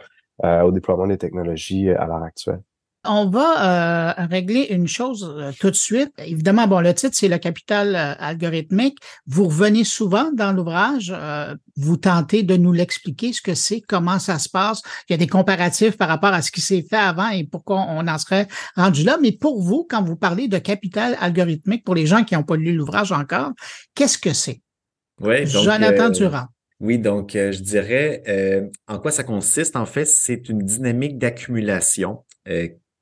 au 0.43 0.71
déploiement 0.71 1.07
des 1.07 1.19
technologies 1.19 1.91
à 1.91 2.07
l'heure 2.07 2.23
actuelle. 2.23 2.61
On 3.03 3.29
va 3.29 4.19
euh, 4.19 4.25
régler 4.29 4.67
une 4.69 4.87
chose 4.87 5.33
euh, 5.35 5.51
tout 5.59 5.71
de 5.71 5.75
suite. 5.75 6.11
Évidemment, 6.19 6.67
bon, 6.67 6.81
le 6.81 6.93
titre, 6.93 7.15
c'est 7.17 7.27
le 7.27 7.39
capital 7.39 7.95
euh, 7.95 8.13
algorithmique. 8.19 8.99
Vous 9.25 9.45
revenez 9.45 9.83
souvent 9.83 10.31
dans 10.31 10.51
l'ouvrage. 10.51 11.11
vous 11.77 11.97
tentez 11.97 12.43
de 12.43 12.55
nous 12.57 12.73
l'expliquer, 12.73 13.33
ce 13.33 13.41
que 13.41 13.55
c'est, 13.55 13.81
comment 13.81 14.19
ça 14.19 14.37
se 14.37 14.49
passe. 14.49 14.83
Il 15.09 15.13
y 15.13 15.15
a 15.15 15.17
des 15.17 15.27
comparatifs 15.27 15.97
par 15.97 16.09
rapport 16.09 16.31
à 16.31 16.43
ce 16.43 16.51
qui 16.51 16.61
s'est 16.61 16.85
fait 16.87 16.95
avant 16.95 17.29
et 17.29 17.43
pourquoi 17.43 17.87
on 17.89 18.07
en 18.07 18.17
serait 18.19 18.47
rendu 18.75 19.03
là. 19.03 19.17
Mais 19.19 19.31
pour 19.31 19.61
vous, 19.61 19.87
quand 19.89 20.03
vous 20.03 20.15
parlez 20.15 20.47
de 20.47 20.59
capital 20.59 21.17
algorithmique, 21.19 21.83
pour 21.83 21.95
les 21.95 22.05
gens 22.05 22.23
qui 22.23 22.35
n'ont 22.35 22.43
pas 22.43 22.55
lu 22.55 22.73
l'ouvrage 22.73 23.11
encore, 23.11 23.51
qu'est-ce 23.95 24.19
que 24.19 24.33
c'est? 24.33 24.61
Oui, 25.19 25.47
Jonathan 25.47 26.09
Durand. 26.09 26.45
Oui, 26.79 26.99
donc 26.99 27.31
je 27.33 27.61
dirais 27.61 28.69
en 28.87 28.99
quoi 28.99 29.11
ça 29.11 29.23
consiste? 29.23 29.75
En 29.75 29.87
fait, 29.87 30.05
c'est 30.05 30.49
une 30.49 30.59
dynamique 30.59 31.17
d'accumulation 31.17 32.23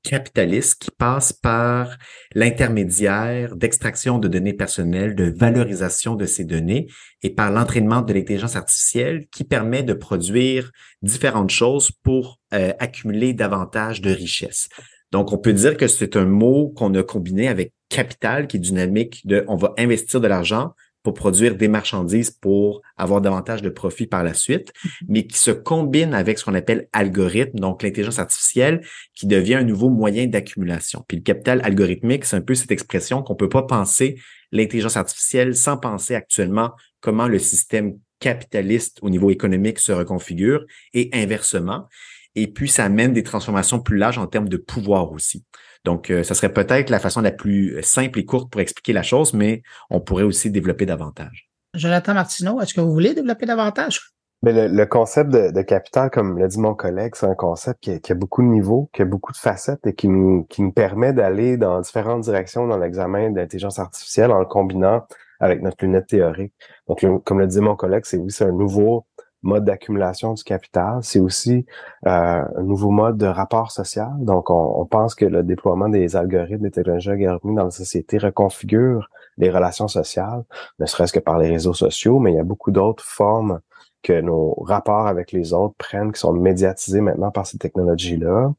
capitaliste 0.03 0.81
qui 0.81 0.91
passe 0.91 1.33
par 1.33 1.97
l'intermédiaire 2.33 3.55
d'extraction 3.55 4.17
de 4.17 4.27
données 4.27 4.53
personnelles, 4.53 5.15
de 5.15 5.25
valorisation 5.35 6.15
de 6.15 6.25
ces 6.25 6.45
données 6.45 6.87
et 7.21 7.29
par 7.29 7.51
l'entraînement 7.51 8.01
de 8.01 8.13
l'intelligence 8.13 8.55
artificielle 8.55 9.27
qui 9.31 9.43
permet 9.43 9.83
de 9.83 9.93
produire 9.93 10.71
différentes 11.01 11.49
choses 11.49 11.91
pour 12.03 12.39
euh, 12.53 12.73
accumuler 12.79 13.33
davantage 13.33 14.01
de 14.01 14.11
richesses. 14.11 14.69
Donc, 15.11 15.33
on 15.33 15.37
peut 15.37 15.53
dire 15.53 15.75
que 15.75 15.87
c'est 15.87 16.15
un 16.15 16.25
mot 16.25 16.69
qu'on 16.69 16.93
a 16.93 17.03
combiné 17.03 17.47
avec 17.47 17.73
capital, 17.89 18.47
qui 18.47 18.57
est 18.57 18.59
dynamique 18.59 19.25
de 19.25 19.43
on 19.47 19.55
va 19.55 19.73
investir 19.77 20.21
de 20.21 20.27
l'argent 20.27 20.73
pour 21.03 21.13
produire 21.13 21.55
des 21.55 21.67
marchandises 21.67 22.31
pour 22.31 22.81
avoir 22.97 23.21
davantage 23.21 23.61
de 23.61 23.69
profit 23.69 24.07
par 24.07 24.23
la 24.23 24.33
suite, 24.33 24.71
mm-hmm. 24.73 25.05
mais 25.07 25.27
qui 25.27 25.37
se 25.37 25.51
combine 25.51 26.13
avec 26.13 26.37
ce 26.37 26.45
qu'on 26.45 26.55
appelle 26.55 26.87
algorithme, 26.93 27.59
donc 27.59 27.83
l'intelligence 27.83 28.19
artificielle, 28.19 28.81
qui 29.13 29.27
devient 29.27 29.55
un 29.55 29.63
nouveau 29.63 29.89
moyen 29.89 30.27
d'accumulation. 30.27 31.05
Puis 31.07 31.17
le 31.17 31.23
capital 31.23 31.61
algorithmique, 31.63 32.25
c'est 32.25 32.35
un 32.35 32.41
peu 32.41 32.55
cette 32.55 32.71
expression 32.71 33.23
qu'on 33.23 33.35
peut 33.35 33.49
pas 33.49 33.63
penser 33.63 34.19
l'intelligence 34.51 34.97
artificielle 34.97 35.55
sans 35.55 35.77
penser 35.77 36.15
actuellement 36.15 36.71
comment 37.01 37.27
le 37.27 37.39
système 37.39 37.97
capitaliste 38.19 38.99
au 39.01 39.09
niveau 39.09 39.29
économique 39.29 39.79
se 39.79 39.91
reconfigure 39.91 40.65
et 40.93 41.09
inversement. 41.13 41.87
et 42.35 42.47
puis 42.47 42.69
ça 42.69 42.85
amène 42.85 43.13
des 43.13 43.23
transformations 43.23 43.79
plus 43.79 43.97
larges 43.97 44.17
en 44.17 44.27
termes 44.27 44.49
de 44.49 44.57
pouvoir 44.57 45.11
aussi. 45.11 45.45
Donc, 45.85 46.11
ça 46.23 46.33
serait 46.33 46.51
peut-être 46.51 46.89
la 46.89 46.99
façon 46.99 47.21
la 47.21 47.31
plus 47.31 47.81
simple 47.81 48.19
et 48.19 48.25
courte 48.25 48.51
pour 48.51 48.61
expliquer 48.61 48.93
la 48.93 49.03
chose, 49.03 49.33
mais 49.33 49.63
on 49.89 50.01
pourrait 50.01 50.23
aussi 50.23 50.51
développer 50.51 50.85
davantage. 50.85 51.49
Jonathan 51.73 52.13
Martineau, 52.13 52.61
est-ce 52.61 52.73
que 52.73 52.81
vous 52.81 52.91
voulez 52.91 53.13
développer 53.13 53.45
davantage? 53.45 54.13
Mais 54.41 54.69
le, 54.69 54.85
concept 54.85 55.31
de, 55.31 55.61
capital, 55.61 56.09
comme 56.09 56.37
l'a 56.37 56.47
dit 56.47 56.59
mon 56.59 56.73
collègue, 56.73 57.13
c'est 57.15 57.25
un 57.25 57.35
concept 57.35 57.81
qui 57.81 58.11
a, 58.11 58.15
beaucoup 58.15 58.41
de 58.41 58.47
niveaux, 58.47 58.89
qui 58.93 59.01
a 59.01 59.05
beaucoup 59.05 59.33
de 59.33 59.37
facettes 59.37 59.85
et 59.85 59.93
qui 59.93 60.07
nous, 60.07 60.45
qui 60.45 60.61
nous 60.61 60.71
permet 60.71 61.11
d'aller 61.11 61.57
dans 61.57 61.81
différentes 61.81 62.21
directions 62.21 62.65
dans 62.65 62.77
l'examen 62.77 63.31
d'intelligence 63.31 63.79
artificielle 63.79 64.31
en 64.31 64.39
le 64.39 64.45
combinant 64.45 65.05
avec 65.41 65.61
notre 65.61 65.83
lunette 65.83 66.07
théorique. 66.07 66.53
Donc, 66.87 67.05
comme 67.25 67.39
le 67.39 67.47
dit 67.47 67.59
mon 67.59 67.75
collègue, 67.75 68.03
c'est 68.05 68.17
oui, 68.17 68.31
c'est 68.31 68.45
un 68.45 68.53
nouveau 68.53 69.05
mode 69.41 69.65
d'accumulation 69.65 70.33
du 70.33 70.43
capital. 70.43 70.99
C'est 71.01 71.19
aussi 71.19 71.65
euh, 72.07 72.09
un 72.09 72.63
nouveau 72.63 72.91
mode 72.91 73.17
de 73.17 73.25
rapport 73.25 73.71
social. 73.71 74.11
Donc, 74.19 74.49
on, 74.49 74.85
pense 74.85 75.15
que 75.15 75.25
le 75.25 75.43
déploiement 75.43 75.89
des 75.89 76.15
algorithmes, 76.15 76.63
des 76.63 76.71
technologies 76.71 77.09
algorithmiques 77.09 77.55
dans 77.57 77.65
la 77.65 77.71
société 77.71 78.17
reconfigure 78.17 79.09
les 79.37 79.49
relations 79.49 79.87
sociales, 79.87 80.43
ne 80.79 80.85
serait-ce 80.85 81.13
que 81.13 81.19
par 81.19 81.37
les 81.37 81.49
réseaux 81.49 81.73
sociaux, 81.73 82.19
mais 82.19 82.33
il 82.33 82.35
y 82.35 82.39
a 82.39 82.43
beaucoup 82.43 82.71
d'autres 82.71 83.05
formes 83.05 83.59
que 84.03 84.19
nos 84.21 84.53
rapports 84.61 85.07
avec 85.07 85.31
les 85.31 85.53
autres 85.53 85.75
prennent, 85.77 86.11
qui 86.11 86.19
sont 86.19 86.33
médiatisés 86.33 87.01
maintenant 87.01 87.31
par 87.31 87.45
ces 87.45 87.57
technologies-là. 87.57 88.53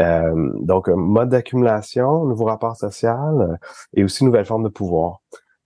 Euh, 0.00 0.50
donc, 0.60 0.88
mode 0.88 1.28
d'accumulation, 1.28 2.24
nouveau 2.24 2.46
rapport 2.46 2.76
social 2.76 3.34
euh, 3.40 3.56
et 3.94 4.02
aussi 4.02 4.24
nouvelle 4.24 4.44
forme 4.44 4.64
de 4.64 4.68
pouvoir. 4.68 5.20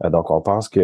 Euh, 0.04 0.10
donc, 0.10 0.30
on 0.30 0.40
pense 0.40 0.68
que 0.68 0.80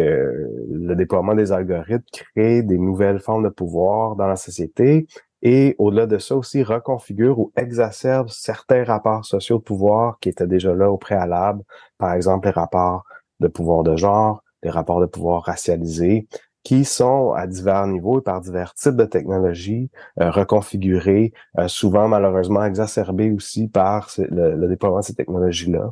le 0.69 0.95
déploiement 0.95 1.35
des 1.35 1.51
algorithmes 1.51 2.03
crée 2.11 2.63
des 2.63 2.77
nouvelles 2.77 3.19
formes 3.19 3.43
de 3.43 3.49
pouvoir 3.49 4.15
dans 4.15 4.27
la 4.27 4.35
société 4.35 5.07
et 5.41 5.75
au-delà 5.77 6.07
de 6.07 6.17
ça 6.17 6.35
aussi 6.35 6.63
reconfigure 6.63 7.39
ou 7.39 7.51
exacerbe 7.55 8.29
certains 8.29 8.83
rapports 8.83 9.25
sociaux 9.25 9.59
de 9.59 9.63
pouvoir 9.63 10.17
qui 10.19 10.29
étaient 10.29 10.47
déjà 10.47 10.73
là 10.73 10.89
au 10.89 10.97
préalable, 10.97 11.61
par 11.97 12.13
exemple 12.13 12.47
les 12.47 12.51
rapports 12.51 13.03
de 13.39 13.47
pouvoir 13.47 13.83
de 13.83 13.95
genre, 13.95 14.43
les 14.63 14.69
rapports 14.69 15.01
de 15.01 15.05
pouvoir 15.05 15.43
racialisés, 15.43 16.27
qui 16.63 16.83
sont 16.83 17.31
à 17.33 17.45
divers 17.45 17.85
niveaux 17.85 18.19
et 18.19 18.23
par 18.23 18.41
divers 18.41 18.73
types 18.73 18.95
de 18.95 19.05
technologies 19.05 19.91
euh, 20.19 20.31
reconfigurées, 20.31 21.31
euh, 21.59 21.67
souvent 21.67 22.07
malheureusement 22.07 22.65
exacerbées 22.65 23.31
aussi 23.31 23.67
par 23.67 24.09
le, 24.17 24.67
déploiement 24.67 24.99
de 24.99 25.03
ces 25.03 25.13
technologies-là. 25.13 25.91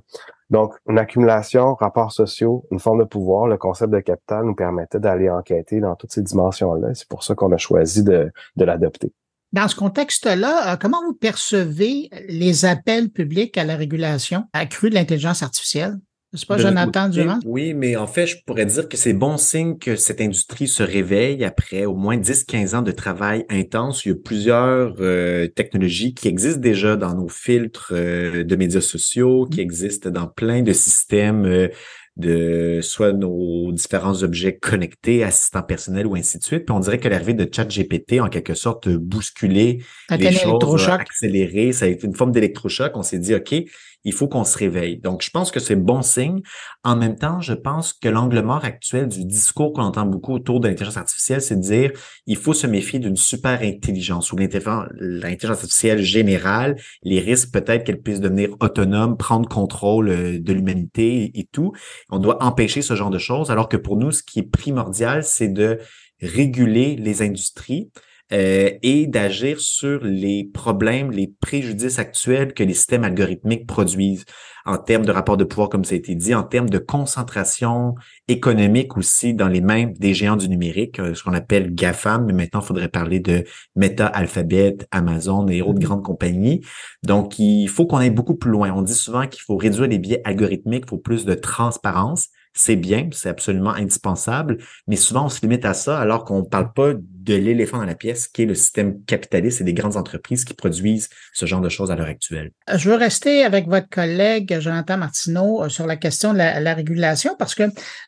Donc, 0.54 0.76
une 0.88 1.00
accumulation, 1.00 1.74
rapports 1.74 2.12
sociaux, 2.12 2.64
une 2.70 2.80
forme 2.80 3.00
de 3.00 3.06
pouvoir, 3.06 3.48
le 3.48 3.58
concept 3.58 3.92
de 3.92 4.00
capital 4.00 4.46
nous 4.46 4.54
permettait 4.54 5.00
d'aller 5.00 5.28
enquêter 5.28 5.80
dans 5.80 5.96
toutes 5.96 6.12
ces 6.12 6.22
dimensions-là. 6.22 6.94
C'est 6.94 7.08
pour 7.08 7.24
ça 7.24 7.34
qu'on 7.34 7.52
a 7.54 7.58
choisi 7.58 8.04
de, 8.04 8.32
l'adopter. 8.56 9.12
Dans 9.52 9.68
ce 9.68 9.76
contexte-là, 9.76 10.74
euh, 10.74 10.78
comment 10.80 11.04
vous 11.04 11.16
percevez 11.16 12.12
les 12.30 12.66
appels 12.66 13.10
publics 13.10 13.58
à 13.58 13.64
la 13.64 13.76
régulation 13.76 14.46
accrue 14.54 14.92
de 14.92 14.96
l'intelligence 14.96 15.42
artificielle? 15.42 15.98
C'est 16.36 16.48
pas 16.48 16.58
Jonathan 16.58 17.10
Durand? 17.10 17.40
Oui, 17.46 17.74
mais 17.74 17.96
en 17.96 18.08
fait, 18.08 18.26
je 18.26 18.38
pourrais 18.46 18.66
dire 18.66 18.90
que 18.90 18.98
c'est 18.98 19.14
bon 19.14 19.38
signe 19.38 19.78
que 19.78 19.96
cette 19.96 20.20
industrie 20.20 20.68
se 20.68 20.82
réveille 20.82 21.44
après 21.44 21.86
au 21.86 21.96
moins 21.96 22.18
10-15 22.18 22.76
ans 22.76 22.82
de 22.82 22.92
travail 22.92 23.46
intense. 23.50 24.06
Il 24.06 24.10
y 24.10 24.12
a 24.12 24.16
plusieurs 24.16 24.96
euh, 25.00 25.48
technologies 25.48 26.14
qui 26.14 26.28
existent 26.28 26.60
déjà 26.60 26.96
dans 26.96 27.14
nos 27.14 27.30
filtres 27.30 27.92
euh, 27.94 28.44
de 28.44 28.56
médias 28.56 28.82
sociaux, 28.82 29.46
qui 29.46 29.60
mmh. 29.60 29.64
existent 29.64 30.10
dans 30.10 30.28
plein 30.28 30.64
de 30.64 30.74
systèmes 30.74 31.46
euh, 31.46 31.68
de 32.16 32.80
soit 32.82 33.14
nos 33.14 33.72
différents 33.72 34.22
objets 34.22 34.56
connectés, 34.56 35.24
assistants 35.24 35.64
personnels 35.64 36.06
ou 36.06 36.16
ainsi 36.16 36.38
de 36.38 36.44
suite. 36.44 36.66
Puis 36.66 36.76
on 36.76 36.80
dirait 36.80 37.00
que 37.00 37.08
l'arrivée 37.08 37.34
de 37.34 37.50
ChatGPT, 37.52 38.22
en 38.22 38.30
quelque 38.30 38.54
sorte, 38.54 38.88
bousculé 38.90 39.84
les 40.12 40.32
choses, 40.32 40.90
accéléré. 40.90 41.72
Ça 41.72 41.86
a 41.86 41.88
été 41.88 42.06
une 42.06 42.16
forme 42.16 42.32
d'électrochoc. 42.32 42.92
On 42.96 43.04
s'est 43.04 43.18
dit, 43.18 43.34
OK, 43.34 43.56
il 44.04 44.14
faut 44.14 44.28
qu'on 44.28 44.44
se 44.44 44.58
réveille. 44.58 44.98
Donc, 45.00 45.24
je 45.24 45.30
pense 45.30 45.52
que 45.52 45.60
c'est 45.60 45.76
bon 45.76 46.02
signe. 46.02 46.42
En 46.84 46.96
même 46.96 47.16
temps, 47.16 47.40
je 47.42 47.54
pense 47.54 47.94
que 47.94 48.10
l'angle 48.10 48.42
mort 48.42 48.66
actuel 48.66 49.08
du 49.08 49.26
discours 49.26 49.74
qu'on 49.74 49.84
entend 49.84 50.06
beaucoup 50.06 50.34
autour 50.34 50.60
de 50.60 50.68
l'intelligence 50.68 50.98
artificielle, 50.98 51.42
c'est 51.42 51.56
de 51.56 51.62
dire 51.62 51.92
il 52.28 52.38
faut 52.38 52.54
se 52.54 52.68
méfier 52.68 53.00
d'une 53.00 53.16
super 53.16 53.62
intelligence 53.62 54.32
ou 54.32 54.38
l'intelligence 54.38 55.58
artificielle 55.58 56.02
générale, 56.02 56.76
les 57.04 57.20
risques 57.20 57.52
peut-être 57.52 57.84
qu'elle 57.86 58.02
puisse 58.02 58.20
devenir 58.20 58.50
autonome, 58.60 59.18
prendre 59.18 59.48
contrôle 59.48 60.10
euh, 60.10 60.40
de 60.40 60.54
l'humanité 60.54 61.32
et 61.36 61.48
tout. 61.52 61.72
On 62.10 62.20
doit 62.20 62.44
empêcher 62.44 62.82
ce 62.82 62.96
genre 62.96 63.10
de 63.10 63.18
choses, 63.18 63.52
alors 63.52 63.70
que 63.70 63.78
pour 63.78 63.98
nous, 63.98 64.12
ce 64.12 64.24
qui 64.24 64.40
est 64.40 64.50
primordial, 64.50 65.24
c'est 65.24 65.48
de 65.48 65.80
réguler 66.22 66.96
les 66.96 67.22
industries 67.22 67.90
euh, 68.32 68.70
et 68.82 69.06
d'agir 69.06 69.60
sur 69.60 70.04
les 70.04 70.46
problèmes, 70.46 71.12
les 71.12 71.34
préjudices 71.42 72.00
actuels 72.00 72.54
que 72.54 72.64
les 72.64 72.74
systèmes 72.74 73.04
algorithmiques 73.04 73.68
produisent 73.68 74.26
en 74.66 74.78
termes 74.78 75.06
de 75.06 75.12
rapport 75.12 75.36
de 75.36 75.44
pouvoir, 75.44 75.70
comme 75.70 75.84
ça 75.84 75.94
a 75.94 75.98
été 75.98 76.16
dit, 76.16 76.34
en 76.34 76.44
termes 76.44 76.70
de 76.70 76.78
concentration 76.78 77.96
économique 78.28 78.96
aussi 78.96 79.34
dans 79.34 79.50
les 79.50 79.60
mains 79.60 79.92
des 80.00 80.14
géants 80.14 80.38
du 80.38 80.48
numérique, 80.48 81.00
euh, 81.00 81.14
ce 81.14 81.24
qu'on 81.24 81.34
appelle 81.34 81.76
GAFAM, 81.76 82.26
mais 82.26 82.34
maintenant 82.34 82.62
il 82.62 82.66
faudrait 82.66 82.88
parler 82.88 83.20
de 83.20 83.44
Meta, 83.76 84.08
Alphabet, 84.08 84.78
Amazon 84.92 85.48
et 85.48 85.62
autres 85.62 85.80
mm-hmm. 85.80 85.84
grandes 85.84 86.04
compagnies. 86.04 86.62
Donc, 87.04 87.40
il 87.40 87.68
faut 87.68 87.86
qu'on 87.86 87.98
aille 87.98 88.10
beaucoup 88.10 88.36
plus 88.36 88.52
loin. 88.52 88.72
On 88.72 88.82
dit 88.82 88.94
souvent 88.94 89.28
qu'il 89.28 89.42
faut 89.42 89.58
réduire 89.58 89.88
les 89.88 90.00
biais 90.00 90.22
algorithmiques, 90.24 90.86
il 90.88 90.90
faut 90.90 90.98
plus 90.98 91.26
de 91.26 91.34
transparence 91.34 92.30
c'est 92.54 92.76
bien, 92.76 93.10
c'est 93.12 93.30
absolument 93.30 93.74
indispensable, 93.74 94.58
mais 94.88 94.96
souvent 94.96 95.26
on 95.26 95.30
se 95.30 95.42
limite 95.42 95.66
à 95.66 95.74
ça 95.74 96.00
alors 96.00 96.24
qu'on 96.24 96.40
ne 96.40 96.46
parle 96.46 96.72
pas 96.72 96.94
de 96.94 97.34
l'éléphant 97.34 97.78
dans 97.78 97.86
la 97.86 97.96
pièce, 97.96 98.28
qui 98.28 98.44
est 98.44 98.46
le 98.46 98.54
système 98.54 99.04
capitaliste 99.06 99.62
et 99.62 99.64
des 99.64 99.74
grandes 99.74 99.98
entreprises 99.98 100.46
qui 100.46 100.54
produisent 100.54 101.10
ce 101.34 101.46
genre 101.46 101.62
de 101.62 101.70
choses 101.70 101.90
à 101.90 101.96
l'heure 101.96 102.08
actuelle. 102.08 102.52
Je 102.74 102.90
veux 102.90 102.96
rester 102.96 103.44
avec 103.44 103.68
votre 103.68 103.90
collègue 103.90 104.60
Jonathan 104.60 104.98
Martineau 104.98 105.64
euh, 105.64 105.70
sur 105.70 105.88
la 105.88 105.96
question 105.96 106.34
de 106.34 106.38
la, 106.38 106.74
régulation 106.74 107.36
parce 107.38 107.56
que 107.56 107.64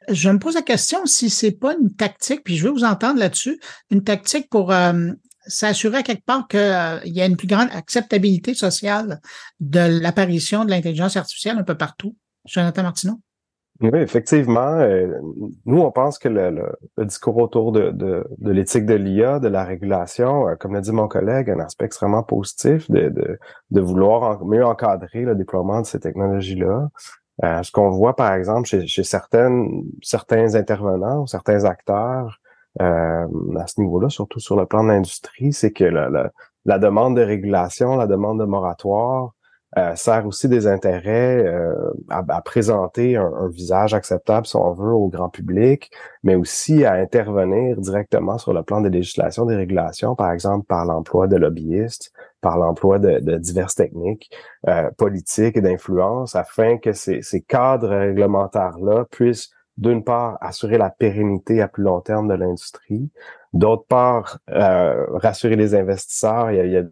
je 0.09 0.29
me 0.29 0.39
pose 0.39 0.55
la 0.55 0.61
question 0.61 1.05
si 1.05 1.29
c'est 1.29 1.51
pas 1.51 1.75
une 1.79 1.95
tactique, 1.95 2.43
puis 2.43 2.57
je 2.57 2.65
veux 2.65 2.71
vous 2.71 2.83
entendre 2.83 3.19
là-dessus, 3.19 3.59
une 3.89 4.03
tactique 4.03 4.49
pour 4.49 4.71
euh, 4.71 5.11
s'assurer 5.47 6.03
quelque 6.03 6.25
part 6.25 6.47
qu'il 6.47 6.59
euh, 6.59 6.99
y 7.05 7.21
a 7.21 7.25
une 7.25 7.37
plus 7.37 7.47
grande 7.47 7.69
acceptabilité 7.71 8.53
sociale 8.53 9.19
de 9.59 10.01
l'apparition 10.01 10.65
de 10.65 10.71
l'intelligence 10.71 11.15
artificielle 11.15 11.57
un 11.57 11.63
peu 11.63 11.75
partout. 11.75 12.15
Jonathan 12.45 12.83
Martineau? 12.83 13.21
Oui, 13.81 13.99
effectivement. 13.99 14.79
Euh, 14.79 15.19
nous, 15.65 15.81
on 15.81 15.91
pense 15.91 16.17
que 16.17 16.29
le, 16.29 16.49
le, 16.97 17.05
discours 17.05 17.35
autour 17.37 17.73
de, 17.73 18.25
l'éthique 18.39 18.85
de 18.85 18.93
l'IA, 18.93 19.39
de 19.39 19.49
la 19.49 19.65
régulation, 19.65 20.47
euh, 20.47 20.55
comme 20.55 20.73
l'a 20.73 20.81
dit 20.81 20.93
mon 20.93 21.09
collègue, 21.09 21.49
un 21.49 21.59
aspect 21.59 21.85
extrêmement 21.85 22.23
positif 22.23 22.89
de, 22.89 23.09
de, 23.09 23.37
de 23.71 23.81
vouloir 23.81 24.45
mieux 24.45 24.65
encadrer 24.65 25.23
le 25.23 25.35
déploiement 25.35 25.81
de 25.81 25.85
ces 25.85 25.99
technologies-là. 25.99 26.87
Euh, 27.43 27.63
ce 27.63 27.71
qu'on 27.71 27.89
voit, 27.89 28.15
par 28.15 28.33
exemple, 28.33 28.65
chez, 28.65 28.87
chez 28.87 29.03
certaines, 29.03 29.83
certains 30.01 30.55
intervenants 30.55 31.25
certains 31.25 31.65
acteurs 31.65 32.39
à 32.79 33.67
ce 33.67 33.79
niveau-là, 33.79 34.09
surtout 34.09 34.41
sur 34.41 34.57
le 34.57 34.65
plan 34.65 34.83
de 34.83 34.89
l'industrie, 34.89 35.53
c'est 35.53 35.71
que 35.71 35.85
la, 35.85 36.09
la 36.65 36.79
demande 36.79 37.15
de 37.15 37.21
régulation, 37.21 37.95
la 37.95 38.07
demande 38.07 38.39
de 38.39 38.45
moratoire, 38.45 39.34
euh, 39.77 39.93
sert 39.95 40.25
aussi 40.25 40.47
des 40.47 40.67
intérêts 40.67 41.43
euh, 41.45 41.73
à, 42.09 42.41
présenter 42.41 43.17
un, 43.17 43.49
visage 43.49 43.93
acceptable, 43.93 44.47
si 44.47 44.55
on 44.55 44.71
veut, 44.71 44.93
au 44.93 45.09
grand 45.09 45.27
public, 45.27 45.91
mais 46.23 46.35
aussi 46.35 46.85
à 46.85 46.93
intervenir 46.93 47.75
directement 47.77 48.37
sur 48.37 48.53
le 48.53 48.63
plan 48.63 48.79
des 48.79 48.89
législations, 48.89 49.45
des 49.45 49.57
régulations, 49.57 50.15
par 50.15 50.31
exemple 50.31 50.65
par 50.65 50.85
l'emploi 50.85 51.27
de 51.27 51.35
lobbyistes, 51.35 52.13
par 52.39 52.57
l'emploi 52.57 52.99
de, 52.99 53.37
diverses 53.37 53.75
techniques 53.75 54.31
euh, 54.69 54.89
politiques 54.97 55.57
et 55.57 55.61
d'influence, 55.61 56.37
afin 56.37 56.77
que 56.77 56.93
ces, 56.93 57.21
ces 57.21 57.41
cadres 57.41 57.89
réglementaires-là 57.89 59.05
puissent 59.11 59.51
d'une 59.77 60.05
part, 60.05 60.37
assurer 60.39 60.77
la 60.77 60.89
pérennité 60.89 61.61
à 61.61 61.67
plus 61.67 61.83
long 61.83 61.99
terme 61.99 62.29
de 62.29 62.33
l'industrie, 62.33 63.11
d'autre 63.51 63.85
part, 63.89 64.39
rassurer 64.47 65.57
les 65.57 65.75
investisseurs. 65.75 66.49
Il 66.51 66.55
y 66.55 66.59
a, 66.61 66.65
il 66.65 66.71
y 66.71 66.77
a, 66.77 66.83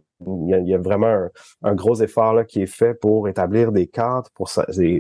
vraiment 0.78 1.30
un, 1.62 1.76
gros 1.76 1.96
effort 2.02 2.46
qui 2.46 2.62
est 2.62 2.68
fait 2.68 2.94
pour 2.94 3.28
établir 3.28 3.72
des 3.72 3.88
cadres 3.88 4.30
pour, 4.34 4.50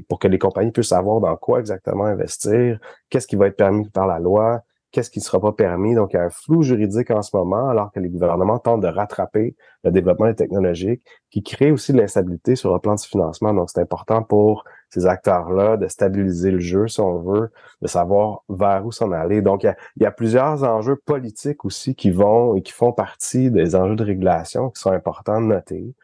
pour 0.07 0.19
que 0.19 0.28
les 0.28 0.39
compagnies 0.39 0.71
puissent 0.71 0.89
savoir 0.89 1.19
dans 1.19 1.36
quoi 1.36 1.59
exactement 1.59 2.05
investir, 2.05 2.80
qu'est-ce 3.09 3.28
qui 3.28 3.36
va 3.36 3.47
être 3.47 3.57
permis 3.57 3.89
par 3.89 4.07
la 4.07 4.19
loi, 4.19 4.61
qu'est-ce 4.93 5.09
qui 5.09 5.19
ne 5.19 5.24
sera 5.24 5.41
pas 5.41 5.51
permis. 5.51 5.95
Donc, 5.95 6.13
il 6.13 6.17
y 6.17 6.19
a 6.19 6.24
un 6.24 6.30
flou 6.30 6.61
juridique 6.61 7.11
en 7.11 7.21
ce 7.21 7.36
moment, 7.36 7.67
alors 7.67 7.91
que 7.91 7.99
les 7.99 8.09
gouvernements 8.09 8.59
tentent 8.59 8.82
de 8.82 8.88
rattraper 8.88 9.55
le 9.84 9.91
développement 9.91 10.28
des 10.28 10.36
technologies, 10.36 11.01
qui 11.32 11.43
crée 11.43 11.71
aussi 11.71 11.91
de 11.91 11.97
l'instabilité 11.97 12.55
sur 12.55 12.71
le 12.71 12.80
plan 12.80 12.95
du 12.95 13.05
financement. 13.05 13.53
Donc, 13.53 13.69
c'est 13.69 13.82
important 13.82 14.24
pour 14.24 14.63
ces 14.93 15.07
acteurs-là 15.07 15.77
de 15.77 15.87
stabiliser 15.87 16.51
le 16.51 16.59
jeu, 16.59 16.87
si 16.87 16.99
on 17.01 17.19
veut, 17.19 17.49
de 17.81 17.87
savoir 17.87 18.43
vers 18.47 18.85
où 18.85 18.91
s'en 18.91 19.11
aller. 19.11 19.41
Donc, 19.41 19.63
il 19.63 19.73
y, 20.03 20.05
a, 20.05 20.11
plusieurs 20.11 20.63
enjeux 20.63 20.95
politiques 20.95 21.65
aussi 21.65 21.95
qui 21.95 22.11
vont 22.11 22.55
et 22.55 22.61
qui 22.61 22.71
font 22.71 22.91
partie 22.91 23.49
des 23.49 23.75
enjeux 23.75 23.95
de 23.95 24.03
régulation 24.03 24.70
qui 24.70 24.79
sont 24.79 24.91
importants 24.91 25.41
de 25.41 25.47
noter. 25.47 25.95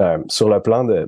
Euh, 0.00 0.18
sur 0.28 0.48
le 0.48 0.60
plan 0.60 0.84
de, 0.84 1.06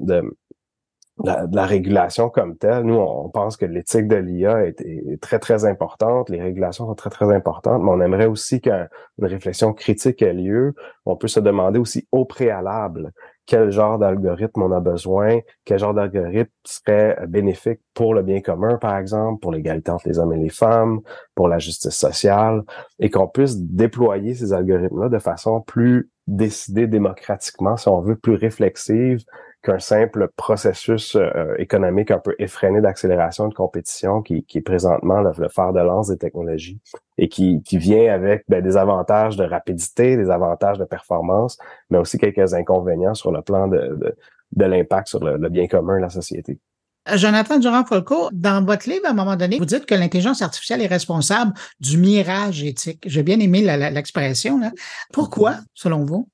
la, 1.25 1.47
de 1.47 1.57
la 1.57 1.67
régulation 1.67 2.29
comme 2.31 2.57
telle. 2.57 2.85
Nous, 2.85 2.95
on 2.95 3.29
pense 3.29 3.57
que 3.57 3.67
l'éthique 3.67 4.09
de 4.09 4.17
l'IA 4.17 4.67
est, 4.67 5.21
très, 5.21 5.39
très 5.39 5.65
importante. 5.65 6.29
Les 6.31 6.41
régulations 6.41 6.87
sont 6.87 6.95
très, 6.95 7.11
très 7.11 7.33
importantes, 7.35 7.83
mais 7.83 7.91
on 7.91 8.01
aimerait 8.01 8.27
aussi 8.27 8.61
qu'une 8.61 8.89
réflexion 9.21 9.73
critique 9.73 10.23
ait 10.23 10.33
lieu. 10.33 10.75
On 11.07 11.17
peut 11.17 11.29
se 11.29 11.41
demander 11.41 11.79
aussi 11.79 12.07
au 12.13 12.25
préalable 12.25 13.13
quel 13.47 13.71
genre 13.71 13.99
d'algorithme 13.99 14.63
on 14.63 14.73
a 14.73 14.81
besoin, 14.81 15.41
quel 15.65 15.79
genre 15.79 15.95
d'algorithme 15.95 16.51
serait 16.65 17.19
bénéfique 17.29 17.81
pour 17.95 18.15
le 18.15 18.23
bien 18.23 18.41
commun, 18.41 18.77
par 18.79 18.97
exemple, 18.97 19.41
pour 19.41 19.53
l'égalité 19.53 19.91
entre 19.91 20.09
les 20.09 20.19
hommes 20.19 20.33
et 20.33 20.39
les 20.39 20.49
femmes, 20.49 21.01
pour 21.35 21.49
la 21.49 21.59
justice 21.59 21.95
sociale, 21.95 22.63
et 22.99 23.11
qu'on 23.11 23.29
puisse 23.29 23.59
déployer 23.59 24.35
ces 24.35 24.53
algorithmes-là 24.53 25.09
de 25.09 25.19
façon 25.19 25.61
plus 25.61 26.11
décidée 26.27 26.87
démocratiquement, 26.87 27.77
si 27.77 27.89
on 27.89 28.01
veut, 28.01 28.17
plus 28.17 28.35
réflexive, 28.35 29.25
qu'un 29.63 29.79
simple 29.79 30.29
processus 30.37 31.15
euh, 31.15 31.55
économique 31.59 32.11
un 32.11 32.19
peu 32.19 32.35
effréné 32.39 32.81
d'accélération 32.81 33.49
de 33.49 33.55
compétition 33.55 34.21
qui, 34.21 34.45
qui 34.45 34.59
est 34.59 34.63
présentement 34.63 35.21
le, 35.21 35.31
le, 35.39 35.49
fer 35.49 35.73
de 35.73 35.81
lance 35.81 36.09
des 36.09 36.19
technologies 36.19 36.81
et 37.17 37.29
qui, 37.29 37.63
qui 37.63 37.79
vient 37.79 38.13
avec 38.13 38.45
ben, 38.49 38.63
des 38.63 38.77
avantages 38.77 39.37
de 39.37 39.45
rapidité, 39.45 40.17
des 40.17 40.31
avantages 40.31 40.79
de 40.79 40.85
performance, 40.85 41.59
mais 41.91 41.99
aussi 41.99 42.19
quelques 42.19 42.55
inconvénients 42.55 43.15
sur 43.15 43.31
le 43.31 43.41
plan 43.43 43.69
de, 43.69 43.79
de, 43.79 44.17
de 44.53 44.65
l'impact 44.65 45.09
sur 45.09 45.23
le, 45.23 45.37
le, 45.37 45.49
bien 45.49 45.69
commun 45.69 45.97
de 45.97 46.03
la 46.03 46.11
société. 46.11 46.59
Euh, 47.09 47.17
Jonathan 47.17 47.59
Durand-Folco, 47.59 48.31
dans 48.33 48.65
votre 48.65 48.89
livre, 48.89 49.07
à 49.07 49.11
un 49.11 49.15
moment 49.15 49.37
donné, 49.37 49.59
vous 49.59 49.65
dites 49.65 49.87
que 49.87 49.95
l'intelligence 49.95 50.43
artificielle 50.43 50.83
est 50.83 50.87
responsable 50.89 51.53
du 51.81 51.99
mirage 51.99 52.65
éthique. 52.65 53.03
J'ai 53.07 53.23
bien 53.23 53.39
aimé 53.39 53.61
l'expression. 53.61 54.61
Pourquoi, 55.13 55.57
selon 55.75 56.05
vous? 56.05 56.29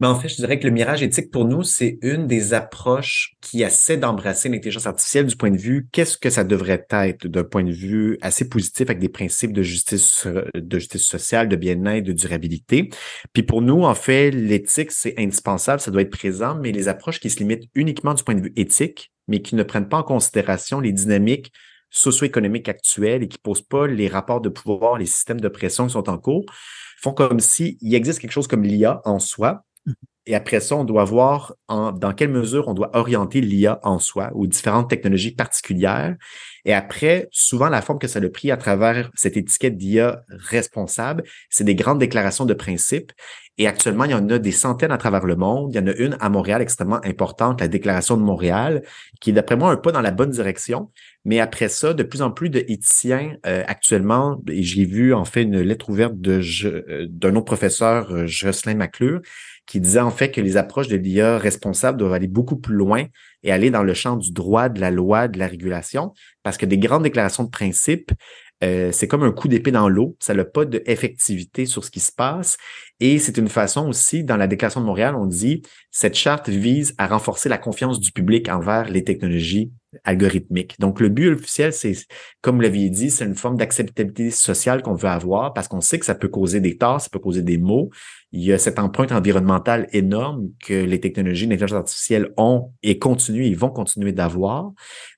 Mais 0.00 0.06
en 0.06 0.18
fait, 0.18 0.28
je 0.28 0.36
dirais 0.36 0.58
que 0.58 0.66
le 0.66 0.72
mirage 0.72 1.02
éthique 1.02 1.30
pour 1.30 1.44
nous, 1.44 1.62
c'est 1.62 1.98
une 2.00 2.26
des 2.26 2.54
approches 2.54 3.34
qui 3.42 3.62
essaie 3.62 3.98
d'embrasser 3.98 4.48
l'intelligence 4.48 4.86
artificielle 4.86 5.26
du 5.26 5.36
point 5.36 5.50
de 5.50 5.58
vue 5.58 5.88
qu'est-ce 5.92 6.16
que 6.16 6.30
ça 6.30 6.42
devrait 6.42 6.86
être 6.90 7.26
d'un 7.26 7.44
point 7.44 7.64
de 7.64 7.72
vue 7.72 8.16
assez 8.22 8.48
positif 8.48 8.88
avec 8.88 8.98
des 8.98 9.10
principes 9.10 9.52
de 9.52 9.62
justice, 9.62 10.26
de 10.54 10.78
justice 10.78 11.06
sociale, 11.06 11.48
de 11.48 11.56
bien-être, 11.56 12.04
de 12.04 12.12
durabilité. 12.12 12.88
Puis 13.34 13.42
pour 13.42 13.60
nous, 13.60 13.84
en 13.84 13.94
fait, 13.94 14.30
l'éthique, 14.30 14.90
c'est 14.90 15.14
indispensable, 15.18 15.80
ça 15.80 15.90
doit 15.90 16.02
être 16.02 16.10
présent, 16.10 16.54
mais 16.54 16.72
les 16.72 16.88
approches 16.88 17.20
qui 17.20 17.28
se 17.28 17.38
limitent 17.38 17.68
uniquement 17.74 18.14
du 18.14 18.24
point 18.24 18.34
de 18.34 18.40
vue 18.40 18.52
éthique, 18.56 19.12
mais 19.28 19.42
qui 19.42 19.54
ne 19.54 19.62
prennent 19.62 19.88
pas 19.88 19.98
en 19.98 20.02
considération 20.02 20.80
les 20.80 20.92
dynamiques 20.92 21.52
socio-économiques 21.90 22.68
actuelles 22.68 23.22
et 23.24 23.28
qui 23.28 23.38
posent 23.38 23.66
pas 23.66 23.86
les 23.86 24.08
rapports 24.08 24.40
de 24.40 24.48
pouvoir, 24.48 24.96
les 24.96 25.06
systèmes 25.06 25.40
de 25.40 25.48
pression 25.48 25.86
qui 25.86 25.92
sont 25.92 26.08
en 26.08 26.18
cours, 26.18 26.46
font 27.02 27.12
comme 27.12 27.40
s'il 27.40 27.76
existe 27.94 28.20
quelque 28.20 28.30
chose 28.30 28.46
comme 28.46 28.62
l'IA 28.62 29.00
en 29.04 29.18
soi, 29.18 29.64
et 30.26 30.34
après 30.34 30.60
ça, 30.60 30.76
on 30.76 30.84
doit 30.84 31.04
voir 31.04 31.54
en, 31.68 31.92
dans 31.92 32.12
quelle 32.12 32.30
mesure 32.30 32.68
on 32.68 32.74
doit 32.74 32.90
orienter 32.94 33.40
l'IA 33.40 33.80
en 33.82 33.98
soi 33.98 34.30
ou 34.34 34.46
différentes 34.46 34.90
technologies 34.90 35.34
particulières. 35.34 36.16
Et 36.64 36.74
après, 36.74 37.28
souvent, 37.32 37.68
la 37.68 37.80
forme 37.80 37.98
que 37.98 38.06
ça 38.06 38.18
a 38.18 38.28
pris 38.28 38.50
à 38.50 38.56
travers 38.56 39.10
cette 39.14 39.36
étiquette 39.36 39.78
d'IA 39.78 40.22
responsable, 40.28 41.24
c'est 41.48 41.64
des 41.64 41.74
grandes 41.74 41.98
déclarations 41.98 42.44
de 42.44 42.54
principe. 42.54 43.12
Et 43.56 43.66
actuellement, 43.66 44.04
il 44.04 44.12
y 44.12 44.14
en 44.14 44.28
a 44.30 44.38
des 44.38 44.52
centaines 44.52 44.92
à 44.92 44.98
travers 44.98 45.26
le 45.26 45.36
monde. 45.36 45.72
Il 45.74 45.76
y 45.76 45.80
en 45.80 45.86
a 45.86 45.94
une 45.94 46.16
à 46.20 46.28
Montréal 46.30 46.62
extrêmement 46.62 47.04
importante, 47.04 47.60
la 47.60 47.68
Déclaration 47.68 48.16
de 48.16 48.22
Montréal, 48.22 48.82
qui 49.20 49.30
est 49.30 49.32
d'après 49.34 49.56
moi 49.56 49.70
un 49.70 49.76
pas 49.76 49.92
dans 49.92 50.00
la 50.00 50.12
bonne 50.12 50.30
direction. 50.30 50.90
Mais 51.26 51.40
après 51.40 51.68
ça, 51.68 51.92
de 51.92 52.02
plus 52.02 52.22
en 52.22 52.30
plus 52.30 52.48
de 52.48 52.60
éthiciens 52.68 53.36
euh, 53.46 53.62
actuellement, 53.66 54.40
et 54.48 54.62
j'ai 54.62 54.86
vu 54.86 55.12
en 55.12 55.26
fait 55.26 55.42
une 55.42 55.60
lettre 55.60 55.90
ouverte 55.90 56.18
de 56.18 56.40
euh, 56.64 57.06
d'un 57.10 57.36
autre 57.36 57.44
professeur, 57.44 58.10
euh, 58.10 58.26
Jocelyn 58.26 58.76
Maclure, 58.76 59.20
qui 59.70 59.80
disait 59.80 60.00
en 60.00 60.10
fait 60.10 60.32
que 60.32 60.40
les 60.40 60.56
approches 60.56 60.88
de 60.88 60.96
l'IA 60.96 61.38
responsable 61.38 61.96
doivent 61.96 62.14
aller 62.14 62.26
beaucoup 62.26 62.56
plus 62.56 62.74
loin 62.74 63.04
et 63.44 63.52
aller 63.52 63.70
dans 63.70 63.84
le 63.84 63.94
champ 63.94 64.16
du 64.16 64.32
droit, 64.32 64.68
de 64.68 64.80
la 64.80 64.90
loi, 64.90 65.28
de 65.28 65.38
la 65.38 65.46
régulation, 65.46 66.12
parce 66.42 66.56
que 66.56 66.66
des 66.66 66.76
grandes 66.76 67.04
déclarations 67.04 67.44
de 67.44 67.50
principe, 67.50 68.10
euh, 68.64 68.90
c'est 68.90 69.06
comme 69.06 69.22
un 69.22 69.30
coup 69.30 69.46
d'épée 69.46 69.70
dans 69.70 69.88
l'eau. 69.88 70.16
Ça 70.18 70.34
n'a 70.34 70.44
pas 70.44 70.64
d'effectivité 70.64 71.66
sur 71.66 71.84
ce 71.84 71.90
qui 71.92 72.00
se 72.00 72.10
passe. 72.10 72.58
Et 72.98 73.20
c'est 73.20 73.38
une 73.38 73.48
façon 73.48 73.88
aussi, 73.88 74.24
dans 74.24 74.36
la 74.36 74.48
Déclaration 74.48 74.80
de 74.80 74.86
Montréal, 74.86 75.14
on 75.14 75.26
dit, 75.26 75.62
cette 75.92 76.16
charte 76.16 76.48
vise 76.48 76.94
à 76.98 77.06
renforcer 77.06 77.48
la 77.48 77.56
confiance 77.56 78.00
du 78.00 78.10
public 78.10 78.48
envers 78.48 78.90
les 78.90 79.04
technologies 79.04 79.70
algorithmiques. 80.04 80.78
Donc, 80.78 81.00
le 81.00 81.08
but 81.08 81.30
officiel, 81.30 81.72
c'est, 81.72 81.94
comme 82.42 82.56
vous 82.56 82.62
l'aviez 82.62 82.90
dit, 82.90 83.10
c'est 83.10 83.24
une 83.24 83.34
forme 83.34 83.56
d'acceptabilité 83.56 84.30
sociale 84.30 84.82
qu'on 84.82 84.94
veut 84.94 85.08
avoir 85.08 85.54
parce 85.54 85.68
qu'on 85.68 85.80
sait 85.80 85.98
que 85.98 86.04
ça 86.04 86.14
peut 86.14 86.28
causer 86.28 86.60
des 86.60 86.76
torts, 86.76 87.00
ça 87.00 87.08
peut 87.10 87.18
causer 87.18 87.42
des 87.42 87.56
maux. 87.56 87.90
Il 88.32 88.42
y 88.42 88.52
a 88.52 88.58
cette 88.58 88.78
empreinte 88.78 89.10
environnementale 89.10 89.88
énorme 89.92 90.50
que 90.64 90.72
les 90.72 91.00
technologies 91.00 91.48
d'intelligence 91.48 91.78
artificielle 91.78 92.32
ont 92.36 92.72
et 92.82 92.98
continuent, 92.98 93.44
ils 93.44 93.56
vont 93.56 93.70
continuer 93.70 94.12
d'avoir. 94.12 94.70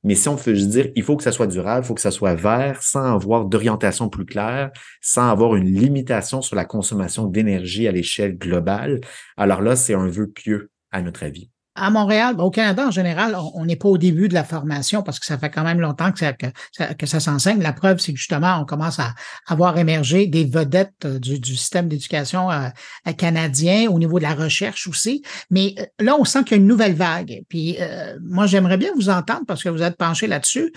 Mais 0.02 0.14
si 0.14 0.28
on 0.28 0.34
veut 0.34 0.55
juste 0.55 0.70
dire, 0.70 0.90
il 0.97 1.02
faut 1.02 1.16
que 1.16 1.22
ça 1.22 1.32
soit 1.32 1.47
durable, 1.47 1.84
il 1.84 1.89
faut 1.89 1.94
que 1.94 2.01
ça 2.01 2.10
soit 2.10 2.34
vert, 2.34 2.82
sans 2.82 3.14
avoir 3.14 3.44
d'orientation 3.44 4.09
plus 4.09 4.24
claire, 4.24 4.70
sans 5.02 5.28
avoir 5.28 5.56
une 5.56 5.72
limitation 5.72 6.40
sur 6.40 6.56
la 6.56 6.64
consommation 6.64 7.26
d'énergie 7.26 7.86
à 7.86 7.93
l'échelle 7.93 8.39
globale, 8.39 9.01
alors 9.36 9.60
là, 9.60 9.76
c'est 9.76 9.94
un 9.94 10.09
vœu 10.09 10.28
pieux 10.28 10.70
à 10.90 11.02
notre 11.02 11.22
avis 11.24 11.52
à 11.74 11.90
Montréal, 11.90 12.36
ben, 12.36 12.44
au 12.44 12.51
Canada 12.51 12.86
en 12.86 12.90
général, 12.90 13.36
on 13.55 13.65
n'est 13.65 13.77
pas 13.77 13.89
au 13.89 13.99
début 13.99 14.28
de 14.28 14.35
la 14.35 14.44
formation 14.44 15.03
parce 15.03 15.19
que 15.19 15.27
ça 15.27 15.39
fait 15.39 15.51
quand 15.51 15.65
même 15.65 15.81
longtemps 15.81 16.12
que 16.12 17.07
ça, 17.07 17.20
s'enseigne. 17.20 17.62
La 17.62 17.73
preuve, 17.73 17.99
c'est 17.99 18.12
que 18.12 18.19
justement, 18.19 18.59
on 18.61 18.65
commence 18.65 18.99
à 18.99 19.15
avoir 19.47 19.78
émergé 19.78 20.27
des 20.27 20.44
vedettes 20.44 21.05
euh, 21.05 21.19
du, 21.19 21.57
système 21.57 21.89
d'éducation 21.89 22.51
euh, 22.51 22.69
canadien 23.16 23.90
au 23.90 23.99
niveau 23.99 24.19
de 24.19 24.24
la 24.24 24.35
recherche 24.35 24.86
aussi. 24.86 25.23
Mais 25.51 25.74
euh, 25.78 25.85
là, 25.99 26.16
on 26.19 26.24
sent 26.24 26.44
qu'il 26.44 26.53
y 26.53 26.55
a 26.55 26.62
une 26.62 26.66
nouvelle 26.66 26.94
vague. 26.94 27.43
Puis 27.49 27.78
moi, 28.23 28.47
j'aimerais 28.47 28.77
bien 28.77 28.90
vous 28.94 29.09
entendre 29.09 29.43
parce 29.47 29.62
que 29.62 29.69
vous 29.69 29.82
êtes 29.82 29.97
penché 29.97 30.27
là-dessus. 30.27 30.73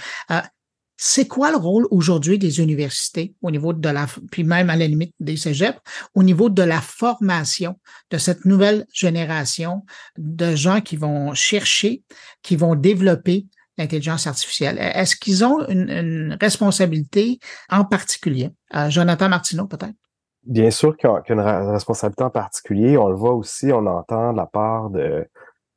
C'est 0.98 1.28
quoi 1.28 1.52
le 1.52 1.58
rôle 1.58 1.88
aujourd'hui 1.92 2.40
des 2.40 2.62
universités 2.62 3.36
au 3.42 3.52
niveau 3.52 3.74
de 3.74 3.90
la, 3.90 4.08
puis 4.32 4.44
même 4.44 4.70
à 4.70 4.76
la 4.76 4.88
limite 4.88 5.14
des 5.20 5.36
cégeps, 5.36 5.78
au 6.14 6.24
niveau 6.24 6.50
de 6.50 6.64
la 6.64 6.80
formation 6.80 7.78
de 8.12 8.18
cette 8.18 8.46
nouvelle 8.46 8.86
génération 8.94 9.84
de 10.18 10.56
gens 10.56 10.80
qui 10.80 10.96
vont 10.96 11.34
chercher, 11.34 12.04
qui 12.42 12.56
vont 12.56 12.76
développer 12.76 13.46
l'intelligence 13.78 14.26
artificielle? 14.28 14.78
Est-ce 14.80 15.16
qu'ils 15.16 15.44
ont 15.44 15.68
une, 15.68 16.38
responsabilité 16.40 17.40
en 17.70 17.84
particulier? 17.84 18.52
Euh, 18.74 18.90
Jonathan 18.90 19.30
Martineau, 19.30 19.66
peut-être? 19.66 19.96
Bien 20.44 20.70
sûr 20.70 20.96
qu'il 20.96 21.10
y 21.10 21.34
responsabilité 21.34 22.24
en 22.24 22.30
particulier. 22.30 22.98
On 22.98 23.10
le 23.10 23.16
voit 23.16 23.34
aussi, 23.34 23.72
on 23.74 23.86
entend 23.88 24.32
de 24.32 24.38
la 24.38 24.46
part 24.46 24.92
de, 24.92 25.28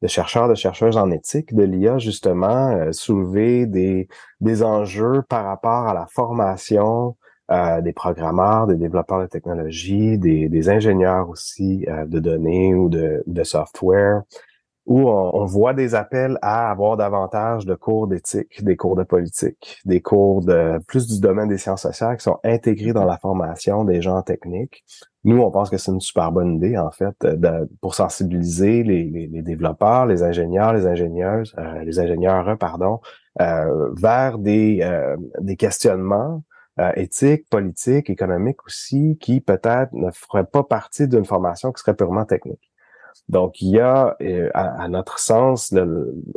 de 0.02 0.08
chercheurs, 0.08 0.48
de 0.48 0.54
chercheuses 0.54 0.96
en 0.96 1.10
éthique 1.10 1.54
de 1.54 1.64
l'IA, 1.64 1.98
justement, 1.98 2.70
euh, 2.70 2.92
soulever 2.92 3.66
des, 3.66 4.08
des 4.40 4.62
enjeux 4.62 5.22
par 5.28 5.44
rapport 5.44 5.88
à 5.88 5.94
la 5.94 6.06
formation 6.06 7.16
euh, 7.50 7.80
des 7.80 7.92
programmeurs, 7.92 8.66
des 8.66 8.76
développeurs 8.76 9.20
de 9.20 9.26
technologie, 9.26 10.18
des, 10.18 10.48
des 10.48 10.68
ingénieurs 10.68 11.28
aussi 11.30 11.86
euh, 11.88 12.04
de 12.04 12.18
données 12.18 12.74
ou 12.74 12.88
de, 12.88 13.22
de 13.26 13.42
software, 13.42 14.22
où 14.84 15.08
on, 15.08 15.44
voit 15.44 15.74
des 15.74 15.94
appels 15.94 16.38
à 16.40 16.70
avoir 16.70 16.96
davantage 16.96 17.66
de 17.66 17.74
cours 17.74 18.06
d'éthique, 18.06 18.64
des 18.64 18.76
cours 18.76 18.96
de 18.96 19.02
politique, 19.02 19.80
des 19.84 20.00
cours 20.00 20.42
de 20.42 20.78
plus 20.88 21.06
du 21.06 21.20
domaine 21.20 21.48
des 21.48 21.58
sciences 21.58 21.82
sociales 21.82 22.16
qui 22.16 22.22
sont 22.22 22.38
intégrés 22.42 22.94
dans 22.94 23.04
la 23.04 23.18
formation 23.18 23.84
des 23.84 24.00
gens 24.00 24.22
techniques. 24.22 24.84
Nous, 25.28 25.42
on 25.42 25.50
pense 25.50 25.68
que 25.68 25.76
c'est 25.76 25.92
une 25.92 26.00
super 26.00 26.32
bonne 26.32 26.54
idée, 26.54 26.78
en 26.78 26.90
fait, 26.90 27.14
de, 27.20 27.68
pour 27.82 27.94
sensibiliser 27.94 28.82
les, 28.82 29.04
les, 29.04 29.26
les, 29.26 29.42
développeurs, 29.42 30.06
les 30.06 30.22
ingénieurs, 30.22 30.72
les 30.72 30.86
ingénieuses, 30.86 31.54
euh, 31.58 31.84
les 31.84 32.00
ingénieurs, 32.00 32.56
pardon, 32.58 33.00
euh, 33.42 33.90
vers 33.92 34.38
des, 34.38 34.78
euh, 34.80 35.18
des 35.40 35.56
questionnements 35.56 36.42
euh, 36.80 36.92
éthiques, 36.96 37.46
politiques, 37.50 38.08
économiques 38.08 38.64
aussi, 38.64 39.18
qui 39.20 39.42
peut-être 39.42 39.92
ne 39.92 40.10
feraient 40.12 40.46
pas 40.46 40.62
partie 40.62 41.06
d'une 41.06 41.26
formation 41.26 41.72
qui 41.72 41.80
serait 41.82 41.94
purement 41.94 42.24
technique. 42.24 42.72
Donc, 43.28 43.60
il 43.60 43.68
y 43.68 43.80
a, 43.80 44.16
euh, 44.22 44.48
à, 44.54 44.88
notre 44.88 45.18
sens, 45.18 45.74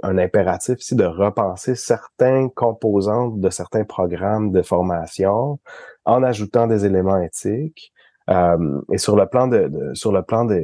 un 0.04 0.18
impératif 0.18 0.82
ici 0.82 0.96
de 0.96 1.06
repenser 1.06 1.76
certains 1.76 2.50
composantes 2.50 3.40
de 3.40 3.50
certains 3.50 3.86
programmes 3.86 4.52
de 4.52 4.62
formation 4.62 5.60
en 6.04 6.24
ajoutant 6.24 6.68
des 6.68 6.86
éléments 6.86 7.22
éthiques. 7.22 7.94
Euh, 8.32 8.82
et 8.94 8.98
sur 8.98 9.16
le 9.16 9.26
plan 9.26 9.48
de, 9.48 9.70
sur 9.94 10.12
le 10.12 10.24
plan 10.24 10.46
de, 10.46 10.64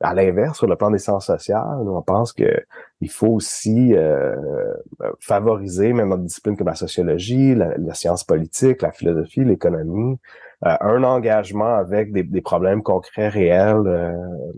à 0.00 0.14
l'inverse, 0.14 0.58
sur 0.58 0.66
le 0.66 0.76
plan 0.76 0.90
des 0.90 0.98
sciences 0.98 1.26
sociales, 1.26 1.78
on 1.86 2.02
pense 2.02 2.32
que 2.32 2.64
il 3.00 3.10
faut 3.10 3.28
aussi 3.28 3.94
euh, 3.94 4.34
favoriser 5.20 5.92
même 5.92 6.10
notre 6.10 6.24
discipline 6.24 6.56
comme 6.56 6.66
la 6.66 6.74
sociologie, 6.74 7.54
la, 7.54 7.94
science 7.94 8.24
politique, 8.24 8.82
la 8.82 8.92
philosophie, 8.92 9.44
l'économie, 9.44 10.18
euh, 10.66 10.76
un 10.80 11.02
engagement 11.04 11.76
avec 11.76 12.12
des, 12.12 12.24
des, 12.24 12.40
problèmes 12.40 12.82
concrets, 12.82 13.28
réels, 13.28 13.86
euh, 13.86 14.12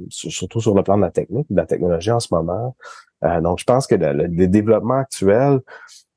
surtout 0.09 0.61
sur 0.61 0.75
le 0.75 0.83
plan 0.83 0.97
de 0.97 1.03
la 1.03 1.11
technique, 1.11 1.47
de 1.51 1.57
la 1.57 1.67
technologie 1.67 2.11
en 2.11 2.21
ce 2.21 2.35
moment. 2.35 2.75
Euh, 3.23 3.41
donc, 3.43 3.59
je 3.59 3.65
pense 3.65 3.87
que 3.87 3.95
le, 3.95 4.27
le 4.27 4.49
développement 4.49 4.99
actuel 4.99 5.61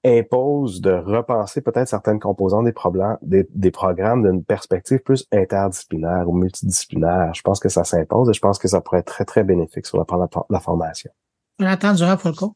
impose 0.06 0.82
de 0.82 0.92
repenser 0.92 1.62
peut-être 1.62 1.88
certaines 1.88 2.20
composantes 2.20 2.66
des, 2.66 2.74
problèmes, 2.74 3.18
des, 3.22 3.48
des 3.54 3.72
programmes 3.72 4.24
d'une 4.24 4.44
perspective 4.44 5.00
plus 5.00 5.26
interdisciplinaire 5.32 6.26
ou 6.28 6.34
multidisciplinaire. 6.34 7.34
Je 7.34 7.42
pense 7.42 7.60
que 7.60 7.70
ça 7.70 7.84
s'impose 7.84 8.30
et 8.30 8.34
je 8.34 8.40
pense 8.40 8.60
que 8.60 8.68
ça 8.68 8.82
pourrait 8.82 9.00
être 9.00 9.08
très, 9.08 9.26
très 9.26 9.44
bénéfique 9.44 9.86
sur 9.86 10.04
plan 10.06 10.18
de 10.18 10.28
la, 10.50 10.60
formation. 10.60 11.12
Jonathan 11.60 11.94
Durand-Folco. 11.94 12.56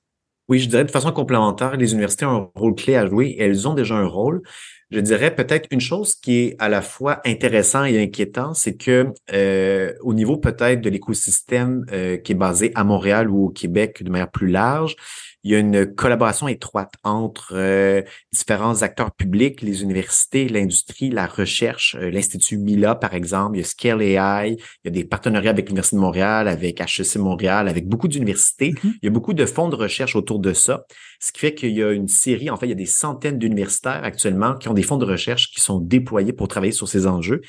Oui, 0.50 0.60
je 0.60 0.70
dirais 0.70 0.86
de 0.86 0.92
façon 0.92 1.12
complémentaire, 1.12 1.76
les 1.76 1.92
universités 1.92 2.26
ont 2.26 2.52
un 2.56 2.60
rôle 2.60 2.76
clé 2.76 2.96
à 2.96 3.06
jouer 3.06 3.28
et 3.28 3.44
elles 3.44 3.68
ont 3.68 3.74
déjà 3.74 3.96
un 3.96 4.08
rôle. 4.08 4.42
Je 4.90 5.00
dirais 5.02 5.36
peut-être 5.36 5.68
une 5.72 5.82
chose 5.82 6.16
qui 6.16 6.40
est 6.40 6.56
à 6.60 6.70
la 6.70 6.82
fois 6.82 7.20
intéressant 7.26 7.84
et 7.84 8.02
inquiétant, 8.02 8.54
c'est 8.54 8.78
que 8.78 9.08
euh, 9.34 9.94
au 10.02 10.14
niveau 10.14 10.38
peut-être 10.38 10.80
de 10.80 10.90
l'écosystème 10.90 11.86
euh, 11.92 12.16
qui 12.18 12.32
est 12.32 12.36
basé 12.36 12.72
à 12.74 12.86
Montréal 12.86 13.30
ou 13.30 13.48
au 13.48 13.50
Québec 13.50 14.02
de 14.02 14.10
manière 14.10 14.32
plus 14.32 14.48
large, 14.48 14.96
il 15.48 15.52
y 15.52 15.56
a 15.56 15.60
une 15.60 15.86
collaboration 15.96 16.50
étroite 16.50 16.96
entre 17.06 17.54
euh, 17.54 18.02
différents 18.34 18.82
acteurs 18.82 19.12
publics, 19.12 19.62
les 19.62 19.82
universités, 19.82 20.50
l'industrie, 20.50 21.10
la 21.10 21.26
recherche, 21.26 21.96
euh, 21.98 22.10
l'Institut 22.10 22.58
Mila, 22.58 22.96
par 22.96 23.14
exemple, 23.14 23.56
il 23.56 23.60
y 23.60 23.64
a 23.64 23.66
Scale 23.66 24.02
AI, 24.02 24.58
il 24.58 24.58
y 24.84 24.88
a 24.88 24.92
des 24.92 25.06
partenariats 25.06 25.52
avec 25.52 25.68
l'Université 25.68 25.96
de 25.96 26.02
Montréal, 26.02 26.50
avec 26.50 26.82
HEC 26.82 27.16
Montréal, 27.16 27.70
avec 27.70 27.88
beaucoup 27.88 28.10
d'universités. 28.10 28.72
Mm-hmm. 28.72 28.94
Il 29.02 29.06
y 29.06 29.08
a 29.08 29.12
beaucoup 29.12 29.34
de 29.34 29.46
fonds 29.46 29.70
de 29.70 29.76
recherche 29.76 30.18
autour 30.18 30.40
de 30.40 30.52
ça, 30.52 30.86
ce 31.22 31.32
qui 31.32 31.40
fait 31.40 31.54
qu'il 31.54 31.72
y 31.72 31.82
a 31.82 31.92
une 31.92 32.10
série, 32.10 32.50
en 32.50 32.58
fait, 32.58 32.66
il 32.66 32.70
y 32.70 32.74
a 32.74 32.76
des 32.76 32.86
centaines 32.86 33.40
d'universitaires 33.40 34.04
actuellement 34.04 34.56
qui 34.56 34.68
ont 34.68 34.74
des 34.78 34.84
fonds 34.84 34.98
de 34.98 35.06
recherche 35.06 35.52
qui 35.52 35.60
sont 35.60 35.80
déployés 35.80 36.34
pour 36.34 36.48
travailler 36.48 36.72
sur 36.72 36.88
ces 36.88 37.06
enjeux. 37.06 37.42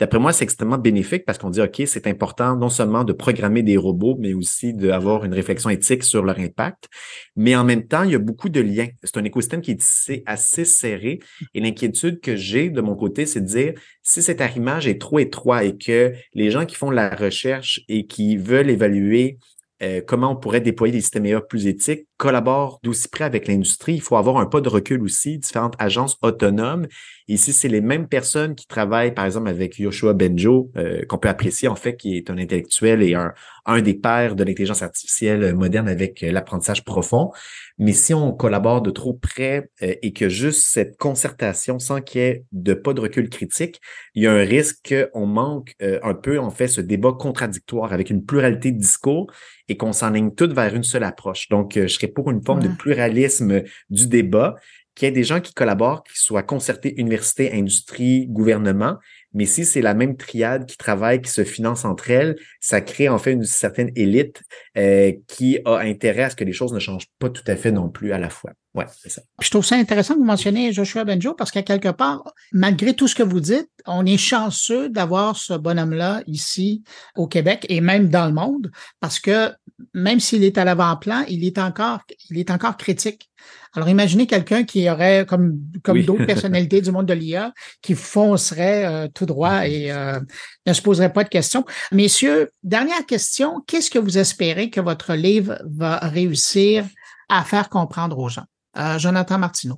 D'après 0.00 0.18
moi, 0.18 0.32
c'est 0.32 0.42
extrêmement 0.42 0.78
bénéfique 0.78 1.24
parce 1.24 1.38
qu'on 1.38 1.50
dit, 1.50 1.60
OK, 1.60 1.82
c'est 1.86 2.08
important 2.08 2.56
non 2.56 2.68
seulement 2.68 3.04
de 3.04 3.12
programmer 3.12 3.62
des 3.62 3.76
robots, 3.76 4.16
mais 4.18 4.34
aussi 4.34 4.74
d'avoir 4.74 5.24
une 5.24 5.32
réflexion 5.32 5.70
éthique 5.70 6.02
sur 6.02 6.24
leur 6.24 6.38
impact. 6.40 6.88
Mais 7.36 7.54
en 7.54 7.62
même 7.62 7.86
temps, 7.86 8.02
il 8.02 8.10
y 8.10 8.14
a 8.16 8.18
beaucoup 8.18 8.48
de 8.48 8.60
liens. 8.60 8.88
C'est 9.04 9.18
un 9.18 9.24
écosystème 9.24 9.60
qui 9.60 9.70
est 9.70 10.22
assez 10.26 10.64
serré. 10.64 11.20
Et 11.54 11.60
l'inquiétude 11.60 12.20
que 12.20 12.34
j'ai 12.34 12.70
de 12.70 12.80
mon 12.80 12.96
côté, 12.96 13.24
c'est 13.24 13.40
de 13.40 13.46
dire, 13.46 13.74
si 14.02 14.20
cet 14.20 14.40
arrimage 14.40 14.88
est 14.88 15.00
trop 15.00 15.20
étroit 15.20 15.62
et 15.62 15.76
que 15.76 16.12
les 16.32 16.50
gens 16.50 16.66
qui 16.66 16.74
font 16.74 16.90
la 16.90 17.14
recherche 17.14 17.80
et 17.88 18.06
qui 18.06 18.36
veulent 18.36 18.70
évaluer 18.70 19.38
euh, 19.82 20.00
comment 20.06 20.30
on 20.32 20.36
pourrait 20.36 20.60
déployer 20.60 20.92
des 20.92 21.00
systèmes 21.00 21.26
IA 21.26 21.40
plus 21.40 21.66
éthiques, 21.66 22.06
collabore 22.16 22.80
d'aussi 22.82 23.08
près 23.08 23.24
avec 23.24 23.48
l'industrie. 23.48 23.94
Il 23.94 24.00
faut 24.00 24.16
avoir 24.16 24.36
un 24.38 24.46
pas 24.46 24.60
de 24.60 24.68
recul 24.68 25.02
aussi, 25.02 25.38
différentes 25.38 25.74
agences 25.78 26.16
autonomes. 26.22 26.86
Ici, 27.26 27.52
c'est 27.52 27.68
les 27.68 27.80
mêmes 27.80 28.06
personnes 28.06 28.54
qui 28.54 28.66
travaillent, 28.66 29.14
par 29.14 29.24
exemple, 29.24 29.48
avec 29.48 29.78
Yoshua 29.78 30.12
Benjo, 30.12 30.70
euh, 30.76 31.04
qu'on 31.06 31.18
peut 31.18 31.28
apprécier 31.28 31.68
en 31.68 31.74
fait, 31.74 31.96
qui 31.96 32.16
est 32.16 32.30
un 32.30 32.38
intellectuel 32.38 33.02
et 33.02 33.14
un, 33.14 33.32
un 33.66 33.80
des 33.80 33.94
pères 33.94 34.36
de 34.36 34.44
l'intelligence 34.44 34.82
artificielle 34.82 35.54
moderne 35.54 35.88
avec 35.88 36.22
euh, 36.22 36.30
l'apprentissage 36.30 36.84
profond. 36.84 37.30
Mais 37.78 37.92
si 37.92 38.14
on 38.14 38.32
collabore 38.32 38.82
de 38.82 38.90
trop 38.90 39.14
près 39.14 39.68
et 39.80 40.12
que 40.12 40.28
juste 40.28 40.66
cette 40.68 40.96
concertation, 40.96 41.80
sans 41.80 42.00
qu'il 42.00 42.20
y 42.20 42.24
ait 42.24 42.44
de 42.52 42.72
pas 42.72 42.92
de 42.92 43.00
recul 43.00 43.28
critique, 43.28 43.80
il 44.14 44.22
y 44.22 44.28
a 44.28 44.32
un 44.32 44.44
risque 44.44 44.94
qu'on 45.12 45.26
manque 45.26 45.74
un 45.80 46.14
peu, 46.14 46.38
en 46.38 46.50
fait, 46.50 46.68
ce 46.68 46.80
débat 46.80 47.12
contradictoire 47.18 47.92
avec 47.92 48.10
une 48.10 48.24
pluralité 48.24 48.70
de 48.70 48.78
discours 48.78 49.26
et 49.68 49.76
qu'on 49.76 49.92
s'enligne 49.92 50.30
toutes 50.34 50.52
vers 50.52 50.74
une 50.74 50.82
seule 50.82 51.04
approche. 51.04 51.48
Donc, 51.48 51.76
euh, 51.76 51.86
je 51.86 51.98
serais 52.04 52.12
pour 52.12 52.30
une 52.30 52.42
forme 52.42 52.62
de 52.62 52.68
pluralisme 52.68 53.62
du 53.90 54.06
débat, 54.06 54.56
qu'il 54.94 55.06
y 55.06 55.08
ait 55.08 55.12
des 55.12 55.24
gens 55.24 55.40
qui 55.40 55.52
collaborent, 55.52 56.04
qui 56.04 56.18
soient 56.18 56.44
concertés 56.44 57.00
université, 57.00 57.52
industrie, 57.52 58.26
gouvernement, 58.28 58.98
mais 59.32 59.46
si 59.46 59.64
c'est 59.64 59.82
la 59.82 59.94
même 59.94 60.16
triade 60.16 60.66
qui 60.66 60.76
travaille, 60.76 61.20
qui 61.20 61.30
se 61.30 61.42
finance 61.42 61.84
entre 61.84 62.10
elles, 62.10 62.36
ça 62.60 62.80
crée 62.80 63.08
en 63.08 63.18
fait 63.18 63.32
une 63.32 63.44
certaine 63.44 63.90
élite 63.96 64.42
euh, 64.78 65.12
qui 65.26 65.58
a 65.64 65.78
intérêt 65.78 66.22
à 66.22 66.30
ce 66.30 66.36
que 66.36 66.44
les 66.44 66.52
choses 66.52 66.72
ne 66.72 66.78
changent 66.78 67.08
pas 67.18 67.30
tout 67.30 67.42
à 67.48 67.56
fait 67.56 67.72
non 67.72 67.88
plus 67.88 68.12
à 68.12 68.18
la 68.18 68.30
fois. 68.30 68.52
Ouais, 68.74 68.86
c'est 69.00 69.08
ça. 69.08 69.22
je 69.40 69.50
trouve 69.50 69.64
ça 69.64 69.76
intéressant 69.76 70.14
que 70.14 70.18
vous 70.18 70.24
mentionniez 70.24 70.72
Joshua 70.72 71.04
Benjo 71.04 71.34
parce 71.34 71.52
qu'à 71.52 71.62
quelque 71.62 71.90
part, 71.90 72.24
malgré 72.50 72.94
tout 72.94 73.06
ce 73.06 73.14
que 73.14 73.22
vous 73.22 73.38
dites, 73.38 73.70
on 73.86 74.04
est 74.04 74.16
chanceux 74.16 74.88
d'avoir 74.88 75.36
ce 75.36 75.54
bonhomme-là 75.54 76.22
ici 76.26 76.82
au 77.14 77.28
Québec 77.28 77.66
et 77.68 77.80
même 77.80 78.08
dans 78.08 78.26
le 78.26 78.32
monde 78.32 78.72
parce 78.98 79.20
que 79.20 79.52
même 79.92 80.18
s'il 80.18 80.42
est 80.42 80.58
à 80.58 80.64
l'avant-plan, 80.64 81.24
il 81.28 81.44
est 81.44 81.58
encore, 81.58 82.00
il 82.30 82.38
est 82.38 82.50
encore 82.50 82.76
critique. 82.76 83.30
Alors, 83.74 83.88
imaginez 83.88 84.26
quelqu'un 84.26 84.64
qui 84.64 84.88
aurait, 84.88 85.26
comme, 85.26 85.58
comme 85.82 86.02
d'autres 86.02 86.24
personnalités 86.26 86.80
du 86.80 86.92
monde 86.92 87.06
de 87.06 87.14
l'IA, 87.14 87.52
qui 87.82 87.94
foncerait 87.94 88.84
euh, 88.86 89.08
tout 89.12 89.26
droit 89.26 89.66
et 89.66 89.90
euh, 89.90 90.20
ne 90.66 90.72
se 90.72 90.80
poserait 90.80 91.12
pas 91.12 91.24
de 91.24 91.28
questions. 91.28 91.64
Messieurs, 91.90 92.50
dernière 92.62 93.04
question. 93.04 93.62
Qu'est-ce 93.66 93.90
que 93.90 93.98
vous 93.98 94.16
espérez 94.16 94.70
que 94.70 94.80
votre 94.80 95.14
livre 95.14 95.60
va 95.64 95.98
réussir 95.98 96.86
à 97.28 97.42
faire 97.42 97.68
comprendre 97.68 98.18
aux 98.18 98.28
gens? 98.28 98.44
Euh, 98.76 98.98
Jonathan 98.98 99.38
Martineau. 99.38 99.76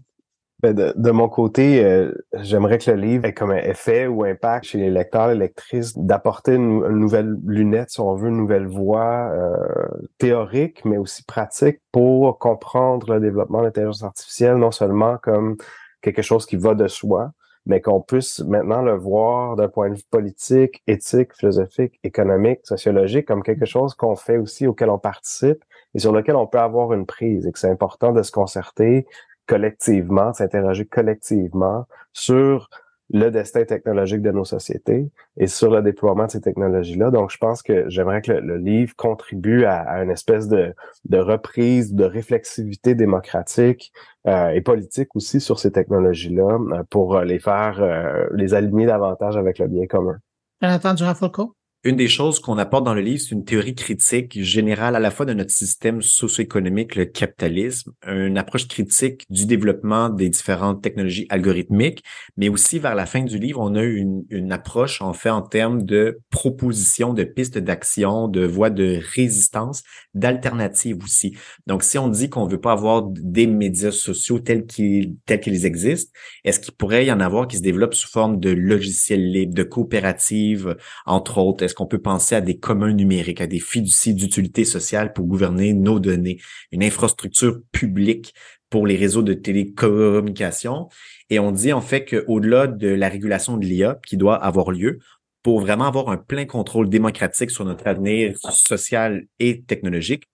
Ben 0.62 0.74
de, 0.74 1.10
mon 1.10 1.28
côté, 1.28 1.84
euh, 1.84 2.12
j'aimerais 2.32 2.78
que 2.78 2.90
le 2.90 2.96
livre 2.96 3.26
ait 3.26 3.34
comme 3.34 3.50
un 3.50 3.58
effet 3.58 4.06
ou 4.06 4.24
impact 4.24 4.64
chez 4.64 4.78
les 4.78 4.90
lecteurs 4.90 5.30
et 5.30 5.34
lectrices 5.34 5.98
d'apporter 5.98 6.54
une, 6.54 6.80
nouvelle 6.88 7.36
lunette, 7.44 7.90
si 7.90 8.00
on 8.00 8.14
veut, 8.14 8.30
une 8.30 8.38
nouvelle 8.38 8.66
voie 8.66 9.30
euh, 9.32 9.86
théorique, 10.16 10.82
mais 10.86 10.96
aussi 10.96 11.24
pratique 11.24 11.80
pour 11.92 12.38
comprendre 12.38 13.12
le 13.12 13.20
développement 13.20 13.58
de 13.58 13.64
l'intelligence 13.64 14.02
artificielle, 14.02 14.56
non 14.56 14.70
seulement 14.70 15.18
comme 15.18 15.58
quelque 16.00 16.22
chose 16.22 16.46
qui 16.46 16.56
va 16.56 16.74
de 16.74 16.88
soi, 16.88 17.32
mais 17.66 17.82
qu'on 17.82 18.00
puisse 18.00 18.40
maintenant 18.40 18.80
le 18.80 18.96
voir 18.96 19.56
d'un 19.56 19.68
point 19.68 19.90
de 19.90 19.96
vue 19.96 20.04
politique, 20.10 20.82
éthique, 20.86 21.34
philosophique, 21.34 21.98
économique, 22.02 22.60
sociologique, 22.64 23.26
comme 23.26 23.42
quelque 23.42 23.66
chose 23.66 23.94
qu'on 23.94 24.16
fait 24.16 24.38
aussi, 24.38 24.66
auquel 24.66 24.88
on 24.88 24.98
participe 24.98 25.62
et 25.96 25.98
sur 25.98 26.12
lequel 26.12 26.36
on 26.36 26.46
peut 26.46 26.58
avoir 26.58 26.92
une 26.92 27.06
prise 27.06 27.46
et 27.46 27.52
que 27.52 27.58
c'est 27.58 27.70
important 27.70 28.12
de 28.12 28.22
se 28.22 28.30
concerter 28.30 29.06
collectivement, 29.46 30.34
s'interroger 30.34 30.84
collectivement 30.84 31.86
sur 32.12 32.68
le 33.10 33.30
destin 33.30 33.64
technologique 33.64 34.20
de 34.20 34.30
nos 34.30 34.44
sociétés 34.44 35.08
et 35.38 35.46
sur 35.46 35.70
le 35.70 35.80
déploiement 35.80 36.26
de 36.26 36.32
ces 36.32 36.40
technologies-là. 36.42 37.10
Donc, 37.10 37.30
je 37.30 37.38
pense 37.38 37.62
que 37.62 37.88
j'aimerais 37.88 38.20
que 38.20 38.32
le, 38.32 38.58
livre 38.58 38.94
contribue 38.96 39.64
à, 39.64 40.02
une 40.02 40.10
espèce 40.10 40.48
de, 40.48 40.74
reprise, 41.12 41.94
de 41.94 42.04
réflexivité 42.04 42.94
démocratique 42.94 43.92
euh, 44.26 44.48
et 44.50 44.60
politique 44.60 45.14
aussi 45.16 45.40
sur 45.40 45.58
ces 45.58 45.72
technologies-là 45.72 46.58
euh, 46.58 46.82
pour 46.90 47.20
les 47.20 47.38
faire, 47.38 47.80
euh, 47.80 48.26
les 48.34 48.52
aligner 48.52 48.86
davantage 48.86 49.36
avec 49.36 49.60
le 49.60 49.68
bien 49.68 49.86
commun. 49.86 50.18
Jonathan 50.60 50.94
Durand-Folco? 50.94 51.54
Une 51.86 51.94
des 51.94 52.08
choses 52.08 52.40
qu'on 52.40 52.58
apporte 52.58 52.82
dans 52.82 52.94
le 52.94 53.00
livre, 53.00 53.20
c'est 53.20 53.30
une 53.30 53.44
théorie 53.44 53.76
critique 53.76 54.42
générale 54.42 54.96
à 54.96 54.98
la 54.98 55.12
fois 55.12 55.24
de 55.24 55.32
notre 55.34 55.52
système 55.52 56.02
socio-économique, 56.02 56.96
le 56.96 57.04
capitalisme, 57.04 57.92
une 58.04 58.38
approche 58.38 58.66
critique 58.66 59.24
du 59.30 59.46
développement 59.46 60.08
des 60.08 60.28
différentes 60.28 60.82
technologies 60.82 61.26
algorithmiques, 61.28 62.02
mais 62.36 62.48
aussi 62.48 62.80
vers 62.80 62.96
la 62.96 63.06
fin 63.06 63.22
du 63.22 63.38
livre, 63.38 63.60
on 63.60 63.76
a 63.76 63.84
une, 63.84 64.24
une 64.30 64.50
approche 64.50 65.00
en 65.00 65.12
fait 65.12 65.30
en 65.30 65.42
termes 65.42 65.84
de 65.84 66.18
propositions, 66.30 67.14
de 67.14 67.22
pistes 67.22 67.56
d'action, 67.58 68.26
de 68.26 68.44
voies 68.44 68.70
de 68.70 68.98
résistance, 69.14 69.84
d'alternatives 70.12 70.98
aussi. 71.04 71.36
Donc, 71.68 71.84
si 71.84 71.98
on 71.98 72.08
dit 72.08 72.28
qu'on 72.28 72.48
veut 72.48 72.60
pas 72.60 72.72
avoir 72.72 73.04
des 73.04 73.46
médias 73.46 73.92
sociaux 73.92 74.40
tels 74.40 74.66
qu'ils 74.66 75.14
tels 75.24 75.38
qu'ils 75.38 75.64
existent, 75.64 76.10
est-ce 76.42 76.58
qu'il 76.58 76.74
pourrait 76.74 77.06
y 77.06 77.12
en 77.12 77.20
avoir 77.20 77.46
qui 77.46 77.58
se 77.58 77.62
développent 77.62 77.94
sous 77.94 78.08
forme 78.08 78.40
de 78.40 78.50
logiciels 78.50 79.30
libres, 79.30 79.54
de 79.54 79.62
coopératives, 79.62 80.76
entre 81.04 81.38
autres? 81.38 81.75
Qu'on 81.76 81.86
peut 81.86 82.00
penser 82.00 82.34
à 82.34 82.40
des 82.40 82.58
communs 82.58 82.92
numériques, 82.92 83.40
à 83.40 83.46
des 83.46 83.60
fiducies 83.60 84.14
d'utilité 84.14 84.64
sociale 84.64 85.12
pour 85.12 85.26
gouverner 85.26 85.74
nos 85.74 86.00
données, 86.00 86.40
une 86.72 86.82
infrastructure 86.82 87.60
publique 87.70 88.34
pour 88.70 88.86
les 88.86 88.96
réseaux 88.96 89.22
de 89.22 89.34
télécommunications. 89.34 90.88
Et 91.30 91.38
on 91.38 91.52
dit 91.52 91.72
en 91.72 91.82
fait 91.82 92.04
qu'au-delà 92.04 92.66
de 92.66 92.88
la 92.88 93.08
régulation 93.08 93.58
de 93.58 93.64
l'IA 93.66 93.98
qui 94.06 94.16
doit 94.16 94.36
avoir 94.36 94.70
lieu, 94.72 94.98
pour 95.42 95.60
vraiment 95.60 95.86
avoir 95.86 96.08
un 96.08 96.16
plein 96.16 96.44
contrôle 96.44 96.88
démocratique 96.88 97.50
sur 97.50 97.64
notre 97.64 97.86
avenir 97.86 98.36
social 98.36 99.26
et 99.38 99.62
technologique, 99.62 100.24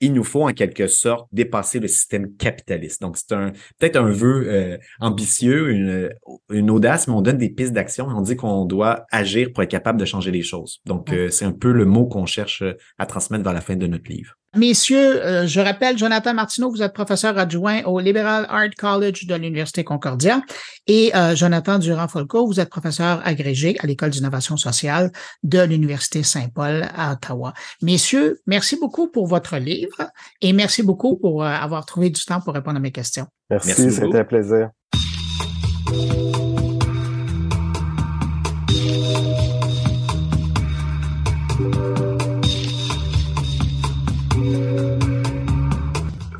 il 0.00 0.12
nous 0.12 0.24
faut 0.24 0.42
en 0.42 0.52
quelque 0.52 0.86
sorte 0.86 1.28
dépasser 1.32 1.80
le 1.80 1.88
système 1.88 2.34
capitaliste. 2.36 3.00
Donc, 3.00 3.16
c'est 3.16 3.32
un 3.32 3.52
peut-être 3.78 3.96
un 3.96 4.10
vœu 4.10 4.44
euh, 4.48 4.78
ambitieux, 5.00 5.70
une, 5.70 6.10
une, 6.50 6.70
audace, 6.70 7.08
mais 7.08 7.14
on 7.14 7.22
donne 7.22 7.38
des 7.38 7.50
pistes 7.50 7.72
d'action 7.72 8.10
et 8.10 8.14
on 8.14 8.20
dit 8.20 8.36
qu'on 8.36 8.64
doit 8.64 9.06
agir 9.10 9.52
pour 9.52 9.62
être 9.62 9.70
capable 9.70 9.98
de 9.98 10.04
changer 10.04 10.30
les 10.30 10.42
choses. 10.42 10.80
Donc, 10.84 11.12
euh, 11.12 11.30
c'est 11.30 11.44
un 11.44 11.52
peu 11.52 11.72
le 11.72 11.84
mot 11.84 12.06
qu'on 12.06 12.26
cherche 12.26 12.62
euh, 12.62 12.74
à 12.98 13.06
transmettre 13.06 13.44
vers 13.44 13.52
la 13.52 13.60
fin 13.60 13.76
de 13.76 13.86
notre 13.86 14.10
livre. 14.10 14.34
Messieurs, 14.56 15.24
euh, 15.24 15.46
je 15.46 15.60
rappelle, 15.60 15.98
Jonathan 15.98 16.34
Martineau, 16.34 16.70
vous 16.70 16.82
êtes 16.82 16.92
professeur 16.92 17.36
adjoint 17.38 17.82
au 17.84 17.98
Liberal 17.98 18.46
Art 18.48 18.70
College 18.78 19.26
de 19.26 19.34
l'Université 19.34 19.84
Concordia 19.84 20.42
et 20.86 21.14
euh, 21.16 21.34
Jonathan 21.34 21.78
Durand-Folco, 21.78 22.46
vous 22.46 22.60
êtes 22.60 22.70
professeur 22.70 23.20
agrégé 23.24 23.76
à 23.80 23.86
l'École 23.86 24.10
d'innovation 24.10 24.56
sociale 24.56 25.10
de 25.42 25.60
l'Université 25.60 26.22
Saint-Paul 26.22 26.86
à 26.96 27.12
Ottawa. 27.12 27.52
Messieurs, 27.82 28.40
merci 28.46 28.76
beaucoup 28.78 29.08
pour 29.08 29.26
votre 29.26 29.56
livre 29.56 30.10
et 30.40 30.52
merci 30.52 30.82
beaucoup 30.82 31.16
pour 31.16 31.42
euh, 31.42 31.48
avoir 31.48 31.84
trouvé 31.84 32.10
du 32.10 32.24
temps 32.24 32.40
pour 32.40 32.54
répondre 32.54 32.76
à 32.76 32.80
mes 32.80 32.92
questions. 32.92 33.26
Merci, 33.50 33.90
c'était 33.90 34.18
un 34.18 34.24
plaisir. 34.24 34.70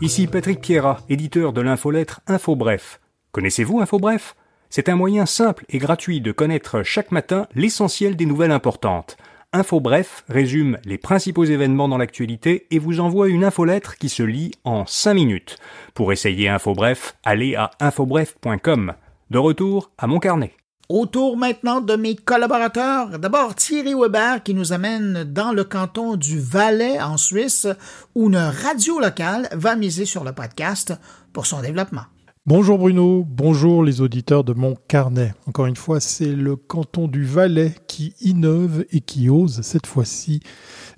Ici 0.05 0.27
Patrick 0.27 0.61
Pierrat, 0.61 0.99
éditeur 1.09 1.55
de 1.55 1.63
l'infolettre 1.63 2.21
InfoBref. 2.27 3.01
Connaissez-vous 3.33 3.81
InfoBref? 3.81 4.37
C'est 4.69 4.91
un 4.91 4.97
moyen 4.97 5.25
simple 5.25 5.65
et 5.71 5.79
gratuit 5.79 6.21
de 6.21 6.31
connaître 6.31 6.83
chaque 6.83 7.11
matin 7.11 7.47
l'essentiel 7.55 8.15
des 8.15 8.27
nouvelles 8.27 8.51
importantes. 8.51 9.17
InfoBref 9.55 10.27
résume 10.29 10.77
les 10.85 10.99
principaux 10.99 11.45
événements 11.45 11.89
dans 11.89 11.97
l'actualité 11.97 12.67
et 12.71 12.79
vous 12.79 13.01
envoie 13.01 13.31
une 13.31 13.45
infolettre 13.45 13.97
qui 13.97 14.11
se 14.11 14.23
lit 14.23 14.51
en 14.65 14.85
5 14.85 15.15
minutes. 15.15 15.57
Pour 15.95 16.13
essayer 16.13 16.51
InfoBref, 16.51 17.17
allez 17.25 17.55
à 17.55 17.71
infobref.com. 17.81 18.93
De 19.31 19.39
retour 19.39 19.91
à 19.97 20.07
mon 20.07 20.19
carnet. 20.19 20.53
Autour 20.91 21.39
maintenant 21.39 21.81
de 21.81 21.97
mes 21.97 22.15
collaborateurs. 22.15 23.19
D'abord 23.19 23.55
Thierry 23.55 23.95
Weber 23.95 24.43
qui 24.43 24.53
nous 24.53 24.75
amène 24.75 25.25
dans 25.25 25.51
le 25.51 25.65
canton 25.65 26.17
du 26.17 26.39
Valais 26.39 27.01
en 27.01 27.17
Suisse 27.17 27.67
où 28.15 28.27
une 28.29 28.37
radio 28.37 29.01
locale 29.01 29.49
va 29.53 29.77
miser 29.77 30.05
sur 30.05 30.25
le 30.25 30.33
podcast 30.33 30.93
pour 31.33 31.47
son 31.47 31.63
développement. 31.63 32.03
Bonjour 32.45 32.77
Bruno, 32.77 33.25
bonjour 33.27 33.83
les 33.83 34.03
auditeurs 34.03 34.45
de 34.45 34.53
mon 34.53 34.77
carnet. 34.87 35.33
Encore 35.47 35.65
une 35.65 35.77
fois, 35.77 36.01
c'est 36.01 36.35
le 36.35 36.57
canton 36.57 37.09
du 37.09 37.25
Valais 37.25 37.75
qui 37.87 38.15
innove 38.21 38.85
et 38.93 39.01
qui 39.01 39.31
ose 39.31 39.63
cette 39.63 39.87
fois-ci, 39.87 40.41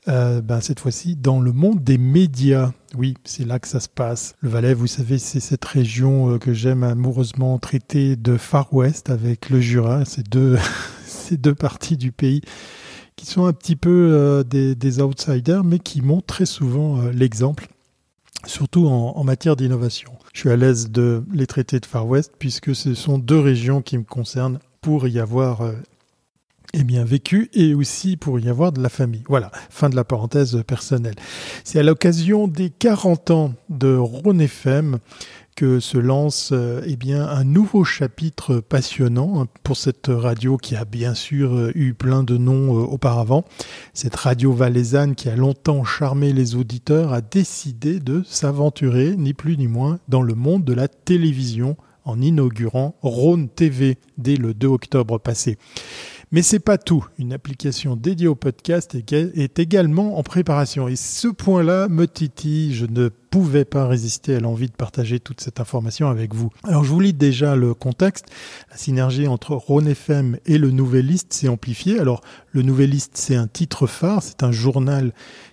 euh, 0.08 0.40
ben, 0.40 0.60
cette 0.60 0.78
fois-ci 0.78 1.16
dans 1.16 1.40
le 1.40 1.52
monde 1.52 1.82
des 1.82 1.98
médias. 1.98 2.72
Oui, 2.96 3.14
c'est 3.24 3.44
là 3.44 3.58
que 3.58 3.66
ça 3.66 3.80
se 3.80 3.88
passe. 3.88 4.34
Le 4.40 4.48
Valais, 4.48 4.72
vous 4.72 4.86
savez, 4.86 5.18
c'est 5.18 5.40
cette 5.40 5.64
région 5.64 6.30
euh, 6.30 6.38
que 6.38 6.52
j'aime 6.52 6.84
amoureusement 6.84 7.58
traiter 7.58 8.14
de 8.14 8.36
Far 8.36 8.72
West 8.72 9.10
avec 9.10 9.50
le 9.50 9.60
Jura. 9.60 10.04
C'est 10.04 10.28
deux, 10.28 10.58
ces 11.06 11.36
deux 11.36 11.54
parties 11.54 11.96
du 11.96 12.12
pays 12.12 12.40
qui 13.16 13.26
sont 13.26 13.46
un 13.46 13.52
petit 13.52 13.74
peu 13.74 14.10
euh, 14.12 14.44
des, 14.44 15.00
outsiders, 15.00 15.64
mais 15.64 15.80
qui 15.80 16.02
montrent 16.02 16.26
très 16.26 16.46
souvent 16.46 17.00
l'exemple, 17.12 17.66
surtout 18.46 18.86
en, 18.86 19.24
matière 19.24 19.56
d'innovation 19.56 20.12
je 20.34 20.40
suis 20.40 20.50
à 20.50 20.56
l'aise 20.56 20.90
de 20.90 21.24
les 21.32 21.46
traiter 21.46 21.80
de 21.80 21.86
Far 21.86 22.06
West 22.06 22.32
puisque 22.38 22.74
ce 22.74 22.94
sont 22.94 23.18
deux 23.18 23.40
régions 23.40 23.80
qui 23.80 23.96
me 23.96 24.04
concernent 24.04 24.58
pour 24.82 25.08
y 25.08 25.18
avoir 25.18 25.62
eh 26.78 26.84
bien 26.84 27.04
vécu 27.04 27.48
et 27.54 27.74
aussi 27.74 28.18
pour 28.18 28.38
y 28.38 28.50
avoir 28.50 28.70
de 28.70 28.82
la 28.82 28.90
famille. 28.90 29.22
Voilà, 29.28 29.50
fin 29.70 29.88
de 29.88 29.96
la 29.96 30.04
parenthèse 30.04 30.62
personnelle. 30.66 31.14
C'est 31.64 31.78
à 31.78 31.82
l'occasion 31.82 32.48
des 32.48 32.68
40 32.68 33.30
ans 33.30 33.54
de 33.70 33.96
Rhône 33.96 34.42
FM 34.42 34.98
que 35.56 35.80
se 35.80 35.96
lance 35.96 36.50
euh, 36.52 36.82
eh 36.86 36.96
bien 36.96 37.26
un 37.26 37.42
nouveau 37.42 37.82
chapitre 37.82 38.60
passionnant 38.60 39.40
hein, 39.40 39.46
pour 39.62 39.78
cette 39.78 40.08
radio 40.08 40.58
qui 40.58 40.76
a 40.76 40.84
bien 40.84 41.14
sûr 41.14 41.54
euh, 41.54 41.72
eu 41.74 41.94
plein 41.94 42.22
de 42.22 42.36
noms 42.36 42.76
euh, 42.76 42.84
auparavant. 42.84 43.46
Cette 43.94 44.16
radio 44.16 44.52
valaisanne 44.52 45.14
qui 45.14 45.30
a 45.30 45.34
longtemps 45.34 45.82
charmé 45.82 46.34
les 46.34 46.56
auditeurs 46.56 47.14
a 47.14 47.22
décidé 47.22 48.00
de 48.00 48.22
s'aventurer 48.26 49.16
ni 49.16 49.32
plus 49.32 49.56
ni 49.56 49.66
moins 49.66 49.98
dans 50.08 50.22
le 50.22 50.34
monde 50.34 50.64
de 50.64 50.74
la 50.74 50.88
télévision 50.88 51.78
en 52.04 52.20
inaugurant 52.20 52.94
Rhône 53.02 53.48
TV 53.48 53.98
dès 54.18 54.36
le 54.36 54.52
2 54.52 54.68
octobre 54.68 55.18
passé. 55.18 55.58
Mais 56.32 56.42
c'est 56.42 56.58
pas 56.58 56.76
tout. 56.76 57.06
Une 57.18 57.32
application 57.32 57.94
dédiée 57.94 58.26
au 58.26 58.34
podcast 58.34 58.96
est 58.96 59.58
également 59.60 60.18
en 60.18 60.24
préparation. 60.24 60.88
Et 60.88 60.96
ce 60.96 61.28
point-là 61.28 61.88
me 61.88 62.08
titille. 62.08 62.74
Je 62.74 62.86
ne 62.86 63.08
pouvais 63.08 63.64
pas 63.64 63.86
résister 63.86 64.34
à 64.34 64.40
l'envie 64.40 64.66
de 64.66 64.72
partager 64.72 65.20
toute 65.20 65.40
cette 65.40 65.60
information 65.60 66.08
avec 66.08 66.34
vous. 66.34 66.50
Alors 66.64 66.82
je 66.82 66.90
vous 66.90 66.98
lis 66.98 67.12
déjà 67.12 67.54
le 67.54 67.74
contexte. 67.74 68.26
La 68.70 68.76
synergie 68.76 69.28
entre 69.28 69.54
Rhône 69.54 69.86
FM 69.86 70.38
et 70.46 70.58
le 70.58 70.72
Nouvelliste 70.72 71.32
s'est 71.32 71.48
amplifiée. 71.48 72.00
Alors 72.00 72.22
le 72.50 72.62
Nouvelliste, 72.62 73.12
c'est 73.14 73.36
un 73.36 73.46
titre 73.46 73.86
phare, 73.86 74.22
c'est 74.22 74.42
un 74.42 74.52
journal 74.52 75.12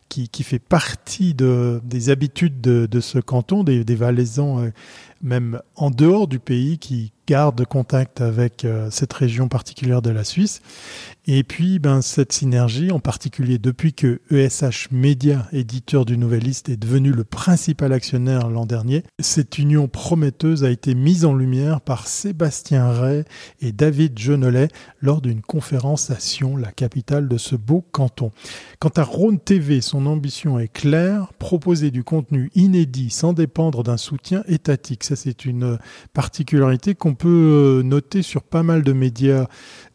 qui, 0.10 0.44
fait 0.44 0.60
partie 0.60 1.34
de, 1.34 1.82
des 1.84 2.10
habitudes 2.10 2.62
de, 2.62 3.00
ce 3.00 3.18
canton, 3.18 3.64
des, 3.64 3.84
des 3.84 3.96
Valaisans, 3.96 4.60
euh, 4.60 4.70
même 5.24 5.60
en 5.76 5.90
dehors 5.90 6.28
du 6.28 6.38
pays, 6.38 6.78
qui 6.78 7.12
garde 7.28 7.66
contact 7.66 8.22
avec 8.22 8.66
euh, 8.66 8.90
cette 8.92 9.14
région 9.14 9.48
particulière 9.48 10.02
de 10.02 10.10
la 10.10 10.24
Suisse. 10.24 10.62
Et 11.26 11.44
puis, 11.44 11.80
ben, 11.80 12.02
cette 12.02 12.34
synergie, 12.34 12.92
en 12.92 13.00
particulier 13.00 13.58
depuis 13.58 13.94
que 13.94 14.20
ESH 14.30 14.90
Media, 14.92 15.48
éditeur 15.54 16.04
du 16.04 16.18
Nouvelliste, 16.18 16.68
est 16.68 16.76
devenu 16.76 17.12
le 17.12 17.24
principal 17.24 17.94
actionnaire 17.94 18.50
l'an 18.50 18.66
dernier, 18.66 19.04
cette 19.20 19.58
union 19.58 19.88
prometteuse 19.88 20.66
a 20.66 20.70
été 20.70 20.96
mise 20.96 21.24
en 21.24 21.34
lumière 21.34 21.80
par 21.80 22.08
Sébastien 22.08 22.92
Ray 22.92 23.24
et 23.62 23.72
David 23.72 24.20
Jenolet 24.20 24.68
lors 25.00 25.22
d'une 25.22 25.42
conférence 25.42 26.10
à 26.10 26.20
Sion, 26.20 26.58
la 26.58 26.74
capitale 26.74 27.30
de 27.30 27.38
ce 27.38 27.56
beau 27.56 27.86
canton. 27.94 28.32
Quant 28.80 28.92
à 28.98 29.04
Rhône 29.04 29.40
TV, 29.40 29.80
son 29.80 30.06
ambition 30.08 30.60
est 30.60 30.68
claire, 30.68 31.32
proposer 31.40 31.90
du 31.90 32.04
contenu 32.04 32.52
inédit 32.54 33.10
sans 33.10 33.32
dépendre 33.32 33.84
d'un 33.84 33.98
soutien 33.98 34.44
étatique. 34.50 35.06
Ça, 35.06 35.16
c'est 35.16 35.46
une 35.46 35.78
particularité 36.14 36.96
qu'on 36.96 37.13
peut 37.14 37.80
euh, 37.80 37.84
noter 37.84 38.22
sur 38.22 38.44
pas 38.44 38.64
mal 38.64 38.84
de 38.84 38.94
médias 38.94 39.48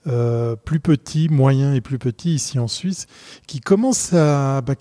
euh, 0.06 0.56
plus 0.56 0.80
petits, 0.80 1.28
moyens 1.28 1.76
et 1.76 1.80
plus 1.80 1.98
petits 1.98 2.34
ici 2.34 2.58
en 2.58 2.68
Suisse, 2.68 3.06
qui 3.46 3.60
commence 3.60 4.14
à, 4.14 4.62
bah, 4.62 4.74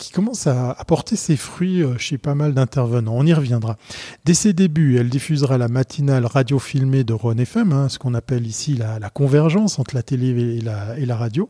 apporter 0.78 1.16
ses 1.16 1.36
fruits 1.36 1.84
euh, 1.84 1.98
chez 1.98 2.18
pas 2.18 2.36
mal 2.36 2.54
d'intervenants. 2.54 3.16
On 3.16 3.26
y 3.26 3.34
reviendra. 3.34 3.78
Dès 4.26 4.34
ses 4.34 4.54
débuts, 4.54 4.98
elle 4.98 5.10
diffusera 5.10 5.58
la 5.58 5.68
matinale 5.68 6.26
radio 6.26 6.60
filmée 6.60 7.04
de 7.04 7.14
Rhône 7.14 7.40
FM, 7.40 7.74
hein, 7.74 7.90
ce 7.90 8.00
qu'on 8.00 8.14
appelle 8.14 8.48
ici 8.48 8.76
la, 8.76 9.10
convergence 9.10 9.80
entre 9.80 9.96
la 9.96 10.04
télé 10.04 10.62
et 10.98 11.06
la 11.06 11.16
radio, 11.16 11.50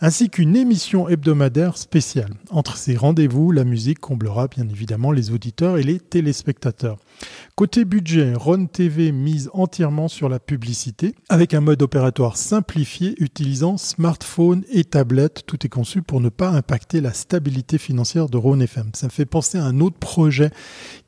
ainsi 0.00 0.30
qu'une 0.30 0.56
émission 0.56 1.08
hebdomadaire 1.08 1.76
spéciale. 1.76 2.32
Entre 2.50 2.76
ces 2.76 2.96
rendez-vous, 2.96 3.50
la 3.50 3.64
musique 3.64 3.98
comblera 3.98 4.48
bien 4.48 4.68
évidemment 4.68 5.12
les 5.12 5.32
auditeurs 5.32 5.78
et 5.78 5.82
les 5.82 5.98
téléspectateurs. 5.98 6.98
Côté 7.58 7.84
budget, 7.84 8.34
Ron 8.36 8.66
TV 8.66 9.10
mise 9.10 9.50
entièrement 9.52 10.06
sur 10.06 10.28
la 10.28 10.38
publicité 10.38 11.16
avec 11.28 11.54
un 11.54 11.60
mode 11.60 11.82
opératoire 11.82 12.36
simplifié 12.36 13.14
utilisant 13.18 13.76
smartphone 13.76 14.62
et 14.70 14.84
tablette. 14.84 15.42
Tout 15.44 15.66
est 15.66 15.68
conçu 15.68 16.00
pour 16.00 16.20
ne 16.20 16.28
pas 16.28 16.50
impacter 16.50 17.00
la 17.00 17.12
stabilité 17.12 17.76
financière 17.76 18.28
de 18.28 18.36
Ron 18.36 18.60
FM. 18.60 18.90
Ça 18.94 19.08
me 19.08 19.10
fait 19.10 19.24
penser 19.24 19.58
à 19.58 19.64
un 19.64 19.80
autre 19.80 19.98
projet 19.98 20.50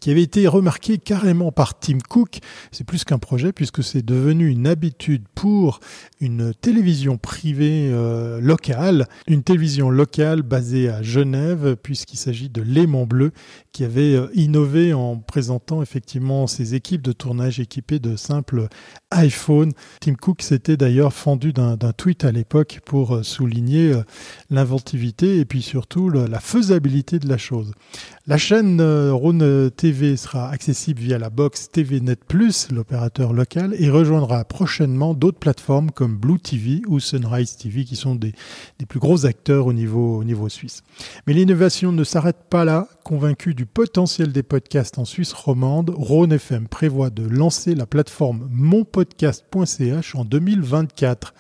qui 0.01 0.11
avait 0.11 0.25
été 0.25 0.49
remarqué 0.49 0.99
carrément 0.99 1.53
par 1.53 1.79
Tim 1.79 1.99
Cook. 2.09 2.41
C'est 2.73 2.83
plus 2.83 3.05
qu'un 3.05 3.21
projet 3.21 3.53
puisque 3.53 3.85
c'est 3.85 4.05
devenu 4.05 4.49
une 4.49 4.67
habitude 4.67 5.23
pour 5.37 5.79
une 6.21 6.53
télévision 6.53 7.17
privée 7.17 7.91
euh, 7.93 8.41
locale, 8.41 9.07
une 9.29 9.45
télévision 9.45 9.89
locale 9.89 10.43
basée 10.43 10.89
à 10.89 11.01
Genève 11.01 11.77
puisqu'il 11.81 12.17
s'agit 12.17 12.49
de 12.49 12.61
Léman 12.61 13.07
Bleu 13.07 13.31
qui 13.71 13.85
avait 13.85 14.17
euh, 14.17 14.27
innové 14.35 14.93
en 14.93 15.17
présentant 15.17 15.81
effectivement 15.81 16.00
ses 16.47 16.75
équipes 16.75 17.03
de 17.03 17.13
tournage 17.13 17.61
équipées 17.61 17.99
de 17.99 18.17
simples 18.17 18.69
iPhone. 19.11 19.73
Tim 20.01 20.15
Cook 20.15 20.43
s'était 20.43 20.77
d'ailleurs 20.77 21.13
fendu 21.13 21.53
d'un 21.53 21.77
tweet 21.97 22.25
à 22.25 22.33
l'époque 22.33 22.81
pour 22.85 23.17
euh, 23.17 23.23
souligner 23.23 23.93
euh, 23.93 24.03
l'inventivité 24.51 25.39
et 25.39 25.45
puis 25.45 25.63
surtout 25.63 26.11
la 26.11 26.41
faisabilité 26.41 27.19
de 27.19 27.29
la 27.29 27.39
chose. 27.39 27.73
La 28.27 28.39
chaîne 28.39 28.81
Rhône 29.11 29.71
TV 29.71 30.17
sera 30.17 30.51
accessible 30.51 31.01
via 31.01 31.19
la 31.19 31.31
box 31.31 31.71
TVNet 31.73 32.17
l'opérateur 32.71 33.33
local, 33.33 33.75
et 33.79 33.91
rejoindra 33.91 34.45
prochainement 34.45 35.15
d'autres 35.15 35.39
plateformes 35.39 35.91
comme 35.91 36.17
Blue 36.17 36.39
TV 36.39 36.83
ou 36.87 37.01
Sunrise 37.01 37.57
TV 37.57 37.85
qui 37.85 37.97
sont 37.97 38.15
des, 38.15 38.33
des 38.79 38.87
plus 38.87 39.01
gros 39.01 39.27
acteurs 39.27 39.67
au 39.67 39.73
niveau, 39.73 40.19
au 40.19 40.25
niveau 40.25 40.49
suisse. 40.49 40.83
Mais 41.27 41.33
l'innovation 41.33 41.93
ne 41.93 42.05
s'arrête 42.05 42.45
pas 42.49 42.65
là. 42.65 42.89
Convaincu 43.05 43.55
du 43.55 43.67
potentiel 43.67 44.33
des 44.33 44.43
podcasts 44.43 44.99
en 44.99 45.05
Suisse 45.05 45.33
romande, 45.33 45.90
Rhône 45.97 46.33
FM 46.33 46.69
prévoit 46.69 47.11
de 47.11 47.23
lancer 47.23 47.75
la 47.75 47.87
plateforme 47.87 48.49
monpodcast.ch 48.51 50.15
en 50.15 50.25
2024. 50.25 51.35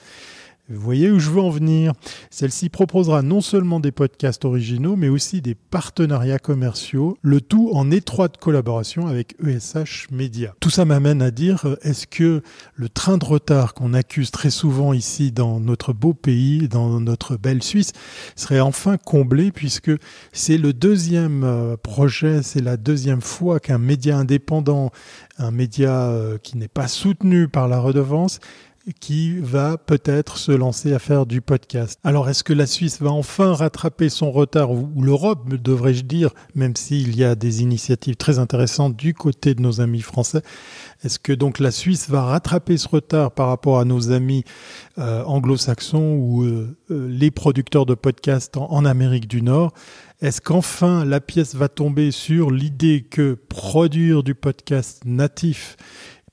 Vous 0.70 0.80
voyez 0.80 1.10
où 1.10 1.18
je 1.18 1.30
veux 1.30 1.40
en 1.40 1.50
venir 1.50 1.92
Celle-ci 2.30 2.68
proposera 2.68 3.22
non 3.22 3.40
seulement 3.40 3.80
des 3.80 3.90
podcasts 3.90 4.44
originaux, 4.44 4.94
mais 4.94 5.08
aussi 5.08 5.42
des 5.42 5.56
partenariats 5.56 6.38
commerciaux, 6.38 7.18
le 7.22 7.40
tout 7.40 7.70
en 7.74 7.90
étroite 7.90 8.36
collaboration 8.36 9.08
avec 9.08 9.34
ESH 9.44 10.06
Media. 10.12 10.54
Tout 10.60 10.70
ça 10.70 10.84
m'amène 10.84 11.22
à 11.22 11.32
dire, 11.32 11.76
est-ce 11.82 12.06
que 12.06 12.42
le 12.74 12.88
train 12.88 13.18
de 13.18 13.24
retard 13.24 13.74
qu'on 13.74 13.94
accuse 13.94 14.30
très 14.30 14.50
souvent 14.50 14.92
ici 14.92 15.32
dans 15.32 15.58
notre 15.58 15.92
beau 15.92 16.14
pays, 16.14 16.68
dans 16.68 17.00
notre 17.00 17.36
belle 17.36 17.64
Suisse, 17.64 17.92
serait 18.36 18.60
enfin 18.60 18.96
comblé, 18.96 19.50
puisque 19.50 19.90
c'est 20.32 20.58
le 20.58 20.72
deuxième 20.72 21.42
euh, 21.42 21.76
projet, 21.76 22.42
c'est 22.44 22.62
la 22.62 22.76
deuxième 22.76 23.22
fois 23.22 23.58
qu'un 23.58 23.78
média 23.78 24.16
indépendant, 24.16 24.92
un 25.38 25.50
média 25.50 26.10
euh, 26.10 26.38
qui 26.38 26.56
n'est 26.56 26.68
pas 26.68 26.86
soutenu 26.86 27.48
par 27.48 27.66
la 27.66 27.80
redevance, 27.80 28.38
qui 28.98 29.38
va 29.38 29.76
peut-être 29.76 30.38
se 30.38 30.52
lancer 30.52 30.92
à 30.92 30.98
faire 30.98 31.26
du 31.26 31.40
podcast. 31.40 31.98
Alors 32.02 32.28
est-ce 32.28 32.42
que 32.42 32.52
la 32.52 32.66
Suisse 32.66 33.00
va 33.00 33.10
enfin 33.10 33.52
rattraper 33.52 34.08
son 34.08 34.30
retard, 34.30 34.70
ou 34.70 34.90
l'Europe 35.00 35.48
devrais-je 35.54 36.02
dire, 36.02 36.30
même 36.54 36.74
s'il 36.76 37.16
y 37.16 37.24
a 37.24 37.34
des 37.34 37.62
initiatives 37.62 38.16
très 38.16 38.38
intéressantes 38.38 38.96
du 38.96 39.14
côté 39.14 39.54
de 39.54 39.60
nos 39.60 39.80
amis 39.80 40.00
français? 40.00 40.42
Est-ce 41.04 41.18
que 41.18 41.32
donc 41.32 41.58
la 41.58 41.70
Suisse 41.70 42.08
va 42.08 42.22
rattraper 42.22 42.76
ce 42.76 42.88
retard 42.88 43.32
par 43.32 43.48
rapport 43.48 43.78
à 43.78 43.84
nos 43.84 44.10
amis 44.12 44.44
euh, 44.98 45.22
anglo-saxons 45.24 46.14
ou 46.14 46.44
euh, 46.44 46.76
euh, 46.90 47.08
les 47.08 47.30
producteurs 47.30 47.86
de 47.86 47.94
podcasts 47.94 48.56
en, 48.56 48.70
en 48.70 48.84
Amérique 48.84 49.28
du 49.28 49.42
Nord? 49.42 49.72
Est-ce 50.20 50.42
qu'enfin 50.42 51.06
la 51.06 51.20
pièce 51.20 51.54
va 51.54 51.68
tomber 51.68 52.10
sur 52.10 52.50
l'idée 52.50 53.06
que 53.08 53.38
produire 53.48 54.22
du 54.22 54.34
podcast 54.34 55.02
natif 55.06 55.78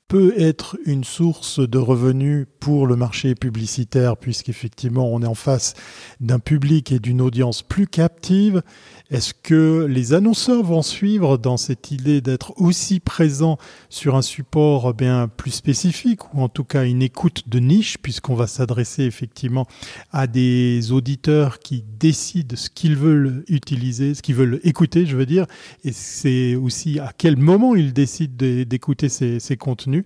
peut 0.08 0.34
être 0.38 0.78
une 0.86 1.04
source 1.04 1.60
de 1.60 1.78
revenus 1.78 2.48
pour 2.60 2.88
le 2.88 2.96
marché 2.96 3.36
publicitaire, 3.36 4.16
puisqu'effectivement 4.16 5.08
on 5.14 5.22
est 5.22 5.28
en 5.28 5.36
face 5.36 5.74
d'un 6.22 6.40
public 6.40 6.92
et 6.92 7.00
d'une 7.00 7.22
audience 7.22 7.62
plus 7.62 7.88
captive 7.88 8.62
Est-ce 9.10 9.34
que 9.34 9.86
les 9.90 10.14
annonceurs 10.14 10.64
vont 10.64 10.82
suivre 10.82 11.38
dans 11.38 11.56
cette 11.56 11.92
idée 11.92 12.20
d'être 12.20 12.54
aussi 12.60 13.00
présents 13.00 13.58
sur 13.90 14.18
un 14.18 14.22
support 14.22 14.94
bien 14.94 15.30
plus 15.30 15.52
spécifique 15.52 16.34
ou 16.34 16.42
en 16.42 16.50
tout 16.50 16.66
cas 16.66 16.84
une 16.84 17.02
écoute 17.02 17.44
de 17.48 17.60
niche, 17.60 17.98
puisqu'on 18.00 18.36
va 18.36 18.48
s'adresser 18.48 19.04
effectivement 19.04 19.66
à 20.12 20.28
des 20.28 20.92
auditeurs 20.92 21.60
qui 21.60 21.86
décident 22.00 22.58
ce 22.58 22.70
qu'ils 22.70 22.98
veulent 22.98 23.46
utiliser, 23.48 24.14
ce 24.14 24.22
qu'ils 24.22 24.36
veulent 24.36 24.60
écouter, 24.64 25.06
je 25.06 25.16
veux 25.16 25.26
dire, 25.26 25.46
et 25.86 25.94
c'est 25.94 26.56
aussi 26.56 27.00
à 27.00 27.14
quel 27.18 27.38
moment 27.38 27.76
ils 27.76 27.94
décident 27.94 28.36
d'écouter 28.66 29.08
ces, 29.08 29.40
ces 29.40 29.56
contenus 29.56 30.04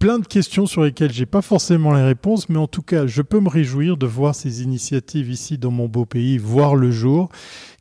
plein 0.00 0.18
de 0.18 0.26
questions 0.26 0.64
sur 0.64 0.82
lesquelles 0.82 1.12
j'ai 1.12 1.26
pas 1.26 1.42
forcément 1.42 1.92
les 1.92 2.02
réponses, 2.02 2.48
mais 2.48 2.58
en 2.58 2.66
tout 2.66 2.80
cas, 2.80 3.06
je 3.06 3.20
peux 3.20 3.38
me 3.38 3.50
réjouir 3.50 3.98
de 3.98 4.06
voir 4.06 4.34
ces 4.34 4.62
initiatives 4.62 5.30
ici 5.30 5.58
dans 5.58 5.70
mon 5.70 5.88
beau 5.88 6.06
pays 6.06 6.38
voir 6.38 6.74
le 6.74 6.90
jour. 6.90 7.28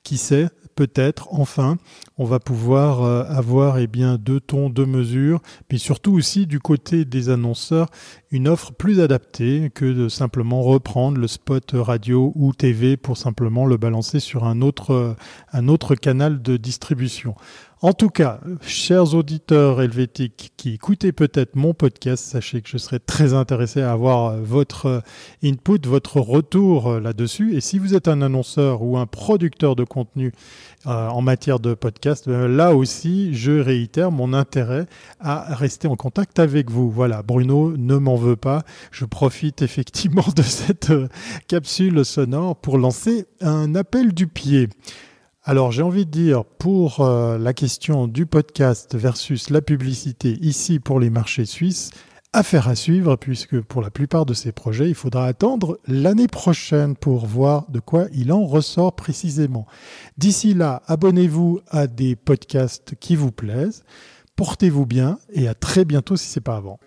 Qui 0.03 0.17
sait, 0.17 0.49
peut-être, 0.79 1.27
enfin, 1.33 1.77
on 2.17 2.23
va 2.23 2.39
pouvoir 2.39 3.03
euh, 3.03 3.25
avoir 3.25 3.79
eh 3.79 3.87
bien 3.87 4.17
deux 4.17 4.39
tons, 4.39 4.69
deux 4.69 4.85
mesures, 4.85 5.41
mais 5.69 5.77
surtout 5.77 6.13
aussi 6.13 6.47
du 6.47 6.61
côté 6.61 7.03
des 7.03 7.29
annonceurs 7.29 7.87
une 8.31 8.47
offre 8.47 8.71
plus 8.71 9.01
adaptée 9.01 9.71
que 9.75 9.83
de 9.83 10.07
simplement 10.07 10.61
reprendre 10.61 11.17
le 11.17 11.27
spot 11.27 11.71
radio 11.73 12.31
ou 12.35 12.53
TV 12.53 12.95
pour 12.95 13.17
simplement 13.17 13.65
le 13.65 13.75
balancer 13.75 14.21
sur 14.21 14.45
un 14.45 14.61
autre, 14.61 14.91
euh, 14.91 15.15
un 15.51 15.67
autre 15.67 15.95
canal 15.95 16.41
de 16.41 16.55
distribution. 16.55 17.35
En 17.81 17.93
tout 17.93 18.09
cas, 18.09 18.41
chers 18.61 19.13
auditeurs 19.15 19.81
helvétiques 19.81 20.51
qui 20.57 20.73
écoutez 20.73 21.13
peut-être 21.13 21.55
mon 21.55 21.73
podcast, 21.73 22.25
sachez 22.25 22.61
que 22.61 22.67
je 22.67 22.77
serais 22.77 22.99
très 22.99 23.33
intéressé 23.33 23.81
à 23.81 23.93
avoir 23.93 24.25
euh, 24.25 24.41
votre 24.43 24.85
euh, 24.87 24.99
input, 25.45 25.79
votre 25.85 26.19
retour 26.19 26.89
euh, 26.89 26.99
là-dessus. 26.99 27.55
Et 27.55 27.61
si 27.61 27.79
vous 27.79 27.95
êtes 27.95 28.09
un 28.09 28.21
annonceur 28.21 28.81
ou 28.81 28.97
un 28.97 29.05
producteur 29.05 29.77
de 29.77 29.85
contenu 29.85 30.33
en 30.85 31.21
matière 31.21 31.59
de 31.59 31.73
podcast, 31.73 32.27
là 32.27 32.73
aussi, 32.73 33.33
je 33.33 33.51
réitère 33.51 34.11
mon 34.11 34.31
intérêt 34.33 34.85
à 35.19 35.53
rester 35.53 35.89
en 35.89 35.97
contact 35.97 36.39
avec 36.39 36.71
vous. 36.71 36.89
Voilà, 36.89 37.21
Bruno 37.21 37.75
ne 37.75 37.95
m'en 37.95 38.15
veut 38.15 38.37
pas. 38.37 38.63
Je 38.91 39.03
profite 39.03 39.61
effectivement 39.61 40.25
de 40.35 40.41
cette 40.41 40.91
capsule 41.47 42.05
sonore 42.05 42.55
pour 42.55 42.77
lancer 42.77 43.25
un 43.41 43.75
appel 43.75 44.13
du 44.13 44.27
pied. 44.27 44.69
Alors 45.49 45.71
j'ai 45.71 45.81
envie 45.81 46.05
de 46.05 46.11
dire 46.11 46.45
pour 46.45 46.99
euh, 46.99 47.39
la 47.39 47.55
question 47.55 48.07
du 48.07 48.27
podcast 48.27 48.95
versus 48.95 49.49
la 49.49 49.61
publicité 49.61 50.37
ici 50.41 50.77
pour 50.77 50.99
les 50.99 51.09
marchés 51.09 51.45
suisses, 51.45 51.89
affaire 52.33 52.67
à 52.67 52.75
suivre 52.75 53.15
puisque 53.15 53.59
pour 53.59 53.81
la 53.81 53.89
plupart 53.89 54.27
de 54.27 54.35
ces 54.35 54.51
projets, 54.51 54.89
il 54.89 54.93
faudra 54.93 55.25
attendre 55.25 55.79
l'année 55.87 56.27
prochaine 56.27 56.95
pour 56.95 57.25
voir 57.25 57.65
de 57.71 57.79
quoi 57.79 58.05
il 58.13 58.31
en 58.31 58.45
ressort 58.45 58.95
précisément. 58.95 59.65
D'ici 60.19 60.53
là, 60.53 60.83
abonnez-vous 60.85 61.61
à 61.67 61.87
des 61.87 62.15
podcasts 62.15 62.93
qui 62.99 63.15
vous 63.15 63.31
plaisent, 63.31 63.83
portez-vous 64.35 64.85
bien 64.85 65.17
et 65.33 65.47
à 65.47 65.55
très 65.55 65.83
bientôt 65.83 66.15
si 66.15 66.27
c'est 66.27 66.41
pas 66.41 66.57
avant. 66.57 66.79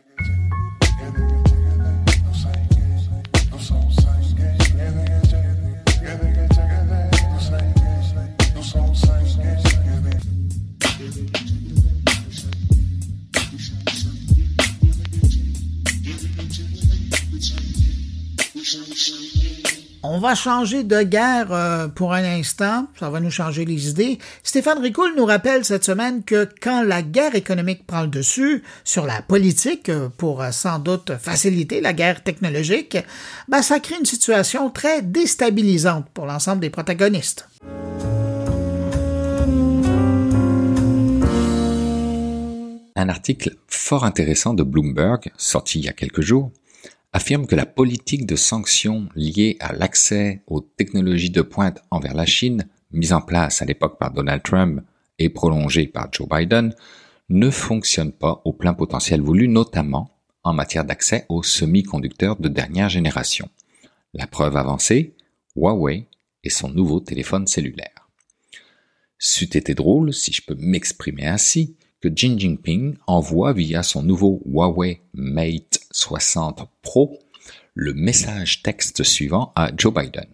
On 20.04 20.18
va 20.18 20.34
changer 20.34 20.82
de 20.82 21.02
guerre 21.02 21.52
euh, 21.52 21.86
pour 21.86 22.12
un 22.12 22.24
instant, 22.24 22.86
ça 22.98 23.08
va 23.08 23.20
nous 23.20 23.30
changer 23.30 23.64
les 23.64 23.88
idées. 23.88 24.18
Stéphane 24.42 24.80
Ricoul 24.80 25.12
nous 25.16 25.24
rappelle 25.24 25.64
cette 25.64 25.84
semaine 25.84 26.24
que 26.24 26.48
quand 26.60 26.82
la 26.82 27.02
guerre 27.02 27.36
économique 27.36 27.86
prend 27.86 28.02
le 28.02 28.08
dessus 28.08 28.64
sur 28.84 29.06
la 29.06 29.22
politique, 29.22 29.88
euh, 29.88 30.08
pour 30.16 30.42
euh, 30.42 30.50
sans 30.50 30.80
doute 30.80 31.12
faciliter 31.20 31.80
la 31.80 31.92
guerre 31.92 32.22
technologique, 32.24 32.98
ben, 33.48 33.62
ça 33.62 33.78
crée 33.78 33.96
une 33.98 34.04
situation 34.04 34.70
très 34.70 35.02
déstabilisante 35.02 36.06
pour 36.12 36.26
l'ensemble 36.26 36.60
des 36.60 36.70
protagonistes. 36.70 37.48
Un 42.94 43.08
article 43.08 43.56
fort 43.68 44.04
intéressant 44.04 44.52
de 44.52 44.62
Bloomberg, 44.62 45.32
sorti 45.36 45.78
il 45.78 45.86
y 45.86 45.88
a 45.88 45.94
quelques 45.94 46.20
jours, 46.20 46.52
affirme 47.12 47.46
que 47.46 47.54
la 47.54 47.66
politique 47.66 48.26
de 48.26 48.36
sanctions 48.36 49.08
liée 49.14 49.56
à 49.60 49.72
l'accès 49.72 50.42
aux 50.46 50.60
technologies 50.60 51.30
de 51.30 51.42
pointe 51.42 51.82
envers 51.90 52.14
la 52.14 52.26
Chine, 52.26 52.68
mise 52.90 53.12
en 53.12 53.22
place 53.22 53.62
à 53.62 53.64
l'époque 53.64 53.98
par 53.98 54.12
Donald 54.12 54.42
Trump 54.42 54.82
et 55.18 55.30
prolongée 55.30 55.86
par 55.86 56.12
Joe 56.12 56.28
Biden, 56.28 56.74
ne 57.30 57.50
fonctionne 57.50 58.12
pas 58.12 58.42
au 58.44 58.52
plein 58.52 58.74
potentiel 58.74 59.22
voulu, 59.22 59.48
notamment 59.48 60.10
en 60.44 60.52
matière 60.52 60.84
d'accès 60.84 61.24
aux 61.28 61.42
semi-conducteurs 61.42 62.36
de 62.36 62.48
dernière 62.48 62.88
génération. 62.88 63.48
La 64.12 64.26
preuve 64.26 64.56
avancée, 64.56 65.14
Huawei 65.56 66.08
et 66.44 66.50
son 66.50 66.68
nouveau 66.68 67.00
téléphone 67.00 67.46
cellulaire. 67.46 68.10
C'eût 69.18 69.56
été 69.56 69.74
drôle, 69.74 70.12
si 70.12 70.32
je 70.32 70.42
peux 70.42 70.56
m'exprimer 70.58 71.26
ainsi, 71.26 71.76
que 72.02 72.08
Xi 72.08 72.36
Jinping 72.36 72.96
envoie 73.06 73.52
via 73.52 73.84
son 73.84 74.02
nouveau 74.02 74.42
Huawei 74.44 75.02
Mate 75.14 75.78
60 75.92 76.68
Pro 76.82 77.16
le 77.74 77.94
message 77.94 78.62
texte 78.62 79.04
suivant 79.04 79.52
à 79.54 79.70
Joe 79.76 79.94
Biden. 79.94 80.26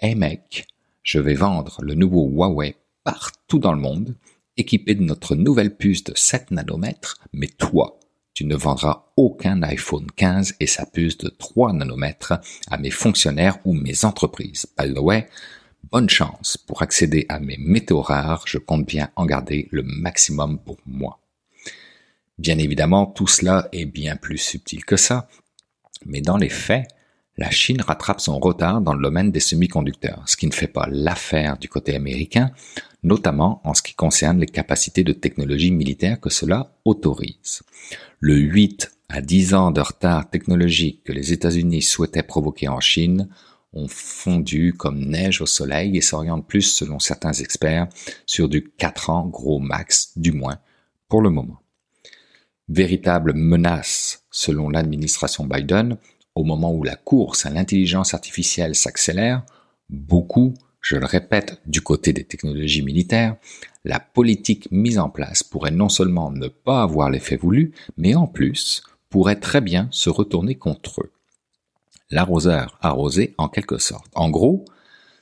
Hey 0.00 0.16
mec, 0.16 0.66
je 1.04 1.20
vais 1.20 1.34
vendre 1.34 1.78
le 1.80 1.94
nouveau 1.94 2.28
Huawei 2.28 2.74
partout 3.04 3.60
dans 3.60 3.72
le 3.72 3.80
monde, 3.80 4.16
équipé 4.56 4.96
de 4.96 5.04
notre 5.04 5.36
nouvelle 5.36 5.76
puce 5.76 6.02
de 6.02 6.12
7 6.14 6.50
nanomètres, 6.50 7.20
mais 7.32 7.46
toi, 7.46 8.00
tu 8.34 8.44
ne 8.44 8.56
vendras 8.56 9.06
aucun 9.16 9.62
iPhone 9.62 10.06
15 10.16 10.56
et 10.58 10.66
sa 10.66 10.86
puce 10.86 11.18
de 11.18 11.28
3 11.28 11.72
nanomètres 11.72 12.34
à 12.68 12.78
mes 12.78 12.90
fonctionnaires 12.90 13.58
ou 13.64 13.74
mes 13.74 14.04
entreprises. 14.04 14.66
By 14.76 14.92
the 14.92 14.98
bonne 15.92 16.08
chance 16.08 16.56
pour 16.56 16.80
accéder 16.80 17.26
à 17.28 17.38
mes 17.38 17.58
métaux 17.58 18.00
rares, 18.00 18.44
je 18.46 18.56
compte 18.56 18.86
bien 18.86 19.10
en 19.14 19.26
garder 19.26 19.68
le 19.70 19.82
maximum 19.82 20.58
pour 20.58 20.78
moi. 20.86 21.20
Bien 22.38 22.56
évidemment, 22.56 23.04
tout 23.04 23.26
cela 23.26 23.68
est 23.72 23.84
bien 23.84 24.16
plus 24.16 24.38
subtil 24.38 24.86
que 24.86 24.96
ça, 24.96 25.28
mais 26.06 26.22
dans 26.22 26.38
les 26.38 26.48
faits, 26.48 26.88
la 27.36 27.50
Chine 27.50 27.82
rattrape 27.82 28.22
son 28.22 28.38
retard 28.38 28.80
dans 28.80 28.94
le 28.94 29.02
domaine 29.02 29.30
des 29.30 29.40
semi-conducteurs, 29.40 30.22
ce 30.26 30.38
qui 30.38 30.46
ne 30.46 30.52
fait 30.52 30.66
pas 30.66 30.88
l'affaire 30.90 31.58
du 31.58 31.68
côté 31.68 31.94
américain, 31.94 32.52
notamment 33.02 33.60
en 33.64 33.74
ce 33.74 33.82
qui 33.82 33.94
concerne 33.94 34.40
les 34.40 34.46
capacités 34.46 35.04
de 35.04 35.12
technologie 35.12 35.72
militaire 35.72 36.20
que 36.20 36.30
cela 36.30 36.74
autorise. 36.86 37.62
Le 38.18 38.36
8 38.36 38.90
à 39.10 39.20
10 39.20 39.52
ans 39.52 39.70
de 39.70 39.82
retard 39.82 40.30
technologique 40.30 41.04
que 41.04 41.12
les 41.12 41.34
États-Unis 41.34 41.82
souhaitaient 41.82 42.22
provoquer 42.22 42.68
en 42.68 42.80
Chine 42.80 43.28
ont 43.72 43.88
fondu 43.88 44.74
comme 44.74 45.04
neige 45.04 45.40
au 45.40 45.46
soleil 45.46 45.96
et 45.96 46.00
s'orientent 46.00 46.46
plus, 46.46 46.62
selon 46.62 46.98
certains 46.98 47.32
experts, 47.32 47.88
sur 48.26 48.48
du 48.48 48.70
4 48.70 49.10
ans 49.10 49.26
gros 49.26 49.58
max, 49.58 50.12
du 50.16 50.32
moins, 50.32 50.58
pour 51.08 51.22
le 51.22 51.30
moment. 51.30 51.60
Véritable 52.68 53.32
menace, 53.34 54.24
selon 54.30 54.68
l'administration 54.68 55.46
Biden, 55.46 55.96
au 56.34 56.44
moment 56.44 56.72
où 56.72 56.84
la 56.84 56.96
course 56.96 57.46
à 57.46 57.50
l'intelligence 57.50 58.14
artificielle 58.14 58.74
s'accélère, 58.74 59.44
beaucoup, 59.90 60.54
je 60.80 60.96
le 60.96 61.06
répète, 61.06 61.60
du 61.66 61.80
côté 61.80 62.12
des 62.12 62.24
technologies 62.24 62.82
militaires, 62.82 63.36
la 63.84 64.00
politique 64.00 64.68
mise 64.70 64.98
en 64.98 65.10
place 65.10 65.42
pourrait 65.42 65.70
non 65.70 65.88
seulement 65.88 66.30
ne 66.30 66.48
pas 66.48 66.82
avoir 66.82 67.10
l'effet 67.10 67.36
voulu, 67.36 67.72
mais 67.96 68.14
en 68.14 68.26
plus 68.26 68.82
pourrait 69.10 69.40
très 69.40 69.60
bien 69.60 69.88
se 69.90 70.08
retourner 70.08 70.54
contre 70.54 71.02
eux 71.02 71.12
l'arroseur 72.12 72.78
arrosé 72.80 73.34
en 73.38 73.48
quelque 73.48 73.78
sorte. 73.78 74.06
En 74.14 74.30
gros, 74.30 74.64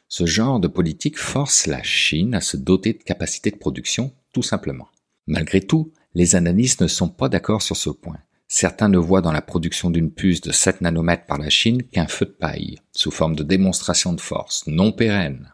ce 0.08 0.26
genre 0.26 0.60
de 0.60 0.68
politique 0.68 1.18
force 1.18 1.66
la 1.66 1.82
Chine 1.82 2.34
à 2.34 2.40
se 2.40 2.56
doter 2.56 2.92
de 2.92 3.02
capacités 3.02 3.50
de 3.50 3.56
production 3.56 4.12
tout 4.32 4.42
simplement. 4.42 4.88
Malgré 5.26 5.60
tout, 5.60 5.92
les 6.14 6.34
analystes 6.34 6.82
ne 6.82 6.88
sont 6.88 7.08
pas 7.08 7.28
d'accord 7.28 7.62
sur 7.62 7.76
ce 7.76 7.90
point. 7.90 8.18
Certains 8.48 8.88
ne 8.88 8.98
voient 8.98 9.20
dans 9.20 9.30
la 9.30 9.42
production 9.42 9.90
d'une 9.90 10.10
puce 10.10 10.40
de 10.40 10.50
7 10.50 10.80
nanomètres 10.80 11.26
par 11.26 11.38
la 11.38 11.50
Chine 11.50 11.84
qu'un 11.84 12.08
feu 12.08 12.26
de 12.26 12.30
paille, 12.32 12.80
sous 12.90 13.12
forme 13.12 13.36
de 13.36 13.44
démonstration 13.44 14.12
de 14.12 14.20
force, 14.20 14.66
non 14.66 14.90
pérenne. 14.90 15.52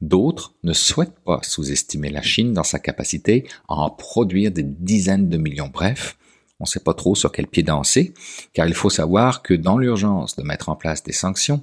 D'autres 0.00 0.54
ne 0.62 0.72
souhaitent 0.72 1.18
pas 1.24 1.40
sous-estimer 1.42 2.10
la 2.10 2.22
Chine 2.22 2.54
dans 2.54 2.62
sa 2.62 2.78
capacité 2.78 3.48
à 3.68 3.74
en 3.74 3.90
produire 3.90 4.52
des 4.52 4.62
dizaines 4.62 5.28
de 5.28 5.36
millions. 5.36 5.70
Bref, 5.72 6.16
on 6.60 6.64
ne 6.64 6.68
sait 6.68 6.80
pas 6.80 6.94
trop 6.94 7.14
sur 7.14 7.32
quel 7.32 7.46
pied 7.46 7.62
danser, 7.62 8.14
car 8.52 8.68
il 8.68 8.74
faut 8.74 8.90
savoir 8.90 9.42
que 9.42 9.54
dans 9.54 9.78
l'urgence 9.78 10.36
de 10.36 10.42
mettre 10.42 10.68
en 10.68 10.76
place 10.76 11.02
des 11.02 11.12
sanctions, 11.12 11.62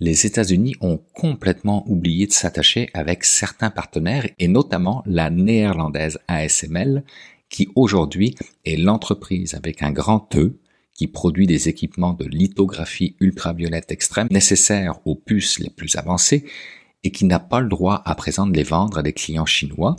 les 0.00 0.26
États-Unis 0.26 0.76
ont 0.80 1.00
complètement 1.14 1.84
oublié 1.88 2.26
de 2.26 2.32
s'attacher 2.32 2.90
avec 2.94 3.24
certains 3.24 3.70
partenaires, 3.70 4.28
et 4.38 4.48
notamment 4.48 5.02
la 5.06 5.30
néerlandaise 5.30 6.18
ASML, 6.28 7.04
qui 7.48 7.68
aujourd'hui 7.74 8.34
est 8.64 8.76
l'entreprise 8.76 9.54
avec 9.54 9.82
un 9.82 9.92
grand 9.92 10.34
E 10.36 10.58
qui 10.94 11.06
produit 11.08 11.46
des 11.46 11.68
équipements 11.68 12.14
de 12.14 12.24
lithographie 12.24 13.16
ultraviolette 13.20 13.90
extrême 13.90 14.28
nécessaires 14.30 15.00
aux 15.04 15.16
puces 15.16 15.58
les 15.58 15.70
plus 15.70 15.96
avancées 15.96 16.44
et 17.02 17.10
qui 17.10 17.24
n'a 17.24 17.40
pas 17.40 17.60
le 17.60 17.68
droit 17.68 18.02
à 18.04 18.14
présent 18.14 18.46
de 18.46 18.56
les 18.56 18.62
vendre 18.62 18.98
à 18.98 19.02
des 19.02 19.12
clients 19.12 19.44
chinois, 19.44 19.96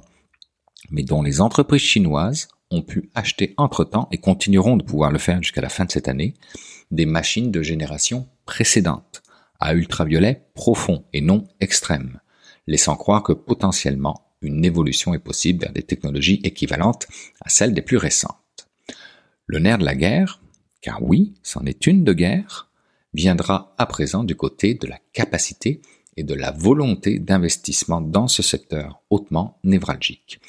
mais 0.89 1.03
dont 1.03 1.21
les 1.21 1.41
entreprises 1.41 1.81
chinoises 1.81 2.47
ont 2.71 2.81
pu 2.81 3.09
acheter 3.13 3.53
entre-temps 3.57 4.07
et 4.11 4.17
continueront 4.17 4.77
de 4.77 4.83
pouvoir 4.83 5.11
le 5.11 5.19
faire 5.19 5.41
jusqu'à 5.41 5.61
la 5.61 5.69
fin 5.69 5.85
de 5.85 5.91
cette 5.91 6.07
année, 6.07 6.33
des 6.91 7.05
machines 7.05 7.51
de 7.51 7.61
génération 7.61 8.27
précédente, 8.45 9.23
à 9.59 9.73
ultraviolet 9.73 10.45
profond 10.53 11.05
et 11.13 11.21
non 11.21 11.47
extrême, 11.59 12.19
laissant 12.67 12.95
croire 12.95 13.23
que 13.23 13.33
potentiellement 13.33 14.25
une 14.41 14.65
évolution 14.65 15.13
est 15.13 15.19
possible 15.19 15.61
vers 15.61 15.73
des 15.73 15.83
technologies 15.83 16.41
équivalentes 16.43 17.07
à 17.41 17.49
celles 17.49 17.73
des 17.73 17.81
plus 17.81 17.97
récentes. 17.97 18.35
Le 19.47 19.59
nerf 19.59 19.77
de 19.77 19.85
la 19.85 19.95
guerre, 19.95 20.41
car 20.81 21.01
oui, 21.03 21.33
c'en 21.43 21.65
est 21.65 21.87
une 21.87 22.03
de 22.03 22.13
guerre, 22.13 22.69
viendra 23.13 23.73
à 23.77 23.85
présent 23.85 24.23
du 24.23 24.35
côté 24.35 24.73
de 24.73 24.87
la 24.87 24.99
capacité 25.13 25.81
et 26.17 26.23
de 26.23 26.33
la 26.33 26.51
volonté 26.51 27.19
d'investissement 27.19 28.01
dans 28.01 28.27
ce 28.27 28.43
secteur 28.43 29.01
hautement 29.09 29.59
névralgique. 29.63 30.39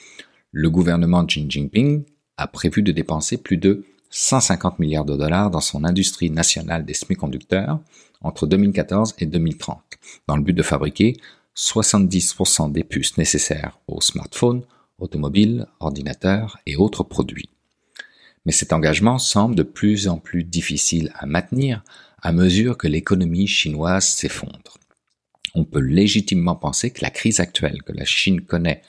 Le 0.58 0.70
gouvernement 0.70 1.26
Xi 1.26 1.44
Jinping 1.46 2.04
a 2.38 2.46
prévu 2.46 2.80
de 2.80 2.90
dépenser 2.90 3.36
plus 3.36 3.58
de 3.58 3.84
150 4.08 4.78
milliards 4.78 5.04
de 5.04 5.14
dollars 5.14 5.50
dans 5.50 5.60
son 5.60 5.84
industrie 5.84 6.30
nationale 6.30 6.86
des 6.86 6.94
semi-conducteurs 6.94 7.78
entre 8.22 8.46
2014 8.46 9.16
et 9.18 9.26
2030, 9.26 9.82
dans 10.26 10.34
le 10.34 10.42
but 10.42 10.54
de 10.54 10.62
fabriquer 10.62 11.18
70% 11.54 12.72
des 12.72 12.84
puces 12.84 13.18
nécessaires 13.18 13.78
aux 13.86 14.00
smartphones, 14.00 14.62
automobiles, 14.98 15.66
ordinateurs 15.78 16.56
et 16.64 16.76
autres 16.76 17.04
produits. 17.04 17.50
Mais 18.46 18.52
cet 18.52 18.72
engagement 18.72 19.18
semble 19.18 19.56
de 19.56 19.62
plus 19.62 20.08
en 20.08 20.16
plus 20.16 20.42
difficile 20.42 21.12
à 21.16 21.26
maintenir 21.26 21.84
à 22.22 22.32
mesure 22.32 22.78
que 22.78 22.88
l'économie 22.88 23.46
chinoise 23.46 24.06
s'effondre. 24.06 24.78
On 25.54 25.64
peut 25.64 25.80
légitimement 25.80 26.56
penser 26.56 26.92
que 26.92 27.02
la 27.02 27.10
crise 27.10 27.40
actuelle 27.40 27.82
que 27.82 27.92
la 27.92 28.06
Chine 28.06 28.40
connaît 28.40 28.80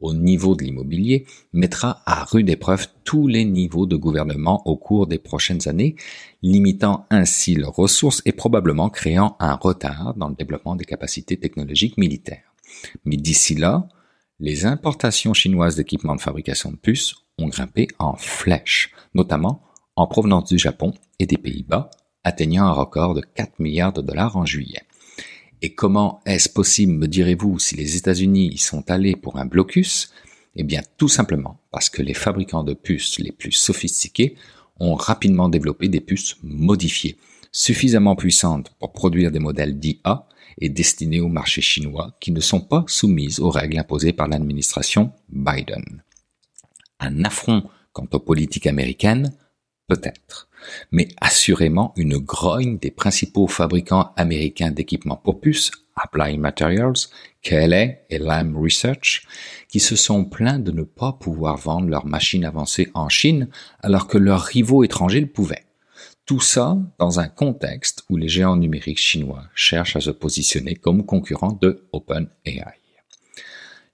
au 0.00 0.14
niveau 0.14 0.54
de 0.54 0.64
l'immobilier 0.64 1.26
mettra 1.52 2.02
à 2.06 2.24
rude 2.24 2.50
épreuve 2.50 2.88
tous 3.04 3.26
les 3.26 3.44
niveaux 3.44 3.86
de 3.86 3.96
gouvernement 3.96 4.62
au 4.66 4.76
cours 4.76 5.06
des 5.06 5.18
prochaines 5.18 5.68
années, 5.68 5.96
limitant 6.42 7.06
ainsi 7.10 7.54
leurs 7.54 7.74
ressources 7.74 8.22
et 8.24 8.32
probablement 8.32 8.90
créant 8.90 9.36
un 9.40 9.54
retard 9.54 10.14
dans 10.16 10.28
le 10.28 10.34
développement 10.34 10.76
des 10.76 10.84
capacités 10.84 11.36
technologiques 11.36 11.98
militaires. 11.98 12.54
Mais 13.04 13.16
d'ici 13.16 13.54
là, 13.54 13.88
les 14.40 14.66
importations 14.66 15.34
chinoises 15.34 15.76
d'équipements 15.76 16.16
de 16.16 16.20
fabrication 16.20 16.70
de 16.70 16.76
puces 16.76 17.14
ont 17.38 17.48
grimpé 17.48 17.88
en 17.98 18.14
flèche, 18.16 18.92
notamment 19.14 19.62
en 19.96 20.06
provenance 20.06 20.48
du 20.48 20.58
Japon 20.58 20.94
et 21.18 21.26
des 21.26 21.38
Pays-Bas, 21.38 21.90
atteignant 22.22 22.66
un 22.66 22.72
record 22.72 23.14
de 23.14 23.20
4 23.20 23.58
milliards 23.58 23.92
de 23.92 24.02
dollars 24.02 24.36
en 24.36 24.44
juillet. 24.44 24.82
Et 25.60 25.74
comment 25.74 26.20
est-ce 26.24 26.48
possible, 26.48 26.92
me 26.92 27.08
direz-vous, 27.08 27.58
si 27.58 27.74
les 27.74 27.96
États-Unis 27.96 28.50
y 28.52 28.58
sont 28.58 28.88
allés 28.90 29.16
pour 29.16 29.38
un 29.38 29.46
blocus? 29.46 30.12
Eh 30.54 30.62
bien, 30.62 30.82
tout 30.96 31.08
simplement 31.08 31.60
parce 31.70 31.88
que 31.88 32.02
les 32.02 32.14
fabricants 32.14 32.64
de 32.64 32.74
puces 32.74 33.18
les 33.18 33.32
plus 33.32 33.52
sophistiqués 33.52 34.36
ont 34.80 34.94
rapidement 34.94 35.48
développé 35.48 35.88
des 35.88 36.00
puces 36.00 36.36
modifiées, 36.42 37.16
suffisamment 37.50 38.16
puissantes 38.16 38.72
pour 38.78 38.92
produire 38.92 39.32
des 39.32 39.40
modèles 39.40 39.78
d'IA 39.78 40.26
et 40.60 40.68
destinés 40.68 41.20
au 41.20 41.28
marché 41.28 41.60
chinois 41.60 42.16
qui 42.20 42.32
ne 42.32 42.40
sont 42.40 42.60
pas 42.60 42.84
soumises 42.86 43.40
aux 43.40 43.50
règles 43.50 43.78
imposées 43.78 44.12
par 44.12 44.28
l'administration 44.28 45.12
Biden. 45.28 46.02
Un 47.00 47.24
affront 47.24 47.68
quant 47.92 48.08
aux 48.12 48.20
politiques 48.20 48.66
américaines? 48.66 49.32
Peut-être. 49.86 50.47
Mais 50.90 51.08
assurément 51.20 51.92
une 51.96 52.18
grogne 52.18 52.78
des 52.78 52.90
principaux 52.90 53.46
fabricants 53.46 54.12
américains 54.16 54.70
d'équipements 54.70 55.16
pour 55.16 55.40
puces, 55.40 55.70
Applied 55.96 56.38
Materials, 56.38 57.08
KLA 57.42 57.84
et 58.10 58.18
Lam 58.18 58.56
Research, 58.56 59.26
qui 59.68 59.80
se 59.80 59.96
sont 59.96 60.24
plaints 60.24 60.58
de 60.58 60.72
ne 60.72 60.82
pas 60.82 61.12
pouvoir 61.12 61.56
vendre 61.56 61.88
leurs 61.88 62.06
machines 62.06 62.44
avancées 62.44 62.90
en 62.94 63.08
Chine 63.08 63.48
alors 63.80 64.06
que 64.06 64.18
leurs 64.18 64.42
rivaux 64.42 64.84
étrangers 64.84 65.20
le 65.20 65.26
pouvaient. 65.26 65.64
Tout 66.26 66.40
ça 66.40 66.76
dans 66.98 67.20
un 67.20 67.28
contexte 67.28 68.04
où 68.10 68.16
les 68.16 68.28
géants 68.28 68.56
numériques 68.56 68.98
chinois 68.98 69.44
cherchent 69.54 69.96
à 69.96 70.00
se 70.00 70.10
positionner 70.10 70.74
comme 70.74 71.06
concurrents 71.06 71.58
de 71.60 71.88
OpenAI. 71.92 72.78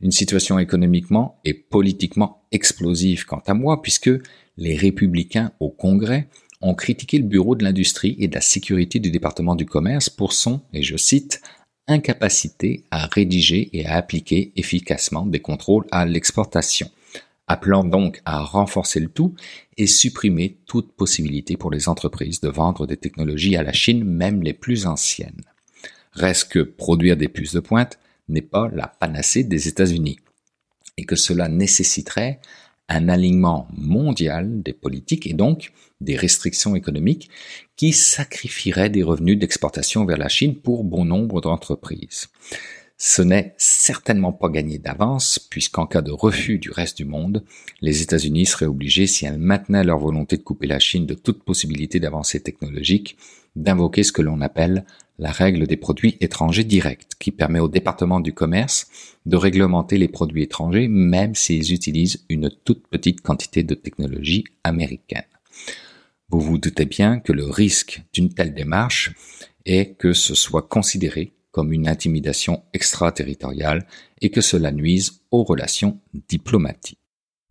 Une 0.01 0.11
situation 0.11 0.59
économiquement 0.59 1.41
et 1.45 1.55
politiquement 1.55 2.43
explosive 2.51 3.25
quant 3.25 3.43
à 3.47 3.55
moi 3.55 3.81
puisque 3.83 4.11
les 4.57 4.77
républicains 4.77 5.53
au 5.61 5.71
Congrès 5.71 6.29
ont 6.65 6.75
critiqué 6.75 7.19
le 7.19 7.25
Bureau 7.25 7.55
de 7.55 7.63
l'industrie 7.63 8.17
et 8.19 8.27
de 8.27 8.35
la 8.35 8.41
sécurité 8.41 8.99
du 8.99 9.11
département 9.11 9.55
du 9.55 9.67
commerce 9.67 10.09
pour 10.09 10.33
son, 10.33 10.63
et 10.73 10.83
je 10.83 10.97
cite, 10.97 11.43
incapacité 11.87 12.85
à 12.91 13.07
rédiger 13.07 13.69
et 13.75 13.85
à 13.87 13.97
appliquer 13.97 14.53
efficacement 14.57 15.27
des 15.27 15.41
contrôles 15.41 15.85
à 15.91 16.07
l'exportation, 16.07 16.91
appelant 17.47 17.85
donc 17.85 18.23
à 18.25 18.41
renforcer 18.41 18.99
le 18.99 19.09
tout 19.09 19.35
et 19.77 19.87
supprimer 19.87 20.57
toute 20.67 20.93
possibilité 20.93 21.59
pour 21.59 21.71
les 21.71 21.87
entreprises 21.91 22.41
de 22.41 22.49
vendre 22.49 22.87
des 22.87 22.97
technologies 22.97 23.57
à 23.57 23.63
la 23.63 23.75
Chine, 23.75 24.03
même 24.03 24.43
les 24.43 24.55
plus 24.55 24.87
anciennes. 24.87 25.43
Reste 26.13 26.51
que 26.51 26.61
produire 26.61 27.19
des 27.19 27.29
puces 27.29 27.53
de 27.53 27.61
pointe 27.61 27.99
n'est 28.29 28.41
pas 28.41 28.71
la 28.73 28.89
panacée 28.89 29.45
des 29.45 29.69
États-Unis 29.69 30.19
et 30.97 31.05
que 31.05 31.17
cela 31.17 31.49
nécessiterait 31.49 32.41
un 32.89 33.11
alignement 33.11 33.69
mondial 33.77 34.63
des 34.63 34.73
politiques 34.73 35.27
et 35.27 35.35
donc 35.35 35.73
des 36.01 36.17
restrictions 36.17 36.77
économiques 36.77 37.31
qui 37.77 37.93
sacrifieraient 37.93 38.91
des 38.91 39.03
revenus 39.03 39.39
d'exportation 39.39 40.05
vers 40.05 40.19
la 40.19 40.29
Chine 40.29 40.57
pour 40.57 40.85
bon 40.85 41.05
nombre 41.05 41.41
d'entreprises. 41.41 42.29
Ce 42.97 43.23
n'est 43.23 43.55
certainement 43.59 44.33
pas 44.33 44.49
gagné 44.49 44.79
d'avance, 44.79 45.39
puisqu'en 45.39 45.87
cas 45.87 46.01
de 46.01 46.13
refus 46.13 46.59
du 46.59 46.71
reste 46.71 46.97
du 46.97 47.05
monde, 47.05 47.45
les 47.81 48.03
États-Unis 48.03 48.47
seraient 48.47 48.67
obligés, 48.67 49.07
si 49.07 49.27
elles 49.27 49.39
maintenaient 49.39 49.85
leur 49.85 49.99
volonté 49.99 50.37
de 50.37 50.43
couper 50.43 50.69
la 50.69 50.79
Chine 50.79 51.05
de 51.05 51.15
toute 51.15 51.43
possibilité 51.43 51.99
d'avancée 51.99 52.41
technologique, 52.41 53.17
d'invoquer 53.57 54.05
ce 54.05 54.13
que 54.13 54.23
l'on 54.23 54.41
appelle 54.41 54.85
la 55.19 55.33
règle 55.33 55.67
des 55.67 55.77
produits 55.77 56.17
étrangers 56.21 56.65
directs, 56.65 57.09
qui 57.19 57.31
permet 57.31 57.61
au 57.61 57.69
département 57.69 58.21
du 58.21 58.33
commerce 58.33 58.89
de 59.27 59.37
réglementer 59.37 59.99
les 59.99 60.09
produits 60.09 60.43
étrangers 60.43 60.89
même 60.89 61.35
s'ils 61.35 61.73
utilisent 61.73 62.25
une 62.29 62.51
toute 62.65 62.87
petite 62.89 63.21
quantité 63.21 63.63
de 63.63 63.75
technologie 63.75 64.45
américaine. 64.65 65.25
Vous 66.29 66.41
vous 66.41 66.59
doutez 66.59 66.87
bien 66.87 67.21
que 67.21 67.33
le 67.33 67.45
risque 67.45 68.03
d'une 68.13 68.33
telle 68.33 68.55
démarche 68.55 69.13
est 69.67 69.97
que 69.97 70.13
ce 70.13 70.35
soit 70.35 70.69
considéré 70.69 71.35
comme 71.51 71.73
une 71.73 71.89
intimidation 71.89 72.65
extraterritoriale 72.73 73.87
et 74.21 74.31
que 74.31 74.41
cela 74.41 74.73
nuise 74.73 75.21
aux 75.31 75.45
relations 75.45 76.01
diplomatiques. 76.29 76.99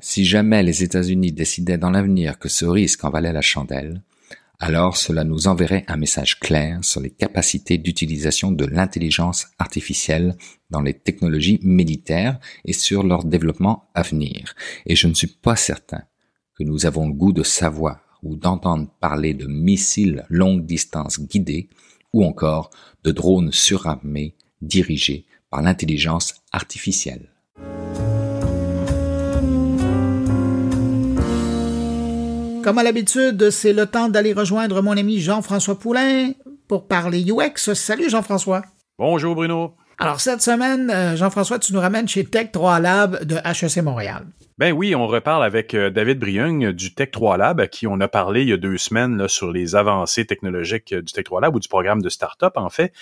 Si 0.01 0.25
jamais 0.25 0.63
les 0.63 0.83
États-Unis 0.83 1.31
décidaient 1.31 1.77
dans 1.77 1.91
l'avenir 1.91 2.37
que 2.37 2.49
ce 2.49 2.65
risque 2.65 3.05
en 3.05 3.09
valait 3.09 3.31
la 3.31 3.41
chandelle, 3.41 4.01
alors 4.59 4.97
cela 4.97 5.23
nous 5.23 5.47
enverrait 5.47 5.85
un 5.87 5.97
message 5.97 6.39
clair 6.39 6.79
sur 6.83 6.99
les 6.99 7.09
capacités 7.09 7.77
d'utilisation 7.77 8.51
de 8.51 8.65
l'intelligence 8.65 9.47
artificielle 9.59 10.35
dans 10.69 10.81
les 10.81 10.93
technologies 10.93 11.59
militaires 11.63 12.39
et 12.65 12.73
sur 12.73 13.03
leur 13.03 13.23
développement 13.23 13.89
à 13.93 14.01
venir. 14.01 14.55
Et 14.85 14.95
je 14.95 15.07
ne 15.07 15.13
suis 15.13 15.27
pas 15.27 15.55
certain 15.55 16.03
que 16.55 16.63
nous 16.63 16.85
avons 16.85 17.07
le 17.07 17.13
goût 17.13 17.33
de 17.33 17.43
savoir 17.43 18.02
ou 18.23 18.35
d'entendre 18.35 18.87
parler 18.99 19.33
de 19.33 19.45
missiles 19.45 20.25
longue 20.29 20.65
distance 20.65 21.19
guidés 21.19 21.69
ou 22.13 22.25
encore 22.25 22.69
de 23.03 23.11
drones 23.11 23.51
surarmés 23.51 24.35
dirigés 24.61 25.25
par 25.49 25.61
l'intelligence 25.61 26.35
artificielle. 26.51 27.29
Comme 32.63 32.77
à 32.77 32.83
l'habitude, 32.83 33.49
c'est 33.49 33.73
le 33.73 33.85
temps 33.87 34.07
d'aller 34.07 34.31
rejoindre 34.31 34.81
mon 34.81 34.95
ami 34.95 35.19
Jean-François 35.19 35.77
Poulain 35.77 36.31
pour 36.69 36.87
parler 36.87 37.25
UX. 37.29 37.73
Salut 37.73 38.09
Jean-François. 38.09 38.61
Bonjour 38.97 39.35
Bruno. 39.35 39.73
Alors 39.99 40.21
cette 40.21 40.41
semaine, 40.41 40.89
euh, 40.89 41.15
Jean-François, 41.17 41.59
tu 41.59 41.73
nous 41.73 41.81
ramènes 41.81 42.07
chez 42.07 42.23
Tech 42.23 42.51
3 42.53 42.79
Lab 42.79 43.25
de 43.25 43.35
HEC 43.35 43.83
Montréal. 43.83 44.25
Ben 44.59 44.71
oui, 44.71 44.93
on 44.93 45.07
reparle 45.07 45.43
avec 45.43 45.73
euh, 45.73 45.89
David 45.89 46.19
Briung 46.19 46.73
du 46.73 46.93
Tech 46.93 47.09
3 47.09 47.37
Lab, 47.37 47.59
à 47.59 47.65
qui 47.65 47.87
on 47.87 47.99
a 47.99 48.07
parlé 48.07 48.43
il 48.43 48.49
y 48.49 48.53
a 48.53 48.57
deux 48.57 48.77
semaines 48.77 49.27
sur 49.27 49.51
les 49.51 49.75
avancées 49.75 50.25
technologiques 50.25 50.93
du 50.93 51.11
Tech 51.11 51.23
3 51.23 51.41
Lab 51.41 51.55
ou 51.55 51.59
du 51.59 51.67
programme 51.67 52.03
de 52.03 52.09
start-up 52.09 52.53
en 52.55 52.69
fait. 52.69 52.93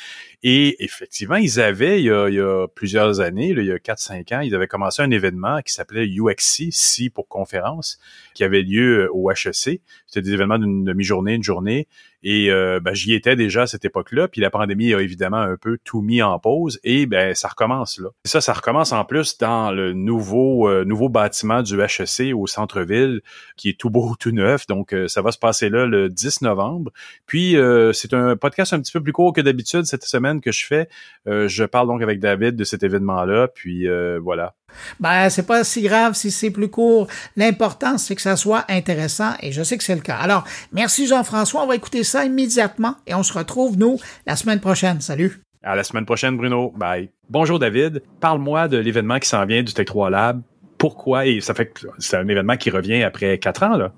Et 0.43 0.81
effectivement, 0.81 1.35
ils 1.35 1.59
avaient, 1.59 1.99
il 2.01 2.05
y 2.05 2.09
a, 2.09 2.67
plusieurs 2.73 3.19
années, 3.19 3.49
il 3.49 3.65
y 3.65 3.71
a 3.71 3.75
4-5 3.75 4.33
ans, 4.33 4.39
ils 4.39 4.55
avaient 4.55 4.67
commencé 4.67 5.01
un 5.01 5.11
événement 5.11 5.61
qui 5.61 5.73
s'appelait 5.73 6.05
UXC, 6.05 6.71
C 6.71 7.09
pour 7.09 7.27
conférence, 7.27 7.99
qui 8.33 8.45
avait 8.45 8.61
lieu 8.61 9.03
euh, 9.03 9.09
au 9.11 9.29
HEC. 9.29 9.81
C'était 10.07 10.21
des 10.21 10.31
événements 10.31 10.57
d'une 10.57 10.85
demi-journée, 10.85 11.33
une 11.33 11.43
journée. 11.43 11.89
Et 12.23 12.51
euh, 12.51 12.79
ben, 12.79 12.93
j'y 12.93 13.13
étais 13.13 13.35
déjà 13.35 13.63
à 13.63 13.67
cette 13.67 13.85
époque-là. 13.85 14.27
Puis 14.27 14.41
la 14.41 14.49
pandémie 14.49 14.93
a 14.93 15.01
évidemment 15.01 15.37
un 15.37 15.57
peu 15.57 15.77
tout 15.83 16.01
mis 16.01 16.21
en 16.21 16.37
pause. 16.39 16.79
Et 16.83 17.05
ben 17.05 17.33
ça 17.35 17.47
recommence 17.47 17.99
là. 17.99 18.09
Et 18.25 18.27
ça, 18.27 18.41
ça 18.41 18.53
recommence 18.53 18.91
en 18.91 19.03
plus 19.05 19.37
dans 19.37 19.71
le 19.71 19.93
nouveau 19.93 20.69
euh, 20.69 20.83
nouveau 20.85 21.09
bâtiment 21.09 21.61
du 21.61 21.79
HEC 21.79 22.35
au 22.35 22.47
centre-ville, 22.47 23.21
qui 23.57 23.69
est 23.69 23.79
tout 23.79 23.89
beau, 23.89 24.15
tout 24.19 24.31
neuf. 24.31 24.67
Donc 24.67 24.93
euh, 24.93 25.07
ça 25.07 25.21
va 25.21 25.31
se 25.31 25.39
passer 25.39 25.69
là 25.69 25.85
le 25.85 26.09
10 26.09 26.41
novembre. 26.41 26.91
Puis 27.25 27.55
c'est 27.93 28.13
un 28.13 28.35
podcast 28.35 28.73
un 28.73 28.79
petit 28.79 28.91
peu 28.91 29.01
plus 29.01 29.13
court 29.13 29.33
que 29.33 29.41
d'habitude 29.41 29.85
cette 29.85 30.03
semaine 30.03 30.41
que 30.41 30.51
je 30.51 30.65
fais. 30.65 30.89
je 31.25 31.63
parle 31.63 31.87
donc 31.87 32.01
avec 32.01 32.19
David 32.19 32.55
de 32.55 32.63
cet 32.63 32.83
événement-là. 32.83 33.47
Puis 33.47 33.87
voilà. 34.21 34.55
Ben, 34.99 35.29
c'est 35.29 35.45
pas 35.45 35.63
si 35.63 35.81
grave 35.81 36.13
si 36.13 36.31
c'est 36.31 36.51
plus 36.51 36.69
court. 36.69 37.07
L'important, 37.35 37.97
c'est 37.97 38.15
que 38.15 38.21
ça 38.21 38.35
soit 38.35 38.65
intéressant 38.69 39.33
et 39.41 39.51
je 39.51 39.63
sais 39.63 39.77
que 39.77 39.83
c'est 39.83 39.95
le 39.95 40.01
cas. 40.01 40.17
Alors, 40.17 40.43
merci 40.71 41.07
Jean-François. 41.07 41.63
On 41.63 41.67
va 41.67 41.75
écouter 41.75 42.03
ça 42.03 42.25
immédiatement 42.25 42.95
et 43.07 43.13
on 43.13 43.23
se 43.23 43.33
retrouve, 43.33 43.77
nous, 43.77 43.99
la 44.25 44.35
semaine 44.35 44.59
prochaine. 44.59 45.01
Salut. 45.01 45.41
À 45.63 45.75
la 45.75 45.83
semaine 45.83 46.05
prochaine, 46.05 46.37
Bruno. 46.37 46.73
Bye. 46.75 47.11
Bonjour, 47.29 47.59
David. 47.59 48.01
Parle-moi 48.19 48.67
de 48.67 48.77
l'événement 48.77 49.19
qui 49.19 49.29
s'en 49.29 49.45
vient 49.45 49.61
du 49.61 49.73
Tech 49.73 49.85
3 49.85 50.09
Lab. 50.09 50.41
Pourquoi? 50.77 51.27
Et 51.27 51.41
ça 51.41 51.53
fait 51.53 51.67
que 51.67 51.87
c'est 51.99 52.17
un 52.17 52.27
événement 52.27 52.57
qui 52.57 52.71
revient 52.71 53.03
après 53.03 53.37
quatre 53.37 53.61
ans, 53.61 53.77
là. 53.77 53.93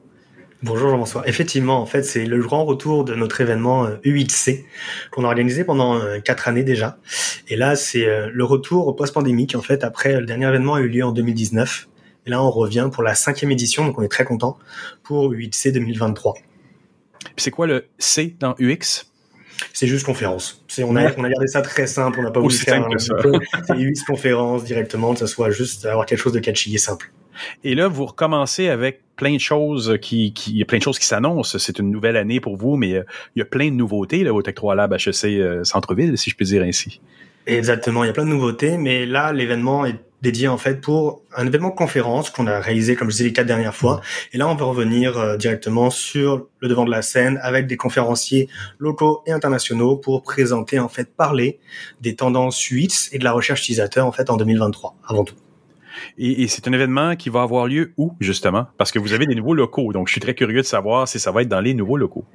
Bonjour 0.64 0.92
Jean-François. 0.92 1.28
Effectivement, 1.28 1.82
en 1.82 1.86
fait, 1.86 2.04
c'est 2.04 2.24
le 2.24 2.42
grand 2.42 2.64
retour 2.64 3.04
de 3.04 3.14
notre 3.16 3.42
événement 3.42 3.90
U8C 4.06 4.60
euh, 4.60 4.64
qu'on 5.12 5.26
a 5.26 5.28
organisé 5.28 5.66
pendant 5.66 5.98
euh, 5.98 6.20
quatre 6.20 6.48
années 6.48 6.64
déjà. 6.64 7.00
Et 7.50 7.58
là, 7.58 7.76
c'est 7.76 8.08
euh, 8.08 8.30
le 8.32 8.46
retour 8.46 8.96
post-pandémique, 8.96 9.56
en 9.56 9.62
fait, 9.62 9.84
après 9.84 10.22
le 10.22 10.26
dernier 10.26 10.48
événement 10.48 10.76
a 10.76 10.80
eu 10.80 10.88
lieu 10.88 11.04
en 11.04 11.12
2019. 11.12 11.90
Et 12.26 12.30
là, 12.30 12.42
on 12.42 12.50
revient 12.50 12.90
pour 12.94 13.04
la 13.04 13.14
cinquième 13.14 13.52
édition, 13.52 13.86
donc 13.86 14.00
on 14.00 14.04
est 14.04 14.08
très 14.08 14.24
content 14.24 14.58
pour 15.04 15.34
U8C 15.34 15.74
2023. 15.74 16.36
C'est 17.36 17.52
quoi 17.52 17.68
le 17.68 17.88
C 18.00 18.38
dans 18.40 18.56
UX 18.58 19.10
c'est 19.72 19.88
juste 19.88 20.06
conférence. 20.06 20.64
C'est, 20.68 20.84
on, 20.84 20.96
a, 20.96 21.14
on 21.16 21.24
a 21.24 21.30
gardé 21.30 21.48
ça 21.48 21.62
très 21.62 21.88
simple, 21.88 22.20
on 22.20 22.24
n'a 22.24 22.32
pas 22.32 22.40
voulu 22.40 22.54
faire 22.54 22.84
un, 22.84 22.98
c'est 22.98 23.74
UX 23.76 24.04
conférence 24.06 24.64
directement, 24.64 25.14
que 25.14 25.20
ce 25.20 25.28
soit 25.28 25.52
juste 25.52 25.86
avoir 25.86 26.06
quelque 26.06 26.20
chose 26.20 26.34
de 26.34 26.40
catchy 26.40 26.74
et 26.74 26.80
simple. 26.80 27.12
Et 27.64 27.76
là, 27.76 27.88
vous 27.88 28.06
recommencez 28.06 28.70
avec 28.70 29.02
plein 29.16 29.34
de 29.34 29.40
choses 29.40 29.98
qui, 30.02 30.34
il 30.48 30.58
y 30.58 30.62
a 30.62 30.66
plein 30.66 30.80
de 30.80 30.84
choses 30.84 31.00
qui 31.00 31.06
s'annoncent. 31.06 31.58
C'est 31.58 31.80
une 31.80 31.92
nouvelle 31.92 32.18
année 32.18 32.40
pour 32.40 32.58
vous, 32.58 32.76
mais 32.76 32.94
euh, 32.94 33.04
il 33.36 33.40
y 33.40 33.42
a 33.42 33.46
plein 33.46 33.70
de 33.70 33.76
nouveautés 33.76 34.24
là, 34.24 34.34
au 34.34 34.42
Tech 34.42 34.56
3 34.56 34.76
Lab 34.76 34.94
HEC 34.94 35.26
euh, 35.26 35.64
Centre-Ville, 35.64 36.18
si 36.18 36.30
je 36.30 36.36
peux 36.36 36.46
dire 36.46 36.64
ainsi. 36.64 37.00
Exactement, 37.46 38.04
il 38.04 38.08
y 38.08 38.10
a 38.10 38.14
plein 38.14 38.26
de 38.26 38.30
nouveautés, 38.30 38.78
mais 38.78 39.06
là, 39.06 39.34
l'événement 39.34 39.86
est 39.86 39.98
dédié 40.22 40.48
en 40.48 40.58
fait 40.58 40.80
pour 40.80 41.22
un 41.36 41.46
événement 41.46 41.72
conférence 41.72 42.30
qu'on 42.30 42.48
a 42.48 42.62
réalisé, 42.62 42.96
comme 42.96 43.10
je 43.10 43.18
disais, 43.18 43.26
les 43.26 43.34
quatre 43.34 43.48
dernières 43.48 43.76
fois. 43.76 44.00
Et 44.32 44.38
là, 44.38 44.48
on 44.48 44.56
va 44.56 44.66
revenir 44.66 45.18
euh, 45.18 45.36
directement 45.36 45.90
sur 45.90 46.48
le 46.60 46.70
devant 46.70 46.86
de 46.86 46.92
la 46.92 47.02
scène 47.02 47.38
avec 47.42 47.68
des 47.68 47.76
conférenciers 47.76 48.48
locaux 48.80 49.22
et 49.28 49.34
internationaux 49.34 49.98
pour 49.98 50.24
présenter, 50.24 50.80
en 50.80 50.88
fait, 50.88 51.14
parler 51.14 51.60
des 52.00 52.16
tendances 52.16 52.72
UX 52.72 53.10
et 53.12 53.20
de 53.20 53.26
la 53.26 53.34
recherche 53.34 53.62
utilisateur, 53.64 54.08
en 54.08 54.14
fait, 54.14 54.30
en 54.30 54.38
2023, 54.38 54.96
avant 55.06 55.26
tout. 55.26 55.36
Et, 56.18 56.48
c'est 56.48 56.68
un 56.68 56.74
événement 56.74 57.16
qui 57.16 57.30
va 57.30 57.42
avoir 57.42 57.68
lieu 57.68 57.94
où, 57.98 58.14
justement? 58.20 58.68
Parce 58.78 58.92
que 58.92 59.00
vous 59.00 59.14
avez 59.14 59.26
des 59.26 59.36
nouveaux 59.36 59.54
locaux, 59.54 59.94
donc 59.94 60.08
je 60.08 60.14
suis 60.14 60.22
très 60.22 60.36
curieux 60.36 60.62
de 60.62 60.66
savoir 60.66 61.08
si 61.08 61.20
ça 61.20 61.32
va 61.32 61.42
être 61.42 61.50
dans 61.50 61.62
les 61.62 61.74
nouveaux 61.74 61.98
locaux. 61.98 62.26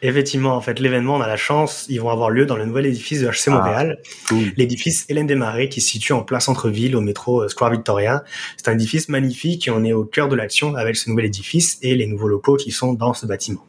Effectivement, 0.00 0.54
en 0.54 0.60
fait, 0.60 0.78
l'événement, 0.78 1.16
on 1.16 1.20
a 1.20 1.26
la 1.26 1.36
chance, 1.36 1.86
ils 1.88 2.00
vont 2.00 2.10
avoir 2.10 2.30
lieu 2.30 2.46
dans 2.46 2.56
le 2.56 2.64
nouvel 2.64 2.86
édifice 2.86 3.20
de 3.20 3.28
HC 3.28 3.48
Montréal, 3.48 3.98
ah, 4.30 4.34
l'édifice 4.56 5.04
Hélène 5.08 5.26
Desmarais, 5.26 5.68
qui 5.68 5.80
se 5.80 5.90
situe 5.90 6.12
en 6.12 6.22
plein 6.22 6.38
centre-ville, 6.38 6.94
au 6.94 7.00
métro 7.00 7.42
euh, 7.42 7.48
Square 7.48 7.72
Victoria. 7.72 8.22
C'est 8.56 8.68
un 8.68 8.74
édifice 8.74 9.08
magnifique 9.08 9.66
et 9.66 9.72
on 9.72 9.82
est 9.82 9.92
au 9.92 10.04
cœur 10.04 10.28
de 10.28 10.36
l'action 10.36 10.76
avec 10.76 10.94
ce 10.94 11.10
nouvel 11.10 11.24
édifice 11.24 11.78
et 11.82 11.96
les 11.96 12.06
nouveaux 12.06 12.28
locaux 12.28 12.56
qui 12.56 12.70
sont 12.70 12.92
dans 12.92 13.12
ce 13.12 13.26
bâtiment. 13.26 13.64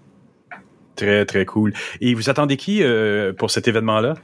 Très, 0.95 1.25
très 1.25 1.45
cool. 1.45 1.73
Et 2.01 2.13
vous 2.13 2.29
attendez 2.29 2.57
qui 2.57 2.83
euh, 2.83 3.33
pour 3.33 3.49
cet 3.49 3.67
événement-là? 3.67 4.15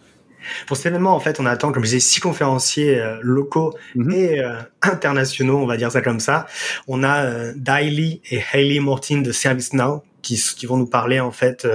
Pour 0.67 0.77
cet 0.77 0.87
événement, 0.87 1.15
en 1.15 1.19
fait, 1.19 1.39
on 1.39 1.45
attend, 1.45 1.71
comme 1.71 1.83
je 1.83 1.89
disais, 1.89 1.99
six 1.99 2.19
conférenciers 2.19 2.99
euh, 2.99 3.17
locaux 3.21 3.73
mhm. 3.95 4.11
et 4.11 4.39
euh, 4.39 4.55
internationaux, 4.81 5.57
on 5.57 5.65
va 5.65 5.77
dire 5.77 5.91
ça 5.91 6.01
comme 6.01 6.19
ça. 6.19 6.47
On 6.87 7.03
a 7.03 7.25
euh, 7.25 7.53
Daily 7.55 8.21
et 8.29 8.41
Hayley 8.53 8.79
Mortin 8.79 9.21
de 9.21 9.31
ServiceNow 9.31 10.03
qui, 10.21 10.41
qui 10.57 10.65
vont 10.65 10.77
nous 10.77 10.87
parler 10.87 11.19
en 11.19 11.29
fait 11.29 11.67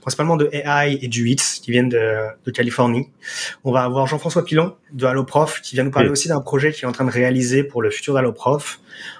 principalement 0.00 0.36
de 0.36 0.48
AI 0.52 0.96
et 1.02 1.08
du 1.08 1.28
HITS 1.28 1.60
qui 1.60 1.72
viennent 1.72 1.88
de, 1.88 2.26
de 2.44 2.50
Californie. 2.52 3.10
On 3.64 3.72
va 3.72 3.82
avoir 3.82 4.06
Jean-François 4.06 4.44
Pilon 4.44 4.76
de 4.92 5.06
HalloProf 5.06 5.60
qui 5.60 5.74
vient 5.74 5.82
nous 5.82 5.90
parler 5.90 6.08
aussi 6.08 6.28
d'un 6.28 6.40
projet 6.40 6.70
qu'il 6.70 6.84
est 6.84 6.86
en 6.86 6.92
train 6.92 7.04
de 7.04 7.10
réaliser 7.10 7.64
pour 7.64 7.82
le 7.82 7.90
futur 7.90 8.14
d'HalloProf. 8.14 8.78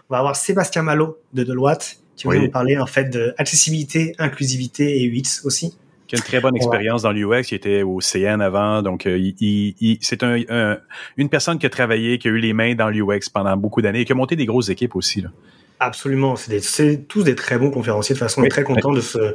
On 0.09 0.15
va 0.15 0.21
avoir 0.21 0.37
Sébastien 0.37 0.83
Malo 0.83 1.19
de 1.33 1.43
Deloitte 1.43 1.99
qui 2.15 2.29
va 2.29 2.37
nous 2.37 2.49
parler 2.49 2.79
en 2.79 2.87
fait 2.87 3.11
de 3.11 3.35
accessibilité, 3.39 4.15
inclusivité 4.21 4.99
et 4.99 5.05
HITS 5.07 5.41
aussi 5.43 5.77
qui 6.07 6.15
a 6.15 6.19
une 6.19 6.25
très 6.25 6.41
bonne 6.41 6.57
expérience 6.57 7.03
dans 7.03 7.13
l'UX, 7.13 7.43
qui 7.43 7.55
était 7.55 7.83
au 7.83 8.01
CN 8.01 8.41
avant, 8.41 8.83
donc 8.83 9.07
euh, 9.07 9.19
il, 9.19 9.99
c'est 10.01 10.23
un, 10.23 10.79
une 11.17 11.29
personne 11.29 11.59
qui 11.59 11.67
a 11.67 11.71
travaillé, 11.71 12.19
qui 12.19 12.29
a 12.29 12.31
eu 12.31 12.39
les 12.39 12.53
mains 12.53 12.75
dans 12.75 12.89
l'UX 12.89 13.29
pendant 13.33 13.57
beaucoup 13.57 13.83
d'années 13.83 14.01
et 14.01 14.05
qui 14.05 14.13
a 14.13 14.15
monté 14.15 14.37
des 14.37 14.47
grosses 14.47 14.69
équipes 14.69 14.97
aussi. 14.97 15.21
Là. 15.21 15.31
Absolument, 15.79 16.37
c'est 16.37 17.07
tous 17.07 17.23
des 17.23 17.35
très 17.35 17.59
bons 17.59 17.71
conférenciers. 17.71 18.15
De 18.15 18.19
toute 18.19 18.27
façon, 18.27 18.41
on 18.41 18.45
est 18.45 18.49
très 18.49 18.63
content 18.63 18.93
de 18.93 19.03
ce 19.03 19.35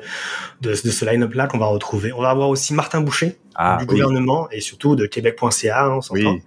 de, 0.62 0.74
ce 0.74 1.06
line-up 1.06 1.34
là 1.36 1.46
qu'on 1.46 1.60
va 1.60 1.68
retrouver. 1.68 2.12
On 2.14 2.22
va 2.22 2.32
avoir 2.32 2.50
aussi 2.50 2.74
Martin 2.74 3.02
Boucher 3.02 3.38
ah, 3.54 3.78
du 3.80 3.86
gouvernement 3.86 4.50
et 4.50 4.60
surtout 4.60 4.96
de 4.96 5.06
Québec.ca, 5.06 5.86
hein, 5.86 5.98
on 5.98 6.02
s'entend. 6.02 6.38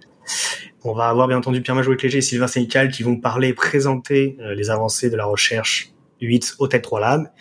On 0.83 0.93
va 0.93 1.07
avoir 1.07 1.27
bien 1.27 1.37
entendu 1.37 1.61
Pierre 1.61 1.75
Majou 1.75 1.95
Cléger 1.95 2.17
et 2.17 2.21
Sylvain 2.21 2.47
Sénical 2.47 2.91
qui 2.91 3.03
vont 3.03 3.15
parler 3.15 3.49
et 3.49 3.53
présenter 3.53 4.37
euh, 4.41 4.53
les 4.53 4.69
avancées 4.69 5.09
de 5.09 5.15
la 5.15 5.25
recherche 5.25 5.91
8 6.25 6.55
au 6.59 6.67
Tech 6.67 6.81
3 6.81 6.99
Lab. 6.99 7.31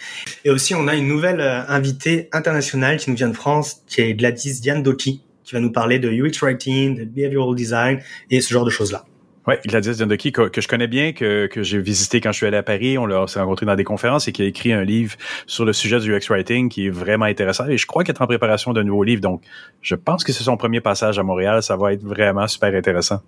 Et 0.45 0.51
aussi, 0.51 0.75
on 0.75 0.89
a 0.89 0.95
une 0.95 1.09
nouvelle 1.09 1.41
euh, 1.41 1.67
invitée 1.69 2.29
internationale 2.33 2.99
qui 2.99 3.11
nous 3.11 3.17
vient 3.17 3.29
de 3.29 3.35
France, 3.35 3.83
qui 3.87 4.01
est 4.01 4.15
Gladys 4.15 4.61
Diane 4.61 4.83
Doki, 4.83 5.23
qui 5.45 5.55
va 5.55 5.61
nous 5.61 5.73
parler 5.73 5.99
de 5.99 6.11
UX 6.11 6.41
Writing, 6.43 6.97
de 6.97 7.05
Behavioral 7.05 7.55
Design 7.55 8.01
et 8.31 8.41
ce 8.41 8.53
genre 8.53 8.65
de 8.65 8.71
choses-là. 8.71 9.05
Oui, 9.47 9.57
Gladys 9.67 9.97
Diane 9.97 10.09
Doki, 10.09 10.33
que, 10.33 10.49
que, 10.49 10.63
je 10.63 10.69
connais 10.69 10.87
bien, 10.87 11.13
que, 11.13 11.47
que 11.47 11.63
j'ai 11.63 11.79
visité 11.79 12.23
quand 12.23 12.33
je 12.33 12.39
suis 12.39 12.47
allé 12.47 12.57
à 12.57 12.63
Paris. 12.63 12.97
On 12.97 13.05
l'a 13.05 13.27
rencontré 13.27 13.67
dans 13.67 13.77
des 13.77 13.85
conférences 13.85 14.27
et 14.27 14.33
qui 14.33 14.41
a 14.41 14.47
écrit 14.47 14.73
un 14.73 14.85
livre 14.85 15.17
sur 15.47 15.67
le 15.67 15.75
sujet 15.75 16.01
du 16.01 16.15
UX 16.15 16.31
Writing 16.31 16.71
qui 16.71 16.87
est 16.87 16.91
vraiment 16.91 17.27
intéressant. 17.27 17.69
Et 17.69 17.77
je 17.77 17.87
crois 17.87 18.05
qu'elle 18.05 18.15
est 18.15 18.23
en 18.23 18.27
préparation 18.27 18.73
d'un 18.73 18.85
nouveau 18.85 19.03
livre. 19.03 19.21
Donc, 19.21 19.43
je 19.83 19.97
pense 19.97 20.25
que 20.25 20.33
c'est 20.33 20.45
son 20.45 20.57
premier 20.57 20.81
passage 20.81 21.19
à 21.19 21.23
Montréal. 21.23 21.63
Ça 21.63 21.77
va 21.77 21.93
être 21.93 22.03
vraiment 22.03 22.47
super 22.49 22.75
intéressant 22.75 23.21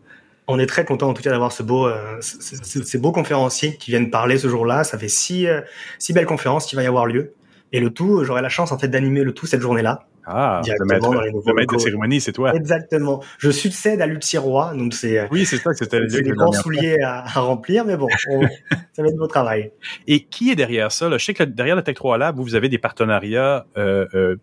on 0.48 0.58
est 0.58 0.66
très 0.66 0.84
content 0.84 1.08
en 1.08 1.14
tout 1.14 1.22
cas 1.22 1.30
d'avoir 1.30 1.52
ce 1.52 1.62
beau, 1.62 1.86
euh, 1.86 2.20
ces 2.20 2.98
beaux 2.98 3.12
conférenciers 3.12 3.76
qui 3.76 3.90
viennent 3.90 4.10
parler 4.10 4.38
ce 4.38 4.48
jour-là. 4.48 4.84
Ça 4.84 4.98
fait 4.98 5.08
six, 5.08 5.46
euh, 5.46 5.60
six 5.98 6.12
belles 6.12 6.26
conférences 6.26 6.66
qui 6.66 6.76
va 6.76 6.82
y 6.82 6.86
avoir 6.86 7.06
lieu. 7.06 7.34
Et 7.72 7.80
le 7.80 7.90
tout, 7.90 8.24
j'aurai 8.24 8.42
la 8.42 8.48
chance 8.48 8.72
en 8.72 8.78
fait 8.78 8.88
d'animer 8.88 9.24
le 9.24 9.32
tout 9.32 9.46
cette 9.46 9.60
journée-là. 9.60 10.06
Ah, 10.28 10.60
directement 10.64 11.12
le 11.12 11.20
maître, 11.20 11.38
le 11.46 11.54
maître 11.54 11.74
de 11.74 11.78
cérémonie, 11.78 12.20
c'est 12.20 12.32
toi. 12.32 12.52
Exactement. 12.52 13.22
Je 13.38 13.50
succède 13.50 14.00
à 14.00 14.06
Lucie 14.06 14.38
Roy, 14.38 14.74
donc 14.74 14.92
c'est. 14.92 15.28
Oui, 15.30 15.46
c'est 15.46 15.58
ça, 15.58 15.72
c'était 15.72 16.04
des 16.04 16.30
grands 16.30 16.50
souliers 16.50 17.00
à, 17.00 17.22
à, 17.22 17.40
remplir, 17.40 17.84
mais 17.84 17.96
bon, 17.96 18.08
ça 18.92 19.02
va 19.02 19.08
être 19.08 19.16
beau 19.16 19.28
travail. 19.28 19.70
Et 20.08 20.24
qui 20.24 20.50
est 20.50 20.56
derrière 20.56 20.90
ça 20.90 21.08
là? 21.08 21.18
Je 21.18 21.24
sais 21.24 21.34
que 21.34 21.44
derrière 21.44 21.76
le 21.76 21.82
Tech 21.82 21.94
3 21.94 22.18
Lab, 22.18 22.40
vous 22.40 22.56
avez 22.56 22.68
des 22.68 22.78
partenariats. 22.78 23.66
Euh, 23.76 24.06
euh, 24.14 24.36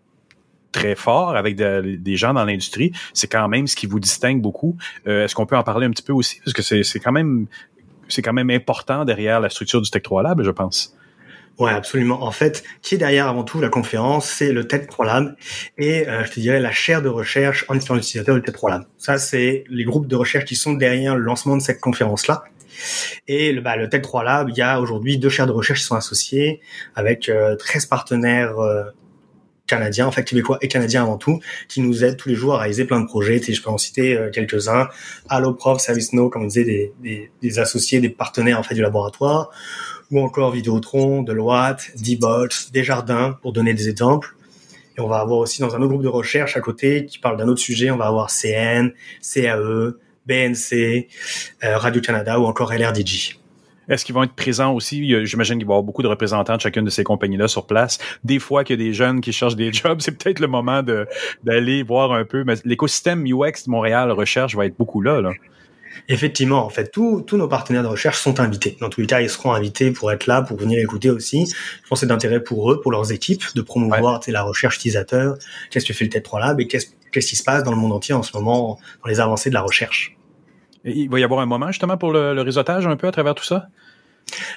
très 0.74 0.96
fort 0.96 1.36
avec 1.36 1.56
des 1.56 2.16
gens 2.16 2.34
dans 2.34 2.44
l'industrie. 2.44 2.92
C'est 3.14 3.28
quand 3.28 3.48
même 3.48 3.66
ce 3.66 3.76
qui 3.76 3.86
vous 3.86 4.00
distingue 4.00 4.42
beaucoup. 4.42 4.76
Euh, 5.06 5.24
est-ce 5.24 5.34
qu'on 5.34 5.46
peut 5.46 5.56
en 5.56 5.62
parler 5.62 5.86
un 5.86 5.90
petit 5.90 6.02
peu 6.02 6.12
aussi? 6.12 6.40
Parce 6.44 6.52
que 6.52 6.62
c'est 6.62 7.00
quand 7.00 7.12
même 7.12 7.46
c'est 8.08 8.20
quand 8.20 8.34
même 8.34 8.50
important 8.50 9.06
derrière 9.06 9.40
la 9.40 9.48
structure 9.48 9.80
du 9.80 9.88
Tech 9.88 10.02
3 10.02 10.22
Lab, 10.22 10.42
je 10.42 10.50
pense. 10.50 10.94
Ouais, 11.58 11.70
absolument. 11.70 12.22
En 12.22 12.32
fait, 12.32 12.64
qui 12.82 12.96
est 12.96 12.98
derrière 12.98 13.28
avant 13.28 13.44
tout 13.44 13.60
la 13.60 13.68
conférence, 13.68 14.28
c'est 14.28 14.52
le 14.52 14.66
Tech 14.66 14.88
3 14.88 15.06
Lab 15.06 15.36
et 15.78 16.06
euh, 16.08 16.24
je 16.24 16.32
te 16.32 16.40
dirais 16.40 16.60
la 16.60 16.72
chaire 16.72 17.00
de 17.00 17.08
recherche 17.08 17.64
en 17.68 17.74
expérience 17.74 18.06
utilisateur 18.08 18.34
du 18.34 18.42
Tech 18.42 18.54
3 18.54 18.70
Lab. 18.70 18.84
Ça, 18.98 19.18
c'est 19.18 19.64
les 19.70 19.84
groupes 19.84 20.08
de 20.08 20.16
recherche 20.16 20.44
qui 20.44 20.56
sont 20.56 20.72
derrière 20.72 21.16
le 21.16 21.22
lancement 21.22 21.56
de 21.56 21.62
cette 21.62 21.80
conférence-là. 21.80 22.44
Et 23.28 23.52
le, 23.52 23.60
bah, 23.60 23.76
le 23.76 23.88
Tech 23.88 24.02
3 24.02 24.24
Lab, 24.24 24.48
il 24.50 24.56
y 24.56 24.62
a 24.62 24.80
aujourd'hui 24.80 25.16
deux 25.18 25.28
chaires 25.28 25.46
de 25.46 25.52
recherche 25.52 25.78
qui 25.78 25.86
sont 25.86 25.94
associées 25.94 26.60
avec 26.96 27.30
13 27.30 27.30
euh, 27.30 27.88
partenaires 27.88 28.56
canadiens, 29.74 30.06
en 30.06 30.10
fait 30.10 30.24
québécois 30.24 30.58
et 30.62 30.68
canadiens 30.68 31.02
avant 31.02 31.18
tout, 31.18 31.40
qui 31.68 31.80
nous 31.80 32.04
aident 32.04 32.16
tous 32.16 32.28
les 32.28 32.34
jours 32.34 32.54
à 32.54 32.58
réaliser 32.58 32.84
plein 32.84 33.00
de 33.00 33.06
projets. 33.06 33.40
je 33.40 33.62
peux 33.62 33.70
en 33.70 33.78
citer 33.78 34.16
euh, 34.16 34.30
quelques-uns. 34.30 34.88
AlloProf, 35.28 35.80
ServiceNo, 35.80 36.28
comme 36.28 36.42
on 36.42 36.46
disait, 36.46 36.92
des, 37.02 37.58
associés, 37.58 38.00
des 38.00 38.08
partenaires 38.08 38.58
en 38.58 38.62
fait 38.62 38.74
du 38.74 38.82
laboratoire, 38.82 39.50
ou 40.10 40.20
encore 40.20 40.52
Vidéotron, 40.52 41.22
Deloitte, 41.22 41.92
D-Bots, 41.96 42.70
Desjardins, 42.72 43.38
pour 43.42 43.52
donner 43.52 43.74
des 43.74 43.88
exemples. 43.88 44.36
Et 44.96 45.00
on 45.00 45.08
va 45.08 45.18
avoir 45.18 45.38
aussi 45.38 45.60
dans 45.60 45.74
un 45.74 45.80
autre 45.80 45.88
groupe 45.88 46.02
de 46.02 46.08
recherche 46.08 46.56
à 46.56 46.60
côté 46.60 47.06
qui 47.06 47.18
parle 47.18 47.36
d'un 47.36 47.48
autre 47.48 47.60
sujet, 47.60 47.90
on 47.90 47.96
va 47.96 48.06
avoir 48.06 48.30
CN, 48.30 48.92
CAE, 49.20 49.94
BNC, 50.26 51.08
euh, 51.64 51.76
Radio-Canada 51.76 52.38
ou 52.38 52.44
encore 52.44 52.72
LRDJ. 52.72 53.43
Est-ce 53.88 54.04
qu'ils 54.04 54.14
vont 54.14 54.22
être 54.22 54.34
présents 54.34 54.72
aussi? 54.72 55.26
J'imagine 55.26 55.58
qu'il 55.58 55.66
va 55.66 55.72
y 55.72 55.74
avoir 55.74 55.82
beaucoup 55.82 56.02
de 56.02 56.08
représentants 56.08 56.56
de 56.56 56.60
chacune 56.60 56.84
de 56.84 56.90
ces 56.90 57.04
compagnies-là 57.04 57.48
sur 57.48 57.66
place. 57.66 57.98
Des 58.22 58.38
fois 58.38 58.64
qu'il 58.64 58.80
y 58.80 58.82
a 58.82 58.86
des 58.86 58.92
jeunes 58.92 59.20
qui 59.20 59.32
cherchent 59.32 59.56
des 59.56 59.72
jobs, 59.72 60.00
c'est 60.00 60.12
peut-être 60.12 60.40
le 60.40 60.46
moment 60.46 60.82
d'aller 61.42 61.82
voir 61.82 62.12
un 62.12 62.24
peu. 62.24 62.44
Mais 62.44 62.54
l'écosystème 62.64 63.24
UX 63.26 63.64
de 63.66 63.70
Montréal 63.70 64.10
Recherche 64.10 64.54
va 64.54 64.66
être 64.66 64.76
beaucoup 64.76 65.00
là. 65.00 65.20
là. 65.20 65.30
Effectivement, 66.08 66.64
en 66.64 66.70
fait, 66.70 66.90
tous 66.90 67.24
nos 67.32 67.48
partenaires 67.48 67.82
de 67.82 67.88
recherche 67.88 68.18
sont 68.18 68.40
invités. 68.40 68.76
Dans 68.80 68.88
tous 68.88 69.00
les 69.00 69.06
cas, 69.06 69.20
ils 69.20 69.30
seront 69.30 69.52
invités 69.52 69.90
pour 69.92 70.10
être 70.12 70.26
là, 70.26 70.42
pour 70.42 70.58
venir 70.58 70.78
écouter 70.78 71.08
aussi. 71.08 71.46
Je 71.46 71.88
pense 71.88 72.00
que 72.00 72.00
c'est 72.00 72.06
d'intérêt 72.06 72.42
pour 72.42 72.72
eux, 72.72 72.80
pour 72.80 72.90
leurs 72.90 73.12
équipes, 73.12 73.44
de 73.54 73.62
promouvoir 73.62 74.20
la 74.26 74.42
recherche 74.42 74.76
utilisateur, 74.76 75.36
qu'est-ce 75.70 75.86
que 75.86 75.92
fait 75.92 76.04
le 76.04 76.10
TED 76.10 76.22
3 76.22 76.40
Lab 76.40 76.60
et 76.60 76.66
qu'est-ce 76.66 76.88
qu'est-ce 77.14 77.28
qui 77.28 77.36
se 77.36 77.44
passe 77.44 77.62
dans 77.62 77.70
le 77.70 77.76
monde 77.76 77.92
entier 77.92 78.12
en 78.12 78.24
ce 78.24 78.36
moment 78.36 78.78
dans 79.02 79.08
les 79.08 79.20
avancées 79.20 79.48
de 79.48 79.54
la 79.54 79.62
recherche? 79.62 80.16
Il 80.84 81.08
va 81.08 81.18
y 81.18 81.24
avoir 81.24 81.40
un 81.40 81.46
moment 81.46 81.68
justement 81.68 81.96
pour 81.96 82.12
le, 82.12 82.34
le 82.34 82.42
réseautage 82.42 82.86
un 82.86 82.96
peu 82.96 83.06
à 83.06 83.12
travers 83.12 83.34
tout 83.34 83.44
ça? 83.44 83.68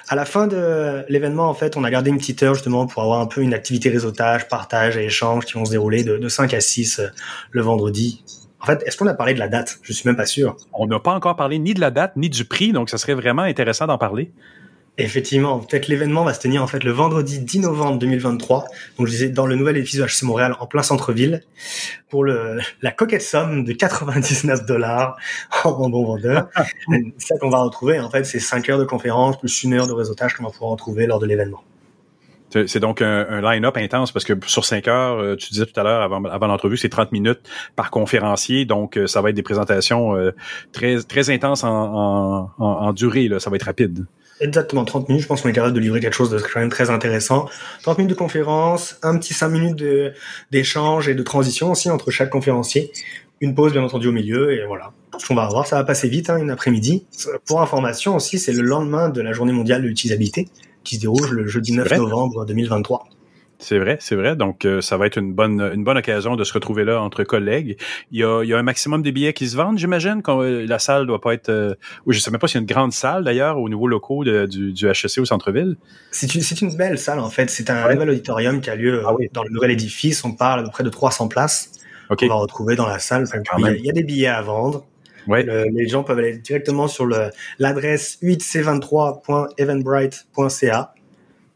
À 0.08 0.14
la 0.14 0.24
fin 0.24 0.46
de 0.46 1.04
l'événement, 1.08 1.48
en 1.48 1.54
fait, 1.54 1.76
on 1.76 1.84
a 1.84 1.90
gardé 1.90 2.10
une 2.10 2.18
petite 2.18 2.42
heure 2.42 2.54
justement 2.54 2.86
pour 2.86 3.02
avoir 3.02 3.20
un 3.20 3.26
peu 3.26 3.42
une 3.42 3.54
activité 3.54 3.88
réseautage, 3.90 4.48
partage 4.48 4.96
et 4.96 5.04
échange 5.04 5.44
qui 5.44 5.54
vont 5.54 5.64
se 5.64 5.70
dérouler 5.70 6.04
de, 6.04 6.16
de 6.16 6.28
5 6.28 6.54
à 6.54 6.60
6 6.60 6.98
euh, 6.98 7.08
le 7.50 7.62
vendredi. 7.62 8.24
En 8.60 8.66
fait, 8.66 8.82
est-ce 8.86 8.96
qu'on 8.96 9.06
a 9.06 9.14
parlé 9.14 9.34
de 9.34 9.38
la 9.38 9.48
date? 9.48 9.78
Je 9.82 9.92
suis 9.92 10.06
même 10.08 10.16
pas 10.16 10.26
sûr. 10.26 10.56
On 10.72 10.86
n'a 10.86 10.98
pas 10.98 11.12
encore 11.12 11.36
parlé 11.36 11.58
ni 11.58 11.74
de 11.74 11.80
la 11.80 11.90
date 11.90 12.16
ni 12.16 12.28
du 12.28 12.44
prix, 12.44 12.72
donc 12.72 12.90
ça 12.90 12.98
serait 12.98 13.14
vraiment 13.14 13.42
intéressant 13.42 13.86
d'en 13.86 13.98
parler. 13.98 14.32
Effectivement, 15.00 15.60
peut-être 15.60 15.86
l'événement 15.86 16.24
va 16.24 16.34
se 16.34 16.40
tenir 16.40 16.60
en 16.60 16.66
fait 16.66 16.82
le 16.82 16.90
vendredi 16.90 17.38
10 17.38 17.60
novembre 17.60 17.98
2023. 18.00 18.64
Donc 18.98 19.06
je 19.06 19.12
disais 19.12 19.28
dans 19.28 19.46
le 19.46 19.54
nouvel 19.54 19.76
édifice 19.76 20.00
de 20.00 20.04
HC 20.04 20.24
Montréal 20.24 20.56
en 20.58 20.66
plein 20.66 20.82
centre-ville 20.82 21.44
pour 22.08 22.24
le 22.24 22.58
la 22.82 22.90
coquette 22.90 23.22
somme 23.22 23.62
de 23.62 23.72
99 23.72 24.66
dollars 24.66 25.16
en 25.64 25.88
bon 25.88 26.04
vendeur. 26.04 26.48
c'est 26.88 27.28
ça 27.28 27.38
qu'on 27.38 27.48
va 27.48 27.58
retrouver 27.58 28.00
en 28.00 28.10
fait, 28.10 28.24
c'est 28.24 28.40
5 28.40 28.68
heures 28.70 28.78
de 28.80 28.84
conférence 28.84 29.38
plus 29.38 29.62
une 29.62 29.74
heure 29.74 29.86
de 29.86 29.92
réseautage 29.92 30.34
qu'on 30.34 30.42
va 30.42 30.50
pouvoir 30.50 30.72
retrouver 30.72 31.06
lors 31.06 31.20
de 31.20 31.26
l'événement. 31.26 31.62
C'est 32.50 32.80
donc 32.80 33.02
un, 33.02 33.40
line-up 33.40 33.76
intense 33.76 34.12
parce 34.12 34.24
que 34.24 34.32
sur 34.46 34.64
5 34.64 34.88
heures, 34.88 35.18
euh, 35.18 35.36
tu 35.36 35.50
disais 35.50 35.66
tout 35.66 35.78
à 35.78 35.82
l'heure 35.82 36.02
avant, 36.02 36.46
l'entrevue, 36.46 36.76
c'est 36.76 36.88
30 36.88 37.12
minutes 37.12 37.40
par 37.76 37.90
conférencier. 37.90 38.64
Donc, 38.64 38.96
euh, 38.96 39.06
ça 39.06 39.20
va 39.20 39.30
être 39.30 39.36
des 39.36 39.42
présentations 39.42 40.16
euh, 40.16 40.34
très 40.72 41.02
très 41.02 41.30
intenses 41.30 41.64
en, 41.64 41.68
en, 41.68 42.50
en, 42.58 42.66
en 42.66 42.92
durée. 42.92 43.28
Là. 43.28 43.38
Ça 43.38 43.50
va 43.50 43.56
être 43.56 43.64
rapide. 43.64 44.06
Exactement, 44.40 44.84
30 44.84 45.08
minutes. 45.08 45.22
Je 45.22 45.28
pense 45.28 45.42
qu'on 45.42 45.48
est 45.48 45.52
capable 45.52 45.74
de 45.74 45.80
livrer 45.80 46.00
quelque 46.00 46.14
chose 46.14 46.30
de 46.30 46.38
quand 46.38 46.60
même 46.60 46.70
très 46.70 46.90
intéressant. 46.90 47.48
30 47.82 47.98
minutes 47.98 48.10
de 48.10 48.18
conférence, 48.18 48.98
un 49.02 49.18
petit 49.18 49.34
5 49.34 49.48
minutes 49.48 49.84
d'échange 50.50 51.08
et 51.08 51.14
de 51.14 51.22
transition 51.22 51.72
aussi 51.72 51.90
entre 51.90 52.10
chaque 52.10 52.30
conférencier. 52.30 52.92
Une 53.40 53.54
pause, 53.54 53.72
bien 53.72 53.82
entendu, 53.82 54.08
au 54.08 54.12
milieu. 54.12 54.52
Et 54.52 54.64
voilà. 54.66 54.92
Ce 55.18 55.26
qu'on 55.26 55.34
va 55.34 55.44
avoir, 55.44 55.66
ça 55.66 55.76
va 55.76 55.84
passer 55.84 56.08
vite, 56.08 56.30
hein, 56.30 56.38
une 56.38 56.50
après-midi. 56.50 57.06
Pour 57.46 57.60
information 57.60 58.16
aussi, 58.16 58.38
c'est 58.38 58.52
le 58.52 58.62
lendemain 58.62 59.08
de 59.08 59.20
la 59.20 59.32
journée 59.32 59.52
mondiale 59.52 59.82
de 59.82 59.88
l'utilisabilité 59.88 60.48
qui 60.88 60.96
se 60.96 61.00
déroule 61.02 61.30
le 61.30 61.46
jeudi 61.46 61.72
9 61.72 61.96
novembre 61.98 62.46
2023. 62.46 63.08
C'est 63.60 63.78
vrai, 63.80 63.98
c'est 64.00 64.14
vrai. 64.14 64.36
Donc, 64.36 64.64
euh, 64.64 64.80
ça 64.80 64.96
va 64.96 65.06
être 65.06 65.18
une 65.18 65.32
bonne, 65.32 65.60
une 65.60 65.82
bonne 65.82 65.98
occasion 65.98 66.36
de 66.36 66.44
se 66.44 66.52
retrouver 66.52 66.84
là 66.84 67.02
entre 67.02 67.24
collègues. 67.24 67.76
Il 68.12 68.20
y 68.20 68.24
a, 68.24 68.44
il 68.44 68.48
y 68.48 68.54
a 68.54 68.58
un 68.58 68.62
maximum 68.62 69.02
de 69.02 69.10
billets 69.10 69.32
qui 69.32 69.48
se 69.48 69.56
vendent, 69.56 69.78
j'imagine. 69.78 70.22
Quand 70.22 70.42
euh, 70.42 70.64
la 70.64 70.78
salle 70.78 71.06
doit 71.08 71.20
pas 71.20 71.34
être, 71.34 71.48
euh, 71.48 71.74
ou 72.06 72.12
je 72.12 72.20
sais 72.20 72.30
même 72.30 72.38
pas 72.38 72.46
s'il 72.46 72.54
y 72.54 72.58
a 72.58 72.60
une 72.60 72.66
grande 72.66 72.92
salle 72.92 73.24
d'ailleurs 73.24 73.58
au 73.58 73.68
nouveau 73.68 73.88
locaux 73.88 74.22
de, 74.22 74.46
du, 74.46 74.72
du 74.72 74.86
HEC 74.86 75.18
au 75.18 75.24
centre-ville. 75.24 75.76
C'est 76.12 76.34
une, 76.36 76.40
c'est 76.40 76.60
une 76.60 76.74
belle 76.76 76.98
salle 76.98 77.18
en 77.18 77.30
fait. 77.30 77.50
C'est 77.50 77.68
un 77.68 77.92
nouvel 77.92 78.10
auditorium 78.10 78.60
qui 78.60 78.70
a 78.70 78.76
lieu 78.76 79.02
ah 79.04 79.12
dans 79.32 79.42
le 79.42 79.50
nouvel 79.50 79.72
édifice. 79.72 80.24
On 80.24 80.32
parle 80.32 80.60
à 80.60 80.62
peu 80.62 80.70
près 80.70 80.84
de 80.84 80.90
300 80.90 81.26
places. 81.26 81.72
Okay. 82.10 82.26
On 82.26 82.28
va 82.28 82.34
retrouver 82.36 82.76
dans 82.76 82.86
la 82.86 83.00
salle. 83.00 83.24
Enfin, 83.24 83.40
il, 83.58 83.64
y 83.64 83.68
a, 83.68 83.72
il, 83.72 83.84
y 83.84 83.90
a, 83.90 83.92
des 83.92 84.04
billets 84.04 84.28
à 84.28 84.40
vendre. 84.40 84.86
Ouais. 85.26 85.42
Le, 85.42 85.66
les 85.72 85.88
gens 85.88 86.04
peuvent 86.04 86.18
aller 86.18 86.38
directement 86.38 86.88
sur 86.88 87.06
l'adresse 87.58 88.18
8c23.eventbrite.ca 88.22 90.94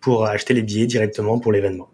pour 0.00 0.26
acheter 0.26 0.52
les 0.54 0.62
billets 0.62 0.86
directement 0.86 1.38
pour 1.38 1.52
l'événement. 1.52 1.88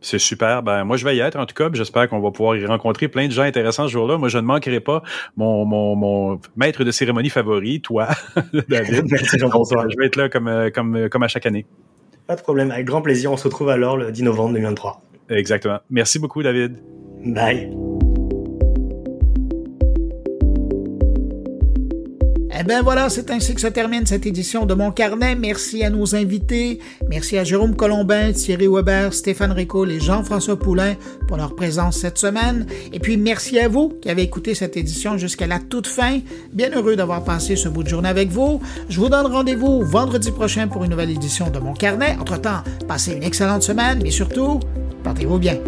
C'est 0.00 0.20
super. 0.20 0.62
Ben, 0.62 0.84
moi, 0.84 0.96
je 0.96 1.04
vais 1.04 1.16
y 1.16 1.20
être, 1.20 1.36
en 1.36 1.44
tout 1.44 1.54
cas. 1.54 1.68
J'espère 1.72 2.08
qu'on 2.08 2.20
va 2.20 2.30
pouvoir 2.30 2.54
y 2.56 2.64
rencontrer 2.64 3.08
plein 3.08 3.26
de 3.26 3.32
gens 3.32 3.42
intéressants 3.42 3.88
ce 3.88 3.92
jour-là. 3.92 4.16
Moi, 4.16 4.28
je 4.28 4.38
ne 4.38 4.44
manquerai 4.44 4.78
pas 4.78 5.02
mon, 5.36 5.64
mon, 5.64 5.96
mon 5.96 6.40
maître 6.56 6.84
de 6.84 6.92
cérémonie 6.92 7.30
favori, 7.30 7.80
toi, 7.80 8.06
David. 8.68 9.06
Merci, 9.10 9.38
Jean-François. 9.38 9.86
Je 9.88 9.96
vais 9.98 10.06
être 10.06 10.14
là 10.16 10.28
comme, 10.28 10.70
comme, 10.72 11.08
comme 11.08 11.22
à 11.24 11.28
chaque 11.28 11.46
année. 11.46 11.66
Pas 12.28 12.36
de 12.36 12.42
problème. 12.42 12.70
Avec 12.70 12.86
grand 12.86 13.02
plaisir. 13.02 13.32
On 13.32 13.36
se 13.36 13.44
retrouve 13.44 13.70
alors 13.70 13.96
le 13.96 14.12
10 14.12 14.22
novembre 14.22 14.54
2023. 14.54 15.02
Exactement. 15.30 15.78
Merci 15.90 16.18
beaucoup, 16.18 16.42
David. 16.42 16.78
Bye. 17.24 17.70
Eh 22.60 22.64
bien 22.64 22.82
voilà, 22.82 23.08
c'est 23.08 23.30
ainsi 23.30 23.54
que 23.54 23.60
se 23.60 23.68
termine 23.68 24.04
cette 24.04 24.26
édition 24.26 24.66
de 24.66 24.74
Mon 24.74 24.90
Carnet. 24.90 25.36
Merci 25.36 25.84
à 25.84 25.90
nos 25.90 26.16
invités. 26.16 26.80
Merci 27.08 27.38
à 27.38 27.44
Jérôme 27.44 27.76
Colombin, 27.76 28.32
Thierry 28.32 28.66
Weber, 28.66 29.14
Stéphane 29.14 29.52
Ricoul 29.52 29.92
et 29.92 30.00
Jean-François 30.00 30.58
Poulain 30.58 30.96
pour 31.28 31.36
leur 31.36 31.54
présence 31.54 31.98
cette 31.98 32.18
semaine. 32.18 32.66
Et 32.92 32.98
puis 32.98 33.16
merci 33.16 33.60
à 33.60 33.68
vous 33.68 33.90
qui 34.02 34.10
avez 34.10 34.22
écouté 34.22 34.56
cette 34.56 34.76
édition 34.76 35.16
jusqu'à 35.18 35.46
la 35.46 35.60
toute 35.60 35.86
fin. 35.86 36.18
Bien 36.52 36.70
heureux 36.74 36.96
d'avoir 36.96 37.22
passé 37.22 37.54
ce 37.54 37.68
bout 37.68 37.84
de 37.84 37.88
journée 37.88 38.08
avec 38.08 38.28
vous. 38.28 38.60
Je 38.88 38.98
vous 38.98 39.08
donne 39.08 39.26
rendez-vous 39.26 39.84
vendredi 39.84 40.32
prochain 40.32 40.66
pour 40.66 40.82
une 40.82 40.90
nouvelle 40.90 41.10
édition 41.10 41.50
de 41.50 41.60
Mon 41.60 41.74
Carnet. 41.74 42.16
Entre-temps, 42.20 42.64
passez 42.88 43.12
une 43.12 43.22
excellente 43.22 43.62
semaine, 43.62 44.00
mais 44.02 44.10
surtout, 44.10 44.58
portez-vous 45.04 45.38
bien. 45.38 45.58